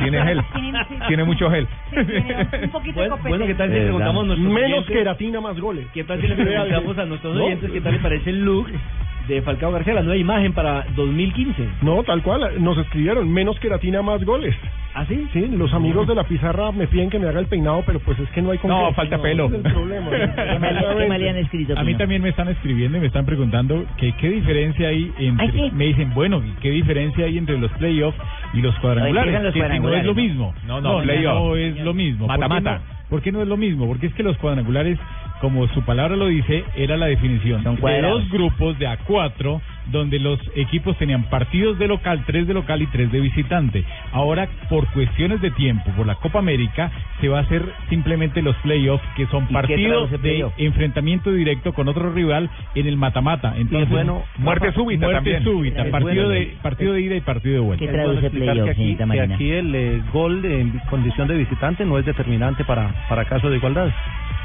Tiene 0.00 0.22
gel. 0.22 0.40
Tiene- 0.54 0.84
sí, 0.88 0.94
Tiene 1.08 1.24
mucho 1.24 1.50
gel. 1.50 1.66
sí, 1.90 1.96
tiene 2.06 2.46
un 2.64 2.70
poquito 2.70 3.00
de 3.00 3.08
Bueno, 3.08 3.16
copete. 3.16 3.28
bueno, 3.30 3.46
¿qué 3.46 3.54
tal 3.56 3.68
si 3.68 3.74
Eh, 3.74 3.78
le 3.78 3.84
preguntamos 3.86 4.22
a 4.22 4.26
nuestros 4.28 4.52
Menos 4.54 4.70
oyentes? 4.70 4.96
queratina, 4.96 5.40
más 5.40 5.58
goles. 5.60 5.86
¿Qué 5.92 6.04
tal 6.04 6.20
si 6.20 6.28
le 6.28 6.34
preguntamos 6.36 6.98
a 6.98 7.04
nuestros 7.04 7.34
No. 7.36 7.44
oyentes 7.46 7.70
qué 7.72 7.80
tal 7.80 7.92
le 7.92 7.98
parece 7.98 8.30
el 8.30 8.44
look 8.44 8.68
de 9.26 9.42
Falcao 9.42 9.72
García, 9.72 9.94
la 9.94 10.02
nueva 10.02 10.16
imagen 10.20 10.52
para 10.52 10.84
2015? 10.94 11.68
No, 11.82 12.04
tal 12.04 12.22
cual, 12.22 12.62
nos 12.62 12.78
escribieron, 12.78 13.28
menos 13.32 13.58
queratina, 13.58 14.02
más 14.02 14.22
goles. 14.24 14.54
¿Ah, 14.98 15.04
sí? 15.06 15.26
Sí, 15.34 15.46
los 15.48 15.74
amigos 15.74 16.06
de 16.08 16.14
la 16.14 16.24
pizarra 16.24 16.72
me 16.72 16.86
piden 16.86 17.10
que 17.10 17.18
me 17.18 17.28
haga 17.28 17.38
el 17.38 17.46
peinado, 17.48 17.82
pero 17.84 18.00
pues 18.00 18.18
es 18.18 18.30
que 18.30 18.40
no 18.40 18.50
hay 18.50 18.56
con 18.56 18.70
No, 18.70 18.88
qué. 18.88 18.94
falta 18.94 19.20
pelo. 19.20 19.46
es 19.48 19.52
el 19.52 19.60
problema. 19.62 20.10
escrito? 21.36 21.78
A 21.78 21.84
mí 21.84 21.94
también 21.96 22.22
me 22.22 22.30
están 22.30 22.48
escribiendo 22.48 22.96
y 22.96 23.02
me 23.02 23.06
están 23.08 23.26
preguntando 23.26 23.84
que 23.98 24.12
qué 24.12 24.30
diferencia 24.30 24.88
hay 24.88 25.12
entre... 25.18 25.52
Sí. 25.52 25.70
Me 25.74 25.84
dicen, 25.84 26.14
bueno, 26.14 26.42
¿qué 26.62 26.70
diferencia 26.70 27.26
hay 27.26 27.36
entre 27.36 27.58
los 27.58 27.70
playoffs 27.72 28.16
y 28.54 28.62
los 28.62 28.74
cuadrangulares? 28.78 29.34
empiezan 29.34 29.44
los 29.44 29.52
que 29.54 29.76
si 29.76 29.80
no 29.82 29.94
es 29.94 30.04
lo 30.04 30.14
¿no? 30.14 30.22
mismo. 30.22 30.54
No, 30.66 30.80
no, 30.80 31.02
no, 31.02 31.04
no 31.04 31.56
es 31.56 31.76
lo 31.84 31.92
mismo. 31.92 32.26
¿Por 32.26 32.36
qué 32.36 32.40
Mata-mata. 32.40 32.78
no? 32.78 32.96
¿Por 33.10 33.22
qué 33.22 33.32
no 33.32 33.42
es 33.42 33.48
lo 33.48 33.56
mismo? 33.56 33.86
Porque 33.86 34.06
es 34.06 34.14
que 34.14 34.22
los 34.22 34.36
cuadrangulares, 34.38 34.98
como 35.40 35.66
su 35.68 35.82
palabra 35.82 36.16
lo 36.16 36.26
dice, 36.28 36.64
era 36.76 36.96
la 36.96 37.06
definición 37.06 37.62
de 37.62 37.80
dos 38.10 38.30
grupos 38.30 38.78
de 38.78 38.86
a 38.86 38.96
cuatro, 38.98 39.60
donde 39.92 40.18
los 40.18 40.40
equipos 40.56 40.96
tenían 40.98 41.24
partidos 41.24 41.78
de 41.78 41.86
local, 41.88 42.22
tres 42.26 42.46
de 42.46 42.54
local 42.54 42.82
y 42.82 42.86
tres 42.86 43.12
de 43.12 43.20
visitante. 43.20 43.84
Ahora, 44.12 44.48
por 44.68 44.86
cuestiones 44.88 45.40
de 45.40 45.50
tiempo, 45.52 45.90
por 45.96 46.06
la 46.06 46.16
Copa 46.16 46.38
América, 46.38 46.90
se 47.20 47.28
va 47.28 47.38
a 47.38 47.42
hacer 47.42 47.62
simplemente 47.88 48.42
los 48.42 48.56
playoffs, 48.56 49.04
que 49.16 49.26
son 49.26 49.44
¿Y 49.44 49.46
qué 49.48 49.52
partidos 49.52 50.10
de 50.22 50.46
enfrentamiento 50.58 51.30
directo 51.32 51.72
con 51.72 51.88
otro 51.88 52.12
rival 52.12 52.50
en 52.74 52.86
el 52.86 52.96
mata-mata. 52.96 53.54
Entonces, 53.56 53.88
bueno, 53.90 54.24
muerte 54.38 54.72
súbita 54.72 55.06
muerte 55.06 55.16
también. 55.32 55.44
súbita, 55.44 55.82
Es 55.84 55.90
partido 55.90 56.26
bueno. 56.26 56.28
de- 56.30 56.56
partido 56.62 56.92
de 56.94 57.00
ida 57.02 57.14
y 57.16 57.20
partido 57.20 57.54
de 57.54 57.60
vuelta. 57.60 57.84
¿Qué 57.84 57.92
traduce 57.92 58.26
explicar 58.26 58.54
playoff, 58.54 58.64
que 58.76 58.82
aquí, 58.82 58.96
que 58.96 59.20
aquí 59.34 59.50
el 59.50 59.74
eh, 59.74 60.02
gol 60.12 60.44
en 60.44 60.78
condición 60.90 61.28
de 61.28 61.36
visitante 61.36 61.84
no 61.84 61.98
es 61.98 62.04
determinante 62.04 62.64
para, 62.64 62.88
para 63.08 63.24
caso 63.24 63.50
de 63.50 63.56
igualdad. 63.56 63.90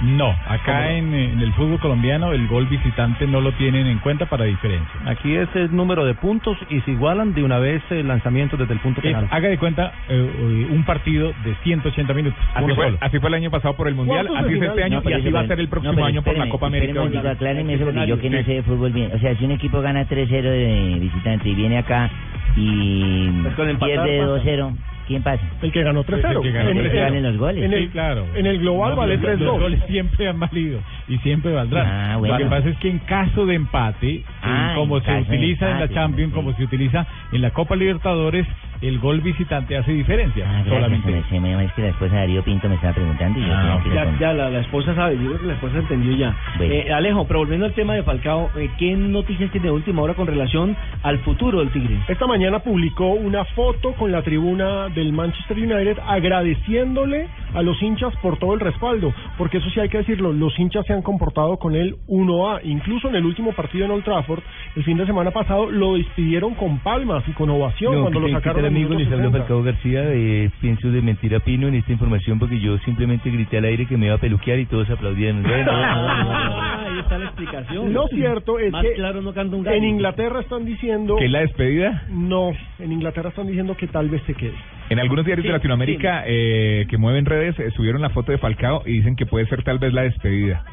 No, 0.03 0.35
acá 0.47 0.91
en, 0.93 1.13
eh, 1.13 1.31
en 1.33 1.39
el 1.41 1.53
fútbol 1.53 1.79
colombiano 1.79 2.31
el 2.33 2.47
gol 2.47 2.65
visitante 2.65 3.27
no 3.27 3.39
lo 3.39 3.51
tienen 3.53 3.85
en 3.85 3.99
cuenta 3.99 4.25
para 4.25 4.45
diferencia. 4.45 4.89
Aquí 5.05 5.35
es 5.35 5.47
el 5.55 5.75
número 5.75 6.05
de 6.05 6.15
puntos 6.15 6.57
y 6.69 6.81
se 6.81 6.91
igualan 6.91 7.33
de 7.35 7.43
una 7.43 7.59
vez 7.59 7.83
el 7.91 8.07
lanzamiento 8.07 8.57
desde 8.57 8.73
el 8.73 8.79
punto 8.79 8.99
Es, 9.01 9.05
penal. 9.07 9.27
haga 9.29 9.49
de 9.49 9.57
cuenta 9.59 9.93
eh, 10.09 10.13
eh, 10.39 10.67
un 10.71 10.83
partido 10.85 11.33
de 11.45 11.53
180 11.63 12.13
minutos. 12.15 12.39
Así 12.55 12.73
fue, 12.73 12.97
así 12.99 13.19
fue 13.19 13.29
el 13.29 13.35
año 13.35 13.51
pasado 13.51 13.75
por 13.75 13.87
el 13.87 13.93
Mundial, 13.95 14.27
así 14.35 14.53
es 14.55 14.61
este 14.63 14.83
año 14.83 15.01
No, 15.03 15.09
y 15.09 15.13
así 15.13 15.29
va 15.29 15.41
a 15.41 15.47
ser 15.47 15.59
el 15.59 15.65
no, 15.65 15.69
próximo 15.69 15.93
pero 15.93 16.05
año 16.07 16.21
por 16.23 16.37
la 16.37 16.49
Copa 16.49 16.67
América. 16.67 17.01
un 17.01 17.15
acláreme 17.27 17.73
eso 17.75 17.85
porque 17.85 18.07
yo 18.07 18.19
que 18.19 18.29
no 18.31 18.37
Sí. 18.39 18.43
sé 18.45 18.53
de 18.53 18.63
fútbol 18.63 18.91
bien. 18.91 19.11
O 19.13 19.19
sea, 19.19 19.35
si 19.35 19.45
un 19.45 19.51
equipo 19.51 19.81
gana 19.81 20.05
3-0 20.07 20.41
de 20.49 20.97
visitante 20.99 21.47
y 21.47 21.53
viene 21.53 21.77
acá 21.77 22.09
y 22.55 23.29
Pues 23.43 23.55
pierde 23.77 24.19
pasa. 24.19 24.31
2-0, 24.31 24.71
¿quién 25.07 25.23
pasa? 25.23 25.43
El 25.61 25.71
que 25.71 25.83
ganó 25.83 26.03
3-0. 26.03 26.37
El 26.37 26.41
que 26.41 26.51
ganó 26.51 26.69
En- 26.71 26.77
3-0. 26.77 26.97
en- 26.97 27.03
valen 27.03 27.23
los 27.23 27.37
goles. 27.37 27.63
En 27.63 27.73
el, 27.73 27.83
Sí, 27.83 27.89
claro. 27.89 28.25
en 28.35 28.45
el 28.45 28.59
global 28.59 28.91
No, 28.91 28.95
vale 28.97 29.13
los- 29.17 29.21
3-2. 29.25 29.45
Los 29.47 29.59
goles 29.59 29.79
siempre 29.87 30.27
han 30.27 30.39
valido 30.39 30.79
y 31.07 31.17
siempre 31.19 31.51
valdrán. 31.53 31.87
Ah, 31.87 32.17
bueno. 32.17 32.37
Lo 32.37 32.43
que 32.43 32.49
pasa 32.49 32.69
es 32.69 32.77
que 32.77 32.89
en 32.89 32.99
caso 32.99 33.45
de 33.45 33.55
empate, 33.55 34.23
Ah, 34.41 34.73
como 34.75 34.99
se 35.01 35.11
utiliza 35.19 35.65
en 35.65 35.71
la 35.71 35.81
empate, 35.85 35.93
Champions, 35.93 36.33
como 36.33 36.53
se 36.53 36.63
utiliza 36.63 37.05
en 37.31 37.41
la 37.41 37.51
Copa 37.51 37.75
Libertadores, 37.75 38.45
el 38.81 38.99
gol 38.99 39.21
visitante 39.21 39.77
hace 39.77 39.91
diferencia. 39.91 40.43
Ah, 40.47 40.51
gracias, 40.65 40.75
solamente. 40.75 41.11
me- 41.11 41.23
se 41.23 41.39
me- 41.39 41.63
es 41.65 41.71
que 41.73 41.81
la 41.83 41.87
esposa 41.89 42.13
de 42.15 42.19
Darío 42.21 42.43
Pinto 42.43 42.67
me 42.67 42.75
estaba 42.75 42.93
preguntando 42.93 43.39
y 43.39 43.43
yo 43.43 43.53
Ah, 43.53 43.79
Ya, 43.93 44.17
ya 44.19 44.33
la, 44.33 44.49
la 44.49 44.59
esposa 44.59 44.95
sabe, 44.95 45.15
yo 45.17 45.27
creo 45.27 45.39
que 45.39 45.45
la 45.47 45.53
esposa 45.53 45.77
entendió 45.79 46.15
ya. 46.15 46.35
Bueno. 46.57 46.73
Eh, 46.73 46.91
Alejo, 46.91 47.25
pero 47.27 47.39
volviendo 47.39 47.65
al 47.65 47.73
tema 47.73 47.93
de 47.93 48.03
Falcao, 48.03 48.49
eh, 48.57 48.69
¿qué 48.79 48.95
noticias 48.95 49.51
tiene 49.51 49.67
de 49.67 49.71
última 49.73 50.01
hora 50.01 50.13
con 50.15 50.25
relación 50.27 50.75
al 51.03 51.19
futuro 51.19 51.59
del 51.59 51.69
Tigre? 51.69 51.97
Esta 52.07 52.25
mañana 52.27 52.59
publicó 52.59 53.05
una 53.11 53.45
foto 53.45 53.93
con 53.93 54.11
la 54.11 54.21
tribuna 54.23 54.89
del 54.89 55.13
Manchester 55.13 55.57
United 55.57 55.97
agradeciéndole 56.07 57.27
a 57.53 57.61
los 57.61 57.81
hinchas 57.81 58.13
por 58.21 58.37
todo 58.37 58.53
el 58.53 58.59
respaldo, 58.59 59.13
porque 59.37 59.57
eso 59.57 59.69
sí 59.71 59.79
hay 59.79 59.89
que 59.89 59.99
decirlo, 59.99 60.31
los 60.33 60.57
hinchas 60.57 60.85
se 60.85 60.93
han 60.93 61.01
comportado 61.01 61.57
con 61.57 61.75
él 61.75 61.95
1A, 62.07 62.61
incluso 62.63 63.09
en 63.09 63.15
el 63.15 63.25
último 63.25 63.51
partido 63.53 63.85
en 63.85 63.91
Old 63.91 64.03
Trafford, 64.03 64.41
el 64.75 64.83
fin 64.83 64.97
de 64.97 65.05
semana 65.05 65.31
pasado, 65.31 65.69
lo 65.69 65.95
despidieron 65.95 66.55
con 66.55 66.79
palmas 66.79 67.23
y 67.27 67.31
con 67.33 67.49
ovación 67.49 67.93
No, 67.93 68.01
cuando 68.03 68.19
¿qué 68.21 68.27
lo 68.27 68.33
sacaron 68.33 68.55
¿qué 68.55 68.61
tal, 68.61 68.65
al 68.67 68.70
amigo? 68.71 68.93
Les 68.93 69.07
habla 69.07 69.25
60. 69.25 69.37
Falcao 69.39 69.63
García. 69.63 70.03
Eh, 70.13 70.49
pienso 70.59 70.89
de 70.89 71.01
mentir 71.01 71.35
a 71.35 71.39
Pino 71.39 71.67
en 71.67 71.75
esta 71.75 71.91
información 71.91 72.39
porque 72.39 72.59
yo 72.59 72.77
simplemente 72.79 73.29
grité 73.29 73.57
al 73.57 73.65
aire 73.65 73.85
que 73.85 73.97
me 73.97 74.07
iba 74.07 74.15
a 74.15 74.19
peluquear 74.19 74.59
y 74.59 74.65
todos 74.65 74.87
Ah, 74.89 76.85
ahí 76.87 76.99
está 76.99 77.17
la 77.17 77.25
explicación. 77.25 77.93
Lo 77.93 78.07
cierto 78.07 78.59
es 78.59 78.71
Más 78.71 78.83
que 78.83 78.93
claro 78.93 79.21
no 79.21 79.33
canta 79.33 79.55
un 79.55 79.63
gallo. 79.63 79.77
en 79.77 79.83
Inglaterra 79.83 80.41
están 80.41 80.65
diciendo... 80.65 81.15
¿Que 81.17 81.25
es 81.25 81.31
la 81.31 81.39
despedida? 81.41 82.03
No, 82.09 82.51
en 82.79 82.91
Inglaterra 82.91 83.29
están 83.29 83.47
diciendo 83.47 83.75
que 83.75 83.87
tal 83.87 84.09
vez 84.09 84.21
se 84.23 84.33
quede. 84.33 84.55
En 84.89 84.99
algunos 84.99 85.25
diarios 85.25 85.45
de 85.45 85.53
Latinoamérica 85.53 86.23
eh, 86.25 86.85
que 86.89 86.97
mueven 86.97 87.25
redes 87.25 87.57
eh, 87.59 87.71
subieron 87.71 88.01
la 88.01 88.09
foto 88.09 88.31
de 88.31 88.37
Falcao 88.37 88.83
y 88.85 88.93
dicen 88.93 89.15
que 89.15 89.25
puede 89.25 89.45
ser 89.47 89.63
tal 89.63 89.79
vez 89.79 89.93
la 89.93 90.01
despedida. 90.03 90.63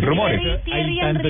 Rumores. 0.00 0.40
Thierry, 0.40 0.62
Thierry 0.64 0.98
Henry, 1.18 1.22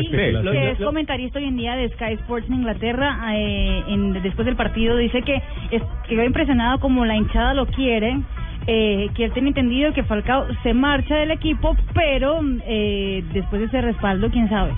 que 0.52 0.70
es 0.70 0.78
comentarista 0.86 1.38
hoy 1.38 1.44
en 1.46 1.56
día 1.56 1.74
de 1.76 1.88
Sky 1.90 2.12
Sports 2.14 2.46
en 2.48 2.54
Inglaterra, 2.54 3.18
eh, 3.34 3.82
en- 3.88 4.12
después 4.22 4.46
del 4.46 4.56
partido 4.56 4.96
dice 4.96 5.22
que 5.22 5.42
es, 5.70 5.82
quedó 6.08 6.24
impresionado 6.24 6.78
como 6.78 7.04
la 7.04 7.16
hinchada 7.16 7.52
lo 7.54 7.66
quiere, 7.66 8.16
eh, 8.68 9.08
que 9.14 9.24
él 9.24 9.32
tiene 9.32 9.48
entendido 9.48 9.92
que 9.92 10.02
Falcao 10.04 10.46
se 10.62 10.72
marcha 10.74 11.16
del 11.16 11.30
equipo, 11.32 11.76
pero 11.94 12.40
eh, 12.66 13.22
después 13.32 13.60
de 13.60 13.66
ese 13.66 13.80
respaldo, 13.82 14.30
quién 14.30 14.48
sabe. 14.48 14.72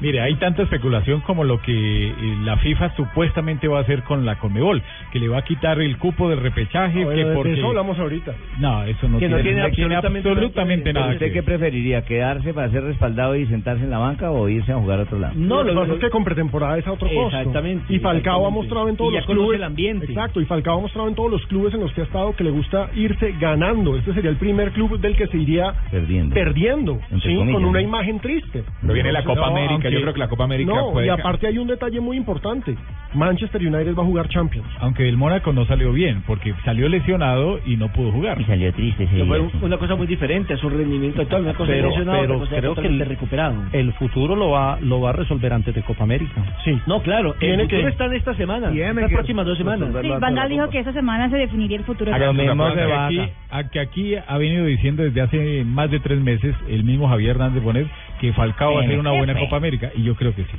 Mire, 0.00 0.20
hay 0.20 0.34
tanta 0.36 0.62
especulación 0.62 1.20
como 1.20 1.44
lo 1.44 1.60
que 1.60 2.08
eh, 2.08 2.14
la 2.44 2.56
FIFA 2.58 2.94
supuestamente 2.96 3.68
va 3.68 3.78
a 3.78 3.82
hacer 3.82 4.02
con 4.04 4.24
la 4.24 4.36
Conmebol, 4.36 4.82
que 5.12 5.18
le 5.18 5.28
va 5.28 5.38
a 5.38 5.42
quitar 5.42 5.80
el 5.80 5.98
cupo 5.98 6.28
de 6.28 6.36
repechaje, 6.36 7.04
Bueno, 7.04 7.28
que 7.28 7.34
porque 7.34 7.52
eso 7.54 7.68
hablamos 7.68 7.98
ahorita. 7.98 8.32
no, 8.58 8.84
eso 8.84 9.08
no 9.08 9.18
Que 9.18 9.28
no 9.28 9.38
tiene, 9.40 9.60
absolutamente 9.62 10.28
absolutamente 10.28 10.92
nada. 10.92 11.12
¿Usted 11.12 11.32
qué 11.32 11.42
preferiría? 11.42 12.02
¿Quedarse 12.04 12.54
para 12.54 12.70
ser 12.70 12.84
respaldado 12.84 13.36
y 13.36 13.46
sentarse 13.46 13.84
en 13.84 13.90
la 13.90 13.98
banca 13.98 14.30
o 14.30 14.48
irse 14.48 14.72
a 14.72 14.76
jugar 14.76 15.00
a 15.00 15.02
otro 15.02 15.18
lado? 15.18 15.34
No, 15.36 15.62
lo 15.62 15.72
que 15.74 15.80
pasa 15.80 15.92
es 15.94 16.00
que 16.00 16.10
con 16.10 16.24
pretemporada 16.24 16.78
es 16.78 16.86
a 16.86 16.92
otro 16.92 17.08
costo. 17.08 17.36
Exactamente, 17.38 17.92
Y 17.92 17.98
Falcao 17.98 18.46
ha 18.46 18.50
mostrado 18.50 18.88
en 18.88 18.96
todos 18.96 19.10
Y 19.10 19.14
ya 19.14 19.20
los 19.20 19.26
clubes. 19.28 19.58
el 19.58 19.64
ambiente. 19.64 20.06
Exacto, 20.06 20.40
y 20.40 20.44
Falcao 20.46 20.78
ha 20.78 20.80
mostrado 20.80 21.08
en 21.08 21.14
todos 21.14 21.30
los 21.30 21.46
clubes 21.46 21.74
en 21.74 21.80
los 21.80 21.92
que 21.92 22.00
ha 22.00 22.04
estado 22.04 22.34
que 22.34 22.44
le 22.44 22.50
gusta 22.50 22.88
irse 22.94 23.34
ganando. 23.40 23.96
Este 23.96 24.14
sería 24.14 24.30
el 24.30 24.36
primer 24.36 24.70
club 24.72 24.98
del 24.98 25.14
que 25.16 25.26
se 25.26 25.36
iría 25.36 25.74
Perdiendo. 25.90 26.34
perdiendo, 26.34 27.00
Entre 27.10 27.30
¿sí? 27.30 27.36
comillas, 27.36 27.54
con 27.54 27.64
una 27.64 27.80
¿no? 27.80 27.86
imagen 27.86 28.20
triste. 28.20 28.62
Pero 28.80 28.94
viene 28.94 29.12
la 29.12 29.24
Copa 29.24 29.40
No, 29.40 29.46
América, 29.56 29.89
yo 29.90 30.00
creo 30.02 30.12
que 30.14 30.18
la 30.20 30.28
Copa 30.28 30.44
América 30.44 30.72
No, 30.74 30.92
puede 30.92 31.06
y 31.06 31.10
aparte 31.10 31.46
hay 31.46 31.58
un 31.58 31.66
detalle 31.68 32.00
muy 32.00 32.16
importante. 32.16 32.74
Manchester 33.14 33.60
United 33.60 33.94
va 33.96 34.02
a 34.02 34.06
jugar 34.06 34.28
Champions. 34.28 34.68
Aunque 34.80 35.08
el 35.08 35.16
Mónaco 35.16 35.52
no 35.52 35.64
salió 35.66 35.92
bien, 35.92 36.22
porque 36.26 36.54
salió 36.64 36.88
lesionado 36.88 37.58
y 37.66 37.76
no 37.76 37.88
pudo 37.92 38.12
jugar. 38.12 38.40
Y 38.40 38.44
salió 38.44 38.72
triste 38.72 39.06
Que 39.06 39.24
fue 39.24 39.40
un- 39.40 39.50
una 39.62 39.76
cosa 39.78 39.96
muy 39.96 40.06
diferente 40.06 40.54
a 40.54 40.56
su 40.56 40.68
rendimiento 40.70 41.20
actual, 41.22 41.42
una 41.42 41.54
cosa 41.54 41.72
Pero, 41.72 41.88
lesionado, 41.88 42.20
pero 42.20 42.38
cosa 42.38 42.56
creo 42.56 42.74
que 42.76 42.86
el, 42.86 43.00
recuperado. 43.00 43.54
el 43.72 43.92
futuro 43.94 44.36
lo 44.36 44.50
va, 44.50 44.78
lo 44.80 45.00
va 45.00 45.10
a 45.10 45.12
resolver 45.12 45.52
antes 45.52 45.74
de 45.74 45.82
Copa 45.82 46.04
América. 46.04 46.40
Sí. 46.64 46.78
No, 46.86 47.02
claro, 47.02 47.34
Tiene 47.34 47.54
el 47.54 47.60
futuro 47.62 47.82
que- 47.82 47.88
está 47.88 48.04
en 48.06 48.12
esta 48.14 48.34
semana, 48.34 48.70
Tiene 48.70 49.00
que 49.08 49.08
próximas 49.14 49.46
dos 49.46 49.58
semanas. 49.58 49.88
Sí, 50.02 50.08
Van 50.20 50.34
Gaal 50.34 50.48
dijo 50.48 50.68
que 50.70 50.78
esa 50.78 50.92
semana 50.92 51.28
se 51.30 51.36
definiría 51.36 51.78
el 51.78 51.84
futuro. 51.84 52.12
De 52.12 52.32
mismo 52.32 52.72
que 52.74 52.80
aquí, 52.92 53.20
a- 53.50 53.64
que 53.68 53.80
aquí 53.80 54.14
ha 54.14 54.38
venido 54.38 54.64
diciendo 54.66 55.02
desde 55.02 55.20
hace 55.20 55.64
más 55.64 55.90
de 55.90 55.98
tres 56.00 56.20
meses 56.20 56.54
el 56.68 56.84
mismo 56.84 57.08
Javier 57.08 57.30
Hernández 57.30 57.62
Bonet 57.62 57.86
que 58.20 58.32
Falcao 58.34 58.74
va 58.74 58.80
a 58.82 58.84
hacer 58.84 58.98
una 58.98 59.12
buena. 59.12 59.34
Copa 59.40 59.56
América 59.56 59.79
y 59.94 60.02
yo 60.02 60.14
creo 60.14 60.34
que 60.34 60.44
sí. 60.44 60.56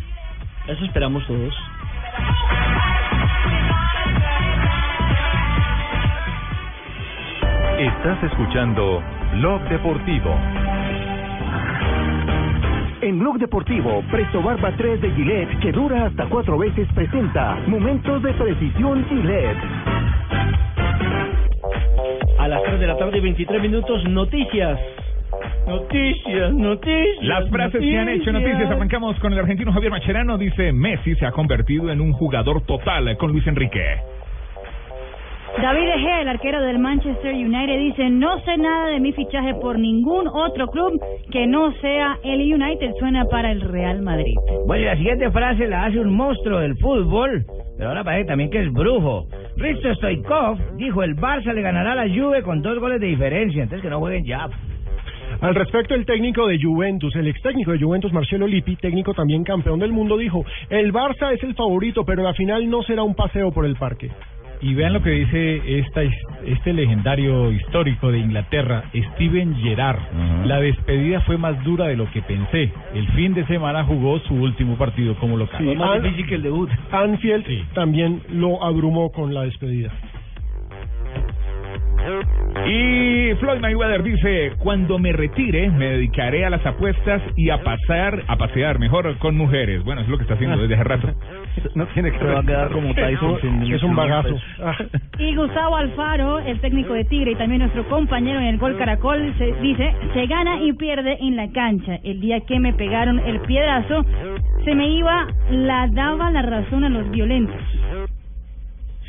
Eso 0.68 0.86
esperamos 0.86 1.26
todos. 1.28 1.54
Estás 7.80 8.24
escuchando 8.24 9.02
Blog 9.34 9.62
Deportivo. 9.70 10.38
En 13.02 13.18
Blog 13.18 13.40
Deportivo, 13.40 14.04
Presto 14.12 14.44
Barba 14.44 14.72
3 14.78 15.02
de 15.02 15.12
Gillette, 15.12 15.60
que 15.60 15.72
dura 15.72 16.06
hasta 16.06 16.28
cuatro 16.28 16.60
veces, 16.60 16.88
presenta 16.94 17.56
Momentos 17.66 18.22
de 18.22 18.34
Precisión 18.34 19.04
Gillette. 19.10 19.58
A 22.38 22.48
las 22.48 22.62
3 22.62 22.80
de 22.80 22.88
la 22.88 22.98
tarde, 22.98 23.20
23 23.20 23.62
minutos, 23.62 24.04
noticias. 24.08 24.80
Noticias, 25.68 26.54
noticias. 26.54 27.24
Las 27.24 27.50
frases 27.50 27.80
que 27.80 27.98
han 27.98 28.10
hecho 28.10 28.32
noticias. 28.32 28.70
Arrancamos 28.70 29.18
con 29.20 29.32
el 29.34 29.40
argentino 29.40 29.72
Javier 29.72 29.92
Macherano. 29.92 30.38
Dice, 30.38 30.72
Messi 30.72 31.16
se 31.16 31.26
ha 31.26 31.32
convertido 31.32 31.92
en 31.92 32.02
un 32.02 32.14
jugador 32.14 32.62
total 32.66 33.16
con 33.18 33.32
Luis 33.32 33.46
Enrique. 33.48 33.98
David 35.62 35.86
De 35.86 36.00
Gea, 36.00 36.22
el 36.22 36.30
arquero 36.30 36.62
del 36.62 36.80
Manchester 36.80 37.36
United, 37.36 37.78
dice, 37.78 38.10
no 38.10 38.40
sé 38.40 38.58
nada 38.58 38.88
de 38.88 39.02
mi 39.02 39.12
fichaje 39.12 39.54
por 39.56 39.78
ningún 39.78 40.28
otro 40.28 40.68
club 40.68 41.00
que 41.30 41.46
no 41.46 41.74
sea 41.74 42.18
el 42.24 42.42
United. 42.54 42.94
Suena 43.00 43.26
para 43.26 43.52
el 43.52 43.62
Real 43.62 44.02
Madrid. 44.02 44.36
Bueno, 44.66 44.84
y 44.84 44.86
la 44.86 44.96
siguiente 44.96 45.30
frase 45.30 45.68
la 45.68 45.86
hace 45.86 46.00
un 46.00 46.16
monstruo 46.16 46.60
del 46.60 46.78
fútbol, 46.78 47.46
pero 47.78 47.90
ahora 47.90 48.04
parece 48.04 48.30
también 48.30 48.50
que 48.50 48.62
es 48.62 48.72
brujo. 48.72 49.28
Risto 49.58 49.94
Stoikov 49.96 50.58
dijo, 50.78 51.04
el 51.04 51.18
Barça 51.18 51.54
le 51.54 51.62
ganará 51.62 51.92
a 51.92 52.06
la 52.06 52.08
Juve 52.08 52.42
con 52.44 52.62
dos 52.62 52.80
goles 52.80 53.02
de 53.02 53.08
diferencia, 53.08 53.64
entonces 53.64 53.84
que 53.84 53.90
no 53.90 54.00
jueguen 54.00 54.26
ya. 54.26 54.50
Al 55.42 55.56
respecto, 55.56 55.96
el 55.96 56.06
técnico 56.06 56.48
de 56.48 56.62
Juventus, 56.62 57.16
el 57.16 57.28
ex 57.28 57.42
técnico 57.42 57.72
de 57.72 57.80
Juventus, 57.80 58.14
Marcelo 58.14 58.46
Lippi, 58.48 58.76
técnico 58.76 59.14
también 59.14 59.44
campeón 59.44 59.80
del 59.80 59.92
mundo, 59.92 60.18
dijo, 60.18 60.46
el 60.70 60.94
Barça 60.94 61.34
es 61.34 61.42
el 61.44 61.56
favorito, 61.56 62.06
pero 62.06 62.22
la 62.24 62.34
final 62.34 62.70
no 62.70 62.84
será 62.84 63.02
un 63.04 63.16
paseo 63.16 63.52
por 63.52 63.66
el 63.66 63.76
parque. 63.76 64.10
Y 64.64 64.76
vean 64.76 64.94
lo 64.94 65.02
que 65.02 65.10
dice 65.10 65.80
esta, 65.80 66.04
este 66.46 66.72
legendario 66.74 67.52
histórico 67.52 68.12
de 68.12 68.20
Inglaterra, 68.20 68.84
Steven 68.94 69.56
Gerrard. 69.56 69.98
La 70.46 70.60
despedida 70.62 71.22
fue 71.22 71.38
más 71.40 71.64
dura 71.64 71.88
de 71.88 71.96
lo 71.98 72.06
que 72.12 72.22
pensé. 72.22 72.72
El 72.94 73.08
fin 73.14 73.34
de 73.34 73.44
semana 73.48 73.84
jugó 73.86 74.20
su 74.20 74.36
último 74.36 74.76
partido 74.78 75.16
como 75.16 75.36
local. 75.36 75.58
Sí, 75.64 75.72
An- 75.96 76.04
Anfield 76.92 77.74
también 77.74 78.22
lo 78.30 78.64
abrumó 78.64 79.12
con 79.12 79.34
la 79.34 79.42
despedida. 79.46 79.92
Floyd 83.40 83.60
Mayweather 83.60 84.04
dice, 84.04 84.54
cuando 84.60 85.00
me 85.00 85.12
retire 85.14 85.70
me 85.72 85.86
dedicaré 85.88 86.46
a 86.46 86.50
las 86.50 86.64
apuestas 86.66 87.22
y 87.36 87.50
a 87.50 87.64
pasar, 87.64 88.24
a 88.28 88.36
pasear 88.36 88.78
mejor 88.78 89.18
con 89.18 89.36
mujeres. 89.36 89.84
Bueno, 89.84 90.02
es 90.02 90.08
lo 90.08 90.18
que 90.18 90.24
está 90.24 90.36
haciendo 90.36 90.58
desde 90.58 90.76
hace 90.76 90.84
rato. 90.84 91.08
No 91.76 91.86
tiene 91.88 92.12
que 92.12 92.18
Se 92.20 92.24
va 92.26 92.40
a 92.40 92.44
quedar 92.44 92.72
como 92.72 92.94
Tyson 92.94 93.42
sin- 93.42 93.74
Es 93.74 93.84
un 93.84 93.96
bagazo. 93.96 94.36
Y 95.20 95.36
Gustavo 95.36 95.76
Alfaro, 95.76 96.40
el 96.40 96.60
técnico 96.62 96.94
de 96.94 97.04
Tigre 97.06 97.32
y 97.32 97.36
también 97.36 97.60
nuestro 97.62 97.84
compañero 97.90 98.40
en 98.40 98.46
el 98.48 98.58
gol 98.58 98.78
Caracol, 98.78 99.34
se 99.38 99.52
dice, 99.62 99.94
se 100.14 100.28
gana 100.28 100.62
y 100.64 100.72
pierde 100.74 101.18
en 101.20 101.36
la 101.36 101.50
cancha. 101.52 101.96
El 102.04 102.22
día 102.22 102.40
que 102.42 102.60
me 102.60 102.74
pegaron 102.74 103.20
el 103.20 103.40
piedrazo, 103.42 104.06
se 104.64 104.76
me 104.76 104.88
iba, 104.90 105.28
la 105.50 105.88
daba 105.92 106.32
la 106.32 106.42
razón 106.42 106.84
a 106.86 106.90
los 106.90 107.10
violentos. 107.12 107.56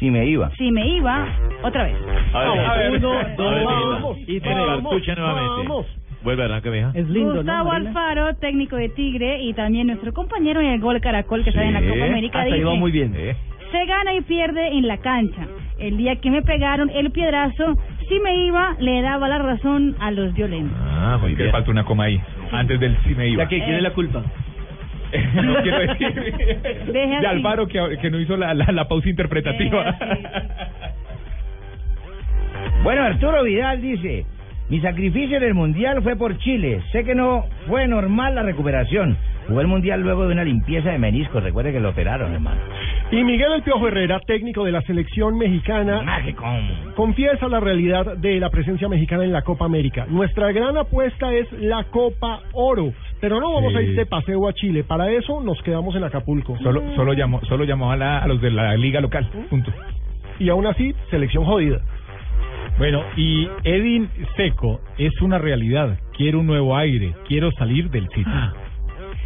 Si 0.02 0.10
me 0.10 0.26
iba. 0.26 0.50
Si 0.58 0.72
me 0.72 0.84
iba, 0.96 1.28
otra 1.62 1.84
vez. 1.84 1.94
A 2.34 2.40
ver, 2.40 2.50
Uno, 2.50 2.60
a 2.60 2.76
ver, 2.76 3.00
dos, 3.00 3.16
vamos, 3.64 4.18
y 4.26 4.40
tres. 4.40 4.56
Cartucho 4.56 5.14
nuevamente. 5.14 5.96
Vuelve 6.24 6.42
a 6.42 6.48
la 6.48 6.60
que 6.60 6.70
me 6.70 6.80
Es 6.92 7.06
Gustavo 7.06 7.70
Alfaro, 7.70 8.34
técnico 8.34 8.74
de 8.74 8.88
Tigre 8.88 9.40
y 9.40 9.54
también 9.54 9.86
nuestro 9.86 10.12
compañero 10.12 10.60
en 10.60 10.72
el 10.72 10.80
gol 10.80 11.00
Caracol 11.00 11.44
que 11.44 11.50
está 11.50 11.62
en 11.62 11.74
la 11.74 11.80
Copa 11.80 12.04
América, 12.04 12.44
dice, 12.44 12.64
bien. 12.90 13.12
se 13.12 13.86
gana 13.86 14.14
y 14.14 14.22
pierde 14.22 14.76
en 14.76 14.88
la 14.88 14.96
cancha. 14.96 15.46
El 15.78 15.96
día 15.96 16.16
que 16.16 16.30
me 16.32 16.42
pegaron 16.42 16.90
el 16.90 17.12
piedrazo, 17.12 17.78
si 18.08 18.18
me 18.18 18.46
iba, 18.46 18.74
le 18.80 19.02
daba 19.02 19.28
la 19.28 19.38
razón 19.38 19.94
a 20.00 20.10
los 20.10 20.34
violentos. 20.34 20.76
Ah, 20.80 21.16
muy 21.20 21.36
bien. 21.36 21.52
falta 21.52 21.70
una 21.70 21.84
coma 21.84 22.04
ahí, 22.04 22.20
antes 22.50 22.80
del 22.80 22.96
si 23.04 23.14
me 23.14 23.28
iba. 23.28 23.46
Que, 23.46 23.62
¿quién 23.62 23.76
es 23.76 23.82
la 23.82 23.92
culpa? 23.92 24.24
no 25.42 25.62
quiero 25.62 25.78
decir 25.80 26.14
Deje 26.86 26.92
de 26.92 27.16
así. 27.16 27.26
Alvaro 27.26 27.66
que, 27.66 27.98
que 28.00 28.10
no 28.10 28.20
hizo 28.20 28.36
la, 28.36 28.54
la, 28.54 28.66
la 28.72 28.88
pausa 28.88 29.08
interpretativa. 29.08 29.96
Bueno, 32.82 33.02
Arturo 33.02 33.44
Vidal 33.44 33.80
dice, 33.80 34.26
mi 34.68 34.80
sacrificio 34.80 35.36
en 35.36 35.42
el 35.42 35.54
Mundial 35.54 36.02
fue 36.02 36.16
por 36.16 36.38
Chile. 36.38 36.82
Sé 36.92 37.04
que 37.04 37.14
no 37.14 37.44
fue 37.66 37.86
normal 37.86 38.34
la 38.34 38.42
recuperación. 38.42 39.16
Jugué 39.46 39.60
el 39.62 39.66
Mundial 39.68 40.00
luego 40.00 40.26
de 40.26 40.32
una 40.32 40.44
limpieza 40.44 40.90
de 40.90 40.98
meniscos. 40.98 41.42
Recuerde 41.42 41.72
que 41.72 41.80
lo 41.80 41.90
operaron, 41.90 42.32
hermano. 42.32 42.60
Y 43.10 43.22
Miguel 43.24 43.52
El 43.52 43.62
Piojo 43.62 43.88
Herrera, 43.88 44.20
técnico 44.20 44.64
de 44.64 44.72
la 44.72 44.80
selección 44.82 45.36
mexicana, 45.36 46.22
confiesa 46.96 47.48
la 47.48 47.60
realidad 47.60 48.16
de 48.16 48.40
la 48.40 48.48
presencia 48.50 48.88
mexicana 48.88 49.24
en 49.24 49.32
la 49.32 49.42
Copa 49.42 49.66
América. 49.66 50.06
Nuestra 50.08 50.50
gran 50.52 50.76
apuesta 50.76 51.32
es 51.34 51.52
la 51.52 51.84
Copa 51.84 52.40
Oro, 52.52 52.94
pero 53.22 53.40
no 53.40 53.54
vamos 53.54 53.72
Sí. 53.72 53.78
a 53.78 53.82
ir 53.82 53.94
de 53.96 54.04
paseo 54.04 54.48
a 54.48 54.52
Chile. 54.52 54.82
Para 54.82 55.10
eso 55.12 55.40
nos 55.40 55.62
quedamos 55.62 55.94
en 55.94 56.02
Acapulco. 56.04 56.58
Solo, 56.58 56.82
solo 56.96 57.14
llamó, 57.14 57.40
solo 57.44 57.64
llamó 57.64 57.92
a, 57.92 57.96
la, 57.96 58.18
a 58.18 58.26
los 58.26 58.40
de 58.42 58.50
la 58.50 58.76
liga 58.76 59.00
local. 59.00 59.26
Punto. 59.48 59.72
Y 60.40 60.48
aún 60.48 60.66
así, 60.66 60.92
selección 61.08 61.44
jodida. 61.44 61.80
Bueno, 62.78 63.02
y 63.16 63.48
Edin 63.64 64.08
Seco 64.36 64.80
es 64.98 65.12
una 65.22 65.38
realidad. 65.38 65.98
Quiero 66.16 66.40
un 66.40 66.46
nuevo 66.46 66.76
aire. 66.76 67.14
Quiero 67.28 67.52
salir 67.52 67.90
del 67.90 68.08
sitio. 68.08 68.32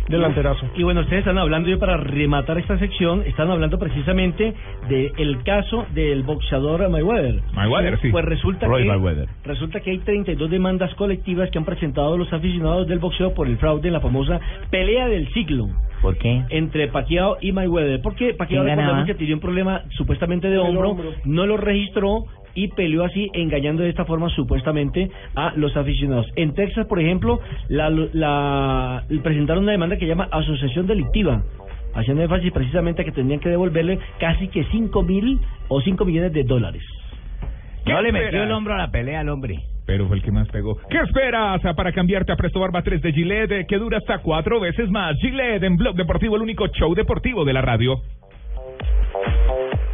Delanterazo. 0.08 0.66
Y 0.76 0.82
bueno, 0.82 1.00
ustedes 1.00 1.20
están 1.20 1.38
hablando, 1.38 1.68
yo 1.68 1.78
para 1.78 1.96
rematar 1.96 2.58
esta 2.58 2.78
sección, 2.78 3.22
están 3.26 3.50
hablando 3.50 3.78
precisamente 3.78 4.54
del 4.88 5.42
caso 5.42 5.86
del 5.94 6.22
boxeador 6.22 6.88
Mayweather. 6.88 7.42
Mayweather, 7.54 7.98
sí. 8.00 8.10
Pues 8.10 8.24
resulta 8.24 8.66
Roy 8.66 8.82
que 8.82 8.88
Mayweather. 8.88 9.28
resulta 9.44 9.80
que 9.80 9.90
hay 9.90 9.98
32 9.98 10.50
demandas 10.50 10.94
colectivas 10.94 11.50
que 11.50 11.58
han 11.58 11.64
presentado 11.64 12.16
los 12.16 12.32
aficionados 12.32 12.86
del 12.86 12.98
boxeo 12.98 13.34
por 13.34 13.48
el 13.48 13.58
fraude 13.58 13.88
en 13.88 13.94
la 13.94 14.00
famosa 14.00 14.40
pelea 14.70 15.08
del 15.08 15.32
siglo. 15.32 15.68
¿Por 16.02 16.16
qué? 16.18 16.44
Entre 16.50 16.88
Pacquiao 16.88 17.38
y 17.40 17.52
Mayweather. 17.52 18.00
Porque 18.02 18.36
recordemos 18.38 19.06
que 19.06 19.14
tenía 19.14 19.34
un 19.34 19.40
problema 19.40 19.82
supuestamente 19.90 20.48
de 20.48 20.58
hombro, 20.58 20.90
hombro. 20.90 21.12
no 21.24 21.46
lo 21.46 21.56
registró 21.56 22.26
y 22.56 22.68
peleó 22.68 23.04
así, 23.04 23.30
engañando 23.34 23.84
de 23.84 23.90
esta 23.90 24.04
forma 24.04 24.28
supuestamente 24.30 25.10
a 25.36 25.52
los 25.54 25.76
aficionados. 25.76 26.26
En 26.34 26.54
Texas, 26.54 26.86
por 26.86 26.98
ejemplo, 26.98 27.38
la, 27.68 27.90
la, 27.90 29.04
presentaron 29.22 29.62
una 29.62 29.72
demanda 29.72 29.98
que 29.98 30.06
llama 30.06 30.28
asociación 30.32 30.86
delictiva, 30.86 31.42
haciendo 31.94 32.22
énfasis 32.22 32.50
precisamente 32.52 33.02
a 33.02 33.04
que 33.04 33.12
tenían 33.12 33.38
que 33.38 33.50
devolverle 33.50 33.98
casi 34.18 34.48
que 34.48 34.64
5 34.64 35.02
mil 35.02 35.38
o 35.68 35.80
5 35.80 36.04
millones 36.04 36.32
de 36.32 36.42
dólares. 36.42 36.82
No 37.86 38.00
le 38.00 38.10
metió 38.10 38.42
el 38.42 38.50
hombro 38.50 38.74
a 38.74 38.78
la 38.78 38.90
pelea 38.90 39.20
al 39.20 39.28
hombre. 39.28 39.60
Pero 39.86 40.08
fue 40.08 40.16
el 40.16 40.22
que 40.22 40.32
más 40.32 40.48
pegó. 40.48 40.76
¿Qué 40.90 40.98
esperas 40.98 41.62
para 41.76 41.92
cambiarte 41.92 42.32
a 42.32 42.36
Presto 42.36 42.58
Barba 42.58 42.82
3 42.82 43.00
de 43.00 43.12
Gillette 43.12 43.52
eh, 43.52 43.66
que 43.68 43.78
dura 43.78 43.98
hasta 43.98 44.18
cuatro 44.18 44.58
veces 44.58 44.90
más? 44.90 45.16
Gillette 45.20 45.62
en 45.62 45.76
Blog 45.76 45.94
Deportivo, 45.94 46.34
el 46.34 46.42
único 46.42 46.66
show 46.68 46.92
deportivo 46.94 47.44
de 47.44 47.52
la 47.52 47.62
radio. 47.62 48.02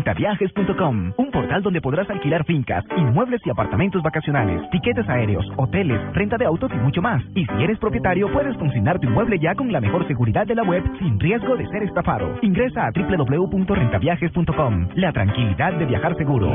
Rentaviajes.com, 0.00 1.12
un 1.18 1.30
portal 1.30 1.62
donde 1.62 1.82
podrás 1.82 2.08
alquilar 2.08 2.44
fincas, 2.46 2.82
inmuebles 2.96 3.42
y 3.44 3.50
apartamentos 3.50 4.02
vacacionales, 4.02 4.62
tiquetes 4.70 5.06
aéreos, 5.10 5.44
hoteles, 5.58 6.00
renta 6.14 6.38
de 6.38 6.46
autos 6.46 6.70
y 6.72 6.78
mucho 6.78 7.02
más. 7.02 7.22
Y 7.34 7.44
si 7.44 7.62
eres 7.62 7.78
propietario, 7.78 8.32
puedes 8.32 8.56
consignar 8.56 8.98
tu 8.98 9.08
inmueble 9.08 9.38
ya 9.38 9.54
con 9.54 9.70
la 9.70 9.78
mejor 9.78 10.06
seguridad 10.08 10.46
de 10.46 10.54
la 10.54 10.62
web 10.62 10.82
sin 10.98 11.20
riesgo 11.20 11.54
de 11.54 11.66
ser 11.66 11.82
estafado. 11.82 12.34
Ingresa 12.40 12.86
a 12.86 12.92
www.rentaviajes.com. 12.92 14.88
La 14.94 15.12
tranquilidad 15.12 15.74
de 15.74 15.84
viajar 15.84 16.16
seguro. 16.16 16.50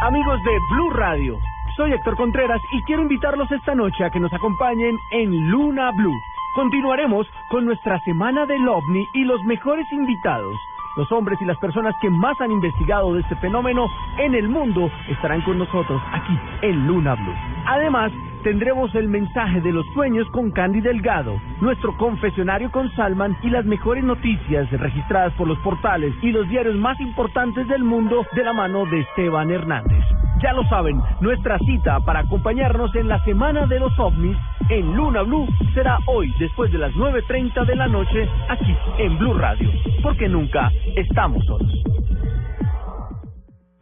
Amigos 0.00 0.38
de 0.44 0.52
Blue 0.70 0.90
Radio, 0.90 1.36
soy 1.76 1.92
Héctor 1.92 2.14
Contreras 2.16 2.60
y 2.72 2.82
quiero 2.82 3.02
invitarlos 3.02 3.50
esta 3.50 3.74
noche 3.74 4.04
a 4.04 4.10
que 4.10 4.20
nos 4.20 4.32
acompañen 4.32 4.94
en 5.10 5.50
Luna 5.50 5.90
Blue. 5.90 6.14
Continuaremos 6.58 7.24
con 7.50 7.66
nuestra 7.66 8.00
semana 8.00 8.44
del 8.44 8.66
OVNI 8.66 9.06
y 9.14 9.22
los 9.22 9.40
mejores 9.44 9.86
invitados. 9.92 10.56
Los 10.96 11.12
hombres 11.12 11.40
y 11.40 11.44
las 11.44 11.56
personas 11.58 11.94
que 12.02 12.10
más 12.10 12.34
han 12.40 12.50
investigado 12.50 13.14
de 13.14 13.20
este 13.20 13.36
fenómeno 13.36 13.86
en 14.18 14.34
el 14.34 14.48
mundo 14.48 14.90
estarán 15.08 15.40
con 15.42 15.56
nosotros 15.56 16.02
aquí 16.10 16.36
en 16.62 16.84
Luna 16.88 17.14
Blue. 17.14 17.34
Además, 17.64 18.10
tendremos 18.42 18.94
el 18.94 19.08
mensaje 19.08 19.60
de 19.60 19.72
los 19.72 19.84
sueños 19.94 20.26
con 20.30 20.50
Candy 20.50 20.80
Delgado, 20.80 21.40
nuestro 21.60 21.96
confesionario 21.96 22.70
con 22.70 22.90
Salman 22.94 23.36
y 23.42 23.50
las 23.50 23.64
mejores 23.64 24.04
noticias 24.04 24.70
registradas 24.70 25.32
por 25.34 25.48
los 25.48 25.58
portales 25.58 26.12
y 26.22 26.30
los 26.32 26.48
diarios 26.48 26.76
más 26.76 26.98
importantes 27.00 27.66
del 27.68 27.84
mundo 27.84 28.26
de 28.34 28.44
la 28.44 28.52
mano 28.52 28.86
de 28.86 29.00
Esteban 29.00 29.50
Hernández. 29.50 30.04
Ya 30.42 30.52
lo 30.52 30.62
saben, 30.68 31.00
nuestra 31.20 31.58
cita 31.58 31.98
para 32.00 32.20
acompañarnos 32.20 32.94
en 32.94 33.08
la 33.08 33.22
Semana 33.24 33.66
de 33.66 33.80
los 33.80 33.98
OVNIs 33.98 34.36
en 34.70 34.94
Luna 34.94 35.22
Blue 35.22 35.48
será 35.74 35.98
hoy 36.06 36.32
después 36.38 36.70
de 36.70 36.78
las 36.78 36.92
9.30 36.92 37.66
de 37.66 37.76
la 37.76 37.88
noche 37.88 38.28
aquí 38.48 38.74
en 38.98 39.18
Blue 39.18 39.34
Radio, 39.34 39.70
porque 40.02 40.28
nunca 40.28 40.70
estamos 40.94 41.44
solos. 41.46 41.72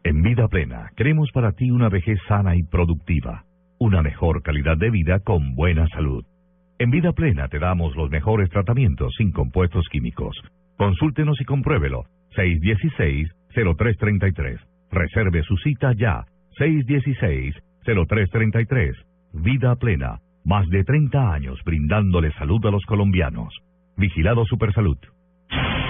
En 0.05 0.23
Vida 0.23 0.47
Plena, 0.47 0.91
queremos 0.97 1.33
para 1.33 1.51
ti 1.51 1.73
una 1.73 1.89
vejez 1.89 2.21
sana 2.29 2.55
y 2.55 2.63
productiva, 2.63 3.43
una 3.79 4.03
mejor 4.03 4.43
calidad 4.43 4.77
de 4.77 4.91
vida 4.91 5.21
con 5.21 5.55
buena 5.55 5.87
salud. 5.89 6.25
En 6.79 6.91
Vida 6.91 7.13
Plena 7.13 7.49
te 7.49 7.59
damos 7.59 7.97
los 7.97 8.11
mejores 8.11 8.51
tratamientos 8.51 9.15
sin 9.17 9.33
compuestos 9.33 9.87
químicos. 9.91 10.37
Consúltenos 10.77 11.41
y 11.41 11.45
compruébelo. 11.45 12.05
616-0333. 12.37 14.59
Reserve 14.91 15.43
su 15.43 15.57
cita 15.57 15.95
ya. 15.95 16.27
616-0333. 16.59 18.93
Vida 19.33 19.75
Plena. 19.77 20.21
Más 20.45 20.69
de 20.69 20.85
30 20.85 21.33
años 21.33 21.59
brindándole 21.65 22.31
salud 22.33 22.63
a 22.67 22.71
los 22.71 22.85
colombianos. 22.85 23.57
Vigilado 23.97 24.45
Supersalud. 24.45 24.99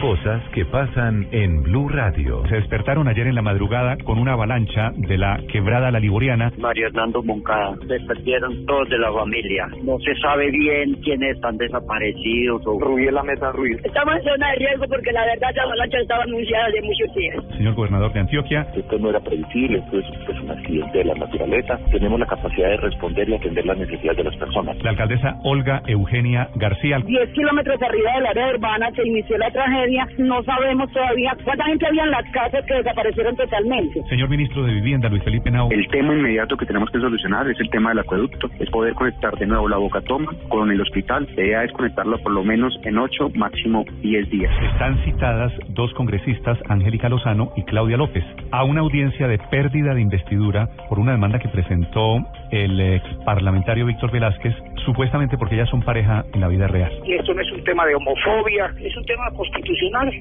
Cosas 0.07 0.41
que 0.55 0.65
pasan 0.65 1.27
en 1.33 1.65
Blue 1.65 1.89
Radio. 1.89 2.45
Se 2.49 2.55
despertaron 2.55 3.09
ayer 3.09 3.27
en 3.27 3.35
la 3.35 3.43
madrugada 3.43 3.97
con 4.05 4.21
una 4.21 4.35
avalancha 4.35 4.93
de 4.95 5.19
la 5.19 5.41
quebrada 5.51 5.91
La 5.91 5.99
Liboriana. 5.99 6.53
Mario 6.59 6.87
Hernando 6.87 7.25
Moncada. 7.25 7.75
Se 7.89 7.99
perdieron 8.07 8.65
todos 8.67 8.89
de 8.89 8.99
la 8.99 9.13
familia. 9.13 9.67
No 9.83 9.99
se 9.99 10.15
sabe 10.23 10.53
bien 10.53 10.95
quiénes 11.03 11.35
están 11.35 11.57
desaparecidos. 11.57 12.63
O... 12.67 12.79
Rubí 12.79 13.11
la 13.11 13.25
mesa 13.25 13.51
Ruiz. 13.51 13.81
Estamos 13.83 14.15
en 14.19 14.23
zona 14.23 14.51
de 14.51 14.57
riesgo 14.59 14.85
porque 14.89 15.11
la 15.11 15.27
verdad 15.27 15.49
la 15.57 15.63
avalancha 15.65 15.99
estaba 15.99 16.23
anunciada 16.23 16.67
hace 16.67 16.83
muchos 16.83 17.15
días. 17.17 17.57
Señor 17.57 17.75
gobernador 17.75 18.13
de 18.13 18.21
Antioquia. 18.21 18.69
Esto 18.77 19.01
no 19.01 19.11
era 19.11 19.19
previsible, 19.19 19.79
esto 19.79 19.99
es, 19.99 20.07
es 20.07 20.41
un 20.41 20.51
accidente 20.53 20.99
de 20.99 21.05
la 21.05 21.15
naturaleza. 21.15 21.81
Tenemos 21.91 22.21
la 22.21 22.27
capacidad 22.27 22.69
de 22.69 22.77
responder 22.77 23.29
y 23.29 23.35
atender 23.35 23.67
las 23.67 23.79
necesidades 23.79 24.19
de 24.19 24.25
las 24.25 24.37
personas. 24.37 24.81
La 24.85 24.91
alcaldesa 24.91 25.41
Olga 25.43 25.83
Eugenia 25.89 26.49
García. 26.55 27.01
10 27.05 27.33
kilómetros 27.33 27.83
arriba 27.83 28.13
del 28.15 28.27
área 28.27 28.55
urbana 28.55 28.89
se 28.95 29.05
inició 29.05 29.37
la 29.39 29.51
tragedia. 29.51 29.96
No 30.19 30.43
sabemos 30.43 30.91
todavía 30.93 31.37
cuánta 31.45 31.65
gente 31.65 31.87
había 31.87 32.05
en 32.05 32.11
las 32.11 32.31
casas 32.31 32.65
que 32.67 32.75
desaparecieron 32.75 33.37
totalmente. 33.37 34.03
Señor 34.09 34.29
ministro 34.29 34.65
de 34.65 34.75
Vivienda, 34.75 35.09
Luis 35.09 35.23
Felipe 35.23 35.51
Nau. 35.51 35.69
El 35.71 35.87
tema 35.89 36.15
inmediato 36.15 36.57
que 36.57 36.67
tenemos 36.67 36.91
que 36.91 36.99
solucionar 36.99 37.49
es 37.49 37.59
el 37.61 37.71
tema 37.71 37.91
del 37.91 38.01
acueducto. 38.01 38.49
Es 38.59 38.69
poder 38.71 38.95
conectar 38.95 39.37
de 39.37 39.47
nuevo 39.47 39.69
la 39.69 39.77
boca 39.77 40.01
toma 40.03 40.33
con 40.49 40.71
el 40.71 40.81
hospital. 40.81 41.29
La 41.37 41.45
idea 41.45 41.65
es 41.65 41.73
conectarlo 41.73 42.19
por 42.19 42.33
lo 42.33 42.45
menos 42.45 42.79
en 42.85 42.99
8, 42.99 43.31
máximo 43.35 43.85
10 44.03 44.31
días. 44.31 44.53
Están 44.73 45.03
citadas 45.05 45.53
dos 45.69 45.93
congresistas, 45.95 46.59
Angélica 46.69 47.09
Lozano 47.09 47.53
y 47.57 47.63
Claudia 47.65 47.97
López, 47.97 48.25
a 48.51 48.65
una 48.65 48.81
audiencia 48.81 49.29
de 49.29 49.39
pérdida 49.39 49.95
de 49.95 50.01
investidura 50.01 50.69
por 50.89 50.99
una 50.99 51.13
demanda 51.13 51.39
que 51.39 51.49
presentó 51.49 52.19
el 52.51 52.81
ex 52.81 53.05
parlamentario 53.25 53.87
Víctor 53.87 54.11
Velázquez, 54.11 54.55
supuestamente 54.85 55.37
porque 55.39 55.55
ellas 55.57 55.69
son 55.71 55.83
pareja 55.83 56.25
en 56.33 56.41
la 56.41 56.49
vida 56.49 56.67
real. 56.67 56.93
Y 57.05 57.15
esto 57.15 57.35
no 57.35 57.41
es 57.41 57.51
un 57.53 57.65
tema 57.65 57.87
de 57.87 57.95
homofobia, 57.95 58.73
es 58.81 58.97
un 58.97 59.05
tema 59.05 59.31
constitucional 59.31 59.76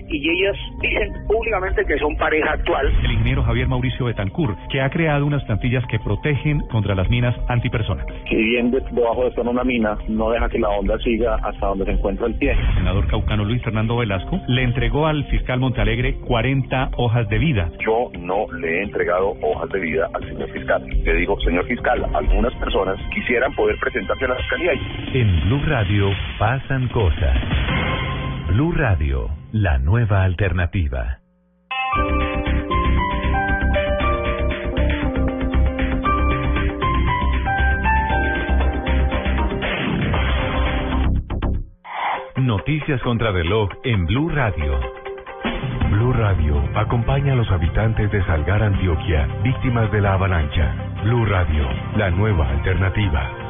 y 0.10 0.30
ellas 0.30 0.56
dicen 0.82 1.14
públicamente 1.28 1.84
que 1.86 1.98
son 1.98 2.16
pareja 2.18 2.52
actual. 2.54 2.92
El 3.04 3.12
ingeniero 3.12 3.44
Javier 3.44 3.68
Mauricio 3.68 4.06
Betancur, 4.06 4.56
que 4.70 4.82
ha 4.82 4.90
creado 4.90 5.26
unas 5.26 5.44
plantillas 5.46 5.86
que 5.88 6.00
protegen 6.00 6.60
contra 6.72 6.96
las 6.96 7.10
minas 7.10 7.36
antipersonas. 7.48 8.06
Si 8.30 8.36
bien 8.36 8.72
de- 8.72 8.82
debajo 8.92 9.30
de 9.30 9.42
una 9.42 9.64
mina, 9.64 9.98
no 10.08 10.30
deja 10.32 10.50
que 10.50 10.60
la 10.60 10.70
onda 10.70 10.98
siga 11.00 11.36
hasta 11.44 11.68
donde 11.68 11.86
se 11.86 11.92
encuentra 11.92 12.28
el 12.28 12.36
pie. 12.36 12.52
El 12.52 12.74
senador 12.76 13.08
caucano 13.08 13.46
Luis 13.46 13.62
Fernando 13.64 13.98
Velasco 13.98 14.40
le 14.48 14.64
entregó 14.64 15.08
al 15.08 15.24
fiscal 15.26 15.60
Montalegre 15.60 16.16
40 16.16 16.92
hojas 16.98 17.28
de 17.30 17.38
vida. 17.38 17.70
Yo 17.86 18.10
no 18.20 18.46
le 18.60 18.80
he 18.80 18.84
entregado 18.84 19.36
hojas 19.42 19.70
de 19.70 19.80
vida 19.80 20.10
al 20.14 20.24
señor 20.28 20.50
fiscal. 20.52 20.84
Le 21.04 21.14
digo, 21.16 21.40
señor 21.42 21.66
fiscal, 21.68 22.06
algunas 22.14 22.54
personas 22.56 22.98
quisieran 23.14 23.54
poder 23.54 23.78
presentarse 23.80 24.26
a 24.26 24.30
la 24.30 24.36
fiscalía 24.36 24.72
En 25.14 25.42
Blue 25.48 25.62
Radio 25.68 26.10
pasan 26.40 26.88
cosas. 26.90 27.36
Blue 28.56 28.72
Radio, 28.72 29.30
la 29.52 29.78
nueva 29.80 30.24
alternativa. 30.24 31.20
Noticias 42.38 43.02
contra 43.02 43.32
reloj 43.32 43.72
en 43.84 44.06
Blue 44.06 44.30
Radio. 44.30 44.80
Blue 45.92 46.14
Radio 46.14 46.64
acompaña 46.76 47.34
a 47.34 47.36
los 47.36 47.52
habitantes 47.52 48.10
de 48.10 48.24
Salgar, 48.24 48.64
Antioquia, 48.64 49.28
víctimas 49.44 49.92
de 49.92 50.00
la 50.00 50.14
avalancha. 50.14 50.74
Blue 51.04 51.26
Radio, 51.26 51.68
la 51.98 52.10
nueva 52.10 52.50
alternativa. 52.52 53.46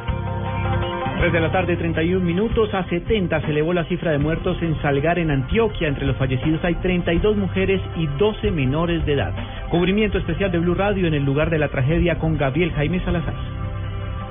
3 1.18 1.32
de 1.32 1.40
la 1.40 1.50
tarde, 1.50 1.76
31 1.76 2.24
minutos. 2.24 2.72
A 2.74 2.84
70 2.84 3.40
se 3.40 3.50
elevó 3.50 3.72
la 3.72 3.84
cifra 3.84 4.10
de 4.10 4.18
muertos 4.18 4.58
en 4.60 4.80
Salgar, 4.82 5.18
en 5.18 5.30
Antioquia. 5.30 5.88
Entre 5.88 6.06
los 6.06 6.16
fallecidos 6.16 6.62
hay 6.62 6.74
32 6.74 7.36
mujeres 7.36 7.80
y 7.96 8.06
12 8.18 8.50
menores 8.50 9.04
de 9.06 9.14
edad. 9.14 9.32
Cubrimiento 9.70 10.18
especial 10.18 10.52
de 10.52 10.58
Blue 10.58 10.74
Radio 10.74 11.06
en 11.06 11.14
el 11.14 11.24
lugar 11.24 11.48
de 11.48 11.58
la 11.58 11.68
tragedia 11.68 12.18
con 12.18 12.36
Gabriel 12.36 12.72
Jaime 12.72 13.02
Salazar. 13.02 13.55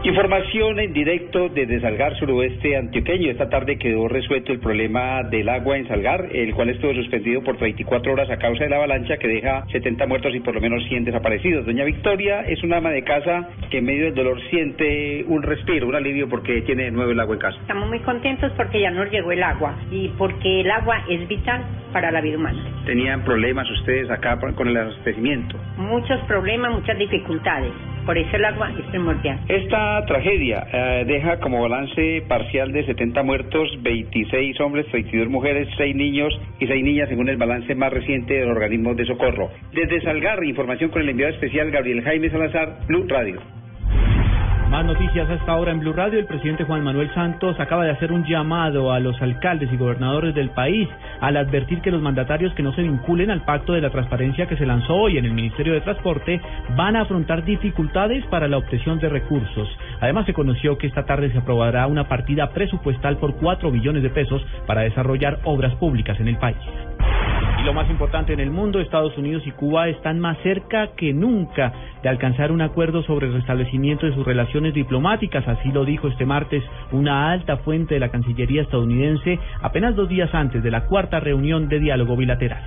Información 0.05 0.79
en 0.79 0.93
directo 0.93 1.49
desde 1.49 1.81
Salgar, 1.81 2.15
suroeste 2.19 2.77
antioqueño. 2.77 3.31
Esta 3.31 3.49
tarde 3.49 3.79
quedó 3.79 4.07
resuelto 4.07 4.51
el 4.51 4.59
problema 4.59 5.23
del 5.23 5.49
agua 5.49 5.79
en 5.79 5.87
Salgar, 5.87 6.27
el 6.31 6.53
cual 6.53 6.69
estuvo 6.69 6.93
suspendido 6.93 7.41
por 7.41 7.57
24 7.57 8.13
horas 8.13 8.29
a 8.29 8.37
causa 8.37 8.65
de 8.65 8.69
la 8.69 8.75
avalancha 8.75 9.17
que 9.17 9.27
deja 9.27 9.65
70 9.71 10.05
muertos 10.05 10.35
y 10.35 10.41
por 10.41 10.53
lo 10.53 10.61
menos 10.61 10.83
100 10.89 11.05
desaparecidos. 11.05 11.65
Doña 11.65 11.85
Victoria 11.85 12.41
es 12.41 12.61
una 12.61 12.77
ama 12.77 12.91
de 12.91 13.03
casa 13.03 13.49
que 13.71 13.79
en 13.79 13.85
medio 13.85 14.05
del 14.05 14.13
dolor 14.13 14.39
siente 14.51 15.25
un 15.27 15.41
respiro, 15.41 15.87
un 15.87 15.95
alivio 15.95 16.29
porque 16.29 16.61
tiene 16.61 16.83
de 16.83 16.91
nuevo 16.91 17.09
el 17.09 17.19
agua 17.19 17.33
en 17.33 17.41
casa. 17.41 17.57
Estamos 17.61 17.89
muy 17.89 17.99
contentos 18.01 18.51
porque 18.55 18.81
ya 18.81 18.91
nos 18.91 19.09
llegó 19.09 19.31
el 19.31 19.41
agua 19.41 19.73
y 19.89 20.09
porque 20.19 20.61
el 20.61 20.69
agua 20.69 21.03
es 21.09 21.27
vital 21.27 21.65
para 21.91 22.11
la 22.11 22.21
vida 22.21 22.37
humana. 22.37 22.61
Tenían 22.85 23.23
problemas 23.23 23.67
ustedes 23.71 24.11
acá 24.11 24.39
con 24.39 24.67
el 24.67 24.77
abastecimiento. 24.77 25.57
Muchos 25.77 26.21
problemas, 26.27 26.73
muchas 26.73 26.95
dificultades. 26.99 27.71
Por 28.05 28.17
eso 28.19 28.35
el 28.35 28.45
agua 28.45 28.69
es 28.77 28.85
primordial. 28.91 29.39
Esta 29.47 29.94
tragedia 30.05 30.67
eh, 30.71 31.05
deja 31.05 31.39
como 31.39 31.61
balance 31.61 32.23
parcial 32.27 32.71
de 32.71 32.85
70 32.85 33.23
muertos, 33.23 33.69
26 33.81 34.59
hombres, 34.59 34.85
32 34.91 35.29
mujeres, 35.29 35.67
6 35.77 35.95
niños 35.95 36.33
y 36.59 36.67
6 36.67 36.83
niñas 36.83 37.09
según 37.09 37.29
el 37.29 37.37
balance 37.37 37.73
más 37.75 37.93
reciente 37.93 38.33
de 38.33 38.41
los 38.41 38.55
organismos 38.55 38.97
de 38.97 39.05
socorro. 39.05 39.49
Desde 39.73 40.01
Salgar, 40.01 40.43
información 40.43 40.89
con 40.89 41.01
el 41.01 41.09
enviado 41.09 41.33
especial 41.33 41.71
Gabriel 41.71 42.03
Jaime 42.03 42.29
Salazar, 42.29 42.79
Blue 42.87 43.05
Radio. 43.07 43.41
Más 44.75 44.83
noticias 44.83 45.29
a 45.29 45.35
esta 45.35 45.55
hora 45.55 45.71
en 45.71 45.79
Blue 45.79 45.93
Radio. 45.93 46.19
El 46.19 46.25
presidente 46.25 46.65
Juan 46.65 46.83
Manuel 46.83 47.09
Santos 47.13 47.57
acaba 47.61 47.85
de 47.85 47.91
hacer 47.91 48.11
un 48.11 48.25
llamado 48.25 48.91
a 48.91 48.99
los 48.99 49.15
alcaldes 49.21 49.71
y 49.71 49.77
gobernadores 49.77 50.35
del 50.35 50.49
país 50.49 50.89
al 51.21 51.37
advertir 51.37 51.79
que 51.79 51.91
los 51.91 52.01
mandatarios 52.01 52.53
que 52.55 52.61
no 52.61 52.73
se 52.73 52.81
vinculen 52.81 53.31
al 53.31 53.45
pacto 53.45 53.71
de 53.71 53.79
la 53.79 53.89
transparencia 53.89 54.47
que 54.47 54.57
se 54.57 54.65
lanzó 54.65 54.95
hoy 54.95 55.17
en 55.17 55.23
el 55.23 55.31
Ministerio 55.31 55.71
de 55.71 55.79
Transporte 55.79 56.41
van 56.75 56.97
a 56.97 57.03
afrontar 57.03 57.45
dificultades 57.45 58.25
para 58.25 58.49
la 58.49 58.57
obtención 58.57 58.99
de 58.99 59.07
recursos. 59.07 59.69
Además, 60.01 60.25
se 60.25 60.33
conoció 60.33 60.77
que 60.77 60.87
esta 60.87 61.05
tarde 61.05 61.31
se 61.31 61.37
aprobará 61.37 61.87
una 61.87 62.09
partida 62.09 62.49
presupuestal 62.49 63.15
por 63.15 63.37
4 63.37 63.71
millones 63.71 64.03
de 64.03 64.09
pesos 64.09 64.45
para 64.67 64.81
desarrollar 64.81 65.39
obras 65.45 65.73
públicas 65.75 66.19
en 66.19 66.27
el 66.27 66.37
país. 66.37 66.57
Lo 67.65 67.73
más 67.73 67.89
importante 67.89 68.31
en 68.31 68.39
el 68.39 68.51
mundo, 68.51 68.79
Estados 68.79 69.17
Unidos 69.17 69.41
y 69.47 69.51
Cuba 69.51 69.87
están 69.87 70.19
más 70.19 70.37
cerca 70.43 70.89
que 70.95 71.13
nunca 71.13 71.73
de 72.03 72.09
alcanzar 72.09 72.51
un 72.51 72.61
acuerdo 72.61 73.01
sobre 73.01 73.25
el 73.25 73.33
restablecimiento 73.33 74.05
de 74.05 74.13
sus 74.13 74.23
relaciones 74.23 74.75
diplomáticas, 74.75 75.47
así 75.47 75.71
lo 75.71 75.83
dijo 75.83 76.07
este 76.07 76.27
martes 76.27 76.63
una 76.91 77.31
alta 77.31 77.57
fuente 77.57 77.95
de 77.95 77.99
la 77.99 78.09
Cancillería 78.09 78.61
estadounidense 78.61 79.39
apenas 79.63 79.95
dos 79.95 80.07
días 80.07 80.29
antes 80.35 80.61
de 80.61 80.69
la 80.69 80.85
cuarta 80.85 81.19
reunión 81.19 81.67
de 81.67 81.79
diálogo 81.79 82.15
bilateral. 82.15 82.61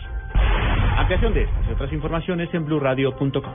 Ampliación 0.96 1.32
de 1.32 1.42
estas 1.42 1.68
y 1.68 1.72
otras 1.74 1.92
informaciones 1.92 2.52
en 2.52 2.64
blurradio.com. 2.64 3.54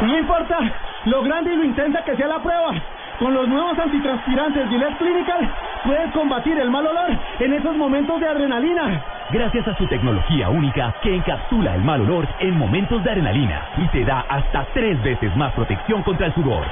No 0.00 0.18
importa 0.18 0.58
lo 1.06 1.22
grande 1.24 1.54
y 1.54 1.56
lo 1.56 1.64
intensa 1.64 2.04
que 2.04 2.14
sea 2.14 2.28
la 2.28 2.40
prueba. 2.40 2.72
Con 3.18 3.34
los 3.34 3.48
nuevos 3.48 3.76
antitranspirantes 3.78 4.68
Gillette 4.68 4.98
Clinical 4.98 5.50
puedes 5.84 6.12
combatir 6.12 6.56
el 6.58 6.70
mal 6.70 6.86
olor 6.86 7.10
en 7.40 7.52
esos 7.52 7.76
momentos 7.76 8.20
de 8.20 8.28
adrenalina. 8.28 9.04
Gracias 9.34 9.66
a 9.66 9.76
su 9.76 9.84
tecnología 9.88 10.48
única 10.48 10.94
que 11.02 11.12
encapsula 11.12 11.74
el 11.74 11.82
mal 11.82 12.00
olor 12.02 12.24
en 12.38 12.56
momentos 12.56 13.02
de 13.02 13.10
adrenalina 13.10 13.66
y 13.78 13.88
te 13.88 14.04
da 14.04 14.20
hasta 14.28 14.64
tres 14.74 15.02
veces 15.02 15.36
más 15.36 15.52
protección 15.54 16.04
contra 16.04 16.26
el 16.28 16.34
sudor. 16.34 16.64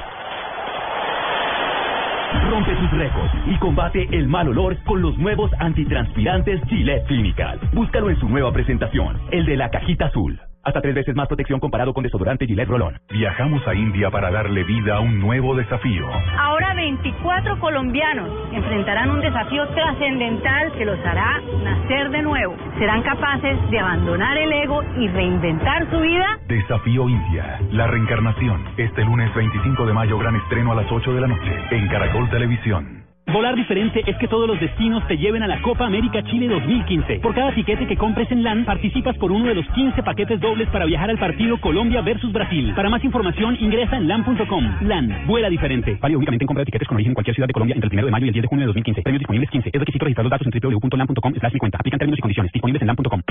Rompe 2.49 2.73
tus 2.77 2.91
récords 2.93 3.33
y 3.47 3.57
combate 3.57 4.07
el 4.13 4.29
mal 4.29 4.47
olor 4.47 4.77
con 4.85 5.03
los 5.03 5.19
nuevos 5.19 5.51
antitranspirantes 5.59 6.61
Gillette 6.69 7.05
Clinical. 7.09 7.59
Búscalo 7.73 8.11
en 8.11 8.21
su 8.21 8.29
nueva 8.29 8.53
presentación, 8.53 9.21
el 9.33 9.45
de 9.45 9.57
la 9.57 9.69
cajita 9.69 10.07
azul. 10.07 10.39
Hasta 10.65 10.81
tres 10.81 10.95
veces 10.95 11.17
más 11.17 11.27
protección 11.27 11.59
comparado 11.59 11.93
con 11.93 12.05
desodorante 12.05 12.47
Gillette 12.47 12.69
Rolón. 12.69 12.97
Viajamos 13.11 13.67
a 13.67 13.75
India 13.75 14.11
para 14.11 14.31
darle 14.31 14.63
vida 14.63 14.97
a 14.97 15.01
un 15.01 15.19
nuevo 15.19 15.57
desafío. 15.57 16.07
Ahora 16.39 16.73
24 16.75 17.59
colombianos 17.59 18.31
enfrentarán 18.53 19.11
un 19.11 19.21
desafío 19.21 19.67
trascendental 19.69 20.73
que 20.73 20.85
los 20.85 20.99
hará 21.05 21.41
nacer 21.65 22.11
de 22.11 22.23
nuevo. 22.23 22.55
Serán 22.79 23.03
capaces 23.03 23.59
de 23.71 23.79
abandonar 23.81 24.37
el 24.37 24.53
ego 24.53 24.83
y 24.99 25.09
reinventar 25.09 25.91
su 25.91 25.99
vida. 25.99 26.39
Desafío 26.47 27.09
India, 27.09 27.59
la 27.73 27.89
reencarnación. 27.89 28.65
Este 28.77 29.05
lunes 29.05 29.35
25 29.35 29.85
de 29.85 29.93
mayo, 29.93 30.17
gran 30.19 30.37
estreno 30.37 30.73
a 30.73 30.77
las 30.77 30.91
8 30.91 31.13
de 31.13 31.21
la 31.21 31.27
noche 31.27 31.53
en 31.73 31.89
Caracol 31.89 32.31
Televisión. 32.31 33.02
Volar 33.33 33.55
diferente 33.57 34.03
es 34.07 34.15
que 34.19 34.29
todos 34.29 34.47
los 34.47 34.61
destinos 34.61 35.07
te 35.09 35.17
lleven 35.17 35.43
a 35.43 35.47
la 35.47 35.63
Copa 35.63 35.87
América 35.87 36.23
Chile 36.25 36.49
2015. 36.49 37.21
Por 37.21 37.35
cada 37.35 37.51
tiquete 37.55 37.87
que 37.87 37.97
compres 37.97 38.31
en 38.31 38.43
LAN, 38.43 38.67
participas 38.67 39.17
por 39.17 39.33
uno 39.33 39.47
de 39.47 39.55
los 39.55 39.67
15 39.69 40.03
paquetes 40.03 40.39
dobles 40.39 40.69
para 40.69 40.85
viajar 40.85 41.09
al 41.09 41.17
partido 41.17 41.59
Colombia 41.59 42.03
versus 42.03 42.31
Brasil. 42.31 42.75
Para 42.77 42.91
más 42.91 43.03
información, 43.03 43.57
ingresa 43.59 43.97
en 43.97 44.07
LAN.com. 44.07 44.65
LAN, 44.83 45.27
vuela 45.27 45.49
diferente. 45.49 45.97
Válido 45.99 46.19
únicamente 46.19 46.45
en 46.45 46.47
compra 46.47 46.61
de 46.61 46.67
tiquetes 46.67 46.87
con 46.87 46.97
origen 46.97 47.13
en 47.13 47.15
cualquier 47.15 47.35
ciudad 47.35 47.47
de 47.47 47.55
Colombia 47.55 47.75
entre 47.75 47.89
el 47.89 47.95
1 47.95 48.05
de 48.05 48.13
mayo 48.13 48.27
y 48.27 48.29
el 48.29 48.35
10 48.35 48.43
de 48.43 48.49
junio 48.49 48.63
de 48.65 48.67
2015. 48.67 49.03
Premios 49.03 49.21
disponibles 49.21 49.51
15. 49.51 49.71
Es 49.73 49.81
requisito 49.81 50.05
registrar 50.05 50.25
los 50.25 50.31
datos 50.31 50.47
en 50.47 50.61
www.lan.com 50.61 51.35
slash 51.35 51.53
mi 51.55 51.59
cuenta. 51.59 51.79
Aplican 51.79 51.99
términos 51.99 52.19
y 52.19 52.21
condiciones. 52.21 52.53
Disponibles 52.53 52.83
en 52.83 52.89
LAN.com. 52.89 53.23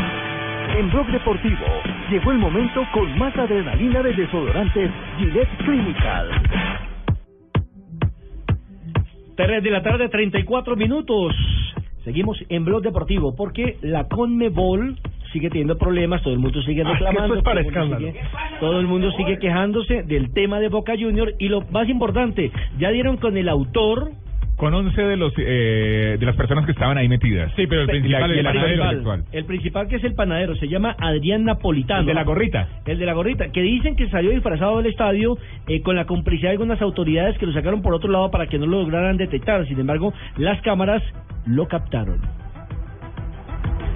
En 0.79 0.89
Blog 0.89 1.11
Deportivo 1.11 1.65
llegó 2.09 2.31
el 2.31 2.39
momento 2.39 2.87
con 2.91 3.19
más 3.19 3.37
adrenalina 3.37 4.01
de 4.01 4.13
desodorantes 4.13 4.89
Gillette 5.19 5.57
Clinical. 5.63 6.90
3 9.45 9.63
de 9.63 9.71
la 9.71 9.81
tarde, 9.81 10.09
34 10.09 10.75
minutos. 10.75 11.33
Seguimos 12.03 12.37
en 12.49 12.65
Blog 12.65 12.81
Deportivo 12.81 13.35
porque 13.35 13.77
la 13.81 14.07
Conmebol 14.07 14.97
sigue 15.31 15.49
teniendo 15.49 15.77
problemas, 15.77 16.21
todo 16.23 16.33
el 16.33 16.39
mundo 16.39 16.61
sigue 16.63 16.81
Ah, 16.83 16.91
reclamando. 16.93 17.35
es 17.35 17.43
para 17.43 17.63
todo 17.63 17.83
el 17.83 17.97
sigue- 17.97 18.15
todo 18.59 18.79
el 18.79 18.87
mundo 18.87 19.11
sigue 19.11 19.39
quejándose 19.39 20.03
del 20.03 20.33
tema 20.33 20.59
de 20.59 20.67
Boca 20.69 20.93
Junior 20.99 21.33
y 21.39 21.47
lo 21.47 21.61
más 21.71 21.87
importante, 21.89 22.51
ya 22.79 22.89
dieron 22.89 23.17
con 23.17 23.37
el 23.37 23.47
autor 23.49 24.11
Con 24.61 24.75
11 24.75 25.01
de 25.01 25.17
los 25.17 25.33
eh, 25.37 26.17
de 26.19 26.23
las 26.23 26.35
personas 26.35 26.67
que 26.67 26.71
estaban 26.73 26.95
ahí 26.95 27.09
metidas. 27.09 27.51
Sí, 27.55 27.65
pero 27.65 27.81
el 27.81 27.87
principal, 27.87 28.29
el, 28.29 28.37
el 28.37 28.45
panadero 28.45 28.67
principal, 28.67 28.95
sexual. 28.95 29.23
el 29.31 29.45
principal 29.45 29.87
que 29.87 29.95
es 29.95 30.03
el 30.03 30.13
panadero, 30.13 30.55
se 30.55 30.67
llama 30.67 30.95
Adrián 30.99 31.45
Napolitano. 31.45 32.01
El 32.01 32.05
de 32.05 32.13
la 32.13 32.23
gorrita. 32.23 32.67
El 32.85 32.99
de 32.99 33.05
la 33.07 33.13
gorrita, 33.13 33.51
que 33.51 33.59
dicen 33.59 33.95
que 33.95 34.07
salió 34.09 34.29
disfrazado 34.29 34.77
del 34.77 34.85
estadio 34.85 35.35
eh, 35.67 35.81
con 35.81 35.95
la 35.95 36.05
complicidad 36.05 36.49
de 36.49 36.57
algunas 36.57 36.79
autoridades 36.79 37.39
que 37.39 37.47
lo 37.47 37.53
sacaron 37.53 37.81
por 37.81 37.95
otro 37.95 38.11
lado 38.11 38.29
para 38.29 38.45
que 38.45 38.59
no 38.59 38.67
lo 38.67 38.83
lograran 38.83 39.17
detectar. 39.17 39.65
Sin 39.65 39.79
embargo, 39.79 40.13
las 40.37 40.61
cámaras 40.61 41.01
lo 41.47 41.67
captaron. 41.67 42.21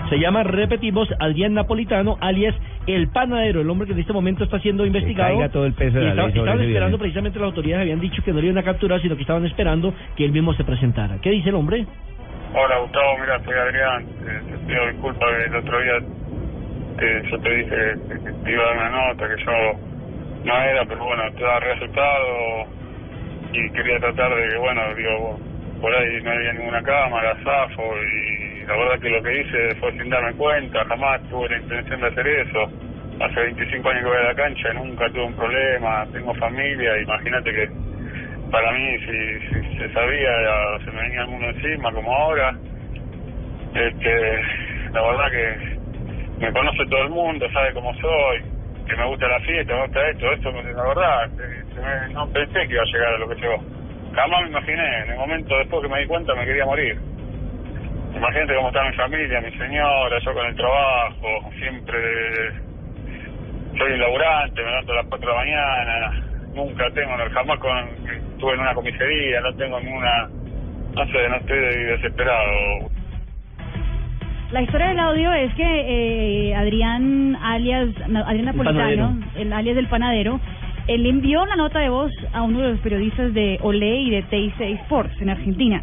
Se 0.09 0.19
llama, 0.19 0.43
repetimos, 0.43 1.07
Adrián 1.19 1.53
Napolitano, 1.55 2.17
alias 2.21 2.53
El 2.85 3.07
Panadero, 3.09 3.61
el 3.61 3.69
hombre 3.69 3.87
que 3.87 3.93
en 3.93 3.99
este 3.99 4.13
momento 4.13 4.43
está 4.43 4.59
siendo 4.59 4.85
investigado. 4.85 5.29
caiga 5.33 5.49
todo 5.49 5.65
el 5.65 5.73
peso 5.73 5.97
de 5.97 6.03
Y 6.03 6.07
la 6.09 6.13
ley 6.27 6.27
Estaban 6.37 6.61
esperando, 6.61 6.97
precisamente 6.99 7.39
las 7.39 7.47
autoridades 7.47 7.81
habían 7.81 7.99
dicho 7.99 8.21
que 8.23 8.31
no 8.31 8.39
lo 8.39 8.45
iban 8.45 8.57
a 8.59 8.63
capturar, 8.63 9.01
sino 9.01 9.15
que 9.15 9.21
estaban 9.21 9.45
esperando 9.45 9.93
que 10.15 10.25
él 10.25 10.31
mismo 10.31 10.53
se 10.53 10.63
presentara. 10.63 11.17
¿Qué 11.21 11.31
dice 11.31 11.49
el 11.49 11.55
hombre? 11.55 11.85
Hola 12.53 12.77
Gustavo, 12.79 13.17
mira, 13.19 13.43
soy 13.43 13.53
Adrián. 13.55 14.03
Eh, 14.03 14.41
te 14.51 14.57
pido 14.67 14.87
disculpas 14.91 15.29
que 15.29 15.45
el 15.45 15.55
otro 15.55 15.81
día 15.81 15.93
te- 16.97 17.29
yo 17.31 17.39
te 17.39 17.49
dije 17.55 17.75
que 18.23 18.31
te 18.43 18.51
iba 18.51 18.63
a 18.63 18.67
dar 18.67 18.77
una 18.77 18.89
nota, 19.09 19.27
que 19.27 19.43
yo 19.43 19.51
no 20.45 20.61
era, 20.61 20.85
pero 20.85 21.03
bueno, 21.03 21.23
te 21.35 21.43
da 21.43 21.59
resultado 21.59 22.27
y 23.51 23.69
quería 23.71 23.99
tratar 23.99 24.35
de 24.35 24.49
que, 24.49 24.57
bueno, 24.57 24.81
digo, 24.95 25.39
por 25.81 25.93
ahí 25.95 26.21
no 26.23 26.31
había 26.31 26.53
ninguna 26.53 26.81
cámara, 26.83 27.35
zafo 27.43 27.83
y 27.97 28.54
la 28.67 28.75
verdad 28.77 28.99
que 29.01 29.09
lo 29.09 29.23
que 29.23 29.41
hice 29.41 29.75
fue 29.75 29.91
sin 29.97 30.09
darme 30.09 30.33
cuenta, 30.35 30.85
jamás 30.85 31.21
tuve 31.29 31.49
la 31.49 31.57
intención 31.59 32.01
de 32.01 32.07
hacer 32.07 32.27
eso. 32.27 32.69
Hace 33.21 33.39
25 33.41 33.89
años 33.89 34.03
que 34.03 34.09
voy 34.09 34.17
a 34.17 34.23
la 34.23 34.35
cancha, 34.35 34.73
nunca 34.73 35.09
tuve 35.09 35.23
un 35.23 35.35
problema, 35.35 36.05
tengo 36.11 36.33
familia, 36.35 36.97
imagínate 37.01 37.51
que 37.51 37.69
para 38.51 38.71
mí 38.73 38.97
si, 38.99 39.77
se 39.77 39.89
sabía 39.93 40.31
se 40.83 40.91
me 40.91 41.01
venía 41.03 41.21
el 41.21 41.27
mundo 41.27 41.47
encima 41.49 41.91
como 41.91 42.15
ahora 42.15 42.55
este 43.73 44.41
la 44.93 45.01
verdad 45.01 45.31
que 45.31 45.59
me 46.45 46.51
conoce 46.53 46.85
todo 46.89 47.03
el 47.03 47.09
mundo 47.09 47.49
sabe 47.51 47.73
cómo 47.73 47.93
soy 47.95 48.41
que 48.87 48.95
me 48.95 49.05
gusta 49.07 49.27
la 49.27 49.39
fiesta 49.41 49.73
me 49.75 49.81
gusta 49.83 50.09
esto 50.09 50.31
esto 50.33 50.51
la 50.51 50.83
verdad 50.83 51.25
eh, 51.39 51.63
se 51.73 51.81
me- 51.81 52.13
no 52.13 52.27
pensé 52.31 52.67
que 52.67 52.73
iba 52.73 52.83
a 52.83 52.93
llegar 52.93 53.13
a 53.13 53.17
lo 53.17 53.29
que 53.29 53.35
llegó 53.41 53.63
jamás 54.15 54.41
me 54.43 54.49
imaginé 54.49 55.01
en 55.03 55.11
el 55.11 55.17
momento 55.17 55.57
después 55.57 55.81
que 55.83 55.89
me 55.89 55.99
di 56.01 56.07
cuenta 56.07 56.35
me 56.35 56.45
quería 56.45 56.65
morir 56.65 56.97
imagínate 58.15 58.55
cómo 58.55 58.67
está 58.69 58.83
mi 58.83 58.95
familia 58.95 59.41
mi 59.41 59.51
señora 59.57 60.19
yo 60.23 60.33
con 60.33 60.45
el 60.45 60.55
trabajo 60.55 61.51
siempre 61.59 61.97
soy 63.77 63.91
un 63.93 63.99
laburante 63.99 64.61
me 64.61 64.69
levanto 64.69 64.91
a 64.93 64.95
las 64.95 65.05
4 65.07 65.19
de 65.29 65.33
la 65.35 65.39
mañana 65.41 66.11
nunca 66.53 66.89
tengo 66.91 67.11
jamás 67.33 67.59
con 67.59 67.77
estuve 68.33 68.53
en 68.53 68.59
una 68.59 68.73
comisaría 68.73 69.41
no 69.41 69.53
tengo 69.55 69.79
ninguna 69.79 70.29
no 70.95 71.05
sé 71.07 71.29
no 71.29 71.35
estoy 71.35 71.59
desesperado. 71.59 72.89
La 74.51 74.61
historia 74.61 74.87
del 74.89 74.99
audio 74.99 75.33
es 75.33 75.53
que 75.55 75.63
eh, 76.51 76.55
Adrián, 76.55 77.35
alias 77.43 77.89
na- 78.07 78.21
Adrián 78.21 78.45
Napolitano, 78.45 79.19
el 79.35 79.51
alias 79.51 79.75
del 79.75 79.87
panadero, 79.87 80.39
él 80.87 81.05
envió 81.05 81.41
una 81.43 81.55
nota 81.55 81.79
de 81.79 81.89
voz 81.89 82.11
a 82.33 82.41
uno 82.43 82.59
de 82.61 82.69
los 82.71 82.79
periodistas 82.79 83.33
de 83.33 83.57
Olé 83.61 84.01
y 84.01 84.09
de 84.11 84.21
TIC 84.23 84.59
Sports 84.81 85.19
en 85.21 85.29
Argentina. 85.29 85.81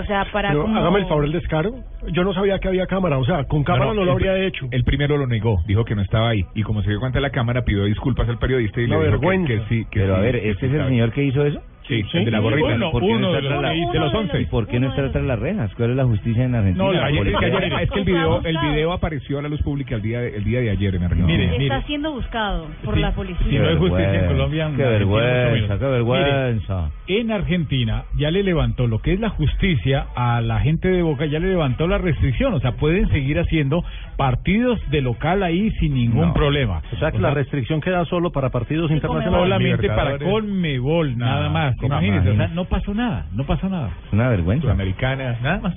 O 0.00 0.04
sea, 0.04 0.26
para 0.32 0.48
Pero 0.50 0.62
como- 0.62 0.78
hágame 0.78 0.98
el 1.00 1.06
favor 1.06 1.24
el 1.24 1.32
descaro. 1.32 1.72
Yo 2.12 2.24
no 2.24 2.32
sabía 2.34 2.58
que 2.58 2.68
había 2.68 2.86
cámara. 2.86 3.18
O 3.18 3.24
sea, 3.24 3.44
con 3.44 3.62
cámara 3.62 3.94
no, 3.94 4.04
lo 4.04 4.12
habría 4.12 4.36
hecho. 4.36 4.66
El 4.70 4.82
primero 4.84 5.16
lo 5.16 5.26
negó, 5.26 5.62
dijo 5.66 5.84
que 5.84 5.94
no 5.94 6.02
estaba 6.02 6.30
ahí. 6.30 6.44
Y 6.54 6.62
como 6.62 6.82
se 6.82 6.90
dio 6.90 6.98
cuenta 7.00 7.18
de 7.18 7.22
la 7.22 7.30
cámara, 7.30 7.62
pidió 7.62 7.84
disculpas 7.84 8.28
al 8.28 8.38
periodista 8.38 8.80
y 8.80 8.84
Una 8.84 8.98
le 8.98 9.06
dijo 9.06 9.20
que- 9.20 9.26
vergüenza. 9.26 9.48
que, 9.48 9.60
sí. 9.68 9.84
Que 9.90 10.00
Pero 10.00 10.14
a 10.14 10.18
sí, 10.18 10.22
ver, 10.24 10.40
que 10.40 10.50
¿este 10.50 10.66
es 10.66 10.72
el 10.74 10.84
señor 10.88 11.12
que 11.12 11.24
hizo 11.24 11.46
eso? 11.46 11.60
Sí, 11.86 12.04
el 12.12 12.24
de 12.24 12.30
la 12.30 12.38
gorrita. 12.38 12.74
¿Y 12.76 12.90
por 12.90 13.02
qué 13.02 13.08
no 13.08 13.16
Uno 13.16 13.26
está 13.28 13.36
de 13.40 13.42
los- 13.54 13.62
la- 13.62 13.70
de 13.92 13.98
los 13.98 14.14
once. 14.14 14.40
¿Y 14.40 14.46
por 14.46 14.66
qué 14.66 14.80
no 14.80 14.88
está 14.88 15.10
tras 15.10 15.24
las 15.24 15.38
rejas? 15.38 15.74
¿Cuál 15.74 15.90
es 15.90 15.96
la 15.96 16.04
justicia 16.04 16.44
en 16.44 16.54
Argentina? 16.54 16.84
No, 16.84 16.92
La 16.92 17.06
ayer- 17.06 17.26
es 17.28 17.36
que, 17.38 17.44
ayer- 17.46 17.72
es 17.82 17.90
que 17.90 17.98
el 17.98 18.04
video 18.04 18.40
el 18.44 18.58
video 18.58 18.92
apareció 18.92 19.38
a 19.38 19.42
la 19.42 19.48
luz 19.48 19.60
pública 19.62 19.94
el 19.96 20.02
día 20.02 20.20
de, 20.20 20.36
el 20.36 20.44
día 20.44 20.60
de 20.60 20.70
ayer 20.70 20.94
en 20.94 21.02
Argentina. 21.04 21.44
está 21.56 21.82
siendo 21.82 22.12
buscado 22.12 22.68
por 22.84 22.94
Sí, 22.94 23.00
la 23.00 23.12
policía. 23.12 23.46
si 23.48 23.58
no 23.58 23.68
hay 23.68 23.76
justicia 23.76 24.14
en 24.14 24.26
Colombia, 24.26 24.70
Qué 24.76 24.82
vergüenza, 24.82 25.78
qué 25.78 25.84
vergüenza. 25.86 26.90
en 27.08 27.30
Argentina 27.30 28.04
ya 28.16 28.30
le 28.30 28.42
levantó 28.42 28.86
lo 28.86 29.00
que 29.00 29.12
es 29.14 29.20
la 29.20 29.30
justicia 29.30 30.06
a 30.14 30.40
la 30.40 30.60
gente 30.60 30.88
de 30.88 31.02
Boca, 31.02 31.26
ya 31.26 31.38
le 31.40 31.48
levantó 31.48 31.86
la 31.88 31.98
restricción, 31.98 32.54
o 32.54 32.60
sea, 32.60 32.72
pueden 32.72 33.08
seguir 33.08 33.38
haciendo 33.38 33.84
partidos 34.16 34.78
de 34.90 35.00
local 35.00 35.42
ahí 35.42 35.70
sin 35.80 35.94
ningún 35.94 36.28
No. 36.28 36.34
problema. 36.34 36.82
O 36.92 36.96
sea 36.96 37.10
que 37.10 37.18
la 37.18 37.30
restricción 37.32 37.80
queda 37.80 38.04
solo 38.04 38.30
para 38.30 38.50
partidos 38.50 38.90
internacionales. 38.90 39.42
solamente 39.42 39.88
para. 39.88 40.18
Conmebol, 40.18 41.16
nada 41.18 41.48
más. 41.48 41.71
¿Cómo 41.76 41.86
Imagínense, 41.94 42.20
o 42.20 42.22
sea, 42.24 42.32
imagínese? 42.34 42.54
no 42.54 42.64
pasó 42.64 42.94
nada, 42.94 43.26
no 43.32 43.44
pasó 43.44 43.68
nada. 43.68 43.90
Es 44.06 44.12
una 44.12 44.28
vergüenza. 44.28 44.62
Sudamericana, 44.62 45.36
nada 45.42 45.58
más. 45.60 45.74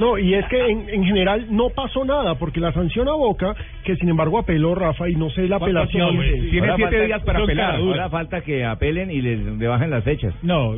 No, 0.00 0.16
y 0.18 0.34
es 0.34 0.46
que 0.46 0.66
en, 0.70 0.88
en 0.88 1.04
general 1.04 1.46
no 1.50 1.70
pasó 1.70 2.04
nada, 2.04 2.36
porque 2.36 2.60
la 2.60 2.72
sanción 2.72 3.08
a 3.08 3.12
Boca, 3.12 3.54
que 3.84 3.96
sin 3.96 4.08
embargo 4.08 4.38
apeló 4.38 4.74
Rafa 4.74 5.08
y 5.08 5.16
no 5.16 5.28
sé 5.30 5.48
la 5.48 5.56
apelación. 5.56 6.16
Ahora 6.60 6.76
falta- 6.78 7.76
Ahora 7.88 8.08
falta 8.10 8.40
que 8.42 8.64
apelen 8.64 9.10
y 9.10 9.20
les 9.20 9.38
le 9.40 9.66
bajen 9.68 9.90
las 9.90 10.04
fechas. 10.04 10.34
No, 10.42 10.74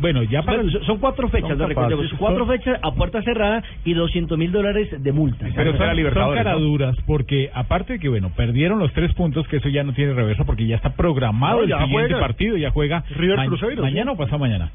bueno, 0.00 0.22
ya 0.22 0.42
para... 0.42 0.62
Son, 0.62 0.84
son 0.84 0.98
cuatro 0.98 1.28
fechas, 1.28 1.50
Son 1.50 1.58
no 1.58 1.66
recordemos. 1.66 2.12
Cuatro 2.18 2.46
fechas 2.46 2.78
a 2.82 2.92
puerta 2.94 3.22
cerrada 3.22 3.62
y 3.84 3.94
200 3.94 4.38
mil 4.38 4.52
dólares 4.52 4.88
de 5.02 5.12
multa. 5.12 5.46
Pero 5.54 5.76
son, 5.76 5.96
son 6.14 6.34
caraduras 6.34 6.96
porque 7.06 7.50
aparte 7.52 7.94
de 7.94 7.98
que 7.98 8.08
bueno 8.08 8.30
perdieron 8.36 8.78
los 8.78 8.92
tres 8.92 9.12
puntos 9.14 9.46
que 9.48 9.56
eso 9.56 9.68
ya 9.68 9.82
no 9.84 9.92
tiene 9.92 10.12
reversa 10.14 10.44
porque 10.44 10.66
ya 10.66 10.76
está 10.76 10.90
programado 10.94 11.56
No, 11.58 11.62
el 11.64 11.68
siguiente 11.70 11.92
juegan. 11.92 12.20
partido 12.20 12.56
ya 12.56 12.70
juega 12.70 13.04
River 13.16 13.36
ma- 13.36 13.46
Cruzeiro, 13.46 13.82
mañana 13.82 14.12
¿sí? 14.12 14.14
o 14.14 14.16
pasado 14.16 14.38
mañana 14.38 14.70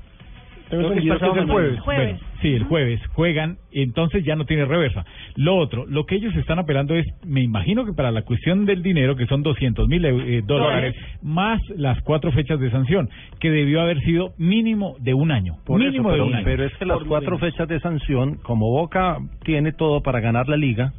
Tengo 0.69 0.87
entendido 0.87 1.17
que 1.17 1.25
es 1.25 1.37
el 1.37 1.49
jueves. 1.49 1.85
Bueno, 1.85 2.19
sí, 2.41 2.53
el 2.53 2.63
jueves 2.63 3.01
juegan, 3.13 3.57
entonces 3.71 4.23
ya 4.23 4.35
no 4.35 4.45
tiene 4.45 4.65
reversa. 4.65 5.05
Lo 5.35 5.57
otro, 5.57 5.85
lo 5.87 6.05
que 6.05 6.15
ellos 6.15 6.35
están 6.35 6.59
apelando 6.59 6.95
es, 6.95 7.05
me 7.25 7.41
imagino 7.41 7.85
que 7.85 7.93
para 7.93 8.11
la 8.11 8.21
cuestión 8.21 8.65
del 8.65 8.83
dinero, 8.83 9.15
que 9.15 9.25
son 9.25 9.41
200 9.41 9.87
mil 9.87 10.05
eh, 10.05 10.41
dólares, 10.45 10.95
más 11.21 11.59
las 11.75 12.01
cuatro 12.01 12.31
fechas 12.31 12.59
de 12.59 12.69
sanción, 12.71 13.09
que 13.39 13.49
debió 13.49 13.81
haber 13.81 13.99
sido 14.01 14.33
mínimo 14.37 14.95
de 14.99 15.13
un 15.13 15.31
año. 15.31 15.55
Por 15.65 15.81
eso, 15.81 15.91
mínimo 15.91 16.09
de 16.09 16.15
pero, 16.15 16.27
un 16.27 16.33
año. 16.35 16.45
pero 16.45 16.63
es 16.65 16.75
que 16.77 16.85
las 16.85 17.03
cuatro 17.03 17.37
fechas 17.39 17.67
de 17.67 17.79
sanción, 17.79 18.35
como 18.43 18.69
Boca 18.69 19.17
tiene 19.43 19.71
todo 19.71 20.01
para 20.01 20.19
ganar 20.19 20.47
la 20.47 20.57
liga, 20.57 20.93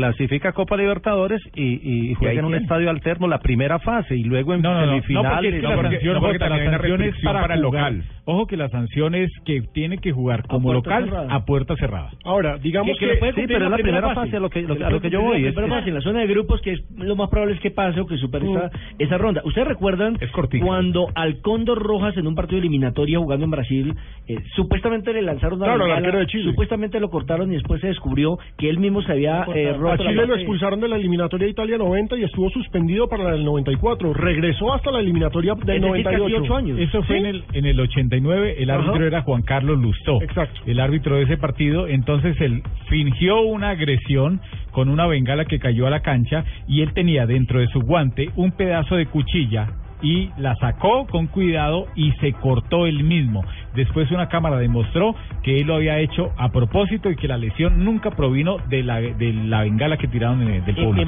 clasifica 0.00 0.50
a 0.50 0.52
Copa 0.52 0.76
Libertadores 0.76 1.40
y, 1.54 2.10
y 2.10 2.14
juega 2.14 2.38
en 2.40 2.44
un 2.44 2.54
estadio 2.54 2.90
alterno 2.90 3.26
la 3.28 3.38
primera 3.38 3.78
fase 3.78 4.14
y 4.14 4.24
luego 4.24 4.52
en 4.52 4.60
No, 4.60 4.74
no, 4.74 4.80
no, 4.80 4.86
no, 4.86 4.92
porque, 4.92 5.06
semifinales. 5.06 5.54
es 5.54 5.60
que 5.60 5.66
la 5.66 5.82
sanción, 5.82 6.12
no, 6.14 6.20
porque 6.20 6.34
Jota, 6.38 6.44
la 6.44 6.56
también 6.56 6.60
hay 6.60 6.68
una 6.68 6.78
sanción 6.78 7.00
es 7.00 7.06
restricción 7.06 7.32
para, 7.32 7.40
para 7.42 7.54
el 7.54 7.64
jugar. 7.64 7.92
local. 7.94 8.04
Ojo 8.28 8.46
que 8.46 8.56
la 8.56 8.68
sanción 8.68 9.14
es 9.14 9.30
que 9.46 9.62
tiene 9.72 9.98
que 9.98 10.12
jugar 10.12 10.46
como 10.48 10.72
local 10.72 11.04
cerrada. 11.04 11.32
a 11.34 11.44
puerta 11.46 11.76
cerrada. 11.76 12.10
Ahora, 12.24 12.58
digamos 12.58 12.98
que, 12.98 13.06
puede 13.18 13.32
sí, 13.32 13.44
pero 13.46 13.60
en 13.60 13.64
es 13.66 13.70
la 13.70 13.76
primera 13.78 14.14
fase, 14.14 14.36
a 14.36 14.40
lo 14.40 14.50
que- 14.50 14.62
lo- 14.62 14.84
a 14.86 14.90
lo 14.90 15.00
que 15.00 15.08
yo 15.10 15.22
voy, 15.22 15.46
es 15.46 15.54
que- 15.54 15.66
fase, 15.66 15.88
en 15.88 15.94
la 15.94 16.00
zona 16.02 16.20
de 16.20 16.26
grupos, 16.26 16.60
que 16.60 16.72
es 16.72 16.80
lo 16.96 17.16
más 17.16 17.30
probable 17.30 17.54
es 17.54 17.60
que 17.60 17.70
pase 17.70 18.00
o 18.00 18.06
que 18.06 18.18
supere 18.18 18.50
esa, 18.50 18.70
esa 18.98 19.16
ronda. 19.18 19.40
¿Ustedes 19.44 19.66
recuerdan 19.68 20.16
cuando 20.60 21.08
al 21.14 21.40
Cóndor 21.40 21.78
Rojas 21.82 22.16
en 22.16 22.26
un 22.26 22.34
partido 22.34 22.58
eliminatorio 22.58 23.22
jugando 23.22 23.44
en 23.44 23.50
Brasil, 23.50 23.94
eh, 24.28 24.36
supuestamente 24.54 25.12
le 25.12 25.22
lanzaron 25.22 25.58
una 25.58 25.66
Claro, 25.74 25.84
bengala, 25.84 26.18
de 26.18 26.26
Chile. 26.26 26.44
supuestamente 26.50 27.00
lo 27.00 27.10
cortaron 27.10 27.50
y 27.52 27.54
después 27.54 27.80
se 27.80 27.86
descubrió 27.88 28.38
que 28.58 28.68
él 28.68 28.78
mismo 28.78 29.02
se 29.02 29.12
había 29.12 29.44
eh, 29.54 29.72
roto 29.90 30.02
a 30.02 30.04
la 30.06 30.10
Chile 30.12 30.26
lo 30.26 30.34
expulsaron 30.36 30.80
de 30.80 30.88
la 30.88 30.96
eliminatoria 30.96 31.46
de 31.46 31.50
Italia 31.50 31.78
90 31.78 32.16
y 32.16 32.24
estuvo 32.24 32.50
suspendido 32.50 33.08
para 33.08 33.24
la 33.24 33.30
del 33.32 33.44
94. 33.44 34.12
Regresó 34.12 34.72
hasta 34.74 34.90
la 34.90 35.00
eliminatoria 35.00 35.54
del 35.54 35.80
98. 35.80 36.78
Eso 36.78 37.02
fue 37.02 37.16
Sí. 37.16 37.20
en 37.20 37.26
el 37.26 37.44
en 37.52 37.64
el 37.66 37.80
89, 37.80 38.56
el 38.58 38.70
árbitro 38.70 38.94
Ajá. 38.96 39.06
era 39.06 39.22
Juan 39.22 39.42
Carlos 39.42 39.78
Lustó. 39.78 40.20
Exacto. 40.22 40.60
El 40.66 40.80
árbitro 40.80 41.16
de 41.16 41.22
ese 41.22 41.36
partido, 41.36 41.86
entonces 41.88 42.40
él 42.40 42.62
fingió 42.88 43.40
una 43.42 43.70
agresión 43.70 44.40
con 44.72 44.88
una 44.88 45.06
bengala 45.06 45.44
que 45.44 45.58
cayó 45.58 45.86
a 45.86 45.90
la 45.90 46.00
cancha 46.00 46.44
y 46.68 46.82
él 46.82 46.92
tenía 46.92 47.26
dentro 47.26 47.60
de 47.60 47.68
su 47.68 47.80
guante 47.80 48.30
un 48.36 48.52
pedazo 48.52 48.96
de 48.96 49.06
cuchilla 49.06 49.68
y 50.02 50.28
la 50.36 50.54
sacó 50.56 51.06
con 51.06 51.26
cuidado 51.26 51.86
y 51.96 52.12
se 52.20 52.32
cortó 52.34 52.86
él 52.86 53.02
mismo. 53.02 53.42
Después 53.76 54.10
una 54.10 54.28
cámara 54.28 54.56
demostró 54.58 55.14
que 55.42 55.60
él 55.60 55.66
lo 55.66 55.76
había 55.76 55.98
hecho 55.98 56.32
a 56.36 56.50
propósito 56.50 57.10
y 57.10 57.16
que 57.16 57.28
la 57.28 57.36
lesión 57.36 57.84
nunca 57.84 58.10
provino 58.10 58.56
de 58.68 58.82
la 58.82 59.00
de 59.00 59.32
la 59.32 59.62
bengala 59.62 59.96
que 59.96 60.08
tiraron 60.08 60.40
de- 60.44 60.60
del 60.62 60.74
público. 60.74 61.04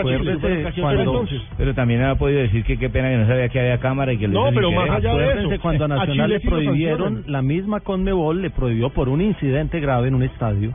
Acuérdese 0.00 0.80
cuando- 0.80 1.26
Pero 1.58 1.74
también 1.74 2.02
ha 2.02 2.14
podido 2.16 2.40
decir 2.40 2.64
que 2.64 2.76
qué 2.78 2.88
pena 2.88 3.10
que 3.10 3.16
no 3.18 3.26
sabía 3.26 3.48
que 3.48 3.60
había 3.60 3.78
cámara 3.78 4.12
y 4.12 4.18
que 4.18 4.28
lo 4.28 4.44
No, 4.46 4.50
pero 4.54 4.70
más 4.72 4.90
allá 4.90 5.14
de 5.14 5.40
eso, 5.44 5.60
cuando 5.62 5.84
a 5.84 5.88
Nacional 5.88 6.30
le 6.30 6.40
prohibieron, 6.40 7.24
la 7.26 7.42
misma 7.42 7.80
Conmebol 7.80 8.40
le 8.42 8.50
prohibió 8.50 8.90
por 8.90 9.08
un 9.08 9.20
incidente 9.20 9.80
grave 9.80 10.08
en 10.08 10.14
un 10.14 10.22
estadio, 10.22 10.72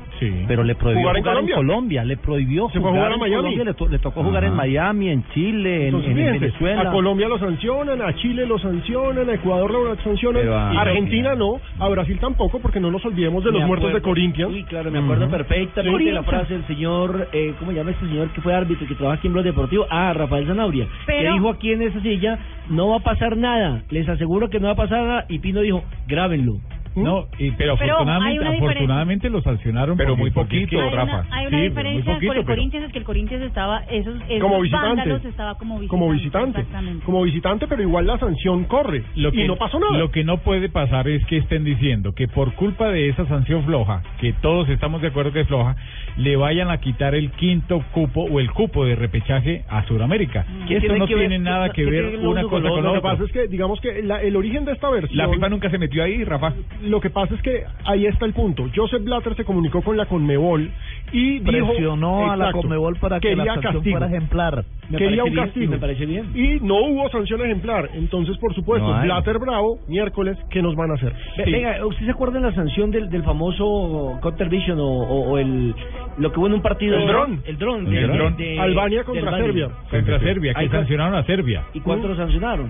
pero 0.48 0.64
le 0.64 0.76
prohibió 0.76 1.02
¿Jugar 1.02 1.18
jugar, 1.18 1.38
en 1.38 1.50
en, 1.50 1.56
Colombia? 1.56 2.04
le 2.06 2.18
prohibió 2.18 2.70
Se 2.70 2.80
fue 2.80 2.90
a 2.90 2.94
jugar, 2.94 2.94
jugar 2.94 3.12
a 3.12 3.14
en 3.16 3.20
Miami. 3.20 3.36
Colombia, 3.36 3.64
le, 3.66 3.74
to- 3.74 3.88
le 3.88 4.00
tocó 4.00 4.24
jugar 4.24 4.44
en 4.44 4.50
Ajá. 4.54 4.58
Miami, 4.58 5.10
en 5.10 5.24
Chile, 5.30 5.76
en, 5.76 5.86
Entonces, 5.88 6.12
en 6.12 6.18
fíjense, 6.18 6.40
Venezuela. 6.40 6.82
a 6.82 6.92
Colombia 6.92 7.28
lo 7.28 7.40
sancionan, 7.40 8.02
a 8.02 8.14
Chile 8.16 8.46
lo 8.46 8.60
sancionan, 8.60 9.30
a 9.30 9.34
Ecuador 9.34 9.72
lo 9.72 9.96
sancionan, 10.04 10.48
Argentina 10.78 11.15
Argentina 11.20 11.36
no, 11.36 11.60
a 11.80 11.90
Brasil 11.90 12.18
tampoco, 12.20 12.60
porque 12.60 12.80
no 12.80 12.92
nos 12.92 13.04
olvidemos 13.06 13.44
de 13.44 13.52
los 13.52 13.64
muertos 13.64 13.94
de. 13.94 14.02
Corinthians. 14.02 14.52
Uy, 14.52 14.64
claro, 14.64 14.92
me 14.92 15.00
acuerdo 15.00 15.30
perfectamente 15.30 15.98
Sí. 16.00 16.06
de 16.06 16.12
la 16.14 16.24
frase 16.24 16.54
del 16.54 16.68
señor, 16.68 17.30
eh, 17.32 17.54
¿cómo 17.60 17.72
llama 17.72 17.92
este 17.92 18.06
señor 18.08 18.30
que 18.30 18.42
fue 18.42 18.54
árbitro 18.54 18.88
que 18.88 18.96
trabaja 18.96 19.18
aquí 19.18 19.28
en 19.28 19.34
Blog 19.34 19.46
Deportivo? 19.46 19.86
Ah, 19.90 20.14
Rafael 20.14 20.46
Zanabria. 20.48 20.88
Pero- 21.06 21.30
Que 21.30 21.34
dijo 21.34 21.50
aquí 21.50 21.72
en 21.72 21.82
esa 21.82 22.00
silla, 22.02 22.40
no 22.70 22.90
va 22.90 22.98
a 22.98 23.00
pasar 23.00 23.38
nada, 23.38 23.84
les 23.90 24.08
aseguro 24.08 24.50
que 24.50 24.60
no 24.60 24.68
va 24.68 24.74
a 24.74 24.76
pasar 24.76 25.04
nada. 25.04 25.26
Y 25.30 25.40
Pino 25.40 25.62
dijo, 25.62 25.84
grábenlo. 26.08 26.58
No, 26.96 27.26
y, 27.38 27.52
pero, 27.52 27.76
Pero 27.78 27.94
afortunadamente, 27.96 28.48
afortunadamente 28.48 29.30
lo 29.30 29.42
sancionaron. 29.42 29.98
Pero 29.98 30.16
muy 30.16 30.32
poquito, 30.32 30.80
hay 30.80 30.94
una, 30.94 31.26
hay 31.32 31.48
una 31.48 31.58
Sí, 31.58 31.64
diferencia 31.64 32.14
poquito, 32.14 32.28
con 32.32 32.38
el 32.38 32.44
pero- 32.46 32.56
Corinthians 32.56 32.86
es 32.86 32.92
que 32.94 33.00
el 33.00 33.04
Corinthians 33.06 33.44
estaba 33.44 33.80
esos, 33.90 34.16
esos 34.30 34.40
Como 34.42 34.62
visitante. 34.62 34.88
vándalos 34.88 35.26
estaba 35.26 35.58
como 35.58 35.80
visitante 35.80 35.90
como 35.90 36.12
visitante, 36.12 36.60
exactamente. 36.62 37.06
como 37.06 37.22
visitante, 37.24 37.68
pero 37.68 37.82
igual 37.82 38.08
la 38.08 38.18
sanción 38.18 38.64
corre 38.66 39.04
Lo 39.16 39.32
que, 39.32 39.44
y 39.44 39.48
no 39.48 39.56
pasó 39.58 39.80
nada. 39.80 39.98
Lo 39.98 40.10
que 40.12 40.24
no 40.24 40.38
puede 40.38 40.70
pasar 40.70 41.08
es 41.08 41.26
que 41.26 41.38
estén 41.38 41.64
diciendo 41.64 42.14
que 42.14 42.28
por 42.28 42.54
culpa 42.54 42.90
de 42.90 43.10
esa 43.10 43.26
sanción 43.28 43.64
floja, 43.66 44.02
que 44.20 44.34
todos 44.34 44.70
estamos 44.70 45.02
de 45.02 45.10
acuerdo 45.10 45.32
que 45.34 45.42
es 45.42 45.48
floja, 45.48 45.76
le 46.18 46.36
vayan 46.38 46.70
a 46.70 46.78
quitar 46.80 47.14
el 47.16 47.32
quinto 47.32 47.84
cupo 47.92 48.22
o 48.24 48.40
el 48.40 48.50
cupo 48.52 48.86
de 48.86 48.96
repechaje 48.96 49.64
a 49.70 49.84
Sudamérica. 49.86 50.46
¿Qué 50.68 50.76
Esto 50.78 50.88
tiene 50.88 51.00
no 51.00 51.08
que 51.08 51.16
ver- 51.16 51.28
tiene 51.30 51.44
nada 51.44 51.70
que 51.72 51.84
ver 51.86 52.10
tiene 52.10 52.24
lo 52.24 52.30
una 52.32 52.44
cosa 52.44 52.52
con 52.54 52.66
otro? 52.66 52.76
la 52.82 52.82
Lo 52.88 52.92
que 52.94 52.98
otra. 53.00 53.12
pasa 53.12 53.24
es 53.26 53.32
que, 53.32 53.48
digamos 53.48 53.82
que 53.82 54.02
la- 54.02 54.22
el 54.22 54.36
origen 54.36 54.64
de 54.66 54.72
esta 54.74 54.90
versión... 54.90 55.18
La 55.18 55.28
FIFA 55.30 55.50
nunca 55.50 55.70
se 55.70 55.78
metió 55.78 56.04
ahí, 56.04 56.24
Rafa. 56.24 56.54
Lo 56.84 57.02
que 57.02 57.10
pasa 57.10 57.36
es 57.36 57.42
que 57.42 57.64
ahí 57.84 58.06
está 58.06 58.26
el 58.26 58.34
punto. 58.34 58.70
Joseph 58.76 59.04
Blatter 59.04 59.36
se 59.36 59.44
comunicó 59.46 59.82
con 59.82 59.98
la 59.98 60.06
Conmebol 60.06 60.72
y 61.12 61.40
dijo... 61.40 61.68
Presionó 61.68 62.32
a 62.32 62.36
la 62.36 62.46
Exacto, 62.46 62.62
Conmebol 62.62 62.96
para 62.98 63.20
que 63.20 63.36
la 63.36 63.46
sanción 63.46 63.74
castigo. 63.74 63.98
fuera 64.00 64.08
ejemplar. 64.08 64.66
Me 64.90 64.98
quería 64.98 65.24
un 65.24 65.32
bien, 65.32 65.46
castigo. 65.46 65.72
me 65.72 65.78
parece 65.78 66.06
bien. 66.06 66.32
Y 66.36 66.60
no 66.62 66.76
hubo 66.76 67.10
sanción 67.10 67.42
ejemplar. 67.42 67.90
Entonces, 67.94 68.38
por 68.38 68.54
supuesto, 68.54 68.88
No. 68.88 69.02
Blatter 69.02 69.40
bravo, 69.40 69.80
miércoles, 69.88 70.38
¿qué 70.50 70.62
nos 70.62 70.76
van 70.76 70.92
a 70.92 70.94
hacer? 70.96 71.14
Ve- 71.38 71.46
Venga, 71.52 71.86
¿usted 71.86 72.06
se 72.06 72.12
acuerda 72.12 72.40
de 72.40 72.46
la 72.48 72.54
sanción 72.54 72.92
del, 72.92 73.10
del 73.10 73.24
famoso 73.24 74.20
Counter 74.22 74.50
Vision 74.50 74.80
o, 74.80 74.84
o- 74.86 75.32
o 75.32 75.38
el 75.38 75.74
lo 76.18 76.32
que 76.32 76.40
hubo 76.40 76.48
en 76.48 76.54
un 76.54 76.62
partido? 76.62 76.98
El 76.98 77.08
dron. 77.08 77.42
El 77.46 77.58
dron. 77.58 77.88
El 77.88 77.94
de- 78.08 78.08
dron. 78.16 78.38
de- 78.38 78.60
Albania 78.60 79.00
de 79.00 79.06
contra 79.06 79.30
Albania. 79.30 79.46
Serbia. 79.46 79.70
Contra 79.90 80.20
Serbia, 80.20 80.54
que 80.54 80.60
Ahí 80.60 80.70
sancionaron 80.70 81.16
a 81.16 81.24
Serbia. 81.24 81.64
¿Y 81.74 81.80
cuánto 81.80 82.08
lo 82.08 82.16
sancionaron? 82.16 82.70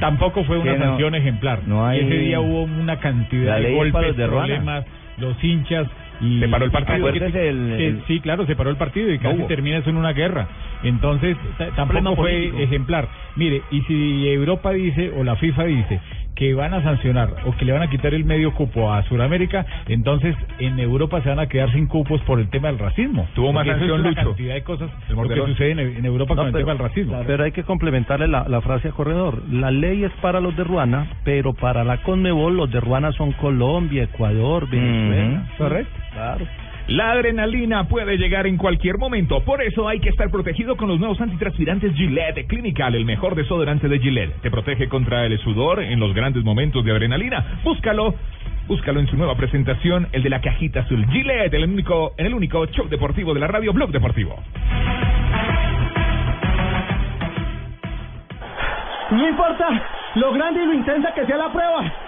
Tampoco 0.00 0.44
fue 0.44 0.58
una 0.58 0.72
Que 0.72 0.78
no- 0.78 0.84
sanción 0.84 1.14
ejemplar. 1.16 1.60
no 1.66 1.84
hay- 1.86 2.00
ese 2.00 2.14
día 2.18 2.40
hubo 2.40 2.62
una 2.62 2.98
cantidad 3.00 3.58
La 3.60 3.60
de 3.68 3.74
golpes, 3.74 4.16
de 4.16 4.26
Ruana. 4.26 4.84
Los 5.20 5.42
hinchas 5.42 5.86
y 6.20 6.40
Se 6.40 6.48
paró 6.48 6.64
el 6.64 6.70
partido. 6.72 7.08
El- 7.08 7.72
el- 7.72 8.02
sí, 8.08 8.20
claro, 8.20 8.44
se 8.46 8.56
paró 8.56 8.70
el 8.70 8.76
partido 8.76 9.12
y 9.12 9.18
casi 9.18 9.42
termina 9.44 9.78
eso 9.78 9.90
en 9.90 9.96
una 9.96 10.12
guerra. 10.12 10.48
Entonces, 10.82 11.36
tampoco 11.76 12.16
fue 12.16 12.32
político. 12.32 12.58
ejemplar. 12.62 13.08
Mire, 13.36 13.62
y 13.70 13.80
si 13.82 14.28
Europa 14.28 14.72
dice 14.72 15.12
o 15.16 15.22
la 15.24 15.36
FIFA 15.36 15.64
dice 15.64 16.00
que 16.34 16.54
van 16.54 16.72
a 16.72 16.80
sancionar 16.84 17.30
o 17.46 17.56
que 17.56 17.64
le 17.64 17.72
van 17.72 17.82
a 17.82 17.90
quitar 17.90 18.14
el 18.14 18.24
medio 18.24 18.52
cupo 18.54 18.92
a 18.92 19.02
Sudamérica, 19.04 19.66
entonces 19.88 20.36
en 20.60 20.78
Europa 20.78 21.20
se 21.22 21.28
van 21.30 21.40
a 21.40 21.46
quedar 21.48 21.72
sin 21.72 21.86
cupos 21.88 22.20
por 22.22 22.38
el 22.38 22.48
tema 22.48 22.68
del 22.68 22.78
racismo. 22.78 23.26
Tuvo 23.34 23.52
más 23.52 23.66
sanción, 23.66 24.00
una 24.00 24.10
Lucho. 24.10 24.22
cantidad 24.24 24.54
de 24.54 24.62
cosas 24.62 24.88
lo 25.08 25.22
que 25.28 25.34
sucede 25.34 25.72
en, 25.72 25.78
en 25.80 26.04
Europa 26.04 26.34
No, 26.36 26.42
con 26.42 26.46
el 26.48 26.54
tema 26.54 26.72
del 26.74 26.78
racismo. 26.78 27.20
Pero 27.26 27.42
hay 27.42 27.50
que 27.50 27.64
complementarle 27.64 28.28
la, 28.28 28.48
la 28.48 28.60
frase 28.60 28.86
a 28.88 28.92
Corredor. 28.92 29.42
La 29.50 29.72
ley 29.72 30.04
es 30.04 30.12
para 30.22 30.40
los 30.40 30.56
de 30.56 30.62
Ruana, 30.62 31.08
pero 31.24 31.54
para 31.54 31.82
la 31.82 31.96
Conmebol 32.02 32.56
los 32.56 32.70
de 32.70 32.78
Ruana 32.80 33.10
son 33.12 33.32
Colombia, 33.32 34.04
Ecuador, 34.04 34.68
Venezuela. 34.70 35.07
Correcto. 35.56 35.92
Claro. 36.12 36.46
La 36.88 37.12
adrenalina 37.12 37.86
puede 37.86 38.16
llegar 38.16 38.46
en 38.46 38.56
cualquier 38.56 38.96
momento, 38.96 39.44
por 39.44 39.62
eso 39.62 39.86
hay 39.86 40.00
que 40.00 40.08
estar 40.08 40.30
protegido 40.30 40.74
con 40.78 40.88
los 40.88 40.98
nuevos 40.98 41.20
antitranspirantes 41.20 41.92
Gillette 41.94 42.46
Clinical, 42.46 42.94
el 42.94 43.04
mejor 43.04 43.34
desodorante 43.34 43.88
de 43.88 43.98
Gillette. 43.98 44.40
Te 44.40 44.50
protege 44.50 44.88
contra 44.88 45.26
el 45.26 45.38
sudor 45.40 45.82
en 45.82 46.00
los 46.00 46.14
grandes 46.14 46.42
momentos 46.44 46.82
de 46.86 46.92
adrenalina. 46.92 47.60
Búscalo, 47.62 48.14
búscalo 48.66 49.00
en 49.00 49.06
su 49.06 49.18
nueva 49.18 49.34
presentación, 49.36 50.08
el 50.12 50.22
de 50.22 50.30
la 50.30 50.40
cajita 50.40 50.80
azul. 50.80 51.04
Gillette, 51.10 51.52
el 51.52 51.64
único, 51.64 52.14
en 52.16 52.24
el 52.24 52.32
único 52.32 52.64
show 52.68 52.88
deportivo 52.88 53.34
de 53.34 53.40
la 53.40 53.48
radio 53.48 53.74
Blog 53.74 53.90
Deportivo. 53.90 54.42
No 59.10 59.28
importa 59.28 59.68
lo 60.14 60.32
grande 60.32 60.62
y 60.62 60.66
lo 60.66 60.72
intensa 60.72 61.12
que 61.14 61.26
sea 61.26 61.36
la 61.36 61.52
prueba. 61.52 62.07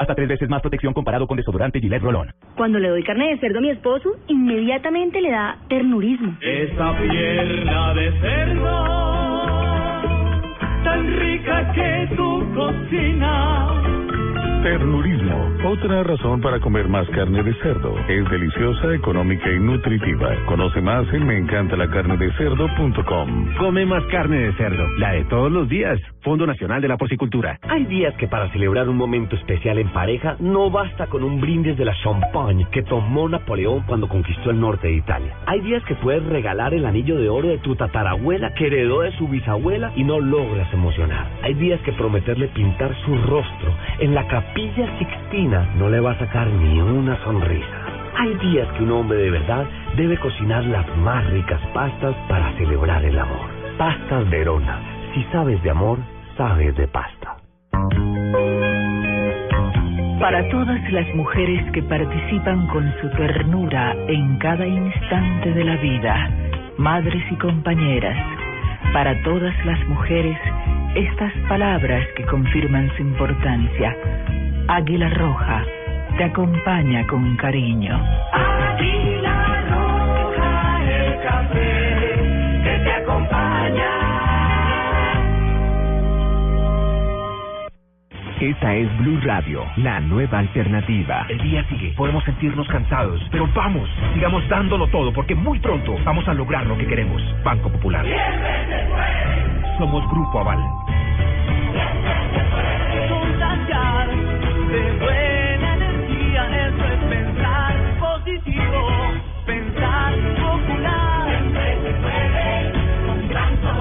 Hasta 0.00 0.14
tres 0.14 0.28
veces 0.28 0.48
más 0.48 0.62
protección 0.62 0.94
comparado 0.94 1.26
con 1.26 1.36
desodorante 1.36 1.78
Gillette 1.78 2.00
Rolón. 2.00 2.32
Cuando 2.56 2.78
le 2.78 2.88
doy 2.88 3.02
carne 3.02 3.28
de 3.28 3.38
cerdo 3.38 3.58
a 3.58 3.60
mi 3.60 3.68
esposo, 3.68 4.16
inmediatamente 4.28 5.20
le 5.20 5.30
da 5.30 5.58
ternurismo. 5.68 6.38
Esa 6.40 6.96
pierna 6.96 7.92
de 7.92 8.10
cerdo, 8.22 8.86
tan 10.84 11.20
rica 11.20 11.72
que 11.74 12.16
tu 12.16 12.54
cocina. 12.54 14.09
Ternurismo, 14.62 15.50
otra 15.64 16.02
razón 16.02 16.42
para 16.42 16.60
comer 16.60 16.86
más 16.86 17.08
carne 17.08 17.42
de 17.42 17.54
cerdo. 17.62 17.98
Es 18.06 18.28
deliciosa, 18.28 18.94
económica 18.94 19.50
y 19.50 19.58
nutritiva. 19.58 20.34
Conoce 20.44 20.82
más 20.82 21.10
en 21.14 21.26
meencantalacarnedecerdo.com. 21.26 23.54
Come 23.56 23.86
más 23.86 24.04
carne 24.12 24.36
de 24.36 24.52
cerdo, 24.58 24.86
la 24.98 25.12
de 25.12 25.24
todos 25.24 25.50
los 25.50 25.66
días. 25.66 25.98
Fondo 26.22 26.46
Nacional 26.46 26.82
de 26.82 26.88
la 26.88 26.98
Porcicultura. 26.98 27.58
Hay 27.62 27.86
días 27.86 28.14
que 28.16 28.28
para 28.28 28.52
celebrar 28.52 28.86
un 28.90 28.98
momento 28.98 29.34
especial 29.36 29.78
en 29.78 29.90
pareja 29.94 30.36
no 30.40 30.70
basta 30.70 31.06
con 31.06 31.24
un 31.24 31.40
brindis 31.40 31.78
de 31.78 31.86
la 31.86 31.94
champagne 32.02 32.66
que 32.70 32.82
tomó 32.82 33.30
Napoleón 33.30 33.84
cuando 33.86 34.08
conquistó 34.08 34.50
el 34.50 34.60
norte 34.60 34.88
de 34.88 34.96
Italia. 34.96 35.38
Hay 35.46 35.62
días 35.62 35.82
que 35.84 35.94
puedes 35.94 36.22
regalar 36.24 36.74
el 36.74 36.84
anillo 36.84 37.16
de 37.16 37.30
oro 37.30 37.48
de 37.48 37.56
tu 37.58 37.76
tatarabuela 37.76 38.52
que 38.52 38.66
heredó 38.66 39.00
de 39.00 39.16
su 39.16 39.26
bisabuela 39.26 39.90
y 39.96 40.04
no 40.04 40.20
logras 40.20 40.70
emocionar. 40.74 41.30
Hay 41.42 41.54
días 41.54 41.80
que 41.80 41.92
prometerle 41.92 42.48
pintar 42.48 42.94
su 43.06 43.16
rostro 43.22 43.74
en 43.98 44.14
la 44.14 44.28
capilla 44.50 44.98
Sixtina 44.98 45.68
no 45.76 45.88
le 45.88 46.00
va 46.00 46.12
a 46.12 46.18
sacar 46.18 46.48
ni 46.48 46.80
una 46.80 47.16
sonrisa. 47.22 47.86
Hay 48.18 48.34
días 48.34 48.66
que 48.72 48.82
un 48.82 48.90
hombre 48.90 49.18
de 49.18 49.30
verdad 49.30 49.64
debe 49.96 50.18
cocinar 50.18 50.64
las 50.64 50.86
más 50.98 51.24
ricas 51.30 51.60
pastas 51.72 52.16
para 52.28 52.52
celebrar 52.56 53.04
el 53.04 53.18
amor. 53.18 53.48
Pastas 53.78 54.28
Verona. 54.28 54.80
Si 55.14 55.22
sabes 55.30 55.62
de 55.62 55.70
amor, 55.70 55.98
sabes 56.36 56.74
de 56.76 56.88
pasta. 56.88 57.36
Para 60.18 60.48
todas 60.50 60.92
las 60.92 61.14
mujeres 61.14 61.70
que 61.72 61.82
participan 61.82 62.66
con 62.66 62.92
su 63.00 63.08
ternura 63.10 63.94
en 64.08 64.36
cada 64.38 64.66
instante 64.66 65.52
de 65.52 65.64
la 65.64 65.76
vida, 65.76 66.30
madres 66.76 67.22
y 67.30 67.36
compañeras, 67.36 68.16
para 68.92 69.22
todas 69.22 69.54
las 69.64 69.78
mujeres, 69.86 70.36
estas 70.94 71.32
palabras 71.48 72.06
que 72.16 72.24
confirman 72.24 72.90
su 72.96 73.02
importancia. 73.02 73.96
Águila 74.68 75.08
Roja 75.10 75.64
te 76.16 76.24
acompaña 76.24 77.06
con 77.06 77.36
cariño. 77.36 77.94
Águila 78.32 79.64
roja, 79.70 80.82
el 80.84 81.20
café 81.22 82.60
que 82.64 82.78
te 82.84 82.92
acompaña. 82.92 83.90
Esta 88.40 88.74
es 88.74 88.98
Blue 88.98 89.20
Radio, 89.22 89.64
la 89.76 90.00
nueva 90.00 90.40
alternativa. 90.40 91.26
El 91.28 91.38
día 91.42 91.64
sigue, 91.68 91.92
podemos 91.96 92.24
sentirnos 92.24 92.66
cansados, 92.68 93.20
pero 93.30 93.48
vamos, 93.54 93.88
sigamos 94.14 94.46
dándolo 94.48 94.88
todo 94.88 95.12
porque 95.12 95.34
muy 95.34 95.58
pronto 95.60 95.96
vamos 96.04 96.26
a 96.26 96.34
lograr 96.34 96.66
lo 96.66 96.76
que 96.76 96.86
queremos. 96.86 97.22
Banco 97.44 97.70
Popular. 97.70 98.04
Somos 99.80 100.06
Grupo 100.10 100.40
Aval. 100.40 100.60
Contagiar 103.08 104.08
de 104.10 104.92
buena 105.00 105.74
energía, 105.74 106.68
eso 106.68 106.84
es 106.84 107.00
pensar 107.08 107.74
positivo, 107.98 108.88
pensar 109.46 110.12
popular. 110.36 111.28
Siempre 111.30 111.78
se 111.80 111.92
puede 111.96 112.72
con 113.06 113.18
Banco 113.32 113.72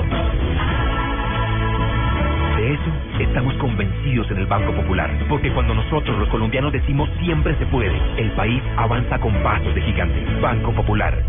De 2.55 2.73
eso 2.73 2.91
estamos 3.19 3.53
convencidos 3.55 4.31
en 4.31 4.37
el 4.37 4.45
Banco 4.45 4.71
Popular, 4.71 5.11
porque 5.27 5.51
cuando 5.51 5.73
nosotros 5.73 6.17
los 6.17 6.29
colombianos 6.29 6.71
decimos 6.71 7.09
siempre 7.19 7.57
se 7.57 7.65
puede, 7.65 7.99
el 8.15 8.31
país 8.37 8.63
avanza 8.77 9.19
con 9.19 9.33
pasos 9.43 9.75
de 9.75 9.81
gigante. 9.81 10.23
Banco 10.39 10.71
Popular. 10.71 11.21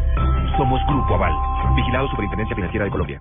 Somos 0.56 0.80
Grupo 0.86 1.16
Aval. 1.16 1.34
Vigilado 1.74 2.08
Superintendencia 2.10 2.54
Financiera 2.54 2.84
de 2.84 2.90
Colombia. 2.92 3.20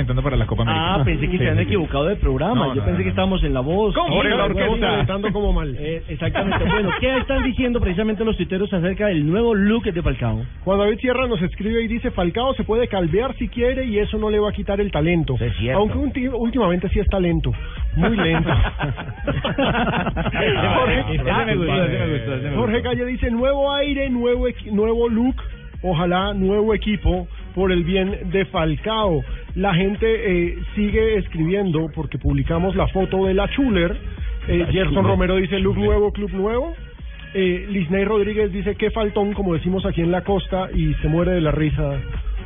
Calentando 0.00 0.22
para 0.22 0.36
la 0.36 0.46
Copa 0.46 0.62
América. 0.62 0.94
Ah, 0.94 1.02
pensé 1.04 1.28
que 1.28 1.38
se 1.38 1.48
habían 1.48 1.58
equivocado 1.60 2.04
de 2.06 2.16
programa. 2.16 2.66
No, 2.68 2.74
Yo 2.74 2.80
no, 2.80 2.86
pensé 2.86 2.92
no, 2.92 2.98
que 2.98 3.04
no. 3.04 3.10
estábamos 3.10 3.44
en 3.44 3.54
La 3.54 3.60
Voz. 3.60 3.94
¿Cómo? 3.94 4.22
La 4.22 4.44
orquesta. 4.44 5.06
Como 5.32 5.52
mal. 5.52 5.76
Eh, 5.80 6.02
exactamente. 6.08 6.64
Bueno, 6.64 6.90
¿qué 7.00 7.16
están 7.18 7.42
diciendo 7.42 7.80
precisamente 7.80 8.24
los 8.24 8.36
tuiteros 8.36 8.72
acerca 8.72 9.06
del 9.08 9.26
nuevo 9.26 9.54
look 9.54 9.84
de 9.84 10.02
Falcao? 10.02 10.42
Juan 10.64 10.78
David 10.78 10.98
Sierra 10.98 11.26
nos 11.26 11.40
escribe 11.42 11.82
y 11.82 11.88
dice, 11.88 12.10
Falcao 12.10 12.54
se 12.54 12.64
puede 12.64 12.86
calvear 12.88 13.34
si 13.36 13.48
quiere 13.48 13.84
y 13.86 13.98
eso 13.98 14.18
no 14.18 14.30
le 14.30 14.38
va 14.38 14.50
a 14.50 14.52
quitar 14.52 14.80
el 14.80 14.90
talento. 14.90 15.36
cierto. 15.58 15.78
Aunque 15.80 16.28
últimamente 16.28 16.88
sí 16.90 16.98
es 17.00 17.06
talento. 17.08 17.52
Muy 17.96 18.16
lento. 18.16 18.50
Jorge, 21.20 22.54
Jorge. 22.54 22.82
Calle 22.82 23.04
dice, 23.06 23.30
nuevo 23.30 23.72
aire, 23.72 24.08
nuevo, 24.10 24.48
equi- 24.48 24.70
nuevo 24.70 25.08
look, 25.08 25.36
ojalá 25.82 26.34
nuevo 26.34 26.74
equipo 26.74 27.26
por 27.54 27.72
el 27.72 27.84
bien 27.84 28.30
de 28.30 28.44
Falcao. 28.46 29.22
La 29.54 29.74
gente 29.74 30.06
eh, 30.06 30.58
sigue 30.74 31.18
escribiendo 31.18 31.90
porque 31.94 32.18
publicamos 32.18 32.76
la 32.76 32.86
foto 32.88 33.26
de 33.26 33.34
la 33.34 33.48
Chuler. 33.50 33.96
Eh, 34.48 34.66
Gerson. 34.70 35.04
Romero 35.04 35.36
dice, 35.36 35.58
look 35.58 35.76
nuevo, 35.76 36.12
club 36.12 36.30
nuevo. 36.32 36.74
Eh, 37.34 37.66
Lisney 37.68 38.04
Rodríguez 38.04 38.52
dice 38.52 38.74
que 38.74 38.90
faltón, 38.90 39.34
como 39.34 39.54
decimos 39.54 39.86
aquí 39.86 40.00
en 40.00 40.10
la 40.10 40.22
costa, 40.22 40.68
y 40.74 40.94
se 40.94 41.08
muere 41.08 41.32
de 41.32 41.40
la 41.40 41.52
risa. 41.52 42.00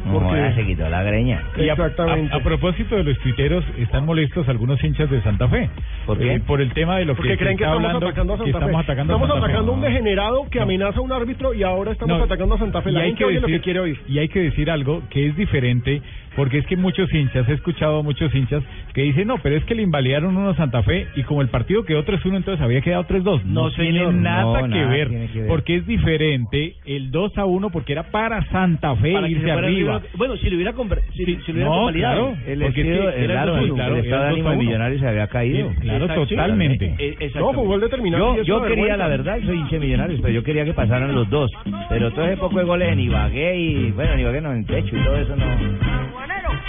Joder, 0.05 0.55
se 0.55 0.66
quitó 0.66 0.88
la 0.88 1.02
greña. 1.02 1.42
Y 1.57 1.68
a- 1.68 1.72
Exactamente. 1.72 2.32
A, 2.34 2.36
a 2.38 2.40
propósito 2.42 2.96
de 2.96 3.05
los 3.05 3.18
tuiteros, 3.20 3.64
están 3.78 4.05
molestos 4.07 4.48
algunos 4.48 4.82
hinchas 4.84 5.11
de 5.11 5.20
Santa 5.22 5.48
Fe. 5.48 5.68
¿Por 6.07 6.18
qué? 6.18 6.34
Eh, 6.34 6.40
por 6.40 6.61
el 6.61 6.72
tema 6.72 6.98
de 6.98 7.05
lo 7.07 7.14
Porque 7.14 7.30
que 7.30 7.34
se 7.36 7.40
creen 7.42 7.57
que 7.57 7.64
estamos 7.64 7.84
hablando, 7.84 8.07
atacando 8.07 8.34
a 8.34 8.36
Santa 8.38 8.44
Fe. 8.52 8.59
estamos 8.59 8.80
atacando 8.84 9.12
a 9.12 9.16
Estamos 9.16 9.28
Santa 9.28 9.40
Fe. 9.46 9.52
atacando 9.52 9.72
a 9.72 9.74
un 9.74 9.80
degenerado 9.82 10.50
que 10.50 10.61
amenaza 10.61 10.98
a 10.98 11.02
un 11.02 11.12
árbitro 11.12 11.55
y 11.55 11.62
ahora 11.62 11.92
estamos 11.92 12.18
No, 12.18 12.24
atacando 12.24 12.55
a 12.55 12.59
Santa 12.59 12.82
Fe. 12.82 12.92
La 12.92 13.00
y 13.00 13.02
hay 13.02 13.09
gente 13.09 13.18
que 13.18 13.24
oye 13.24 13.40
lo 13.40 13.46
que 13.46 13.61
quiere 13.61 13.80
oír. 13.80 13.98
Y 14.09 14.18
hay 14.18 14.28
que 14.28 14.40
decir 14.40 14.70
algo 14.70 15.02
que 15.11 15.26
es 15.28 15.36
diferente, 15.36 16.02
porque 16.36 16.59
es 16.59 16.66
que 16.66 16.76
muchos 16.76 17.12
hinchas, 17.12 17.48
he 17.48 17.52
escuchado 17.52 18.00
a 18.00 18.02
muchos 18.02 18.34
hinchas 18.34 18.62
que 18.92 19.02
dicen, 19.02 19.28
no, 19.28 19.38
pero 19.38 19.57
es 19.57 19.64
que 19.64 19.74
le 19.74 19.82
invalidaron 19.82 20.36
uno 20.36 20.50
a 20.50 20.57
Santa 20.57 20.82
Fe 20.82 21.07
y 21.16 21.22
como 21.22 21.42
el 21.42 21.48
partido 21.48 21.84
quedó 21.84 22.05
3-1, 22.05 22.36
entonces 22.36 22.61
había 22.62 22.80
quedado 22.80 23.05
3-2. 23.07 23.42
No, 23.44 23.64
No, 23.64 23.70
tiene 23.70 23.98
señor. 23.98 24.14
nada, 24.14 24.42
No, 24.42 24.62
que, 24.62 24.68
nada 24.68 24.90
ver, 24.90 25.09
tiene 25.09 25.26
que 25.28 25.38
ver. 25.40 25.48
porque 25.48 25.76
es 25.76 25.86
diferente 25.86 26.74
el 26.84 27.11
2-1 27.11 27.70
porque 27.70 27.92
era 27.92 28.05
para 28.05 28.44
Santa 28.50 28.94
Fe 28.96 29.12
Para 29.12 29.28
irse 29.28 29.50
arriba. 29.50 29.93
Arriba. 29.97 30.12
Bueno, 30.16 30.36
si 30.36 30.51
lo 30.51 30.57
hubiera, 30.57 30.72
si, 31.12 31.24
si 31.24 31.32
lo 31.34 31.53
hubiera 31.55 31.64
no, 31.68 31.74
convalidado. 31.76 32.30
claro, 32.32 32.47
El 32.47 32.61
porque 32.62 32.80
es 32.80 32.86
estilo, 32.86 33.11
que 33.12 33.24
era 33.24 33.34
claro, 33.34 33.57
el 33.59 33.64
el, 33.64 33.70
2-1, 33.70 33.74
claro, 33.74 33.95
el 33.97 34.05
estado 34.05 34.22
de 34.22 34.28
ánimo 34.28 34.49
del 34.51 34.59
2-1. 34.59 34.62
millonario 34.64 34.99
se 34.99 35.09
había 35.09 35.26
caído. 35.28 35.68
Sí, 35.70 35.76
claro, 35.80 36.07
totalmente. 36.26 36.84
eh, 36.86 37.14
No, 37.18 37.24
exactamente. 37.26 37.55
fútbol 37.61 37.80
determinado. 37.80 38.36
Yo, 38.36 38.42
yo 38.42 38.62
quería, 38.62 38.68
vergüenza. 38.74 38.97
la 38.97 39.09
verdad, 39.09 39.38
soy 39.45 39.57
hincha 39.59 39.70
de 39.76 39.80
millonarios, 39.80 40.20
pero 40.20 40.34
yo 40.34 40.42
quería 40.42 40.64
que 40.64 40.74
pasaran 40.74 41.14
los 41.14 41.28
dos. 41.30 41.51
Pero 41.88 42.11
todo 42.12 42.24
ese 42.26 42.36
poco 42.36 42.59
de 42.59 42.64
goles 42.64 42.88
en 42.92 43.01
Ibagué 43.01 43.57
y, 43.57 43.90
bueno, 43.92 44.12
en 44.14 44.20
Ibagué 44.20 44.40
no, 44.40 44.53
en 44.53 44.64
techo 44.64 44.97
y 44.97 45.03
todo 45.05 45.16
eso 45.16 45.36
no. 45.36 45.45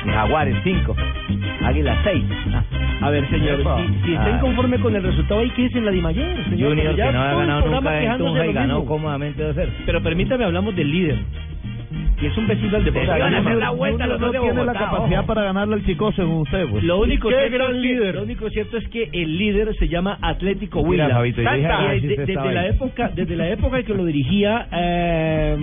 Jaguares, 0.06 0.56
cinco. 0.64 0.96
Águila, 1.64 1.98
seis. 2.04 2.24
A 3.02 3.10
ver, 3.10 3.28
señor, 3.30 3.58
si, 3.58 4.06
si 4.06 4.14
está 4.14 4.26
Ah. 4.26 4.38
inconforme 4.38 4.80
con 4.80 4.96
el 4.96 5.04
resultado, 5.04 5.42
ahí 5.42 5.50
que 5.52 5.66
es 5.66 5.76
en 5.76 5.86
la 5.86 5.92
Dimayer, 5.92 6.44
señor. 6.50 6.70
Junior, 6.70 6.96
que 6.96 7.02
no 7.12 7.22
ha 7.22 7.32
el 7.32 7.38
ganado 7.40 7.62
nunca 7.70 8.04
en 8.04 8.18
Tunja 8.18 8.42
de 8.44 8.50
y 8.50 8.54
ganó 8.54 8.86
cómodamente 8.86 9.44
2-0. 9.44 9.70
Pero 9.86 10.02
permítame, 10.02 10.46
hablamos 10.46 10.76
del 10.76 10.92
líder. 10.92 11.18
Es 12.26 12.38
un 12.38 12.48
vecino 12.48 12.72
del 12.74 12.86
deporte. 12.86 13.08
Se 13.14 13.20
van 13.20 13.34
a 13.34 13.40
hacer 13.40 13.56
la 13.58 13.70
vuelta 13.72 14.08
los 14.08 14.20
dos 14.20 14.32
de 14.32 14.40
tiene 14.40 14.54
la 14.56 14.62
Bogotá, 14.64 14.80
capacidad 14.80 15.20
ojo. 15.20 15.28
para 15.28 15.44
ganarle 15.44 15.76
al 15.76 15.86
chico 15.86 16.12
según 16.14 16.42
usted, 16.42 16.66
pues. 16.70 16.84
Lo 16.84 17.00
único, 17.00 17.30
¿Qué 17.30 17.36
cierto 17.36 17.56
gran 17.58 17.68
es 17.76 17.82
que, 17.82 17.88
líder? 17.88 18.16
lo 18.16 18.24
único 18.24 18.50
cierto 18.50 18.78
es 18.78 18.88
que 18.90 19.10
el 19.14 19.38
líder 19.38 19.76
se 19.76 19.88
llama 19.88 20.18
Atlético 20.22 20.82
Huila. 20.82 21.22
De- 21.22 21.32
desde 21.34 22.54
la 22.54 22.68
época, 22.68 23.12
desde 23.16 23.36
la 23.36 23.50
época 23.50 23.80
en 23.80 23.86
que 23.86 23.94
lo 23.94 24.06
dirigía 24.06 24.68
eh, 24.72 25.56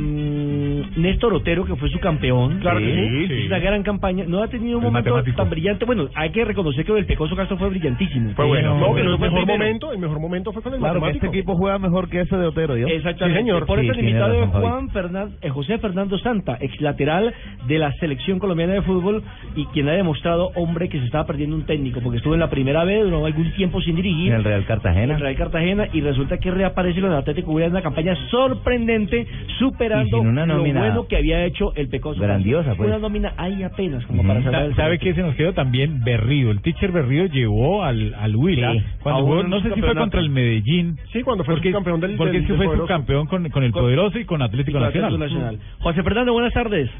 Néstor 0.96 1.34
Otero, 1.34 1.64
que 1.64 1.76
fue 1.76 1.88
su 1.90 1.98
campeón. 2.00 2.58
Claro 2.60 2.78
que 2.78 3.26
sí, 3.28 3.46
una 3.46 3.58
gran 3.58 3.82
campaña. 3.82 4.24
No 4.26 4.42
ha 4.42 4.48
tenido 4.48 4.78
un 4.78 4.84
El 4.84 4.90
momento 4.90 5.10
matemático. 5.10 5.36
tan 5.36 5.50
brillante. 5.50 5.84
Bueno, 5.84 6.08
hay 6.14 6.30
que 6.30 6.44
reconocer 6.44 6.84
que 6.84 6.92
el 6.96 7.06
Pecoso 7.06 7.34
Castro 7.36 7.56
fue 7.56 7.68
brillantísimo. 7.70 8.30
Fue 8.34 8.46
bueno, 8.46 8.74
No, 8.74 8.80
No, 8.80 8.86
fue 8.92 9.00
pero 9.00 9.14
el 9.14 9.18
mejor 9.20 9.46
momento, 9.46 9.92
el 9.92 9.98
mejor 9.98 10.20
momento 10.20 10.52
fue 10.52 10.62
con 10.62 10.74
el 10.74 10.78
Claro 10.80 11.00
matemático. 11.00 11.26
este 11.26 11.38
equipo 11.38 11.56
juega 11.56 11.78
mejor 11.78 12.08
que 12.08 12.20
ese 12.20 12.36
de 12.36 12.46
Otero, 12.46 12.76
¿yo? 12.76 12.86
Exactamente. 12.88 13.40
Sí, 13.40 13.44
señor. 13.46 13.66
Por 13.66 13.78
eso 13.80 13.92
el 13.92 13.98
invitado 14.00 14.34
es 14.34 14.40
razón, 14.40 14.60
Juan 14.62 14.90
Fernández, 14.90 15.38
eh, 15.42 15.48
José 15.50 15.78
Fernando 15.78 16.18
Santa, 16.18 16.51
ex 16.60 16.80
lateral 16.80 17.32
de 17.66 17.78
la 17.78 17.92
selección 17.94 18.38
colombiana 18.38 18.74
de 18.74 18.82
fútbol 18.82 19.22
y 19.56 19.66
quien 19.66 19.88
ha 19.88 19.92
demostrado, 19.92 20.50
hombre, 20.54 20.88
que 20.88 20.98
se 20.98 21.04
estaba 21.04 21.26
perdiendo 21.26 21.56
un 21.56 21.64
técnico 21.66 22.00
porque 22.00 22.18
estuvo 22.18 22.34
en 22.34 22.40
la 22.40 22.50
primera 22.50 22.84
vez, 22.84 23.04
duró 23.04 23.24
algún 23.26 23.52
tiempo 23.52 23.80
sin 23.80 23.96
dirigir. 23.96 24.28
En 24.32 24.38
el 24.38 24.44
Real 24.44 24.64
Cartagena. 24.66 25.14
en 25.14 25.20
Real 25.20 25.36
Cartagena 25.36 25.88
y 25.92 26.00
resulta 26.00 26.38
que 26.38 26.50
reaparece 26.50 27.00
con 27.00 27.10
el 27.10 27.16
Atlético 27.16 27.52
Huila 27.52 27.66
en 27.66 27.72
una 27.72 27.82
campaña 27.82 28.14
sorprendente, 28.30 29.26
superando 29.58 30.20
una 30.20 30.46
lo 30.46 30.62
bueno 30.62 31.06
que 31.08 31.16
había 31.16 31.44
hecho 31.44 31.72
el 31.76 31.88
Pecoso. 31.88 32.20
grandiosa, 32.20 32.74
pues. 32.74 32.88
Una 32.88 32.98
nómina 32.98 33.32
ahí 33.36 33.62
apenas, 33.62 34.04
como 34.06 34.22
para 34.22 34.42
salvar 34.42 34.60
Sa- 34.62 34.66
el 34.66 34.74
¿Sabe 34.76 34.98
qué 34.98 35.14
se 35.14 35.22
nos 35.22 35.34
quedó 35.34 35.52
también? 35.52 36.02
Berrío. 36.04 36.50
El 36.50 36.60
teacher 36.60 36.92
Berrío 36.92 37.26
llevó 37.26 37.82
al, 37.84 38.14
al 38.14 38.34
Huila. 38.36 38.72
Sí. 38.72 38.82
Cuando 39.02 39.22
jugó, 39.22 39.42
no 39.42 39.60
sé 39.60 39.72
si 39.74 39.80
fue 39.80 39.94
contra 39.94 40.20
el 40.20 40.30
Medellín. 40.30 40.96
Sí, 41.12 41.22
cuando 41.22 41.44
fue 41.44 41.54
Porque, 41.54 41.72
campeón 41.72 42.00
del 42.00 42.16
porque 42.16 42.32
del- 42.38 42.46
que 42.46 42.54
fue 42.54 42.66
subcampeón 42.76 43.26
con, 43.26 43.48
con 43.50 43.62
el 43.64 43.72
Poderoso 43.72 44.18
y 44.18 44.24
con 44.24 44.42
Atlético 44.42 44.78
Con 44.78 44.86
Atlético 44.88 45.18
Nacional. 45.18 45.56
Nacional. 45.58 45.78
José 45.80 46.02
Fernando, 46.02 46.31
buenas 46.32 46.52
tardes. 46.52 46.90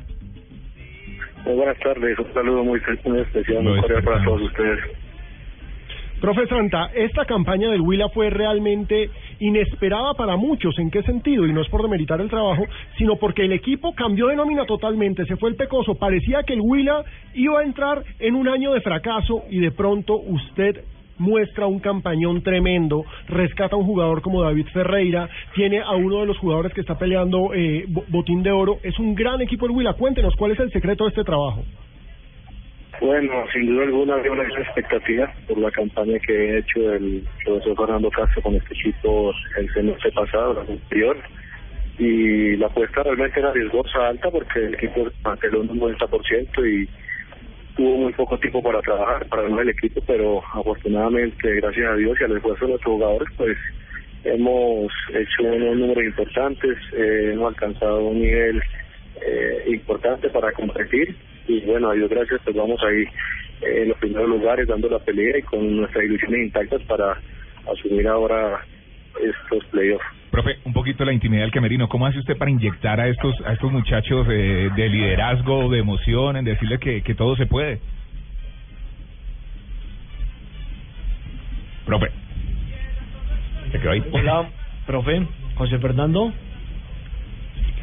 Muy 1.44 1.54
buenas 1.54 1.78
tardes, 1.78 2.18
un 2.18 2.32
saludo 2.32 2.64
muy, 2.64 2.80
muy 3.04 3.20
especial, 3.20 3.64
Lo 3.64 3.70
muy 3.70 3.80
cordial 3.80 4.04
para 4.04 4.24
todos 4.24 4.42
ustedes. 4.42 4.80
Profe 6.20 6.46
Santa, 6.46 6.92
esta 6.94 7.24
campaña 7.24 7.68
del 7.68 7.80
Huila 7.80 8.08
fue 8.10 8.30
realmente 8.30 9.10
inesperada 9.40 10.14
para 10.14 10.36
muchos. 10.36 10.78
¿En 10.78 10.88
qué 10.88 11.02
sentido? 11.02 11.48
Y 11.48 11.52
no 11.52 11.62
es 11.62 11.68
por 11.68 11.82
demeritar 11.82 12.20
el 12.20 12.30
trabajo, 12.30 12.64
sino 12.96 13.16
porque 13.16 13.44
el 13.44 13.52
equipo 13.52 13.92
cambió 13.92 14.28
de 14.28 14.36
nómina 14.36 14.64
totalmente. 14.64 15.24
Se 15.26 15.36
fue 15.36 15.50
el 15.50 15.56
Pecoso. 15.56 15.96
Parecía 15.96 16.44
que 16.44 16.52
el 16.52 16.60
Huila 16.60 17.02
iba 17.34 17.58
a 17.58 17.64
entrar 17.64 18.04
en 18.20 18.36
un 18.36 18.46
año 18.46 18.72
de 18.72 18.80
fracaso 18.82 19.46
y 19.50 19.58
de 19.58 19.72
pronto 19.72 20.14
usted 20.14 20.84
muestra 21.22 21.66
un 21.66 21.78
campañón 21.78 22.42
tremendo, 22.42 23.04
rescata 23.28 23.76
a 23.76 23.78
un 23.78 23.86
jugador 23.86 24.20
como 24.20 24.42
David 24.42 24.66
Ferreira, 24.72 25.28
tiene 25.54 25.80
a 25.80 25.92
uno 25.92 26.20
de 26.20 26.26
los 26.26 26.36
jugadores 26.38 26.74
que 26.74 26.80
está 26.82 26.98
peleando 26.98 27.54
eh, 27.54 27.84
bo- 27.88 28.04
botín 28.08 28.42
de 28.42 28.50
oro. 28.50 28.78
Es 28.82 28.98
un 28.98 29.14
gran 29.14 29.40
equipo 29.40 29.66
el 29.66 29.72
Huila. 29.72 29.94
Cuéntenos, 29.94 30.34
¿cuál 30.36 30.52
es 30.52 30.60
el 30.60 30.70
secreto 30.72 31.04
de 31.04 31.10
este 31.10 31.24
trabajo? 31.24 31.62
Bueno, 33.00 33.32
sin 33.52 33.66
duda 33.66 33.84
alguna 33.84 34.14
había 34.14 34.30
una 34.32 34.44
gran 34.44 34.62
expectativa 34.62 35.32
por 35.48 35.58
la 35.58 35.70
campaña 35.70 36.18
que 36.20 36.32
he 36.32 36.58
hecho 36.58 36.92
el 36.92 37.24
profesor 37.44 37.76
Fernando 37.76 38.10
Castro 38.10 38.42
con 38.42 38.54
este 38.54 38.74
equipo 38.74 39.32
el 39.58 39.72
semestre 39.72 40.12
pasado, 40.12 40.52
el 40.62 40.70
anterior, 40.72 41.16
y 41.98 42.56
la 42.56 42.66
apuesta 42.66 43.02
realmente 43.02 43.40
era 43.40 43.52
riesgosa 43.52 44.08
alta 44.08 44.30
porque 44.30 44.58
el 44.66 44.74
equipo 44.74 45.08
mantuvo 45.24 45.60
un 45.60 45.80
90% 45.80 46.66
y 46.66 46.88
tuvo 47.76 47.96
muy 47.96 48.12
poco 48.12 48.38
tiempo 48.38 48.62
para 48.62 48.80
trabajar, 48.80 49.26
para 49.28 49.46
el 49.46 49.68
equipo, 49.68 50.00
pero 50.06 50.42
afortunadamente, 50.52 51.54
gracias 51.56 51.90
a 51.90 51.94
Dios 51.94 52.16
y 52.20 52.24
al 52.24 52.36
esfuerzo 52.36 52.64
de 52.64 52.70
nuestros 52.72 52.94
jugadores, 52.94 53.28
pues 53.36 53.56
hemos 54.24 54.92
hecho 55.08 55.42
unos 55.42 55.76
números 55.76 56.04
importantes, 56.04 56.78
eh, 56.92 57.30
hemos 57.32 57.48
alcanzado 57.48 58.06
un 58.06 58.20
nivel 58.20 58.62
eh, 59.20 59.64
importante 59.68 60.28
para 60.30 60.52
competir 60.52 61.16
y 61.48 61.60
bueno, 61.66 61.90
a 61.90 61.94
Dios 61.94 62.08
gracias, 62.10 62.40
pues 62.44 62.56
vamos 62.56 62.80
ahí 62.84 63.02
eh, 63.62 63.82
en 63.82 63.88
los 63.88 63.98
primeros 63.98 64.28
lugares 64.28 64.68
dando 64.68 64.88
la 64.88 64.98
pelea 64.98 65.38
y 65.38 65.42
con 65.42 65.76
nuestras 65.76 66.04
ilusiones 66.04 66.46
intactas 66.46 66.82
para 66.82 67.18
asumir 67.66 68.06
ahora 68.06 68.64
estos 69.20 69.64
playoffs. 69.66 70.21
Profe, 70.32 70.56
un 70.64 70.72
poquito 70.72 71.04
la 71.04 71.12
intimidad 71.12 71.42
del 71.42 71.50
camerino. 71.50 71.90
¿Cómo 71.90 72.06
hace 72.06 72.18
usted 72.18 72.38
para 72.38 72.50
inyectar 72.50 72.98
a 72.98 73.06
estos 73.06 73.34
a 73.44 73.52
estos 73.52 73.70
muchachos 73.70 74.26
eh, 74.30 74.70
de 74.74 74.88
liderazgo, 74.88 75.68
de 75.68 75.78
emoción, 75.78 76.38
en 76.38 76.46
decirles 76.46 76.80
que, 76.80 77.02
que 77.02 77.14
todo 77.14 77.36
se 77.36 77.44
puede? 77.44 77.80
Profe. 81.84 82.10
¿Se 83.72 83.78
quedó 83.78 83.90
ahí? 83.90 84.02
Hola, 84.10 84.48
profe. 84.86 85.26
José 85.54 85.78
Fernando. 85.78 86.32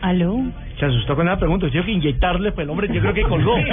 ¿Aló? 0.01 0.41
Se 0.79 0.85
asustó 0.85 1.15
con 1.15 1.27
la 1.27 1.37
pregunta. 1.37 1.67
Yo 1.67 1.85
que 1.85 1.91
inyectarle, 1.91 2.51
pues 2.53 2.65
el 2.65 2.71
hombre 2.71 2.87
yo 2.91 2.99
creo 2.99 3.13
que 3.13 3.23
colgó. 3.23 3.57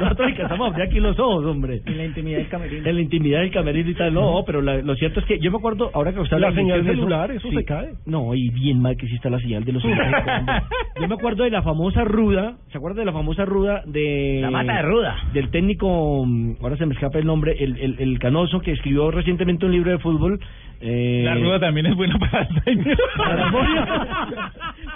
Nosotros 0.00 0.28
alcanzamos 0.28 0.66
a 0.66 0.70
abrir 0.70 0.86
aquí 0.88 1.00
los 1.00 1.18
ojos, 1.18 1.44
hombre. 1.46 1.80
En 1.86 1.96
la 1.96 2.04
intimidad 2.04 2.38
del 2.38 2.48
camerino. 2.48 2.88
En 2.88 2.94
la 2.94 3.00
intimidad 3.00 3.40
del 3.40 3.50
camerino 3.50 3.90
y 3.90 3.94
tal. 3.94 4.14
No, 4.14 4.42
pero 4.46 4.62
la- 4.62 4.78
lo 4.82 4.94
cierto 4.96 5.20
es 5.20 5.26
que 5.26 5.38
yo 5.38 5.50
me 5.50 5.58
acuerdo, 5.58 5.90
ahora 5.94 6.12
que 6.12 6.20
usted 6.20 6.38
La 6.38 6.48
habla 6.48 6.56
de 6.56 6.62
señal 6.62 6.84
celular, 6.84 7.30
eso 7.30 7.48
se 7.50 7.64
cae. 7.64 7.90
No, 8.06 8.34
y 8.34 8.50
bien 8.50 8.80
mal 8.80 8.96
que 8.96 9.06
sí 9.06 9.14
está 9.14 9.30
la 9.30 9.38
señal 9.38 9.64
de 9.64 9.72
los 9.72 9.82
celulares. 9.82 10.24
Yo 11.00 11.08
me 11.08 11.14
acuerdo 11.14 11.44
de 11.44 11.50
la 11.50 11.62
famosa 11.62 12.04
ruda, 12.04 12.56
¿se 12.70 12.78
acuerda 12.78 13.00
de 13.00 13.06
la 13.06 13.12
famosa 13.12 13.44
ruda 13.44 13.82
de... 13.86 14.38
La 14.40 14.50
mata 14.50 14.76
de 14.76 14.82
ruda. 14.82 15.16
Del 15.32 15.50
técnico, 15.50 16.24
ahora 16.62 16.76
se 16.76 16.86
me 16.86 16.94
escapa 16.94 17.18
el 17.18 17.26
nombre, 17.26 17.56
el, 17.58 17.76
el, 17.78 17.96
el 17.98 18.18
canoso 18.20 18.60
que 18.60 18.70
escribió 18.72 19.10
recientemente 19.10 19.66
un 19.66 19.72
libro 19.72 19.90
de 19.90 19.98
fútbol. 19.98 20.38
Eh, 20.80 21.22
La 21.24 21.34
ruda 21.34 21.58
también 21.60 21.86
es 21.86 21.94
buena 21.96 22.18
para 22.18 22.42
a 23.24 23.34
la 23.34 23.44
memoria, 23.44 23.84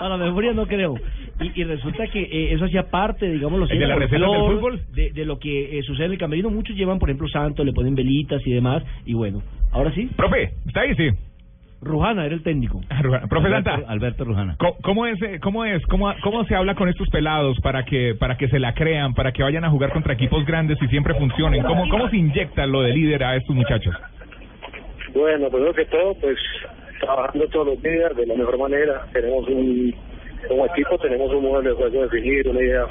a 0.01 0.09
la 0.09 0.17
memoria 0.17 0.53
no 0.53 0.67
creo. 0.67 0.95
Y, 1.41 1.61
y 1.61 1.65
resulta 1.65 2.07
que 2.09 2.21
eh, 2.21 2.53
eso 2.55 2.65
hacía 2.65 2.91
parte, 2.91 3.31
digamos, 3.31 3.61
los 3.61 3.71
¿El 3.71 3.79
de 3.79 3.87
la 3.87 3.95
receta 3.95 4.19
del 4.27 4.41
fútbol? 4.57 4.81
de, 4.93 5.13
de 5.13 5.25
lo 5.25 5.39
que 5.39 5.79
eh, 5.79 5.83
sucede 5.85 6.07
en 6.07 6.13
el 6.13 6.19
camerino. 6.19 6.51
Muchos 6.51 6.75
llevan, 6.77 6.99
por 6.99 7.09
ejemplo, 7.11 7.29
santo, 7.29 7.63
le 7.65 7.73
ponen 7.73 7.95
velitas 7.95 8.45
y 8.47 8.53
demás. 8.53 8.83
Y 9.07 9.15
bueno, 9.15 9.43
ahora 9.73 9.93
sí. 9.93 10.07
Profe, 10.17 10.51
¿está 10.67 10.81
ahí? 10.81 10.95
Sí. 10.97 11.11
Rujana 11.81 12.27
era 12.27 12.35
el 12.35 12.43
técnico. 12.43 12.81
Profe 13.31 13.47
Alberto- 13.47 13.71
Santa. 13.71 13.89
Alberto 13.93 14.25
Rujana. 14.25 14.57
¿Cómo, 14.59 14.77
cómo 14.83 15.07
es, 15.07 15.23
eh, 15.23 15.39
cómo 15.41 15.65
es, 15.65 15.81
cómo, 15.87 16.13
cómo 16.25 16.45
se 16.47 16.57
habla 16.57 16.75
con 16.75 16.89
estos 16.89 17.09
pelados 17.09 17.57
para 17.61 17.85
que, 17.85 18.17
para 18.19 18.37
que 18.37 18.49
se 18.49 18.59
la 18.59 18.75
crean, 18.75 19.15
para 19.15 19.31
que 19.31 19.45
vayan 19.45 19.65
a 19.65 19.71
jugar 19.71 19.93
contra 19.93 20.15
equipos 20.15 20.45
grandes 20.45 20.77
y 20.83 20.89
siempre 20.89 21.15
funcionen? 21.15 21.63
¿Cómo, 21.63 21.89
cómo 21.89 22.09
se 22.11 22.17
inyecta 22.17 22.67
lo 22.67 22.81
de 22.83 22.93
líder 22.95 23.23
a 23.23 23.37
estos 23.37 23.55
muchachos? 23.55 23.95
Bueno, 25.15 25.49
primero 25.51 25.73
que 25.73 25.85
todo, 25.85 26.15
pues 26.21 26.37
trabajando 27.01 27.47
todos 27.49 27.67
los 27.69 27.83
días 27.83 28.15
de 28.17 28.27
la 28.27 28.35
mejor 28.35 28.59
manera. 28.59 29.07
Tenemos 29.13 29.47
un, 29.49 29.95
como 30.47 30.67
equipo, 30.67 30.99
tenemos 30.99 31.33
un 31.33 31.43
modelo 31.43 31.71
de 31.71 31.77
juego 31.77 32.03
definido, 32.03 32.51
una 32.51 32.63
idea 32.63 32.87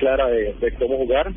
clara 0.00 0.26
de, 0.28 0.74
cómo 0.78 0.96
jugar. 0.96 1.30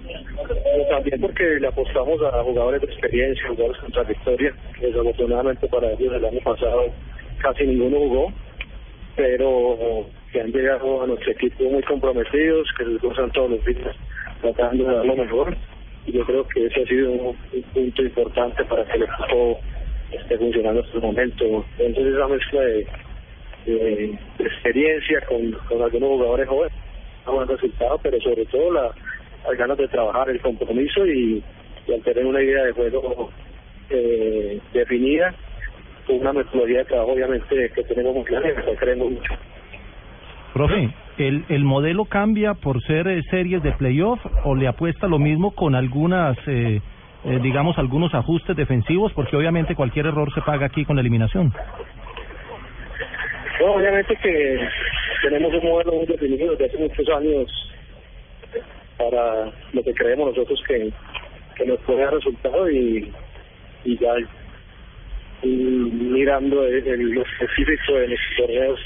Pero 0.47 0.87
también 0.89 1.21
porque 1.21 1.43
le 1.59 1.67
apostamos 1.67 2.21
a 2.21 2.43
jugadores 2.43 2.81
de 2.81 2.87
experiencia, 2.87 3.47
jugadores 3.49 3.81
con 3.81 3.91
trayectoria. 3.91 4.55
Desafortunadamente 4.79 5.67
para 5.67 5.91
ellos 5.91 6.13
el 6.13 6.25
año 6.25 6.39
pasado 6.43 6.85
casi 7.39 7.65
ninguno 7.65 7.97
jugó, 7.97 8.33
pero 9.15 10.07
que 10.31 10.41
han 10.41 10.51
llegado 10.51 11.03
a 11.03 11.07
nuestro 11.07 11.31
equipo 11.31 11.65
muy 11.65 11.83
comprometidos, 11.83 12.67
que 12.77 12.85
se 12.85 12.95
esfuerzan 12.95 13.31
todos 13.31 13.51
los 13.51 13.65
días 13.65 13.95
tratando 14.41 14.85
de 14.85 14.95
dar 14.95 15.05
lo 15.05 15.15
mejor. 15.15 15.55
Y 16.05 16.13
yo 16.13 16.25
creo 16.25 16.47
que 16.47 16.65
ese 16.65 16.81
ha 16.81 16.85
sido 16.87 17.11
un, 17.11 17.37
un 17.53 17.63
punto 17.73 18.01
importante 18.01 18.63
para 18.65 18.85
que 18.85 18.97
el 18.97 19.03
equipo 19.03 19.59
esté 20.11 20.37
funcionando 20.37 20.81
en 20.81 20.85
este 20.85 20.99
momento. 20.99 21.65
Entonces 21.77 22.13
esa 22.13 22.27
mezcla 22.27 22.61
de, 22.61 22.87
de 23.65 24.17
experiencia 24.39 25.21
con, 25.27 25.81
algunos 25.81 26.09
jugadores 26.09 26.47
jóvenes 26.47 26.77
ha 27.25 27.31
buen 27.31 27.47
resultado, 27.47 27.99
pero 28.03 28.19
sobre 28.19 28.45
todo 28.45 28.71
la, 28.71 28.91
las 29.47 29.57
ganas 29.57 29.77
de 29.77 29.87
trabajar, 29.87 30.29
el 30.29 30.41
compromiso 30.41 31.05
y, 31.05 31.41
y 31.87 31.93
al 31.93 32.01
tener 32.01 32.25
una 32.25 32.41
idea 32.41 32.65
de 32.65 32.71
juego 32.73 33.31
eh, 33.89 34.59
definida, 34.73 35.33
con 36.05 36.17
una 36.17 36.33
metodología 36.33 36.79
de 36.79 36.85
trabajo 36.85 37.13
obviamente 37.13 37.71
que 37.73 37.83
tenemos 37.83 38.13
muy 38.13 38.23
clara 38.23 38.49
y 38.51 38.55
que 38.55 38.75
creemos 38.75 39.11
mucho. 39.11 39.33
Profe, 40.53 40.89
¿el, 41.17 41.45
¿el 41.49 41.63
modelo 41.63 42.05
cambia 42.05 42.53
por 42.53 42.81
ser 42.83 43.07
eh, 43.07 43.21
series 43.31 43.63
de 43.63 43.71
playoff 43.71 44.19
o 44.43 44.55
le 44.55 44.67
apuesta 44.67 45.07
lo 45.07 45.17
mismo 45.17 45.51
con 45.51 45.73
algunas, 45.73 46.37
eh, 46.47 46.79
eh, 47.25 47.39
digamos, 47.41 47.77
algunos 47.79 48.13
ajustes 48.13 48.55
defensivos? 48.55 49.11
Porque 49.13 49.35
obviamente 49.35 49.75
cualquier 49.75 50.07
error 50.07 50.31
se 50.33 50.41
paga 50.41 50.67
aquí 50.67 50.85
con 50.85 50.99
eliminación. 50.99 51.51
No, 53.59 53.73
obviamente 53.75 54.15
que 54.17 54.69
tenemos 55.23 55.53
un 55.53 55.63
modelo 55.69 55.93
muy 55.93 56.05
definido 56.05 56.51
desde 56.51 56.65
hace 56.65 56.77
muchos 56.77 57.09
años 57.09 57.71
para 58.97 59.51
lo 59.73 59.83
que 59.83 59.93
creemos 59.93 60.29
nosotros 60.29 60.61
que, 60.67 60.91
que 61.55 61.65
nos 61.65 61.79
puede 61.81 62.01
dar 62.03 62.13
resultado 62.13 62.69
y, 62.69 63.11
y 63.85 63.97
ya 63.99 64.15
mirando 65.43 66.65
el, 66.65 66.87
el- 66.87 67.09
lo 67.11 67.21
específico 67.23 67.93
de 67.95 68.07
los 68.09 68.19
torneos 68.37 68.79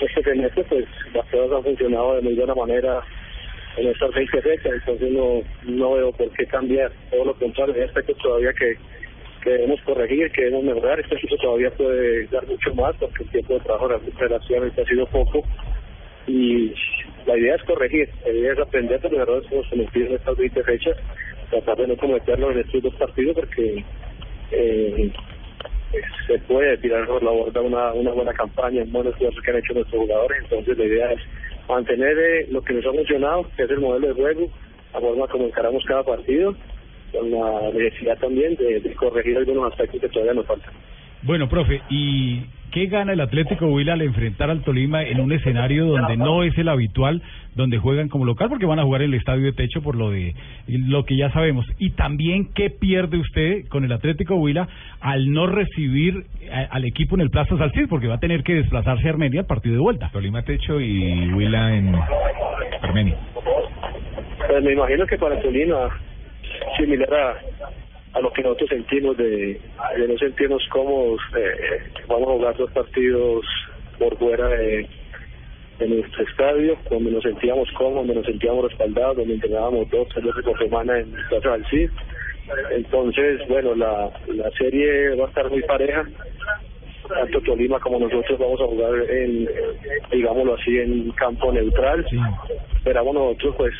este 0.00 0.22
semestre, 0.22 0.64
pues 0.64 0.86
las 1.14 1.26
cosas 1.26 1.52
han 1.58 1.64
funcionado 1.64 2.16
de 2.16 2.22
muy 2.22 2.34
buena 2.34 2.54
manera 2.54 3.02
en 3.76 3.88
estas 3.88 4.10
20 4.12 4.42
fechas, 4.42 4.72
entonces 4.74 5.10
no, 5.10 5.42
no 5.64 5.92
veo 5.94 6.12
por 6.12 6.30
qué 6.32 6.46
cambiar, 6.46 6.92
todo 7.10 7.26
lo 7.26 7.34
contrario, 7.38 7.74
hay 7.74 7.82
aspectos 7.82 8.16
todavía 8.18 8.52
que, 8.54 8.76
debemos 9.50 9.80
corregir, 9.82 10.30
que 10.32 10.42
debemos 10.42 10.64
mejorar, 10.64 11.00
este 11.00 11.14
equipo 11.14 11.36
todavía 11.36 11.70
puede 11.70 12.26
dar 12.26 12.46
mucho 12.46 12.74
más 12.74 12.96
porque 12.96 13.22
el 13.24 13.30
tiempo 13.30 13.54
de 13.54 13.60
trabajo 13.60 13.88
relativamente 14.18 14.82
ha 14.82 14.84
sido 14.84 15.06
poco. 15.06 15.42
Y 16.26 16.74
la 17.26 17.38
idea 17.38 17.54
es 17.54 17.62
corregir, 17.62 18.08
la 18.24 18.32
idea 18.32 18.52
es 18.52 18.58
aprender 18.58 19.00
de 19.00 19.10
los 19.10 19.20
errores 19.20 19.48
que 19.48 19.54
hemos 19.54 19.68
cometido 19.68 20.06
en 20.06 20.14
estas 20.14 20.36
20 20.36 20.62
fechas, 20.62 20.96
tratar 21.50 21.76
de 21.76 21.86
no 21.88 21.96
cometerlos 21.96 22.52
en 22.52 22.58
estos 22.58 22.82
dos 22.82 22.94
partidos 22.96 23.36
porque 23.36 23.84
eh, 24.50 25.12
se 26.26 26.38
puede 26.40 26.76
tirar 26.78 27.06
por 27.06 27.22
la 27.22 27.30
borda 27.30 27.60
una, 27.60 27.92
una 27.92 28.10
buena 28.10 28.32
campaña, 28.32 28.82
un 28.82 28.92
buen 28.92 29.06
esfuerzo 29.06 29.40
que 29.40 29.50
han 29.50 29.58
hecho 29.58 29.74
nuestros 29.74 30.02
jugadores, 30.02 30.42
entonces 30.42 30.76
la 30.76 30.84
idea 30.84 31.12
es 31.12 31.20
mantener 31.68 32.18
eh, 32.18 32.46
lo 32.50 32.62
que 32.62 32.74
nos 32.74 32.86
ha 32.86 32.92
funcionado, 32.92 33.46
que 33.56 33.62
es 33.62 33.70
el 33.70 33.80
modelo 33.80 34.08
de 34.08 34.14
juego, 34.14 34.50
la 34.92 35.00
forma 35.00 35.28
como 35.28 35.46
encaramos 35.46 35.84
cada 35.84 36.02
partido, 36.02 36.54
con 37.12 37.30
la 37.30 37.70
necesidad 37.72 38.18
también 38.18 38.54
de, 38.56 38.80
de 38.80 38.94
corregir 38.94 39.36
algunos 39.36 39.70
aspectos 39.72 40.00
que 40.00 40.08
todavía 40.08 40.34
nos 40.34 40.46
faltan. 40.46 40.72
Bueno, 41.22 41.48
profe, 41.48 41.80
¿y 41.88 42.42
qué 42.70 42.86
gana 42.86 43.12
el 43.14 43.20
Atlético 43.20 43.66
Huila 43.66 43.94
al 43.94 44.02
enfrentar 44.02 44.50
al 44.50 44.62
Tolima 44.62 45.02
en 45.02 45.18
un 45.20 45.32
escenario 45.32 45.86
donde 45.86 46.16
no 46.18 46.42
es 46.44 46.56
el 46.58 46.68
habitual, 46.68 47.22
donde 47.54 47.78
juegan 47.78 48.08
como 48.08 48.26
local, 48.26 48.48
porque 48.50 48.66
van 48.66 48.78
a 48.78 48.82
jugar 48.84 49.00
en 49.02 49.12
el 49.12 49.18
estadio 49.18 49.44
de 49.46 49.52
techo 49.52 49.80
por 49.82 49.96
lo 49.96 50.10
de 50.10 50.34
lo 50.68 51.04
que 51.04 51.16
ya 51.16 51.32
sabemos? 51.32 51.64
Y 51.78 51.90
también, 51.92 52.52
¿qué 52.54 52.68
pierde 52.70 53.16
usted 53.16 53.66
con 53.68 53.84
el 53.84 53.92
Atlético 53.92 54.36
Huila 54.36 54.68
al 55.00 55.32
no 55.32 55.46
recibir 55.46 56.26
a- 56.52 56.64
al 56.76 56.84
equipo 56.84 57.16
en 57.16 57.22
el 57.22 57.30
Plaza 57.30 57.56
Salcid? 57.56 57.88
Porque 57.88 58.08
va 58.08 58.16
a 58.16 58.20
tener 58.20 58.42
que 58.44 58.54
desplazarse 58.54 59.06
a 59.06 59.10
Armenia 59.10 59.40
al 59.40 59.46
partido 59.46 59.74
de 59.74 59.80
vuelta. 59.80 60.10
Tolima 60.12 60.42
Techo 60.42 60.80
y 60.80 61.32
Huila 61.32 61.74
en 61.76 61.94
Armenia. 62.82 63.16
Pues 64.48 64.62
me 64.62 64.72
imagino 64.74 65.06
que 65.06 65.16
para 65.18 65.40
Tolima, 65.40 65.88
similar 66.76 67.14
a, 67.14 67.40
a 68.14 68.20
lo 68.20 68.32
que 68.32 68.42
nosotros 68.42 68.70
sentimos 68.70 69.16
de, 69.16 69.60
de 69.96 70.08
no 70.08 70.18
sentirnos 70.18 70.66
cómodos, 70.70 71.20
eh, 71.36 71.82
vamos 72.08 72.28
a 72.28 72.32
jugar 72.32 72.56
dos 72.56 72.70
partidos 72.72 73.44
por 73.98 74.16
fuera 74.18 74.48
de, 74.48 74.88
de 75.78 75.88
nuestro 75.88 76.24
estadio, 76.24 76.76
donde 76.90 77.10
nos 77.10 77.22
sentíamos 77.22 77.70
cómodos, 77.72 78.06
donde 78.06 78.14
nos 78.14 78.26
sentíamos 78.26 78.68
respaldados, 78.68 79.16
donde 79.18 79.34
entrenábamos 79.34 79.90
dos, 79.90 80.08
tres 80.08 80.24
veces 80.24 80.44
por 80.44 80.58
semana 80.58 80.98
en 80.98 81.12
Plaza 81.28 81.52
del 81.52 81.66
Cid. 81.66 81.90
Entonces, 82.70 83.40
bueno, 83.48 83.74
la, 83.74 84.10
la 84.28 84.50
serie 84.52 85.16
va 85.16 85.24
a 85.24 85.28
estar 85.28 85.50
muy 85.50 85.62
pareja. 85.62 86.04
Tanto 87.08 87.40
Tolima 87.40 87.78
como 87.78 88.00
nosotros 88.00 88.38
vamos 88.38 88.60
a 88.60 88.66
jugar 88.66 88.94
en, 89.10 89.48
digámoslo 90.10 90.54
así, 90.54 90.78
en 90.78 91.10
campo 91.12 91.52
neutral. 91.52 92.04
Esperamos 92.76 93.14
nosotros, 93.14 93.54
pues, 93.56 93.74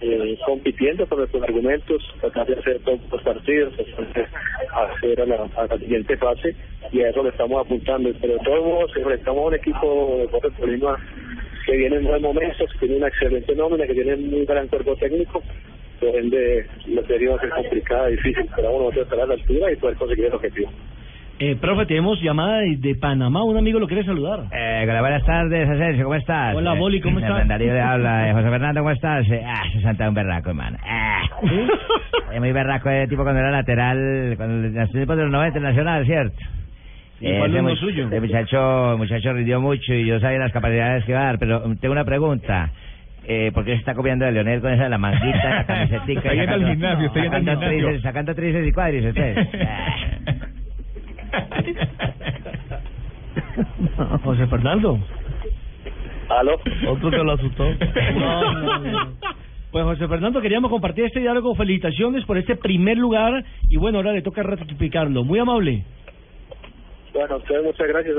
eh, 0.00 0.38
compitiendo 0.44 1.06
con 1.06 1.18
nuestros 1.18 1.42
argumentos, 1.42 2.02
tratar 2.20 2.46
de 2.46 2.54
hacer 2.54 2.80
todos 2.80 3.00
los 3.10 3.22
partidos, 3.22 3.74
hacer 3.74 5.20
a 5.20 5.26
la, 5.26 5.48
a 5.56 5.66
la 5.66 5.78
siguiente 5.78 6.16
fase 6.16 6.54
y 6.92 7.00
a 7.00 7.10
eso 7.10 7.22
le 7.22 7.30
estamos 7.30 7.64
apuntando. 7.64 8.10
Pero 8.20 8.38
todos 8.38 8.64
modos, 8.64 8.96
enfrentamos 8.96 9.44
a 9.44 9.48
un 9.48 9.54
equipo 9.54 10.28
de 10.42 10.50
Tolima 10.50 10.98
que 11.66 11.76
viene 11.76 11.96
en 11.96 12.04
buen 12.04 12.22
momentos, 12.22 12.70
que 12.72 12.78
tiene 12.80 12.96
una 12.96 13.08
excelente 13.08 13.54
nómina, 13.54 13.86
que 13.86 13.94
tiene 13.94 14.14
un 14.14 14.30
muy 14.30 14.44
gran 14.44 14.68
cuerpo 14.68 14.96
técnico, 14.96 15.42
por 16.00 16.14
ende 16.14 16.66
la 16.86 17.02
serie 17.06 17.28
va 17.28 17.36
a 17.36 17.40
ser 17.40 17.50
complicada, 17.50 18.08
difícil, 18.08 18.48
pero 18.54 18.68
vamos 18.68 18.82
nosotros 18.82 19.04
estar 19.04 19.20
a 19.20 19.26
la 19.26 19.34
altura 19.34 19.72
y 19.72 19.76
poder 19.76 19.96
conseguir 19.96 20.26
el 20.26 20.34
objetivo. 20.34 20.70
Eh, 21.40 21.56
profe, 21.60 21.84
tenemos 21.86 22.20
llamada 22.22 22.58
de, 22.58 22.76
de 22.76 22.94
Panamá. 22.94 23.42
Un 23.42 23.56
amigo 23.56 23.80
lo 23.80 23.88
quiere 23.88 24.04
saludar. 24.04 24.44
Eh, 24.52 24.86
buenas 24.86 25.24
tardes, 25.24 25.68
Asensio, 25.68 26.04
¿cómo 26.04 26.14
estás? 26.14 26.54
Hola, 26.54 26.74
Eh, 26.74 26.78
Boli, 26.78 27.00
¿cómo 27.00 27.18
eh, 27.18 27.22
estás? 27.22 27.48
Darío 27.48 27.72
le 27.72 27.80
habla, 27.80 28.28
eh, 28.30 28.32
José 28.32 28.50
Fernando, 28.50 28.80
¿cómo 28.80 28.90
estás? 28.92 29.28
Eh, 29.28 29.42
ah, 29.44 29.62
se 29.72 29.80
santa 29.82 30.08
un 30.08 30.14
berraco, 30.14 30.50
hermano. 30.50 30.78
Ah. 30.84 31.22
Muy 32.38 32.52
berraco, 32.52 32.88
eh, 32.88 33.06
tipo 33.08 33.22
cuando 33.24 33.40
era 33.40 33.50
lateral, 33.50 34.34
cuando 34.36 34.66
en 34.68 34.74
los 34.74 34.90
tiempos 34.92 35.16
de 35.16 35.22
los 35.24 35.32
90 35.32 35.58
en 35.58 35.64
Nacional, 35.64 36.06
¿cierto? 36.06 36.36
¿Y 37.20 37.36
cuál 37.38 37.56
es 37.56 37.62
lo 37.62 37.76
suyo? 37.76 38.08
El 38.10 38.20
muchacho, 38.20 38.92
el 38.92 38.98
muchacho 38.98 39.32
rindió 39.32 39.60
mucho 39.60 39.92
y 39.94 40.04
yo 40.06 40.20
sabía 40.20 40.38
las 40.38 40.52
capacidades 40.52 41.04
que 41.04 41.14
va 41.14 41.20
a 41.20 41.24
dar, 41.24 41.38
pero 41.38 41.62
tengo 41.80 41.92
una 41.92 42.04
pregunta. 42.04 42.70
Eh, 43.26 43.50
¿Por 43.54 43.64
qué 43.64 43.72
se 43.72 43.78
está 43.78 43.94
copiando 43.94 44.26
de 44.26 44.32
Leonel 44.32 44.60
con 44.60 44.72
esa 44.72 44.84
de 44.84 44.90
la 44.90 44.98
manguita, 44.98 45.48
la 45.48 45.64
camisetica? 45.64 46.20
Está 46.20 46.34
yendo 46.34 46.52
al 46.54 46.66
gimnasio, 46.68 47.06
está 47.06 47.20
yendo 47.22 47.36
al 47.36 47.70
gimnasio. 47.72 48.00
Sacando 48.02 48.34
tríceps 48.34 48.66
y 48.68 48.72
cuádriceps, 48.72 49.16
¿eh? 51.36 51.88
José 54.24 54.46
Fernando. 54.46 54.98
¿Aló? 56.28 56.58
Otro 56.88 57.10
que 57.10 57.16
lo 57.18 57.32
asustó. 57.32 57.64
No, 58.14 58.52
no, 58.52 58.78
no. 58.78 59.12
Pues 59.70 59.84
José 59.84 60.06
Fernando, 60.06 60.40
queríamos 60.40 60.70
compartir 60.70 61.04
este 61.04 61.18
diálogo. 61.20 61.54
Felicitaciones 61.56 62.24
por 62.24 62.38
este 62.38 62.54
primer 62.54 62.96
lugar. 62.96 63.44
Y 63.68 63.76
bueno, 63.76 63.98
ahora 63.98 64.12
le 64.12 64.22
toca 64.22 64.42
ratificarlo. 64.42 65.24
Muy 65.24 65.40
amable. 65.40 65.82
Bueno, 67.12 67.34
a 67.34 67.38
ustedes 67.38 67.64
muchas 67.64 67.88
gracias. 67.88 68.16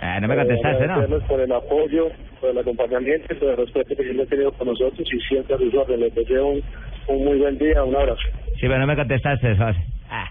Ah, 0.00 0.20
no 0.20 0.28
me 0.28 0.36
contestaste, 0.36 0.86
¿no? 0.86 0.92
Agradecerles 0.94 1.28
por 1.28 1.40
el 1.40 1.52
apoyo, 1.52 2.08
por 2.40 2.50
el 2.50 2.58
acompañamiento, 2.58 3.34
por 3.38 3.48
el 3.50 3.56
respeto 3.56 3.88
que 3.96 4.02
siempre 4.02 4.22
han 4.22 4.28
tenido 4.28 4.52
con 4.52 4.68
nosotros 4.68 5.08
y 5.10 5.20
siempre 5.20 5.54
a 5.54 5.58
sus 5.58 5.74
órdenes. 5.74 6.00
Les 6.00 6.14
deseo 6.14 6.46
un, 6.46 6.62
un 7.08 7.24
muy 7.24 7.38
buen 7.38 7.58
día, 7.58 7.82
un 7.84 7.96
abrazo. 7.96 8.20
Sí, 8.54 8.66
pero 8.66 8.78
no 8.78 8.86
me 8.86 8.96
contestaste, 8.96 9.56
José. 9.56 9.78
Ah. 10.10 10.28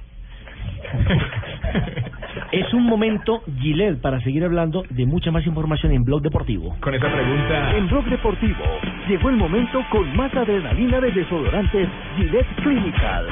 Es 2.51 2.73
un 2.73 2.85
momento, 2.85 3.43
Gilel, 3.59 3.97
para 3.97 4.21
seguir 4.21 4.45
hablando 4.45 4.83
de 4.89 5.05
mucha 5.05 5.31
más 5.31 5.45
información 5.45 5.91
en 5.91 6.03
Blog 6.03 6.21
Deportivo. 6.21 6.77
Con 6.79 6.93
esa 6.95 7.11
pregunta. 7.11 7.75
En 7.75 7.87
Blog 7.87 8.05
Deportivo 8.05 8.63
llegó 9.07 9.29
el 9.29 9.35
momento 9.35 9.83
con 9.91 10.15
más 10.15 10.33
adrenalina 10.33 11.01
de 11.01 11.11
desodorantes 11.11 11.89
Gillette 12.15 12.47
Clinical. 12.63 13.27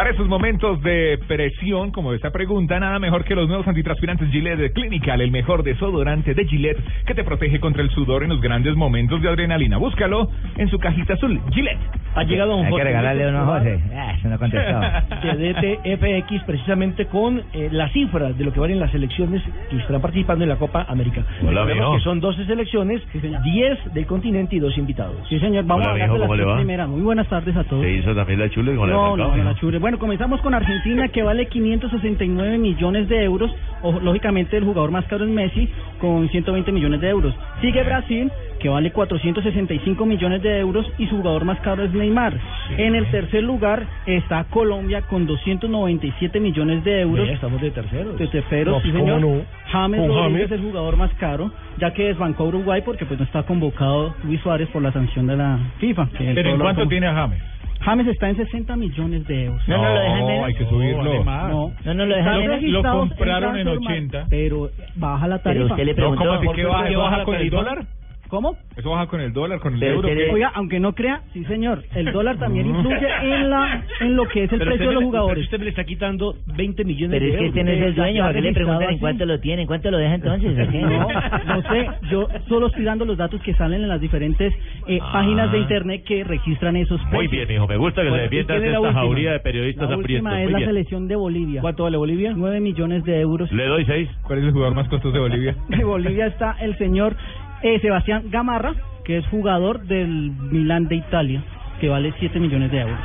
Para 0.00 0.12
esos 0.12 0.28
momentos 0.28 0.80
de 0.80 1.18
presión, 1.28 1.90
como 1.90 2.14
esta 2.14 2.30
pregunta, 2.30 2.80
nada 2.80 2.98
mejor 2.98 3.22
que 3.22 3.34
los 3.34 3.46
nuevos 3.48 3.68
antitranspirantes 3.68 4.30
Gillette 4.30 4.72
Clinical, 4.72 5.20
el 5.20 5.30
mejor 5.30 5.62
desodorante 5.62 6.32
de 6.32 6.46
Gillette 6.46 6.78
que 7.04 7.12
te 7.14 7.22
protege 7.22 7.60
contra 7.60 7.82
el 7.82 7.90
sudor 7.90 8.22
en 8.22 8.30
los 8.30 8.40
grandes 8.40 8.74
momentos 8.76 9.20
de 9.20 9.28
adrenalina. 9.28 9.76
Búscalo 9.76 10.30
en 10.56 10.70
su 10.70 10.78
cajita 10.78 11.12
azul. 11.12 11.38
Gillette. 11.52 11.76
Ha 12.14 12.24
llegado 12.24 12.56
un 12.56 12.64
Hay 12.64 12.74
que 12.74 12.82
regalarle 12.82 13.28
uno 13.28 13.40
a. 13.40 13.58
José. 13.58 13.78
Ah, 13.94 14.14
eso 14.18 14.28
no 14.28 14.38
contestó. 14.38 14.80
DTFX 15.36 16.44
precisamente 16.44 17.04
con 17.04 17.42
eh, 17.52 17.68
las 17.70 17.92
cifras 17.92 18.38
de 18.38 18.44
lo 18.44 18.54
que 18.54 18.60
valen 18.60 18.80
las 18.80 18.90
selecciones 18.92 19.42
que 19.68 19.76
estarán 19.76 20.00
participando 20.00 20.44
en 20.44 20.48
la 20.48 20.56
Copa 20.56 20.86
América. 20.88 21.26
Hola, 21.42 21.64
Recordemos 21.64 21.98
que 21.98 22.04
son 22.04 22.20
12 22.20 22.46
selecciones, 22.46 23.02
10 23.12 23.92
del 23.92 24.06
continente 24.06 24.56
y 24.56 24.60
dos 24.60 24.78
invitados. 24.78 25.28
Sí, 25.28 25.38
señor, 25.40 25.66
vamos 25.66 25.84
Hola, 25.84 25.90
a 25.90 25.92
hablar 25.92 26.10
de 26.10 26.18
las 26.20 26.26
¿cómo 26.26 26.34
le 26.36 26.42
tres 26.42 26.52
va? 26.52 26.56
Primera, 26.56 26.86
muy 26.86 27.02
buenas 27.02 27.28
tardes 27.28 27.54
a 27.54 27.64
todos. 27.64 27.82
¿Se 27.82 27.92
hizo 27.92 28.14
también 28.14 28.40
la 28.40 28.48
chule 28.48 28.74
con 28.74 28.88
la 28.88 28.94
No, 28.96 29.02
de 29.10 29.16
no, 29.18 29.28
no, 29.28 29.36
la 29.36 29.44
mijo? 29.44 29.60
chure. 29.60 29.89
Bueno, 29.90 29.98
comenzamos 30.02 30.40
con 30.40 30.54
Argentina, 30.54 31.08
que 31.08 31.20
vale 31.24 31.46
569 31.48 32.58
millones 32.58 33.08
de 33.08 33.24
euros. 33.24 33.50
O, 33.82 33.90
lógicamente, 33.98 34.56
el 34.56 34.62
jugador 34.62 34.92
más 34.92 35.04
caro 35.06 35.24
es 35.24 35.30
Messi, 35.32 35.68
con 35.98 36.28
120 36.28 36.70
millones 36.70 37.00
de 37.00 37.08
euros. 37.08 37.34
Sigue 37.60 37.82
Brasil, 37.82 38.30
que 38.60 38.68
vale 38.68 38.92
465 38.92 40.06
millones 40.06 40.42
de 40.42 40.60
euros, 40.60 40.86
y 40.96 41.08
su 41.08 41.16
jugador 41.16 41.44
más 41.44 41.58
caro 41.62 41.82
es 41.82 41.92
Neymar. 41.92 42.38
En 42.76 42.94
el 42.94 43.10
tercer 43.10 43.42
lugar 43.42 43.84
está 44.06 44.44
Colombia, 44.44 45.02
con 45.02 45.26
297 45.26 46.38
millones 46.38 46.84
de 46.84 47.00
euros. 47.00 47.28
Estamos 47.28 47.60
de 47.60 47.72
terceros. 47.72 48.16
De 48.16 48.28
terceros, 48.28 48.76
No, 48.76 48.80
sí, 48.82 48.92
¿cómo 48.92 49.04
señor. 49.04 49.20
no? 49.20 49.42
James 49.72 50.00
Con 50.02 50.08
Rodríguez 50.08 50.22
James. 50.22 50.52
es 50.52 50.52
el 50.52 50.60
jugador 50.60 50.96
más 50.98 51.12
caro, 51.14 51.50
ya 51.78 51.92
que 51.92 52.04
desbancó 52.04 52.44
a 52.44 52.46
Uruguay 52.46 52.82
porque 52.84 53.06
pues 53.06 53.18
no 53.18 53.26
está 53.26 53.42
convocado 53.42 54.14
Luis 54.22 54.40
Suárez 54.40 54.68
por 54.68 54.82
la 54.82 54.92
sanción 54.92 55.26
de 55.26 55.36
la 55.36 55.58
FIFA. 55.80 56.08
que 56.16 56.30
¿Pero 56.32 56.50
en 56.50 56.60
cuánto 56.60 56.86
tiene 56.86 57.08
a 57.08 57.14
James? 57.14 57.42
James 57.80 58.06
está 58.08 58.28
en 58.28 58.36
60 58.36 58.76
millones 58.76 59.26
de 59.26 59.44
euros. 59.46 59.68
No, 59.68 59.78
no 59.78 59.94
lo 59.94 60.00
dejan 60.00 60.26
menos. 60.26 60.46
hay 60.46 60.54
que 60.54 60.66
subirlo. 60.66 61.02
No, 61.04 61.24
no, 61.24 61.72
No, 61.84 61.94
no 61.94 62.06
lo 62.06 62.16
dejan 62.16 62.38
menos. 62.40 62.62
Lo 62.62 62.82
compraron 62.82 63.56
en 63.56 63.64
Transfermarkt, 63.64 64.14
80. 64.14 64.26
Pero 64.28 64.70
baja 64.96 65.28
la 65.28 65.38
tarifa. 65.38 65.64
usted 65.66 65.84
le 65.84 65.94
preguntó, 65.94 66.24
¿cómo 66.24 66.32
así 66.34 66.48
que 66.60 66.64
baja? 66.64 66.88
¿Eso 66.88 67.00
baja 67.00 67.24
con 67.24 67.34
el 67.36 67.50
dólar? 67.50 67.86
¿Cómo? 68.30 68.56
¿Eso 68.76 68.90
baja 68.90 69.06
con 69.08 69.20
el 69.20 69.32
dólar, 69.32 69.58
con 69.60 69.74
el 69.74 69.80
Pero 69.80 69.94
euro? 70.08 70.08
Oiga, 70.32 70.52
aunque 70.54 70.78
no 70.78 70.94
crea, 70.94 71.22
sí 71.32 71.44
señor, 71.46 71.82
el 71.94 72.12
dólar 72.12 72.38
también 72.38 72.66
influye 72.68 73.08
en 73.22 73.50
la 73.50 73.82
en 74.00 74.14
lo 74.16 74.26
que 74.28 74.44
es 74.44 74.52
el 74.52 74.58
Pero 74.60 74.70
precio 74.70 74.88
de 74.88 74.94
los 74.94 75.04
jugadores. 75.04 75.44
Usted 75.44 75.58
me 75.58 75.64
le 75.64 75.70
está 75.70 75.84
quitando 75.84 76.36
20 76.56 76.84
millones 76.84 77.10
Pero 77.10 77.24
de 77.24 77.30
es 77.32 77.36
que 77.36 77.44
euros. 77.44 77.56
este 77.58 77.64
no 77.64 77.70
es 77.72 77.82
el 77.88 77.94
dueño, 77.96 78.22
¿para 78.22 78.32
qué 78.34 78.40
le 78.40 78.52
preguntan 78.52 78.90
en 78.90 78.98
cuánto 78.98 79.26
lo 79.26 79.40
tiene? 79.40 79.62
¿En 79.62 79.68
cuánto 79.68 79.90
lo 79.90 79.98
deja 79.98 80.14
entonces? 80.14 80.50
No, 80.80 81.08
no 81.46 81.62
sé, 81.62 81.88
yo 82.10 82.28
solo 82.48 82.68
estoy 82.68 82.84
dando 82.84 83.04
los 83.04 83.18
datos 83.18 83.40
que 83.42 83.52
salen 83.54 83.82
en 83.82 83.88
las 83.88 84.00
diferentes 84.00 84.52
eh, 84.86 84.98
Ah. 85.02 85.10
páginas 85.12 85.50
de 85.52 85.58
internet 85.58 86.04
que 86.06 86.22
registran 86.24 86.76
esos 86.76 86.98
precios. 87.00 87.14
Muy 87.14 87.26
bien, 87.28 87.48
mijo. 87.48 87.66
Me 87.66 87.76
gusta 87.76 88.02
que 88.02 88.08
Bueno, 88.10 88.22
se 88.28 88.34
¿y 88.34 88.38
defienda 88.38 88.54
quién 88.54 88.60
de 88.62 88.66
es 88.66 88.72
la 88.72 88.78
esta 88.78 88.88
última? 88.88 89.00
jauría 89.02 89.32
de 89.32 89.40
periodistas 89.40 89.88
La 89.90 89.94
aprietos. 89.96 90.14
última 90.22 90.38
es 90.40 90.44
Muy 90.44 90.52
la 90.52 90.58
bien. 90.58 90.68
selección 90.70 91.08
de 91.08 91.16
Bolivia. 91.16 91.60
¿Cuánto 91.60 91.82
vale 91.84 91.96
Bolivia? 91.96 92.32
9 92.36 92.60
millones 92.60 93.04
de 93.04 93.20
euros. 93.20 93.50
Le 93.52 93.66
doy 93.66 93.84
seis. 93.86 94.08
¿Cuál 94.22 94.38
es 94.38 94.44
el 94.44 94.52
jugador 94.52 94.74
más 94.76 94.88
costoso 94.88 95.12
de 95.12 95.20
Bolivia? 95.20 95.56
De 95.68 95.84
Bolivia 95.84 96.26
está 96.26 96.56
el 96.60 96.76
señor 96.78 97.16
eh, 97.62 97.78
Sebastián 97.80 98.24
Gamarra, 98.30 98.72
que 99.04 99.18
es 99.18 99.26
jugador 99.28 99.82
del 99.82 100.32
Milán 100.50 100.88
de 100.88 100.96
Italia, 100.96 101.42
que 101.80 101.88
vale 101.88 102.12
7 102.18 102.38
millones 102.40 102.70
de 102.70 102.80
euros. 102.80 102.98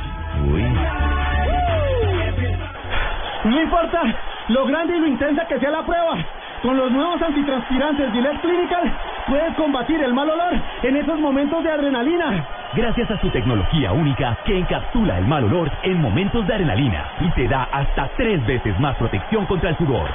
No 3.44 3.62
importa 3.62 4.02
lo 4.48 4.66
grande 4.66 4.96
y 4.96 5.00
lo 5.00 5.06
intensa 5.06 5.46
que 5.46 5.58
sea 5.58 5.70
la 5.70 5.84
prueba. 5.84 6.16
Con 6.62 6.76
los 6.76 6.90
nuevos 6.90 7.20
antitranspirantes 7.22 8.12
Gillette 8.12 8.40
Clinical 8.40 8.92
puedes 9.28 9.54
combatir 9.54 10.02
el 10.02 10.14
mal 10.14 10.30
olor 10.30 10.54
en 10.82 10.96
esos 10.96 11.18
momentos 11.20 11.62
de 11.62 11.70
adrenalina. 11.70 12.46
Gracias 12.74 13.10
a 13.10 13.20
su 13.20 13.30
tecnología 13.30 13.92
única 13.92 14.38
que 14.44 14.58
encapsula 14.58 15.18
el 15.18 15.26
mal 15.26 15.44
olor 15.44 15.70
en 15.82 16.00
momentos 16.00 16.46
de 16.46 16.54
adrenalina 16.54 17.04
y 17.20 17.30
te 17.32 17.46
da 17.46 17.64
hasta 17.64 18.08
tres 18.16 18.44
veces 18.46 18.78
más 18.80 18.96
protección 18.96 19.46
contra 19.46 19.70
el 19.70 19.76
sudor. 19.76 20.10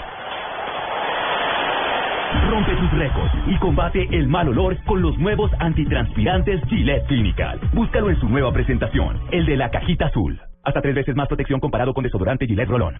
Rompe 2.50 2.76
tus 2.76 2.92
récords 2.92 3.32
y 3.48 3.58
combate 3.58 4.08
el 4.12 4.28
mal 4.28 4.48
olor 4.50 4.78
con 4.86 5.02
los 5.02 5.18
nuevos 5.18 5.52
antitranspirantes 5.60 6.62
Gillette 6.68 7.06
Clinical. 7.08 7.60
Búscalo 7.74 8.10
en 8.10 8.20
su 8.20 8.30
nueva 8.30 8.52
presentación, 8.52 9.20
el 9.32 9.46
de 9.46 9.58
la 9.58 9.70
cajita 9.70 10.08
azul. 10.08 10.40
Hasta 10.64 10.82
tres 10.82 10.96
veces 10.96 11.16
más 11.16 11.28
protección 11.28 11.60
comparado 11.60 11.94
con 11.94 12.04
desodorante 12.04 12.48
Gillette 12.48 12.70
Rolón. 12.70 13.00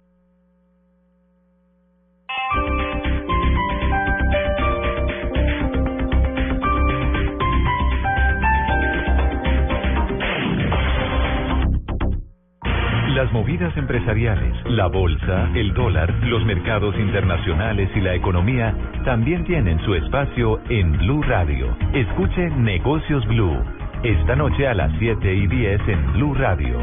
Empresariales, 13.76 14.52
la 14.64 14.88
bolsa, 14.88 15.48
el 15.54 15.72
dólar, 15.72 16.12
los 16.24 16.44
mercados 16.44 16.96
internacionales 16.96 17.88
y 17.94 18.00
la 18.00 18.14
economía 18.14 18.74
también 19.04 19.44
tienen 19.44 19.78
su 19.84 19.94
espacio 19.94 20.60
en 20.68 20.98
Blue 20.98 21.22
Radio. 21.22 21.76
Escuche 21.94 22.50
Negocios 22.50 23.24
Blue. 23.28 23.56
Esta 24.02 24.34
noche 24.34 24.66
a 24.66 24.74
las 24.74 24.90
7 24.98 25.32
y 25.32 25.46
10 25.46 25.80
en 25.88 26.12
Blue 26.14 26.34
Radio. 26.34 26.80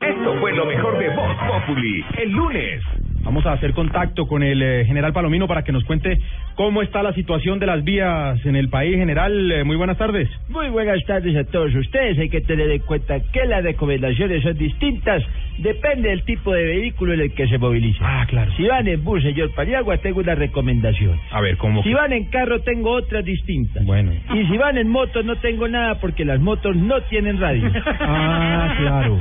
Esto 0.00 0.34
fue 0.38 0.52
lo 0.52 0.64
mejor 0.64 0.96
de 0.96 1.08
Voz 1.08 1.36
Populi. 1.48 2.04
El 2.16 2.30
lunes. 2.30 3.09
Vamos 3.22 3.44
a 3.44 3.52
hacer 3.52 3.74
contacto 3.74 4.26
con 4.26 4.42
el 4.42 4.62
eh, 4.62 4.84
general 4.86 5.12
Palomino 5.12 5.46
para 5.46 5.62
que 5.62 5.72
nos 5.72 5.84
cuente 5.84 6.18
cómo 6.54 6.80
está 6.82 7.02
la 7.02 7.12
situación 7.12 7.58
de 7.58 7.66
las 7.66 7.84
vías 7.84 8.44
en 8.46 8.56
el 8.56 8.68
país. 8.70 8.96
General, 8.96 9.52
eh, 9.52 9.64
muy 9.64 9.76
buenas 9.76 9.98
tardes. 9.98 10.28
Muy 10.48 10.68
buenas 10.70 11.04
tardes 11.04 11.36
a 11.36 11.44
todos 11.44 11.74
ustedes. 11.74 12.18
Hay 12.18 12.30
que 12.30 12.40
tener 12.40 12.70
en 12.70 12.80
cuenta 12.80 13.20
que 13.32 13.44
las 13.44 13.62
recomendaciones 13.62 14.42
son 14.42 14.56
distintas. 14.56 15.22
Depende 15.58 16.08
del 16.08 16.22
tipo 16.24 16.52
de 16.52 16.64
vehículo 16.64 17.12
en 17.12 17.20
el 17.20 17.34
que 17.34 17.46
se 17.46 17.58
movilice. 17.58 17.98
Ah, 18.00 18.24
claro. 18.26 18.50
Si 18.56 18.64
van 18.64 18.88
en 18.88 19.04
bus, 19.04 19.22
señor 19.22 19.54
Paniagua, 19.54 19.98
tengo 19.98 20.20
una 20.20 20.34
recomendación. 20.34 21.20
A 21.30 21.42
ver, 21.42 21.58
¿cómo? 21.58 21.82
Si 21.82 21.92
van 21.92 22.12
en 22.14 22.24
carro, 22.30 22.60
tengo 22.60 22.90
otras 22.90 23.24
distintas. 23.24 23.84
Bueno. 23.84 24.12
Y 24.34 24.46
si 24.46 24.56
van 24.56 24.78
en 24.78 24.88
moto, 24.88 25.22
no 25.22 25.36
tengo 25.36 25.68
nada 25.68 25.96
porque 26.00 26.24
las 26.24 26.40
motos 26.40 26.74
no 26.74 27.00
tienen 27.02 27.38
radio. 27.38 27.70
Ah, 28.02 28.74
claro. 28.78 29.18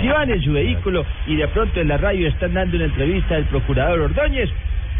Si 0.00 0.08
van 0.08 0.30
en 0.30 0.42
su 0.42 0.52
vehículo 0.52 1.04
y 1.26 1.36
de 1.36 1.46
pronto 1.48 1.80
en 1.80 1.88
la 1.88 1.96
radio 1.96 2.28
están 2.28 2.54
dando 2.54 2.76
una 2.76 2.86
entrevista 2.86 3.09
del 3.10 3.44
procurador 3.46 4.00
Ordóñez, 4.00 4.48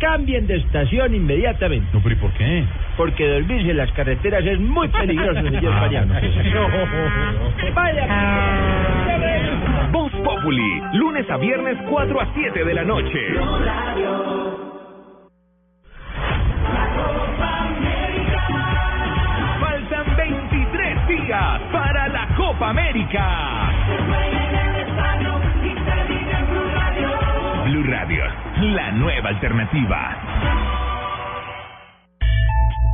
cambien 0.00 0.46
de 0.46 0.56
estación 0.56 1.14
inmediatamente. 1.14 1.86
No, 1.92 2.00
pero 2.02 2.14
¿y 2.14 2.18
por 2.18 2.32
qué? 2.32 2.64
Porque 2.96 3.26
dormirse 3.28 3.70
en 3.70 3.76
las 3.76 3.90
carreteras 3.92 4.44
es 4.44 4.58
muy 4.58 4.88
peligroso, 4.88 5.40
señor 5.42 5.72
Ah, 5.72 5.86
bueno, 5.88 6.14
Vaya. 7.74 8.06
Voz 9.92 10.12
Populi. 10.24 10.82
Lunes 10.94 11.28
a 11.30 11.36
viernes 11.36 11.76
4 11.88 12.20
a 12.20 12.26
7 12.34 12.64
de 12.64 12.74
la 12.74 12.84
noche. 12.84 13.18
Faltan 19.60 20.16
23 20.16 21.08
días 21.08 21.60
para 21.72 22.08
la 22.08 22.26
Copa 22.36 22.70
América. 22.70 23.70
Radio, 28.00 28.24
la 28.62 28.92
nueva 28.92 29.28
alternativa. 29.28 30.16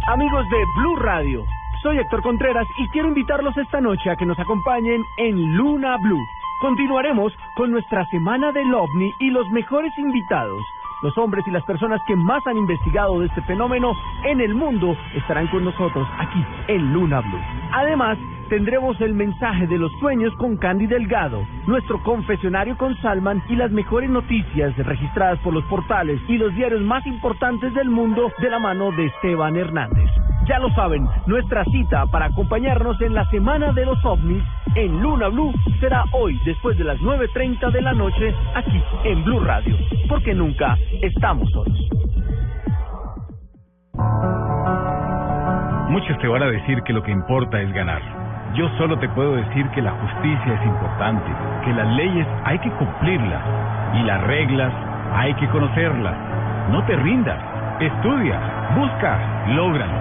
Amigos 0.08 0.44
de 0.50 0.56
Blue 0.78 0.96
Radio, 0.96 1.44
soy 1.80 1.98
Héctor 1.98 2.22
Contreras 2.22 2.66
y 2.78 2.88
quiero 2.88 3.06
invitarlos 3.06 3.56
esta 3.56 3.80
noche 3.80 4.10
a 4.10 4.16
que 4.16 4.26
nos 4.26 4.36
acompañen 4.40 5.00
en 5.18 5.56
Luna 5.56 5.96
Blue. 5.98 6.26
Continuaremos 6.60 7.32
con 7.54 7.70
nuestra 7.70 8.04
semana 8.06 8.50
del 8.50 8.74
ovni 8.74 9.12
y 9.20 9.30
los 9.30 9.48
mejores 9.50 9.92
invitados. 9.96 10.60
Los 11.02 11.16
hombres 11.18 11.46
y 11.46 11.52
las 11.52 11.62
personas 11.64 12.00
que 12.08 12.16
más 12.16 12.44
han 12.48 12.56
investigado 12.56 13.20
de 13.20 13.26
este 13.26 13.42
fenómeno 13.42 13.92
en 14.24 14.40
el 14.40 14.56
mundo 14.56 14.96
estarán 15.14 15.46
con 15.48 15.64
nosotros 15.64 16.08
aquí 16.18 16.44
en 16.66 16.92
Luna 16.92 17.20
Blue. 17.20 17.40
Además, 17.70 18.18
tendremos 18.48 19.01
el 19.01 19.14
mensaje 19.14 19.66
de 19.66 19.78
los 19.78 19.90
sueños 20.01 20.35
con 20.36 20.56
Candy 20.56 20.86
Delgado, 20.86 21.47
nuestro 21.66 22.02
confesionario 22.02 22.77
con 22.77 22.97
Salman 23.02 23.43
y 23.48 23.56
las 23.56 23.70
mejores 23.70 24.10
noticias 24.10 24.77
registradas 24.77 25.39
por 25.40 25.55
los 25.55 25.64
portales 25.64 26.20
y 26.28 26.39
los 26.39 26.55
diarios 26.55 26.82
más 26.82 27.06
importantes 27.06 27.73
del 27.74 27.89
mundo 27.89 28.31
de 28.39 28.51
la 28.51 28.59
mano 28.59 28.90
de 28.93 29.06
Esteban 29.06 29.56
Hernández. 29.56 30.10
Ya 30.47 30.59
lo 30.59 30.70
saben, 30.74 31.06
nuestra 31.27 31.64
cita 31.64 32.06
para 32.06 32.27
acompañarnos 32.27 33.01
en 33.01 33.14
la 33.14 33.28
Semana 33.31 33.73
de 33.73 33.85
los 33.85 34.05
OVNIs 34.05 34.44
en 34.77 35.02
Luna 35.02 35.28
Blue 35.28 35.52
será 35.81 36.05
hoy 36.12 36.39
después 36.44 36.77
de 36.78 36.85
las 36.85 36.98
9.30 36.98 37.73
de 37.73 37.82
la 37.82 37.93
noche 37.93 38.35
aquí 38.55 38.82
en 39.05 39.24
Blue 39.24 39.40
Radio, 39.40 39.77
porque 40.09 40.35
nunca 40.35 40.77
estamos 41.02 41.51
solos. 41.51 41.78
Muchos 45.89 46.18
te 46.18 46.28
van 46.28 46.43
a 46.43 46.47
decir 46.47 46.82
que 46.82 46.93
lo 46.93 47.02
que 47.02 47.10
importa 47.10 47.60
es 47.60 47.73
ganar. 47.73 48.15
Yo 48.56 48.70
solo 48.78 48.98
te 48.98 49.06
puedo 49.10 49.36
decir 49.36 49.68
que 49.74 49.82
la 49.82 49.90
justicia 49.90 50.54
es 50.54 50.64
importante, 50.64 51.30
que 51.62 51.74
las 51.74 51.88
leyes 51.88 52.26
hay 52.42 52.58
que 52.60 52.70
cumplirlas 52.70 53.42
y 53.92 54.02
las 54.02 54.22
reglas 54.22 54.72
hay 55.14 55.34
que 55.34 55.46
conocerlas. 55.48 56.14
No 56.70 56.82
te 56.86 56.96
rindas, 56.96 57.38
estudia, 57.80 58.40
busca, 58.74 59.18
lógralo. 59.48 59.92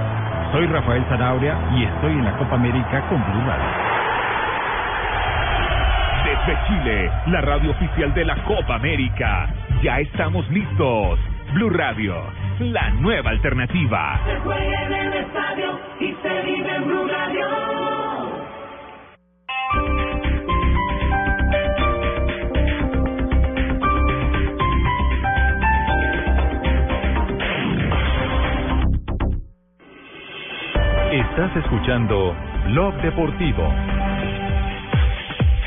Soy 0.53 0.67
Rafael 0.67 1.03
Zanabria 1.09 1.53
y 1.75 1.83
estoy 1.83 2.13
en 2.13 2.23
la 2.23 2.37
Copa 2.37 2.55
América 2.55 3.01
con 3.09 3.21
Blue 3.25 3.43
Radio. 3.45 3.65
De 6.23 6.53
de 6.53 6.57
Chile, 6.67 7.11
la 7.27 7.41
radio 7.41 7.71
oficial 7.71 8.13
de 8.13 8.23
la 8.23 8.35
Copa 8.45 8.75
América. 8.75 9.49
Ya 9.83 9.99
estamos 9.99 10.49
listos. 10.49 11.19
Blue 11.53 11.71
Radio, 11.71 12.15
la 12.59 12.89
nueva 12.91 13.31
alternativa. 13.31 14.17
Se 14.25 14.39
juega 14.39 14.81
en 14.85 14.93
el 14.93 15.13
estadio 15.13 15.79
y 15.99 16.15
se 16.21 16.41
vive 16.43 16.73
en 16.73 16.85
Blue 16.85 17.07
Radio. 17.07 17.74
Estás 31.15 31.55
escuchando 31.55 32.35
Blog 32.71 32.93
Deportivo. 33.01 33.63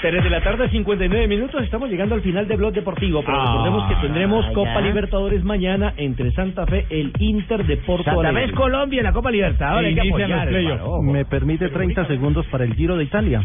3 0.02 0.22
de 0.22 0.30
la 0.30 0.40
tarde, 0.42 0.68
59 0.68 1.26
minutos. 1.26 1.62
Estamos 1.64 1.88
llegando 1.88 2.14
al 2.14 2.20
final 2.20 2.46
de 2.46 2.54
Blog 2.56 2.72
Deportivo. 2.74 3.22
Pero 3.24 3.36
Ah, 3.40 3.46
recordemos 3.46 3.88
que 3.88 3.94
tendremos 4.06 4.46
ya. 4.46 4.52
Copa 4.52 4.80
Libertadores 4.82 5.42
mañana 5.44 5.94
entre 5.96 6.30
Santa 6.32 6.66
Fe, 6.66 6.86
el 6.90 7.12
Inter 7.18 7.64
de 7.66 7.78
Porto 7.78 8.04
Santa 8.04 8.32
Fe 8.32 8.44
es 8.44 8.52
Colombia 8.52 8.98
en 9.00 9.04
la 9.04 9.12
Copa 9.12 9.30
Libertadores. 9.30 9.88
hay 9.88 9.94
que 9.94 10.08
apoyar, 10.08 10.48
hermano. 10.52 11.02
¿Me 11.02 11.24
permite 11.24 11.68
30 11.70 12.06
segundos 12.06 12.44
para 12.46 12.64
el 12.64 12.74
Giro 12.74 12.96
de 12.98 13.04
Italia? 13.04 13.42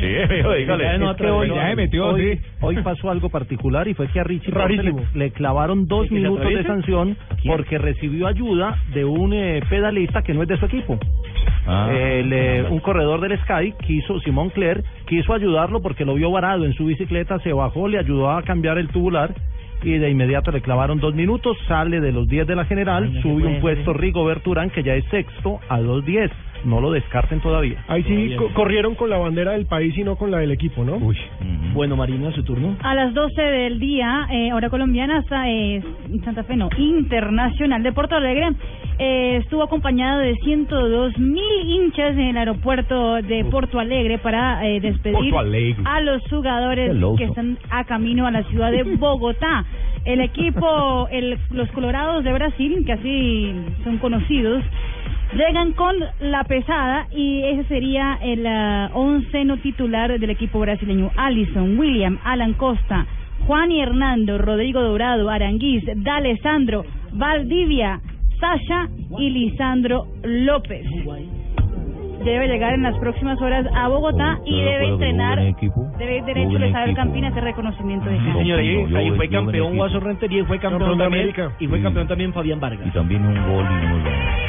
Sí, 0.00 0.06
dígale. 0.58 1.16
Que 1.16 1.30
hoy, 1.30 1.48
Ya 1.48 1.70
se 1.70 1.76
metió, 1.76 2.06
hoy, 2.08 2.36
sí. 2.36 2.42
hoy 2.60 2.76
pasó 2.82 3.10
algo 3.10 3.28
particular 3.28 3.86
y 3.88 3.94
fue 3.94 4.08
que 4.08 4.20
a 4.20 4.24
Richie 4.24 4.52
le, 4.52 4.94
le 5.14 5.30
clavaron 5.30 5.86
dos 5.86 6.04
¿Que 6.04 6.08
se 6.08 6.14
minutos 6.14 6.48
de 6.48 6.62
sanción 6.64 7.16
porque 7.46 7.78
recibió 7.78 8.26
ayuda 8.26 8.76
de 8.94 9.04
un 9.04 9.32
eh, 9.32 9.60
pedalista 9.68 10.22
que 10.22 10.34
no 10.34 10.42
es 10.42 10.48
de 10.48 10.56
su 10.56 10.66
equipo. 10.66 10.98
Ah. 11.66 11.90
El, 11.92 12.32
eh, 12.32 12.64
un 12.68 12.80
corredor 12.80 13.20
del 13.20 13.38
Sky 13.40 13.74
quiso, 13.86 14.18
Simón 14.20 14.50
Cler, 14.50 14.82
quiso 15.06 15.34
ayudarlo 15.34 15.80
porque 15.82 16.04
lo 16.04 16.14
vio 16.14 16.30
varado 16.30 16.64
en 16.64 16.72
su 16.74 16.86
bicicleta, 16.86 17.38
se 17.40 17.52
bajó, 17.52 17.88
le 17.88 17.98
ayudó 17.98 18.30
a 18.30 18.42
cambiar 18.42 18.78
el 18.78 18.88
tubular 18.88 19.34
y 19.82 19.98
de 19.98 20.10
inmediato 20.10 20.50
le 20.50 20.60
clavaron 20.60 21.00
dos 21.00 21.14
minutos, 21.14 21.56
sale 21.66 22.00
de 22.00 22.12
los 22.12 22.28
10 22.28 22.46
de 22.46 22.56
la 22.56 22.64
general, 22.64 23.20
sube 23.22 23.46
un 23.46 23.60
puesto 23.60 23.92
Rigo 23.92 24.24
Berturán 24.24 24.70
que 24.70 24.82
ya 24.82 24.94
es 24.94 25.04
sexto 25.06 25.60
a 25.68 25.80
los 25.80 26.04
10. 26.04 26.30
No 26.64 26.80
lo 26.80 26.90
descarten 26.90 27.40
todavía. 27.40 27.82
Ahí 27.88 28.02
sí 28.04 28.34
co- 28.36 28.50
corrieron 28.54 28.94
con 28.94 29.08
la 29.10 29.18
bandera 29.18 29.52
del 29.52 29.66
país 29.66 29.96
y 29.96 30.04
no 30.04 30.16
con 30.16 30.30
la 30.30 30.38
del 30.38 30.50
equipo, 30.50 30.84
¿no? 30.84 30.98
Bueno, 31.72 31.96
Marina, 31.96 32.30
su 32.32 32.42
turno. 32.42 32.76
A 32.82 32.94
las 32.94 33.14
12 33.14 33.40
del 33.40 33.78
día, 33.80 34.26
eh, 34.30 34.52
hora 34.52 34.68
colombiana, 34.70 35.22
sa- 35.28 35.48
eh, 35.48 35.82
Santa 36.24 36.44
Fe, 36.44 36.56
no, 36.56 36.68
Internacional 36.76 37.82
de 37.82 37.92
Porto 37.92 38.16
Alegre, 38.16 38.48
eh, 38.98 39.36
estuvo 39.42 39.62
acompañado 39.62 40.20
de 40.20 40.34
102 40.44 41.16
mil 41.18 41.42
hinchas 41.66 42.12
en 42.12 42.20
el 42.28 42.36
aeropuerto 42.36 43.14
de 43.22 43.44
Porto 43.46 43.78
Alegre 43.80 44.18
para 44.18 44.66
eh, 44.68 44.80
despedir 44.80 45.34
Alegre. 45.34 45.82
a 45.86 46.00
los 46.00 46.22
jugadores 46.28 46.92
que 47.16 47.24
están 47.24 47.56
a 47.70 47.84
camino 47.84 48.26
a 48.26 48.30
la 48.30 48.42
ciudad 48.44 48.70
de 48.70 48.82
Bogotá. 48.98 49.64
El 50.04 50.20
equipo, 50.22 51.08
el, 51.10 51.38
los 51.52 51.70
Colorados 51.72 52.24
de 52.24 52.32
Brasil, 52.32 52.82
que 52.86 52.92
así 52.92 53.54
son 53.84 53.98
conocidos, 53.98 54.62
Llegan 55.32 55.72
con 55.74 55.94
la 56.20 56.42
pesada 56.42 57.06
y 57.12 57.42
ese 57.42 57.64
sería 57.64 58.18
el 58.20 58.44
ah, 58.46 58.90
onceno 58.94 59.58
titular 59.58 60.18
del 60.18 60.30
equipo 60.30 60.58
brasileño. 60.58 61.12
Allison, 61.16 61.78
William, 61.78 62.18
Alan 62.24 62.54
Costa, 62.54 63.06
Juan 63.46 63.70
y 63.70 63.80
Hernando, 63.80 64.38
Rodrigo 64.38 64.82
Dorado, 64.82 65.30
Aranguiz, 65.30 65.84
D'Alessandro, 65.86 66.84
Valdivia, 67.12 68.00
Sasha 68.40 68.88
y 69.18 69.30
Lisandro 69.30 70.06
López. 70.24 70.84
Debe 72.24 72.48
llegar 72.48 72.74
en 72.74 72.82
las 72.82 72.98
próximas 72.98 73.40
horas 73.40 73.64
a 73.72 73.88
Bogotá 73.88 74.40
y 74.44 74.60
debe 74.60 74.88
entrenar. 74.88 75.38
Debe 75.38 76.22
derecho 76.22 76.58
de 76.58 76.72
saber 76.72 76.94
Campina 76.94 77.28
hacer 77.28 77.44
reconocimiento 77.44 78.10
de 78.10 78.18
Sí, 78.18 78.32
señor, 78.32 78.58
ahí, 78.58 79.10
fue 79.16 79.28
campeón. 79.28 79.76
Guaso 79.76 80.00
Rentería 80.00 80.42
y 80.42 80.44
fue 80.44 80.58
campeón, 80.58 80.98
también, 80.98 81.06
América. 81.06 81.52
y 81.60 81.68
fue 81.68 81.80
campeón 81.80 82.08
también 82.08 82.32
Fabián 82.32 82.58
Vargas. 82.58 82.86
Y 82.86 82.90
también 82.90 83.24
un 83.24 83.34
gol 83.34 83.64
y 83.64 83.86
unos 83.86 84.39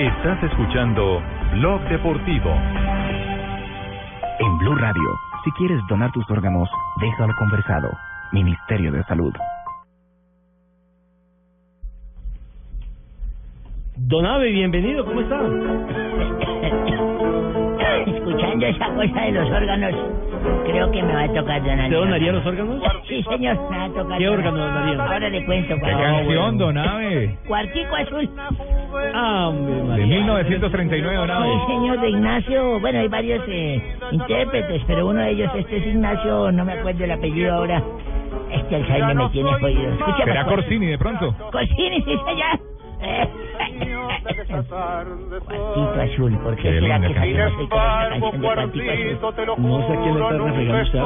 Estás 0.00 0.42
escuchando 0.44 1.22
Blog 1.52 1.82
Deportivo. 1.90 2.50
En 4.38 4.58
Blue 4.58 4.74
Radio, 4.76 5.10
si 5.44 5.50
quieres 5.50 5.78
donar 5.90 6.10
tus 6.10 6.24
órganos, 6.30 6.70
déjalo 7.02 7.34
conversado. 7.36 7.90
Ministerio 8.32 8.92
de 8.92 9.04
Salud. 9.04 9.34
Don 13.94 14.24
Ave, 14.24 14.52
bienvenido, 14.52 15.04
¿cómo 15.04 15.20
está? 15.20 15.38
Escuchando 18.06 18.66
esa 18.66 18.86
cosa 18.94 19.20
de 19.22 19.32
los 19.32 19.50
órganos, 19.50 19.94
creo 20.64 20.90
que 20.90 21.02
me 21.02 21.12
va 21.12 21.22
a 21.22 21.32
tocar 21.32 21.62
donar. 21.62 21.84
¿Usted 21.84 21.96
donaría 21.96 22.32
los 22.32 22.46
órganos? 22.46 22.82
Sí, 23.10 23.24
señor, 23.24 23.58
me 23.70 23.76
va 23.76 23.84
a 23.84 23.88
tocar. 23.88 24.18
¿Qué 24.18 24.24
donar. 24.24 24.38
órgano 24.38 24.58
donaría? 24.58 25.02
Ahora 25.04 25.28
le 25.28 25.44
cuento. 25.44 25.74
¿Qué 25.74 25.90
canción, 25.90 26.58
Don 26.58 26.78
Ave? 26.78 27.36
Cuartico 27.48 27.96
azul. 27.96 28.30
Ah, 29.14 29.48
hombre, 29.48 29.74
De 29.74 29.82
María. 29.82 30.06
1939, 30.06 31.16
Don 31.16 31.30
Ave. 31.30 31.48
Sí, 31.48 31.72
señor, 31.72 32.00
de 32.00 32.10
Ignacio. 32.10 32.80
Bueno, 32.80 32.98
hay 33.00 33.08
varios 33.08 33.42
eh, 33.48 33.82
intérpretes, 34.12 34.82
pero 34.86 35.08
uno 35.08 35.20
de 35.20 35.30
ellos, 35.30 35.50
este 35.56 35.76
es 35.78 35.86
Ignacio, 35.86 36.52
no 36.52 36.64
me 36.64 36.72
acuerdo 36.74 37.04
el 37.04 37.10
apellido 37.10 37.54
ahora. 37.54 37.82
Este 38.52 38.76
Alzheimer 38.76 39.16
me 39.16 39.28
tiene 39.30 39.52
jodido. 39.54 39.92
Escucha, 39.92 40.24
¿Será 40.24 40.44
pues, 40.44 40.56
Corsini 40.56 40.86
de 40.86 40.98
pronto? 40.98 41.34
Corsini, 41.50 42.02
sí, 42.02 42.16
señor. 42.26 42.60
Cuartito 44.48 46.00
azul, 46.00 46.38
¿por 46.38 46.56
qué 46.56 46.62
Qué 46.62 46.80
será 46.80 47.00
que 47.00 47.14
canción. 47.14 47.52
No 49.58 49.86
sé 49.86 49.92
a 49.92 50.00
quién 50.00 50.14
le 50.14 50.20
está 50.20 50.38
refregando 50.38 50.82
usted. 50.82 51.00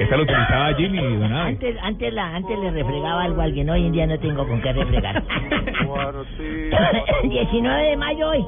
Esta 0.00 0.16
lo 0.16 0.22
utilizaba 0.22 0.74
Jimmy, 0.74 1.16
Don. 1.16 1.32
Antes, 1.32 1.76
antes, 1.82 2.12
la, 2.12 2.34
antes 2.36 2.58
le 2.58 2.70
refregaba 2.70 3.22
algo 3.22 3.40
a 3.40 3.44
alguien, 3.44 3.70
hoy 3.70 3.86
en 3.86 3.92
día 3.92 4.06
no 4.06 4.18
tengo 4.18 4.46
con 4.46 4.60
qué 4.62 4.72
refregar. 4.72 5.22
19 7.22 7.82
de 7.90 7.96
mayo 7.96 8.28
hoy. 8.30 8.44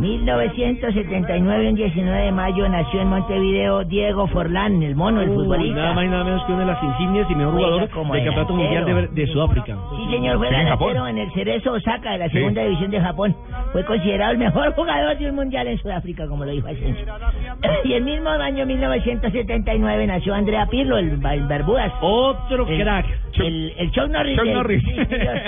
1979, 0.00 1.68
un 1.68 1.74
19 1.74 2.22
de 2.24 2.32
mayo, 2.32 2.68
nació 2.68 3.02
en 3.02 3.08
Montevideo 3.08 3.84
Diego 3.84 4.26
Forlán, 4.28 4.82
el 4.82 4.96
mono, 4.96 5.20
el 5.20 5.28
Uy, 5.28 5.36
futbolista. 5.36 5.76
nada 5.80 5.92
más 5.94 6.04
y 6.04 6.08
nada 6.08 6.24
menos 6.24 6.42
que 6.46 6.52
una 6.52 6.60
de 6.62 6.66
las 6.72 6.82
insignias 6.82 7.30
y 7.30 7.34
mejor 7.34 7.54
jugador 7.54 7.88
como 7.90 8.14
del 8.14 8.24
Campeonato 8.24 8.54
Mundial 8.54 8.84
de, 8.86 9.08
de 9.08 9.26
Sudáfrica. 9.26 9.76
Sí, 9.96 10.10
señor, 10.14 10.38
fue 10.38 10.48
Sí, 10.48 10.54
en 10.54 10.60
delantero 10.64 10.94
Japón. 10.94 11.08
en 11.08 11.18
el 11.18 11.32
Cerezo 11.32 11.72
Osaka 11.72 12.12
de 12.12 12.18
la 12.18 12.26
Sí. 12.28 12.32
segunda 12.38 12.62
división 12.62 12.90
de 12.90 13.00
Japón. 13.00 13.36
Fue 13.72 13.84
considerado 13.84 14.32
el 14.32 14.38
mejor 14.38 14.72
jugador 14.76 15.18
de 15.18 15.28
un 15.30 15.36
mundial 15.36 15.66
en 15.68 15.78
Sudáfrica, 15.78 16.26
como 16.26 16.44
lo 16.46 16.52
dijo 16.52 16.66
Asensio. 16.66 17.04
y 17.84 17.92
el 17.92 18.02
mismo 18.04 18.30
año 18.30 18.64
1979 18.66 20.06
nació 20.06 20.34
Andrea 20.34 20.66
Pirlo, 20.66 20.96
el, 20.96 21.20
el 21.24 21.46
Barbudas. 21.46 21.92
Otro 22.00 22.66
El- 22.66 22.82
crack. 22.82 23.06
El, 23.38 23.72
el 23.78 23.90
Chuck 23.92 24.08
Norris. 24.08 24.36
Chuck 24.36 24.46
Norris. 24.46 24.82
sí, 24.84 24.94
señor. 25.06 25.40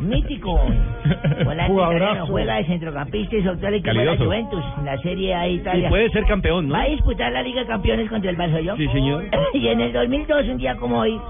Mítico. 0.00 0.58
Volante 1.44 1.72
italiano, 1.72 2.26
juega 2.26 2.54
de 2.56 2.64
centrocampista 2.64 3.36
y 3.36 3.42
su 3.42 3.50
de 3.90 3.94
la 3.94 4.04
Calidoso. 4.04 4.24
Juventus, 4.24 4.64
en 4.78 4.84
la 4.84 4.98
Serie 4.98 5.34
A 5.34 5.42
de 5.42 5.50
Y 5.50 5.54
Italia. 5.56 5.88
puede 5.88 6.10
ser 6.10 6.24
campeón, 6.26 6.68
¿no? 6.68 6.74
Va 6.74 6.82
a 6.82 6.86
disputar 6.88 7.32
la 7.32 7.42
Liga 7.42 7.60
de 7.62 7.66
Campeones 7.66 8.08
contra 8.08 8.30
el 8.30 8.36
Barça, 8.36 8.60
¿yo? 8.60 8.76
Sí, 8.76 8.86
señor. 8.88 9.24
y 9.54 9.68
en 9.68 9.80
el 9.80 9.92
2002, 9.92 10.48
un 10.48 10.56
día 10.58 10.76
como 10.76 10.98
hoy, 11.00 11.20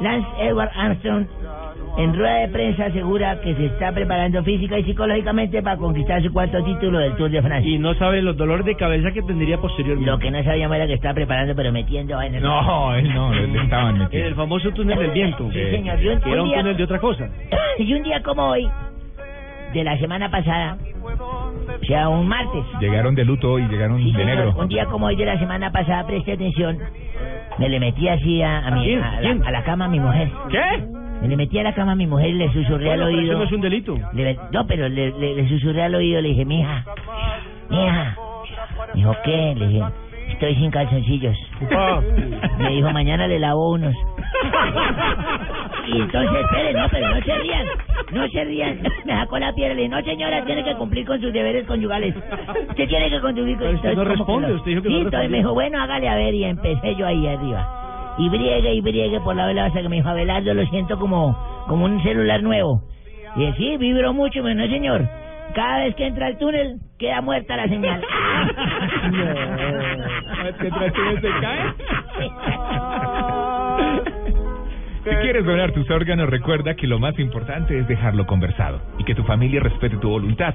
Lance 0.00 0.28
Edward 0.40 0.70
Armstrong, 0.74 1.26
en 1.98 2.16
rueda 2.16 2.36
de 2.36 2.48
prensa, 2.48 2.86
asegura 2.86 3.38
que 3.42 3.54
se 3.54 3.66
está 3.66 3.92
preparando 3.92 4.42
física 4.42 4.78
y 4.78 4.84
psicológicamente 4.84 5.62
para 5.62 5.76
conquistar 5.76 6.22
su 6.22 6.32
cuarto 6.32 6.64
título 6.64 6.98
del 6.98 7.14
Tour 7.16 7.30
de 7.30 7.42
Francia. 7.42 7.70
Y 7.70 7.78
no 7.78 7.92
sabe 7.94 8.22
los 8.22 8.34
dolores 8.34 8.64
de 8.64 8.74
cabeza 8.76 9.10
que 9.12 9.20
tendría 9.22 9.58
posteriormente. 9.58 10.10
Lo 10.10 10.18
que 10.18 10.30
no 10.30 10.42
sabíamos 10.42 10.74
era 10.76 10.86
que 10.86 10.94
estaba 10.94 11.12
preparando, 11.12 11.54
pero 11.54 11.70
metiendo 11.70 12.20
en 12.22 12.36
el... 12.36 12.42
No, 12.42 12.94
él 12.94 13.12
no, 13.12 13.34
él 13.34 13.54
estaban 13.56 14.08
En 14.10 14.24
el 14.24 14.34
famoso 14.34 14.70
túnel 14.70 14.98
del 14.98 15.10
viento. 15.10 15.50
Sí, 15.52 15.62
señor. 15.70 16.02
Y 16.02 16.08
un, 16.08 16.20
Que 16.20 16.32
era 16.32 16.42
un 16.42 16.48
día, 16.48 16.58
túnel 16.60 16.76
de 16.78 16.84
otra 16.84 16.98
cosa. 16.98 17.28
y 17.78 17.92
un 17.92 18.02
día 18.02 18.22
como 18.22 18.48
hoy, 18.48 18.66
de 19.74 19.84
la 19.84 19.98
semana 19.98 20.30
pasada, 20.30 20.78
sea, 21.86 22.08
un 22.08 22.26
martes, 22.28 22.64
Llegaron 22.80 23.14
de 23.14 23.24
luto 23.24 23.58
y 23.58 23.66
llegaron 23.68 23.98
Sí, 23.98 24.12
de 24.12 24.18
señor. 24.18 24.26
negro. 24.36 24.54
Un 24.58 24.68
día 24.68 24.86
como 24.86 25.06
hoy 25.06 25.16
de 25.16 25.24
la 25.26 25.38
semana 25.38 25.70
pasada, 25.72 26.06
preste 26.06 26.32
atención. 26.32 26.78
Me 27.58 27.68
le 27.68 27.78
metí 27.80 28.08
así 28.08 28.42
a, 28.42 28.58
a, 28.66 28.70
mi, 28.70 28.94
a, 28.94 29.20
la, 29.20 29.46
a 29.46 29.50
la 29.50 29.62
cama 29.64 29.84
a 29.84 29.88
mi 29.88 30.00
mujer. 30.00 30.30
¿Qué? 30.50 30.84
Me 31.20 31.28
le 31.28 31.36
metí 31.36 31.58
a 31.58 31.62
la 31.62 31.74
cama 31.74 31.92
a 31.92 31.94
mi 31.96 32.06
mujer 32.06 32.30
y 32.30 32.32
le 32.34 32.52
susurré 32.52 32.86
Bueno, 32.86 33.04
al 33.04 33.10
pero 33.10 33.18
oído. 33.20 33.32
eso 33.32 33.38
no 33.38 33.44
es 33.44 33.52
un 33.52 33.60
delito. 33.60 33.98
Le- 34.14 34.38
no, 34.52 34.66
pero 34.66 34.88
le, 34.88 35.10
le, 35.12 35.34
le 35.36 35.48
susurré 35.48 35.82
al 35.84 35.94
oído, 35.94 36.20
le 36.20 36.28
dije, 36.30 36.44
mija, 36.44 36.84
mija. 37.70 38.16
Me 38.94 39.00
dijo, 39.00 39.16
¿qué? 39.24 39.54
Le 39.56 39.66
dije, 39.68 39.84
estoy 40.30 40.54
sin 40.56 40.70
calzoncillos. 40.70 41.36
Me 42.58 42.70
dijo, 42.70 42.90
mañana 42.90 43.26
le 43.26 43.38
lavo 43.38 43.72
unos. 43.72 43.94
Y 45.86 46.00
entonces, 46.00 46.44
espere, 46.44 46.72
no, 46.74 46.88
pero 46.90 47.14
no 47.14 47.20
se 47.22 47.38
rían, 47.38 47.66
no 48.12 48.28
se 48.28 48.44
rían. 48.44 48.82
Me 49.04 49.12
sacó 49.12 49.38
la 49.38 49.52
piedra 49.52 49.72
y 49.72 49.76
le 49.76 49.82
dije, 49.82 49.94
no 49.94 50.02
señora, 50.02 50.44
tiene 50.44 50.64
que 50.64 50.74
cumplir 50.74 51.06
con 51.06 51.20
sus 51.20 51.32
deberes 51.32 51.66
conyugales. 51.66 52.14
Usted 52.16 52.88
tiene 52.88 53.10
que 53.10 53.20
cumplir 53.20 53.58
con 53.58 53.58
Pero 53.58 53.74
usted 53.74 53.94
no 53.94 54.02
Entonces, 54.02 54.24
¿cómo 54.26 54.40
que 54.40 54.46
responde, 54.46 54.52
usted 54.54 54.70
dijo 54.70 54.82
que 54.82 54.88
Sí, 54.88 54.94
no 54.94 55.00
entonces 55.00 55.30
me 55.30 55.36
dijo, 55.38 55.54
bueno, 55.54 55.82
hágale 55.82 56.08
a 56.08 56.14
ver, 56.14 56.34
y 56.34 56.44
empecé 56.44 56.94
yo 56.94 57.06
ahí 57.06 57.26
arriba. 57.26 58.14
Y 58.18 58.28
briegue 58.28 58.74
y 58.74 58.80
briegue 58.80 59.20
por 59.20 59.34
la 59.34 59.46
vela 59.46 59.66
hasta 59.66 59.82
que 59.82 59.88
me 59.88 59.96
dijo, 59.96 60.08
Abelardo, 60.08 60.54
lo 60.54 60.66
siento 60.66 60.98
como, 60.98 61.36
como 61.66 61.84
un 61.86 62.02
celular 62.02 62.42
nuevo. 62.42 62.82
Y 63.36 63.40
dije, 63.40 63.54
sí, 63.56 63.76
vibró 63.78 64.12
mucho, 64.12 64.42
pero 64.42 64.54
no 64.54 64.66
señor. 64.68 65.08
Cada 65.54 65.78
vez 65.80 65.94
que 65.96 66.06
entra 66.06 66.26
al 66.26 66.38
túnel, 66.38 66.76
queda 66.98 67.20
muerta 67.20 67.56
la 67.56 67.68
señal. 67.68 68.02
¿Mientras 70.60 70.92
uno 70.98 71.20
se 71.20 71.30
cae? 71.40 71.74
Si 75.04 75.10
quieres 75.10 75.44
donar 75.44 75.72
tus 75.72 75.90
órganos, 75.90 76.30
recuerda 76.30 76.74
que 76.74 76.86
lo 76.86 77.00
más 77.00 77.18
importante 77.18 77.76
es 77.76 77.88
dejarlo 77.88 78.24
conversado 78.24 78.80
y 78.98 79.04
que 79.04 79.16
tu 79.16 79.24
familia 79.24 79.60
respete 79.60 79.96
tu 79.96 80.08
voluntad. 80.08 80.54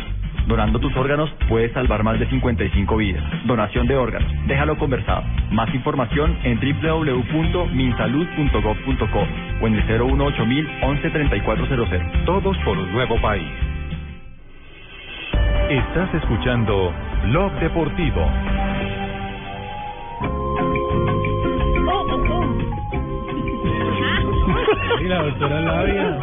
Donando 0.50 0.80
tus 0.80 0.94
órganos 0.98 1.30
puedes 1.48 1.72
salvar 1.74 2.04
más 2.04 2.20
de 2.20 2.28
55 2.28 2.98
vidas. 2.98 3.24
Donación 3.46 3.86
de 3.86 3.96
órganos. 3.96 4.32
Déjalo 4.48 4.80
conversado. 4.80 5.22
Más 5.52 5.72
información 5.76 6.36
en 6.44 6.60
www.minsalud.gov.co 6.60 9.28
o 9.62 9.68
en 9.68 9.76
el 9.76 9.86
018 9.86 10.44
11 10.82 11.10
3400. 11.12 12.26
Todos 12.26 12.58
por 12.66 12.80
un 12.80 12.92
nuevo 12.92 13.22
país. 13.22 13.48
Estás 15.70 16.12
escuchando 16.16 16.92
Blog 17.26 17.52
Deportivo. 17.60 18.26
Y 25.00 25.04
la 25.04 25.24
doctora 25.24 25.62
Labia. 25.62 26.20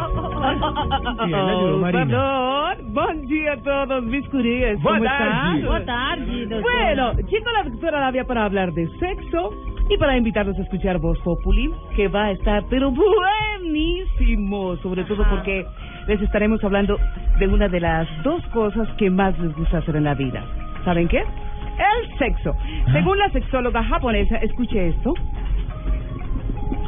Sí, 1.25 1.33
él 1.33 1.33
ayudó 1.33 1.77
Marina. 1.79 2.76
Buen 2.97 3.27
día 3.27 3.53
a 3.53 3.57
todos 3.57 4.03
mis 4.05 4.27
curías. 4.29 4.81
Boa 4.81 4.95
¿Cómo 4.97 5.05
tarde. 5.05 5.27
están? 5.27 5.61
Boa 5.61 5.85
tarde. 5.85 6.61
Bueno, 6.61 7.13
llegó 7.13 7.51
la 7.51 7.69
doctora 7.69 7.99
Labia 7.99 8.23
para 8.23 8.45
hablar 8.45 8.73
de 8.73 8.87
sexo 8.97 9.51
y 9.87 9.97
para 9.99 10.17
invitarlos 10.17 10.57
a 10.57 10.63
escuchar 10.63 10.97
Voz 10.97 11.19
Populi, 11.19 11.71
que 11.95 12.07
va 12.07 12.25
a 12.25 12.31
estar 12.31 12.63
pero 12.71 12.91
buenísimo, 12.91 14.77
sobre 14.77 15.03
todo 15.03 15.23
porque 15.29 15.63
les 16.07 16.19
estaremos 16.23 16.63
hablando 16.63 16.97
de 17.37 17.47
una 17.47 17.67
de 17.67 17.81
las 17.81 18.07
dos 18.23 18.43
cosas 18.47 18.89
que 18.97 19.11
más 19.11 19.37
les 19.37 19.55
gusta 19.55 19.77
hacer 19.77 19.95
en 19.95 20.05
la 20.05 20.15
vida. 20.15 20.43
¿Saben 20.83 21.07
qué? 21.07 21.19
El 21.19 22.17
sexo. 22.17 22.55
Según 22.93 23.19
la 23.19 23.29
sexóloga 23.29 23.83
japonesa, 23.83 24.37
escuche 24.37 24.87
esto. 24.87 25.13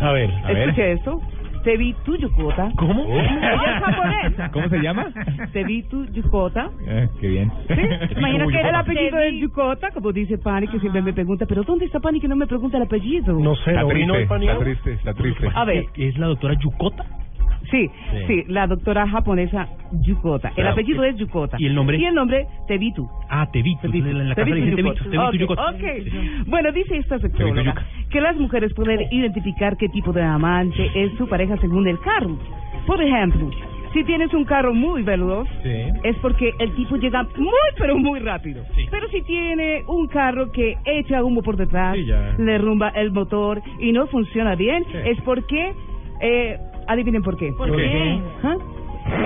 A 0.01 0.11
ver, 0.13 0.31
a 0.43 0.47
ver. 0.47 0.69
Escuche 0.69 0.91
esto. 0.93 1.21
Tebitu 1.63 2.15
Yukota. 2.17 2.71
¿Cómo? 2.77 3.03
Ella 3.05 3.77
es 3.77 3.83
japonesa. 3.83 4.51
¿Cómo 4.51 4.69
se 4.69 4.77
llama? 4.79 5.07
Tebitu 5.53 6.05
Yukota. 6.11 6.69
Eh, 6.87 7.07
qué 7.19 7.27
bien. 7.27 7.51
Imagino 8.17 8.47
que 8.47 8.55
el 8.57 8.65
Yukota. 8.65 8.79
apellido 8.79 9.19
es 9.19 9.33
Yukota, 9.35 9.91
como 9.91 10.11
dice 10.11 10.37
Pani, 10.37 10.67
que 10.67 10.79
siempre 10.79 11.01
me 11.01 11.13
pregunta, 11.13 11.45
pero 11.47 11.63
¿dónde 11.63 11.85
está 11.85 11.99
Pani 11.99 12.19
que 12.19 12.27
no 12.27 12.35
me 12.35 12.47
pregunta 12.47 12.77
el 12.77 12.83
apellido? 12.83 13.33
No 13.39 13.55
sé, 13.55 13.71
Está 13.71 13.81
¿no 13.81 13.87
vino 13.89 14.13
triste, 14.13 14.35
el 14.35 14.41
está 14.43 14.59
triste, 14.59 14.93
está 14.93 15.13
triste. 15.13 15.47
A 15.53 15.65
ver. 15.65 15.85
¿Es 15.95 16.17
la 16.17 16.27
doctora 16.27 16.55
Yukota? 16.55 17.05
Sí, 17.71 17.87
Sí. 18.11 18.17
sí, 18.27 18.43
la 18.47 18.67
doctora 18.67 19.07
japonesa 19.07 19.67
Yukota. 20.01 20.51
El 20.55 20.67
apellido 20.67 21.03
es 21.03 21.15
Yukota. 21.17 21.57
¿Y 21.59 21.65
el 21.67 21.75
nombre? 21.75 21.97
Y 21.97 22.05
el 22.05 22.15
nombre, 22.15 22.47
Tebitu. 22.67 23.07
Ah, 23.29 23.47
Tevitu. 23.51 23.87
En 23.87 24.29
la 24.29 24.35
casa 24.35 24.49
le 24.49 24.55
dicen 24.55 24.75
Tevitu. 24.75 25.03
Tevitu 25.09 25.37
Yukota. 25.37 25.69
Ok, 25.69 25.75
ok. 25.75 26.47
Bueno, 26.47 26.71
dice 26.71 26.97
esta 26.97 27.19
sexóloga 27.19 27.75
que 28.09 28.21
las 28.21 28.35
mujeres 28.37 28.73
pueden 28.73 29.01
identificar 29.11 29.77
qué 29.77 29.87
tipo 29.89 30.11
de 30.13 30.23
amante 30.23 30.89
es 30.95 31.11
su 31.17 31.27
pareja 31.27 31.57
según 31.57 31.87
el 31.87 31.99
carro. 31.99 32.37
Por 32.87 33.01
ejemplo, 33.01 33.49
si 33.93 34.03
tienes 34.03 34.33
un 34.33 34.45
carro 34.45 34.73
muy 34.73 35.03
veloz, 35.03 35.47
es 36.03 36.15
porque 36.17 36.53
el 36.59 36.71
tipo 36.75 36.95
llega 36.97 37.23
muy, 37.37 37.51
pero 37.77 37.97
muy 37.97 38.19
rápido. 38.19 38.63
Pero 38.89 39.07
si 39.09 39.21
tiene 39.23 39.83
un 39.87 40.07
carro 40.07 40.51
que 40.51 40.77
echa 40.85 41.23
humo 41.23 41.41
por 41.41 41.55
detrás, 41.57 41.95
Sí, 41.95 42.05
le 42.43 42.57
rumba 42.57 42.89
el 42.89 43.11
motor 43.11 43.61
y 43.79 43.91
no 43.91 44.07
funciona 44.07 44.55
bien, 44.55 44.83
es 45.05 45.19
porque... 45.21 45.73
Eh, 46.21 46.57
adivinen 46.89 47.21
por 47.23 47.37
qué. 47.37 47.51
¿Por 47.57 47.73
qué? 47.75 48.19
¿Ah? 48.43 48.55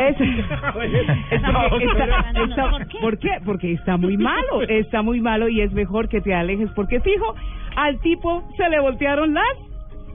Es, 0.10 0.22
es 0.22 0.46
porque 0.80 1.86
está- 1.86 2.44
está- 2.44 2.88
¿Por 3.02 3.18
qué? 3.18 3.30
Porque 3.44 3.74
está 3.74 3.98
muy 3.98 4.18
malo, 4.18 4.62
está 4.68 5.02
muy 5.02 5.20
malo 5.20 5.50
y 5.50 5.62
es 5.62 5.72
mejor 5.74 6.08
que 6.08 6.22
te 6.22 6.34
alejes 6.34 6.70
porque 6.76 7.00
fijo, 7.02 7.36
al 7.76 8.00
tipo 8.00 8.44
se 8.56 8.70
le 8.70 8.80
voltearon 8.80 9.34
las 9.34 9.44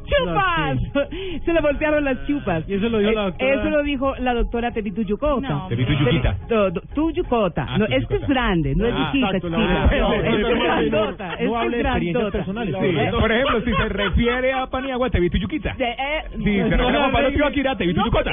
chupas, 0.09 0.79
se 1.45 1.53
le 1.53 1.61
voltearon 1.61 2.05
las 2.05 2.27
chupas. 2.27 2.65
Y 2.69 2.75
eso 2.75 2.89
lo 2.89 2.99
dijo 2.99 3.13
la 3.13 3.23
doctora- 3.31 3.55
Eso 3.55 3.71
lo 3.71 3.83
dijo 3.83 4.15
la 4.17 4.35
doctora 4.35 4.71
Tevitu 4.73 5.03
Yucota. 5.03 5.49
No. 5.49 5.69
Tevitu 5.69 5.93
Yuquita. 5.93 6.37
No, 6.51 6.71
no, 6.71 6.81
tu 6.95 7.11
Yucota. 7.13 7.67
Ah, 7.69 7.79
no, 7.79 7.87
tu 7.87 7.93
es 7.93 8.07
que 8.07 8.17
es 8.17 8.29
grande, 8.29 8.75
no 8.77 8.87
es 8.87 8.95
Ah, 8.97 9.11
chiquita, 9.13 9.27
exacto, 9.37 9.49
la 9.51 9.57
chiquita. 9.59 9.99
No, 9.99 10.09
No, 10.09 10.15
es 10.15 10.23
no, 10.23 10.33
que 10.49 10.53
es 10.53 10.59
no, 10.59 10.65
grandota, 10.65 11.35
es 11.35 11.49
no 11.49 11.59
hable 11.59 11.77
de 11.77 11.83
experiencias 11.83 12.31
personales. 12.33 12.75
Eh, 12.81 13.11
Por 13.21 13.33
ejemplo, 13.33 13.61
si 13.63 13.75
se 13.75 13.89
refiere 13.89 14.53
a 14.53 14.67
Paniagua, 14.67 15.11
te 15.11 15.21
vi 15.21 15.31
tu 15.31 15.39
yuquita. 15.39 15.75
eh, 15.79 16.23
Si 16.37 16.45
se 16.45 16.63
refiere 16.77 16.99
a 16.99 17.11
Pablo 17.11 17.31
Tibaquira, 17.33 17.77
te 17.77 17.87
vi 17.87 17.93
tu 17.95 18.01
No, 18.01 18.07
yucota. 18.07 18.31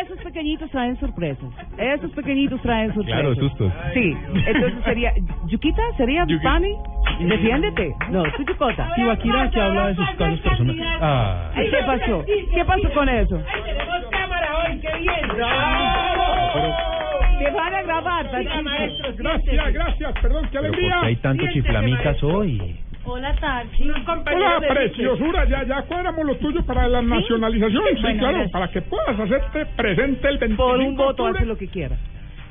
esos, 0.00 0.18
pequeñitos 0.18 0.70
traen 0.70 0.98
sorpresas. 0.98 1.48
Esos 1.78 2.10
pequeñitos 2.12 2.60
traen 2.62 2.92
sorpresas. 2.94 3.20
Claro, 3.20 3.34
sustos. 3.36 3.72
Sí, 3.94 4.14
entonces 4.46 4.84
sería. 4.84 5.12
¿Yuquita? 5.46 5.82
¿Sería. 5.96 6.26
Pani? 6.42 6.72
Defiéndete. 7.20 7.94
No, 8.10 8.22
tú 8.36 8.44
Yucota. 8.44 8.92
Tibaquira 8.94 9.50
que 9.50 9.60
habla 9.60 9.88
de 9.88 9.94
sus 9.96 10.10
casos 10.12 10.40
Ah. 11.00 11.50
¿Y 11.56 11.70
¿Qué 11.70 11.76
pasó? 11.86 12.24
¿Qué 12.26 12.64
pasó 12.64 12.90
con 12.94 13.08
eso? 13.08 13.40
Tenemos 13.64 14.10
cámara 14.10 14.58
hoy, 14.58 14.80
qué 14.80 14.98
bien. 14.98 15.28
Te 17.38 17.50
van 17.50 17.74
a 17.74 17.82
grabar, 17.82 18.30
Patricio. 18.30 19.14
Gracias, 19.16 19.72
gracias, 19.72 20.12
perdón, 20.20 20.48
qué 20.50 20.58
Pero 20.60 20.72
¿por 20.72 20.80
qué 20.80 20.90
hay 21.02 21.16
tanto 21.16 21.46
chiflamicas 21.52 22.22
hoy? 22.22 22.80
Hola, 23.04 23.34
Tarsi. 23.36 23.90
Hola, 24.34 24.60
preciosura, 24.68 25.44
ya, 25.46 25.64
ya 25.64 25.82
cuadramos 25.82 26.26
lo 26.26 26.36
tuyo 26.36 26.62
para 26.66 26.86
la 26.88 27.00
nacionalización. 27.00 27.82
Sí, 27.94 28.02
Bueno, 28.02 28.18
claro, 28.18 28.34
gracias. 28.34 28.52
para 28.52 28.68
que 28.68 28.82
puedas 28.82 29.18
hacerte 29.18 29.66
presente 29.76 30.28
el 30.28 30.38
25 30.38 30.56
Por 30.68 30.78
un 30.80 30.96
voto 30.96 31.26
hace 31.26 31.46
lo 31.46 31.56
que 31.56 31.68
quiera. 31.68 31.96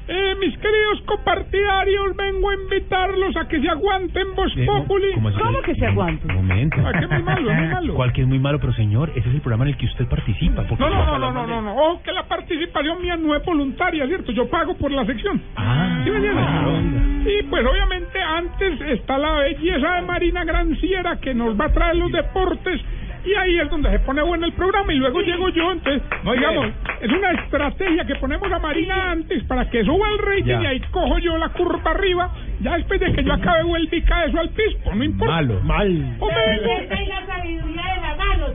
Eh, 0.10 0.36
mis 0.40 0.58
queridos 0.60 1.02
compartidarios, 1.06 2.16
vengo 2.16 2.50
a 2.50 2.54
invitarlos 2.56 3.36
a 3.36 3.48
que 3.48 3.60
se 3.60 3.68
aguanten 3.70 4.36
Voz 4.36 4.54
Eh, 4.56 4.66
Populi. 4.66 5.14
¿cómo 5.16 5.28
así? 5.30 5.38
¿Cómo 5.38 5.62
que 5.62 5.76
se 5.76 5.86
aguanta? 5.86 6.28
Un 6.34 6.36
momento. 6.48 6.78
Ah, 6.86 6.92
que 6.98 7.08
muy 7.08 7.24
malo, 7.24 7.54
muy 7.54 7.68
malo. 7.74 7.94
¿Cuál 7.96 8.14
que 8.14 8.22
es 8.22 8.28
muy 8.28 8.40
malo? 8.40 8.60
Pero 8.60 8.72
señor, 8.74 9.10
ese 9.16 9.28
es 9.28 9.36
el 9.36 9.42
programa 9.42 9.66
en 9.66 9.70
el 9.72 9.78
que 9.78 9.86
usted 9.86 10.08
participa. 10.08 10.64
porque 10.64 10.82
No, 10.84 10.90
no, 10.90 11.06
no, 11.06 11.20
no, 11.20 11.32
no, 11.34 11.48
no, 11.48 11.62
no. 11.62 11.76
Ojo 11.76 12.02
que 12.04 12.14
la 12.14 12.24
participación 12.24 13.02
mía 13.02 13.18
no 13.18 13.36
es 13.36 13.44
voluntaria, 13.44 14.08
¿cierto? 14.08 14.32
Yo 14.32 14.50
pago 14.50 14.76
por 14.78 14.92
la 14.92 15.06
sección. 15.06 15.42
Ah, 15.58 16.00
¿Sí 16.06 16.10
me 16.10 16.18
entiendes? 16.18 17.34
Y 17.40 17.44
pues 17.50 17.66
obviamente 17.66 18.22
antes 18.22 18.80
está 18.82 19.18
la 19.18 19.34
belleza 19.34 19.96
de 19.96 20.02
Marina 20.04 20.46
Granciera 20.46 21.18
que 21.20 21.34
nos 21.34 21.60
va 21.60 21.66
a 21.66 21.74
traer 21.74 21.98
los 21.98 22.12
deportes 22.14 22.80
y 23.28 23.36
ahí 23.36 23.60
es 23.60 23.70
donde 23.70 23.90
se 23.92 24.00
pone 24.00 24.22
bueno 24.22 24.46
el 24.46 24.54
programa 24.54 24.94
y 24.94 24.98
luego 24.98 25.22
llego 25.22 25.50
yo, 25.50 25.72
entonces, 25.72 26.02
Muy 26.24 26.38
digamos, 26.38 26.64
bien. 26.66 26.76
es 27.02 27.12
una 27.12 27.32
estrategia 27.32 28.06
que 28.06 28.16
ponemos 28.16 28.52
a 28.52 28.60
Marina 28.60 29.12
antes 29.12 29.44
para 29.44 29.70
que 29.70 29.84
suba 29.84 30.08
el 30.14 30.20
rating 30.20 30.46
Ya. 30.46 30.62
y 30.62 30.66
ahí 30.68 30.80
cojo 30.92 31.18
yo 31.20 31.38
la 31.38 31.50
curva 31.50 31.92
arriba, 31.92 32.32
ya 32.62 32.76
después 32.78 33.00
de 33.00 33.12
que 33.14 33.24
yo 33.24 33.34
acabe 33.34 33.64
vuelve 33.64 33.98
y 33.98 34.02
cae 34.04 34.28
eso 34.30 34.40
al 34.40 34.50
piso, 34.50 34.94
no 34.96 35.04
importa. 35.04 35.34
Malo. 35.34 35.60
Mal. 35.64 36.16
Hombre, 36.20 37.08
la 37.08 37.26
sabiduría 37.26 37.84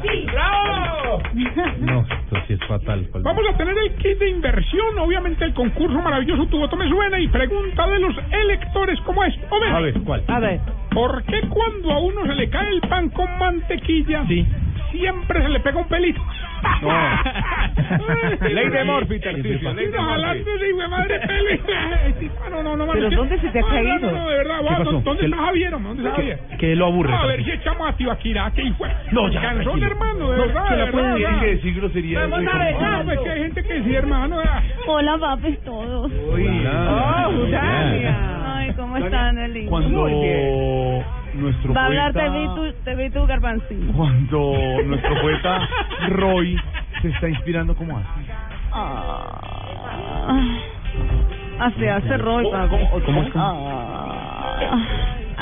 sí. 0.02 0.26
¡Bravo! 0.32 1.22
No, 1.80 2.00
esto 2.00 2.36
sí 2.46 2.52
es 2.54 2.60
fatal. 2.66 3.06
¿cuál- 3.10 3.22
Vamos 3.22 3.44
a 3.52 3.56
tener 3.56 3.76
el 3.78 3.94
kit 3.96 4.18
de 4.18 4.30
inversión, 4.30 4.98
obviamente 4.98 5.44
el 5.44 5.54
concurso 5.54 6.00
maravilloso 6.00 6.46
Tu 6.46 6.58
voto 6.58 6.76
me 6.76 6.88
suena 6.88 7.18
y 7.18 7.28
pregunta 7.28 7.86
de 7.86 7.98
los 8.00 8.14
electores 8.30 9.00
como 9.00 9.24
es. 9.24 9.34
A 9.50 9.80
ver, 9.80 9.94
¿cuál? 10.04 10.22
A 10.28 10.38
ver. 10.40 10.60
¿por 10.92 11.22
qué 11.24 11.40
cuando 11.48 11.90
a 11.92 11.98
uno 12.00 12.26
se 12.26 12.34
le 12.34 12.50
cae 12.50 12.68
el 12.68 12.80
pan 12.82 13.08
con 13.10 13.26
mantequilla 13.38 14.24
Sí. 14.26 14.46
siempre 14.90 15.42
se 15.42 15.48
le 15.48 15.60
pega 15.60 15.78
un 15.78 15.88
pelito? 15.88 16.20
Ley 18.52 18.68
de 18.70 18.84
Morphy, 18.84 19.14
Ese 19.16 19.24
Tarcisio, 19.32 19.70
es 19.70 19.76
ley 19.76 19.86
de 19.88 19.98
Morphy. 19.98 20.44
de 20.78 20.88
madre. 20.88 21.20
No, 22.52 22.62
no, 22.62 22.76
no, 22.76 22.86
no, 22.86 22.92
¿Pero 22.92 23.10
no, 23.10 23.16
dónde 23.16 23.40
se 23.40 23.48
te 23.48 23.58
ha 23.58 23.62
no, 23.62 23.68
no, 23.68 23.74
caído? 23.74 23.98
No, 23.98 24.10
no, 24.18 24.28
de 24.28 24.36
verdad, 24.36 24.58
¿Qué 24.58 24.64
va, 24.64 24.78
pasó? 24.78 24.92
¿dónde 25.00 25.20
¿Qué- 25.20 25.24
está 25.26 25.36
Javier? 25.38 25.70
¿Dónde 25.70 26.02
está 26.02 26.02
¿Qué, 26.02 26.16
Javier? 26.22 26.38
qué 26.58 26.76
lo 26.76 26.86
aburre? 26.86 27.14
A 27.14 27.26
ver 27.26 27.44
si 27.44 27.50
echamos 27.50 27.88
a 27.88 27.96
que 28.52 28.62
hijo. 28.62 28.84
No, 29.12 29.28
ya, 29.30 29.40
Cansón, 29.40 29.64
tranquilo. 29.80 29.86
hermano, 29.86 30.30
de 30.30 30.36
No, 30.36 30.46
verdad, 30.46 30.64
la 30.78 30.84
decir 31.46 31.74
que 31.74 31.82
es 33.14 33.20
que 33.20 33.30
hay 33.30 33.38
gente 33.42 33.62
que 33.64 33.82
sí, 33.82 33.94
hermano. 33.94 34.36
Hola, 34.86 35.18
papis, 35.18 35.58
todos. 35.64 36.12
Hola. 36.30 37.28
Oh. 37.30 38.54
Ay, 38.54 38.72
¿cómo 38.76 38.96
están, 38.98 39.38
Eli? 39.38 39.66
Cuando. 39.66 40.06
Nuestro 41.34 41.74
Va 41.74 41.82
a 41.82 41.86
hablar 41.86 42.12
poeta... 42.12 42.32
te 42.32 42.38
vi 42.38 42.46
tu, 42.54 42.72
te 42.84 42.94
vi. 43.74 43.92
Cuando 43.92 44.52
nuestro 44.84 45.20
poeta 45.20 45.68
Roy 46.08 46.56
se 47.00 47.08
está 47.08 47.28
inspirando 47.28 47.74
como 47.74 47.98
hace. 47.98 48.08
Ah, 48.72 50.58
así 51.60 51.86
hace 51.86 52.16
Roy. 52.18 52.44
¿Cómo- 52.44 52.90
cómo 53.04 53.22
es 53.22 53.32
que- 53.32 53.38
Ah, 53.38 54.76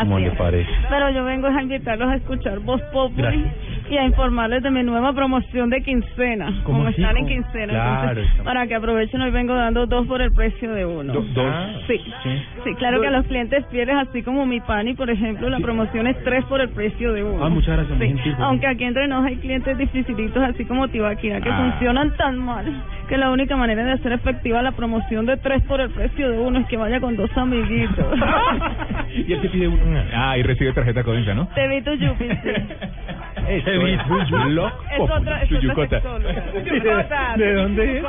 ¿Cómo 0.00 0.16
así 0.16 0.24
le 0.24 0.30
es. 0.32 0.38
parece? 0.38 0.70
Pero 0.88 1.10
yo 1.10 1.24
vengo 1.24 1.48
a 1.48 1.62
invitarlos 1.62 2.08
a 2.08 2.14
escuchar 2.16 2.58
Voz 2.60 2.80
Populi. 2.92 3.22
Gracias. 3.22 3.54
Y 3.90 3.98
a 3.98 4.04
informarles 4.04 4.62
de 4.62 4.70
mi 4.70 4.82
nueva 4.82 5.12
promoción 5.12 5.68
de 5.70 5.82
quincena. 5.82 6.46
¿Cómo 6.64 6.78
Como 6.78 6.88
así? 6.88 7.00
están 7.02 7.16
en 7.16 7.26
quincena, 7.26 7.72
Claro, 7.72 8.00
entonces, 8.10 8.24
estamos- 8.30 8.44
para 8.44 8.66
que 8.66 8.74
aprovechen 8.76 9.20
hoy 9.20 9.30
vengo 9.30 9.54
dando 9.54 9.86
dos 9.86 10.06
por 10.06 10.22
el 10.22 10.32
precio 10.32 10.72
de 10.72 10.86
uno. 10.86 11.12
Do- 11.12 11.22
dos. 11.34 11.54
Sí. 11.86 12.00
Sí, 12.64 12.74
claro 12.76 13.00
que 13.00 13.08
a 13.08 13.10
los 13.10 13.26
clientes 13.26 13.64
fieles, 13.70 13.96
así 13.96 14.22
como 14.22 14.46
mi 14.46 14.60
pani, 14.60 14.94
por 14.94 15.10
ejemplo, 15.10 15.48
la 15.50 15.58
promoción 15.58 16.06
es 16.06 16.16
tres 16.22 16.44
por 16.44 16.60
el 16.60 16.68
precio 16.70 17.12
de 17.12 17.24
uno. 17.24 17.44
Ah, 17.44 17.48
muchas 17.48 17.76
gracias, 17.76 17.98
Sí, 17.98 18.06
gentil, 18.06 18.34
por 18.36 18.44
Aunque 18.44 18.66
aquí 18.68 18.84
entre 18.84 19.08
nos 19.08 19.24
hay 19.26 19.36
clientes 19.36 19.76
dificilitos, 19.76 20.42
así 20.42 20.64
como 20.64 20.88
Tibaquira, 20.88 21.40
que 21.40 21.48
Ah. 21.50 21.70
funcionan 21.70 22.16
tan 22.16 22.38
mal 22.38 22.64
que 23.08 23.16
la 23.16 23.30
única 23.30 23.56
manera 23.56 23.82
de 23.84 23.92
hacer 23.92 24.12
efectiva 24.12 24.62
la 24.62 24.72
promoción 24.72 25.26
de 25.26 25.36
tres 25.36 25.62
por 25.62 25.80
el 25.80 25.90
precio 25.90 26.30
de 26.30 26.38
uno 26.38 26.60
es 26.60 26.66
que 26.66 26.76
vaya 26.76 27.00
con 27.00 27.16
dos 27.16 27.30
amiguitos. 27.36 28.06
Y 29.26 29.32
él 29.32 29.40
te 29.40 29.48
pide 29.48 29.66
un... 29.66 29.80
Ah, 30.14 30.38
y 30.38 30.42
recibe 30.44 30.72
tarjeta 30.72 31.02
Codensa, 31.02 31.34
¿no? 31.34 31.48
Te 31.48 31.66
vi 31.66 31.82
tu 31.82 31.92
yupi, 31.94 32.28
sí. 32.28 32.50
Hey, 33.46 33.62
es 33.66 34.30
Blog 34.30 34.72
es 34.90 35.00
otra, 35.00 35.42
es 35.42 35.48
Yuyucota. 35.50 36.00
Yuyucota. 36.64 37.36
¿De 37.36 37.54
dónde 37.54 37.98
es? 37.98 38.04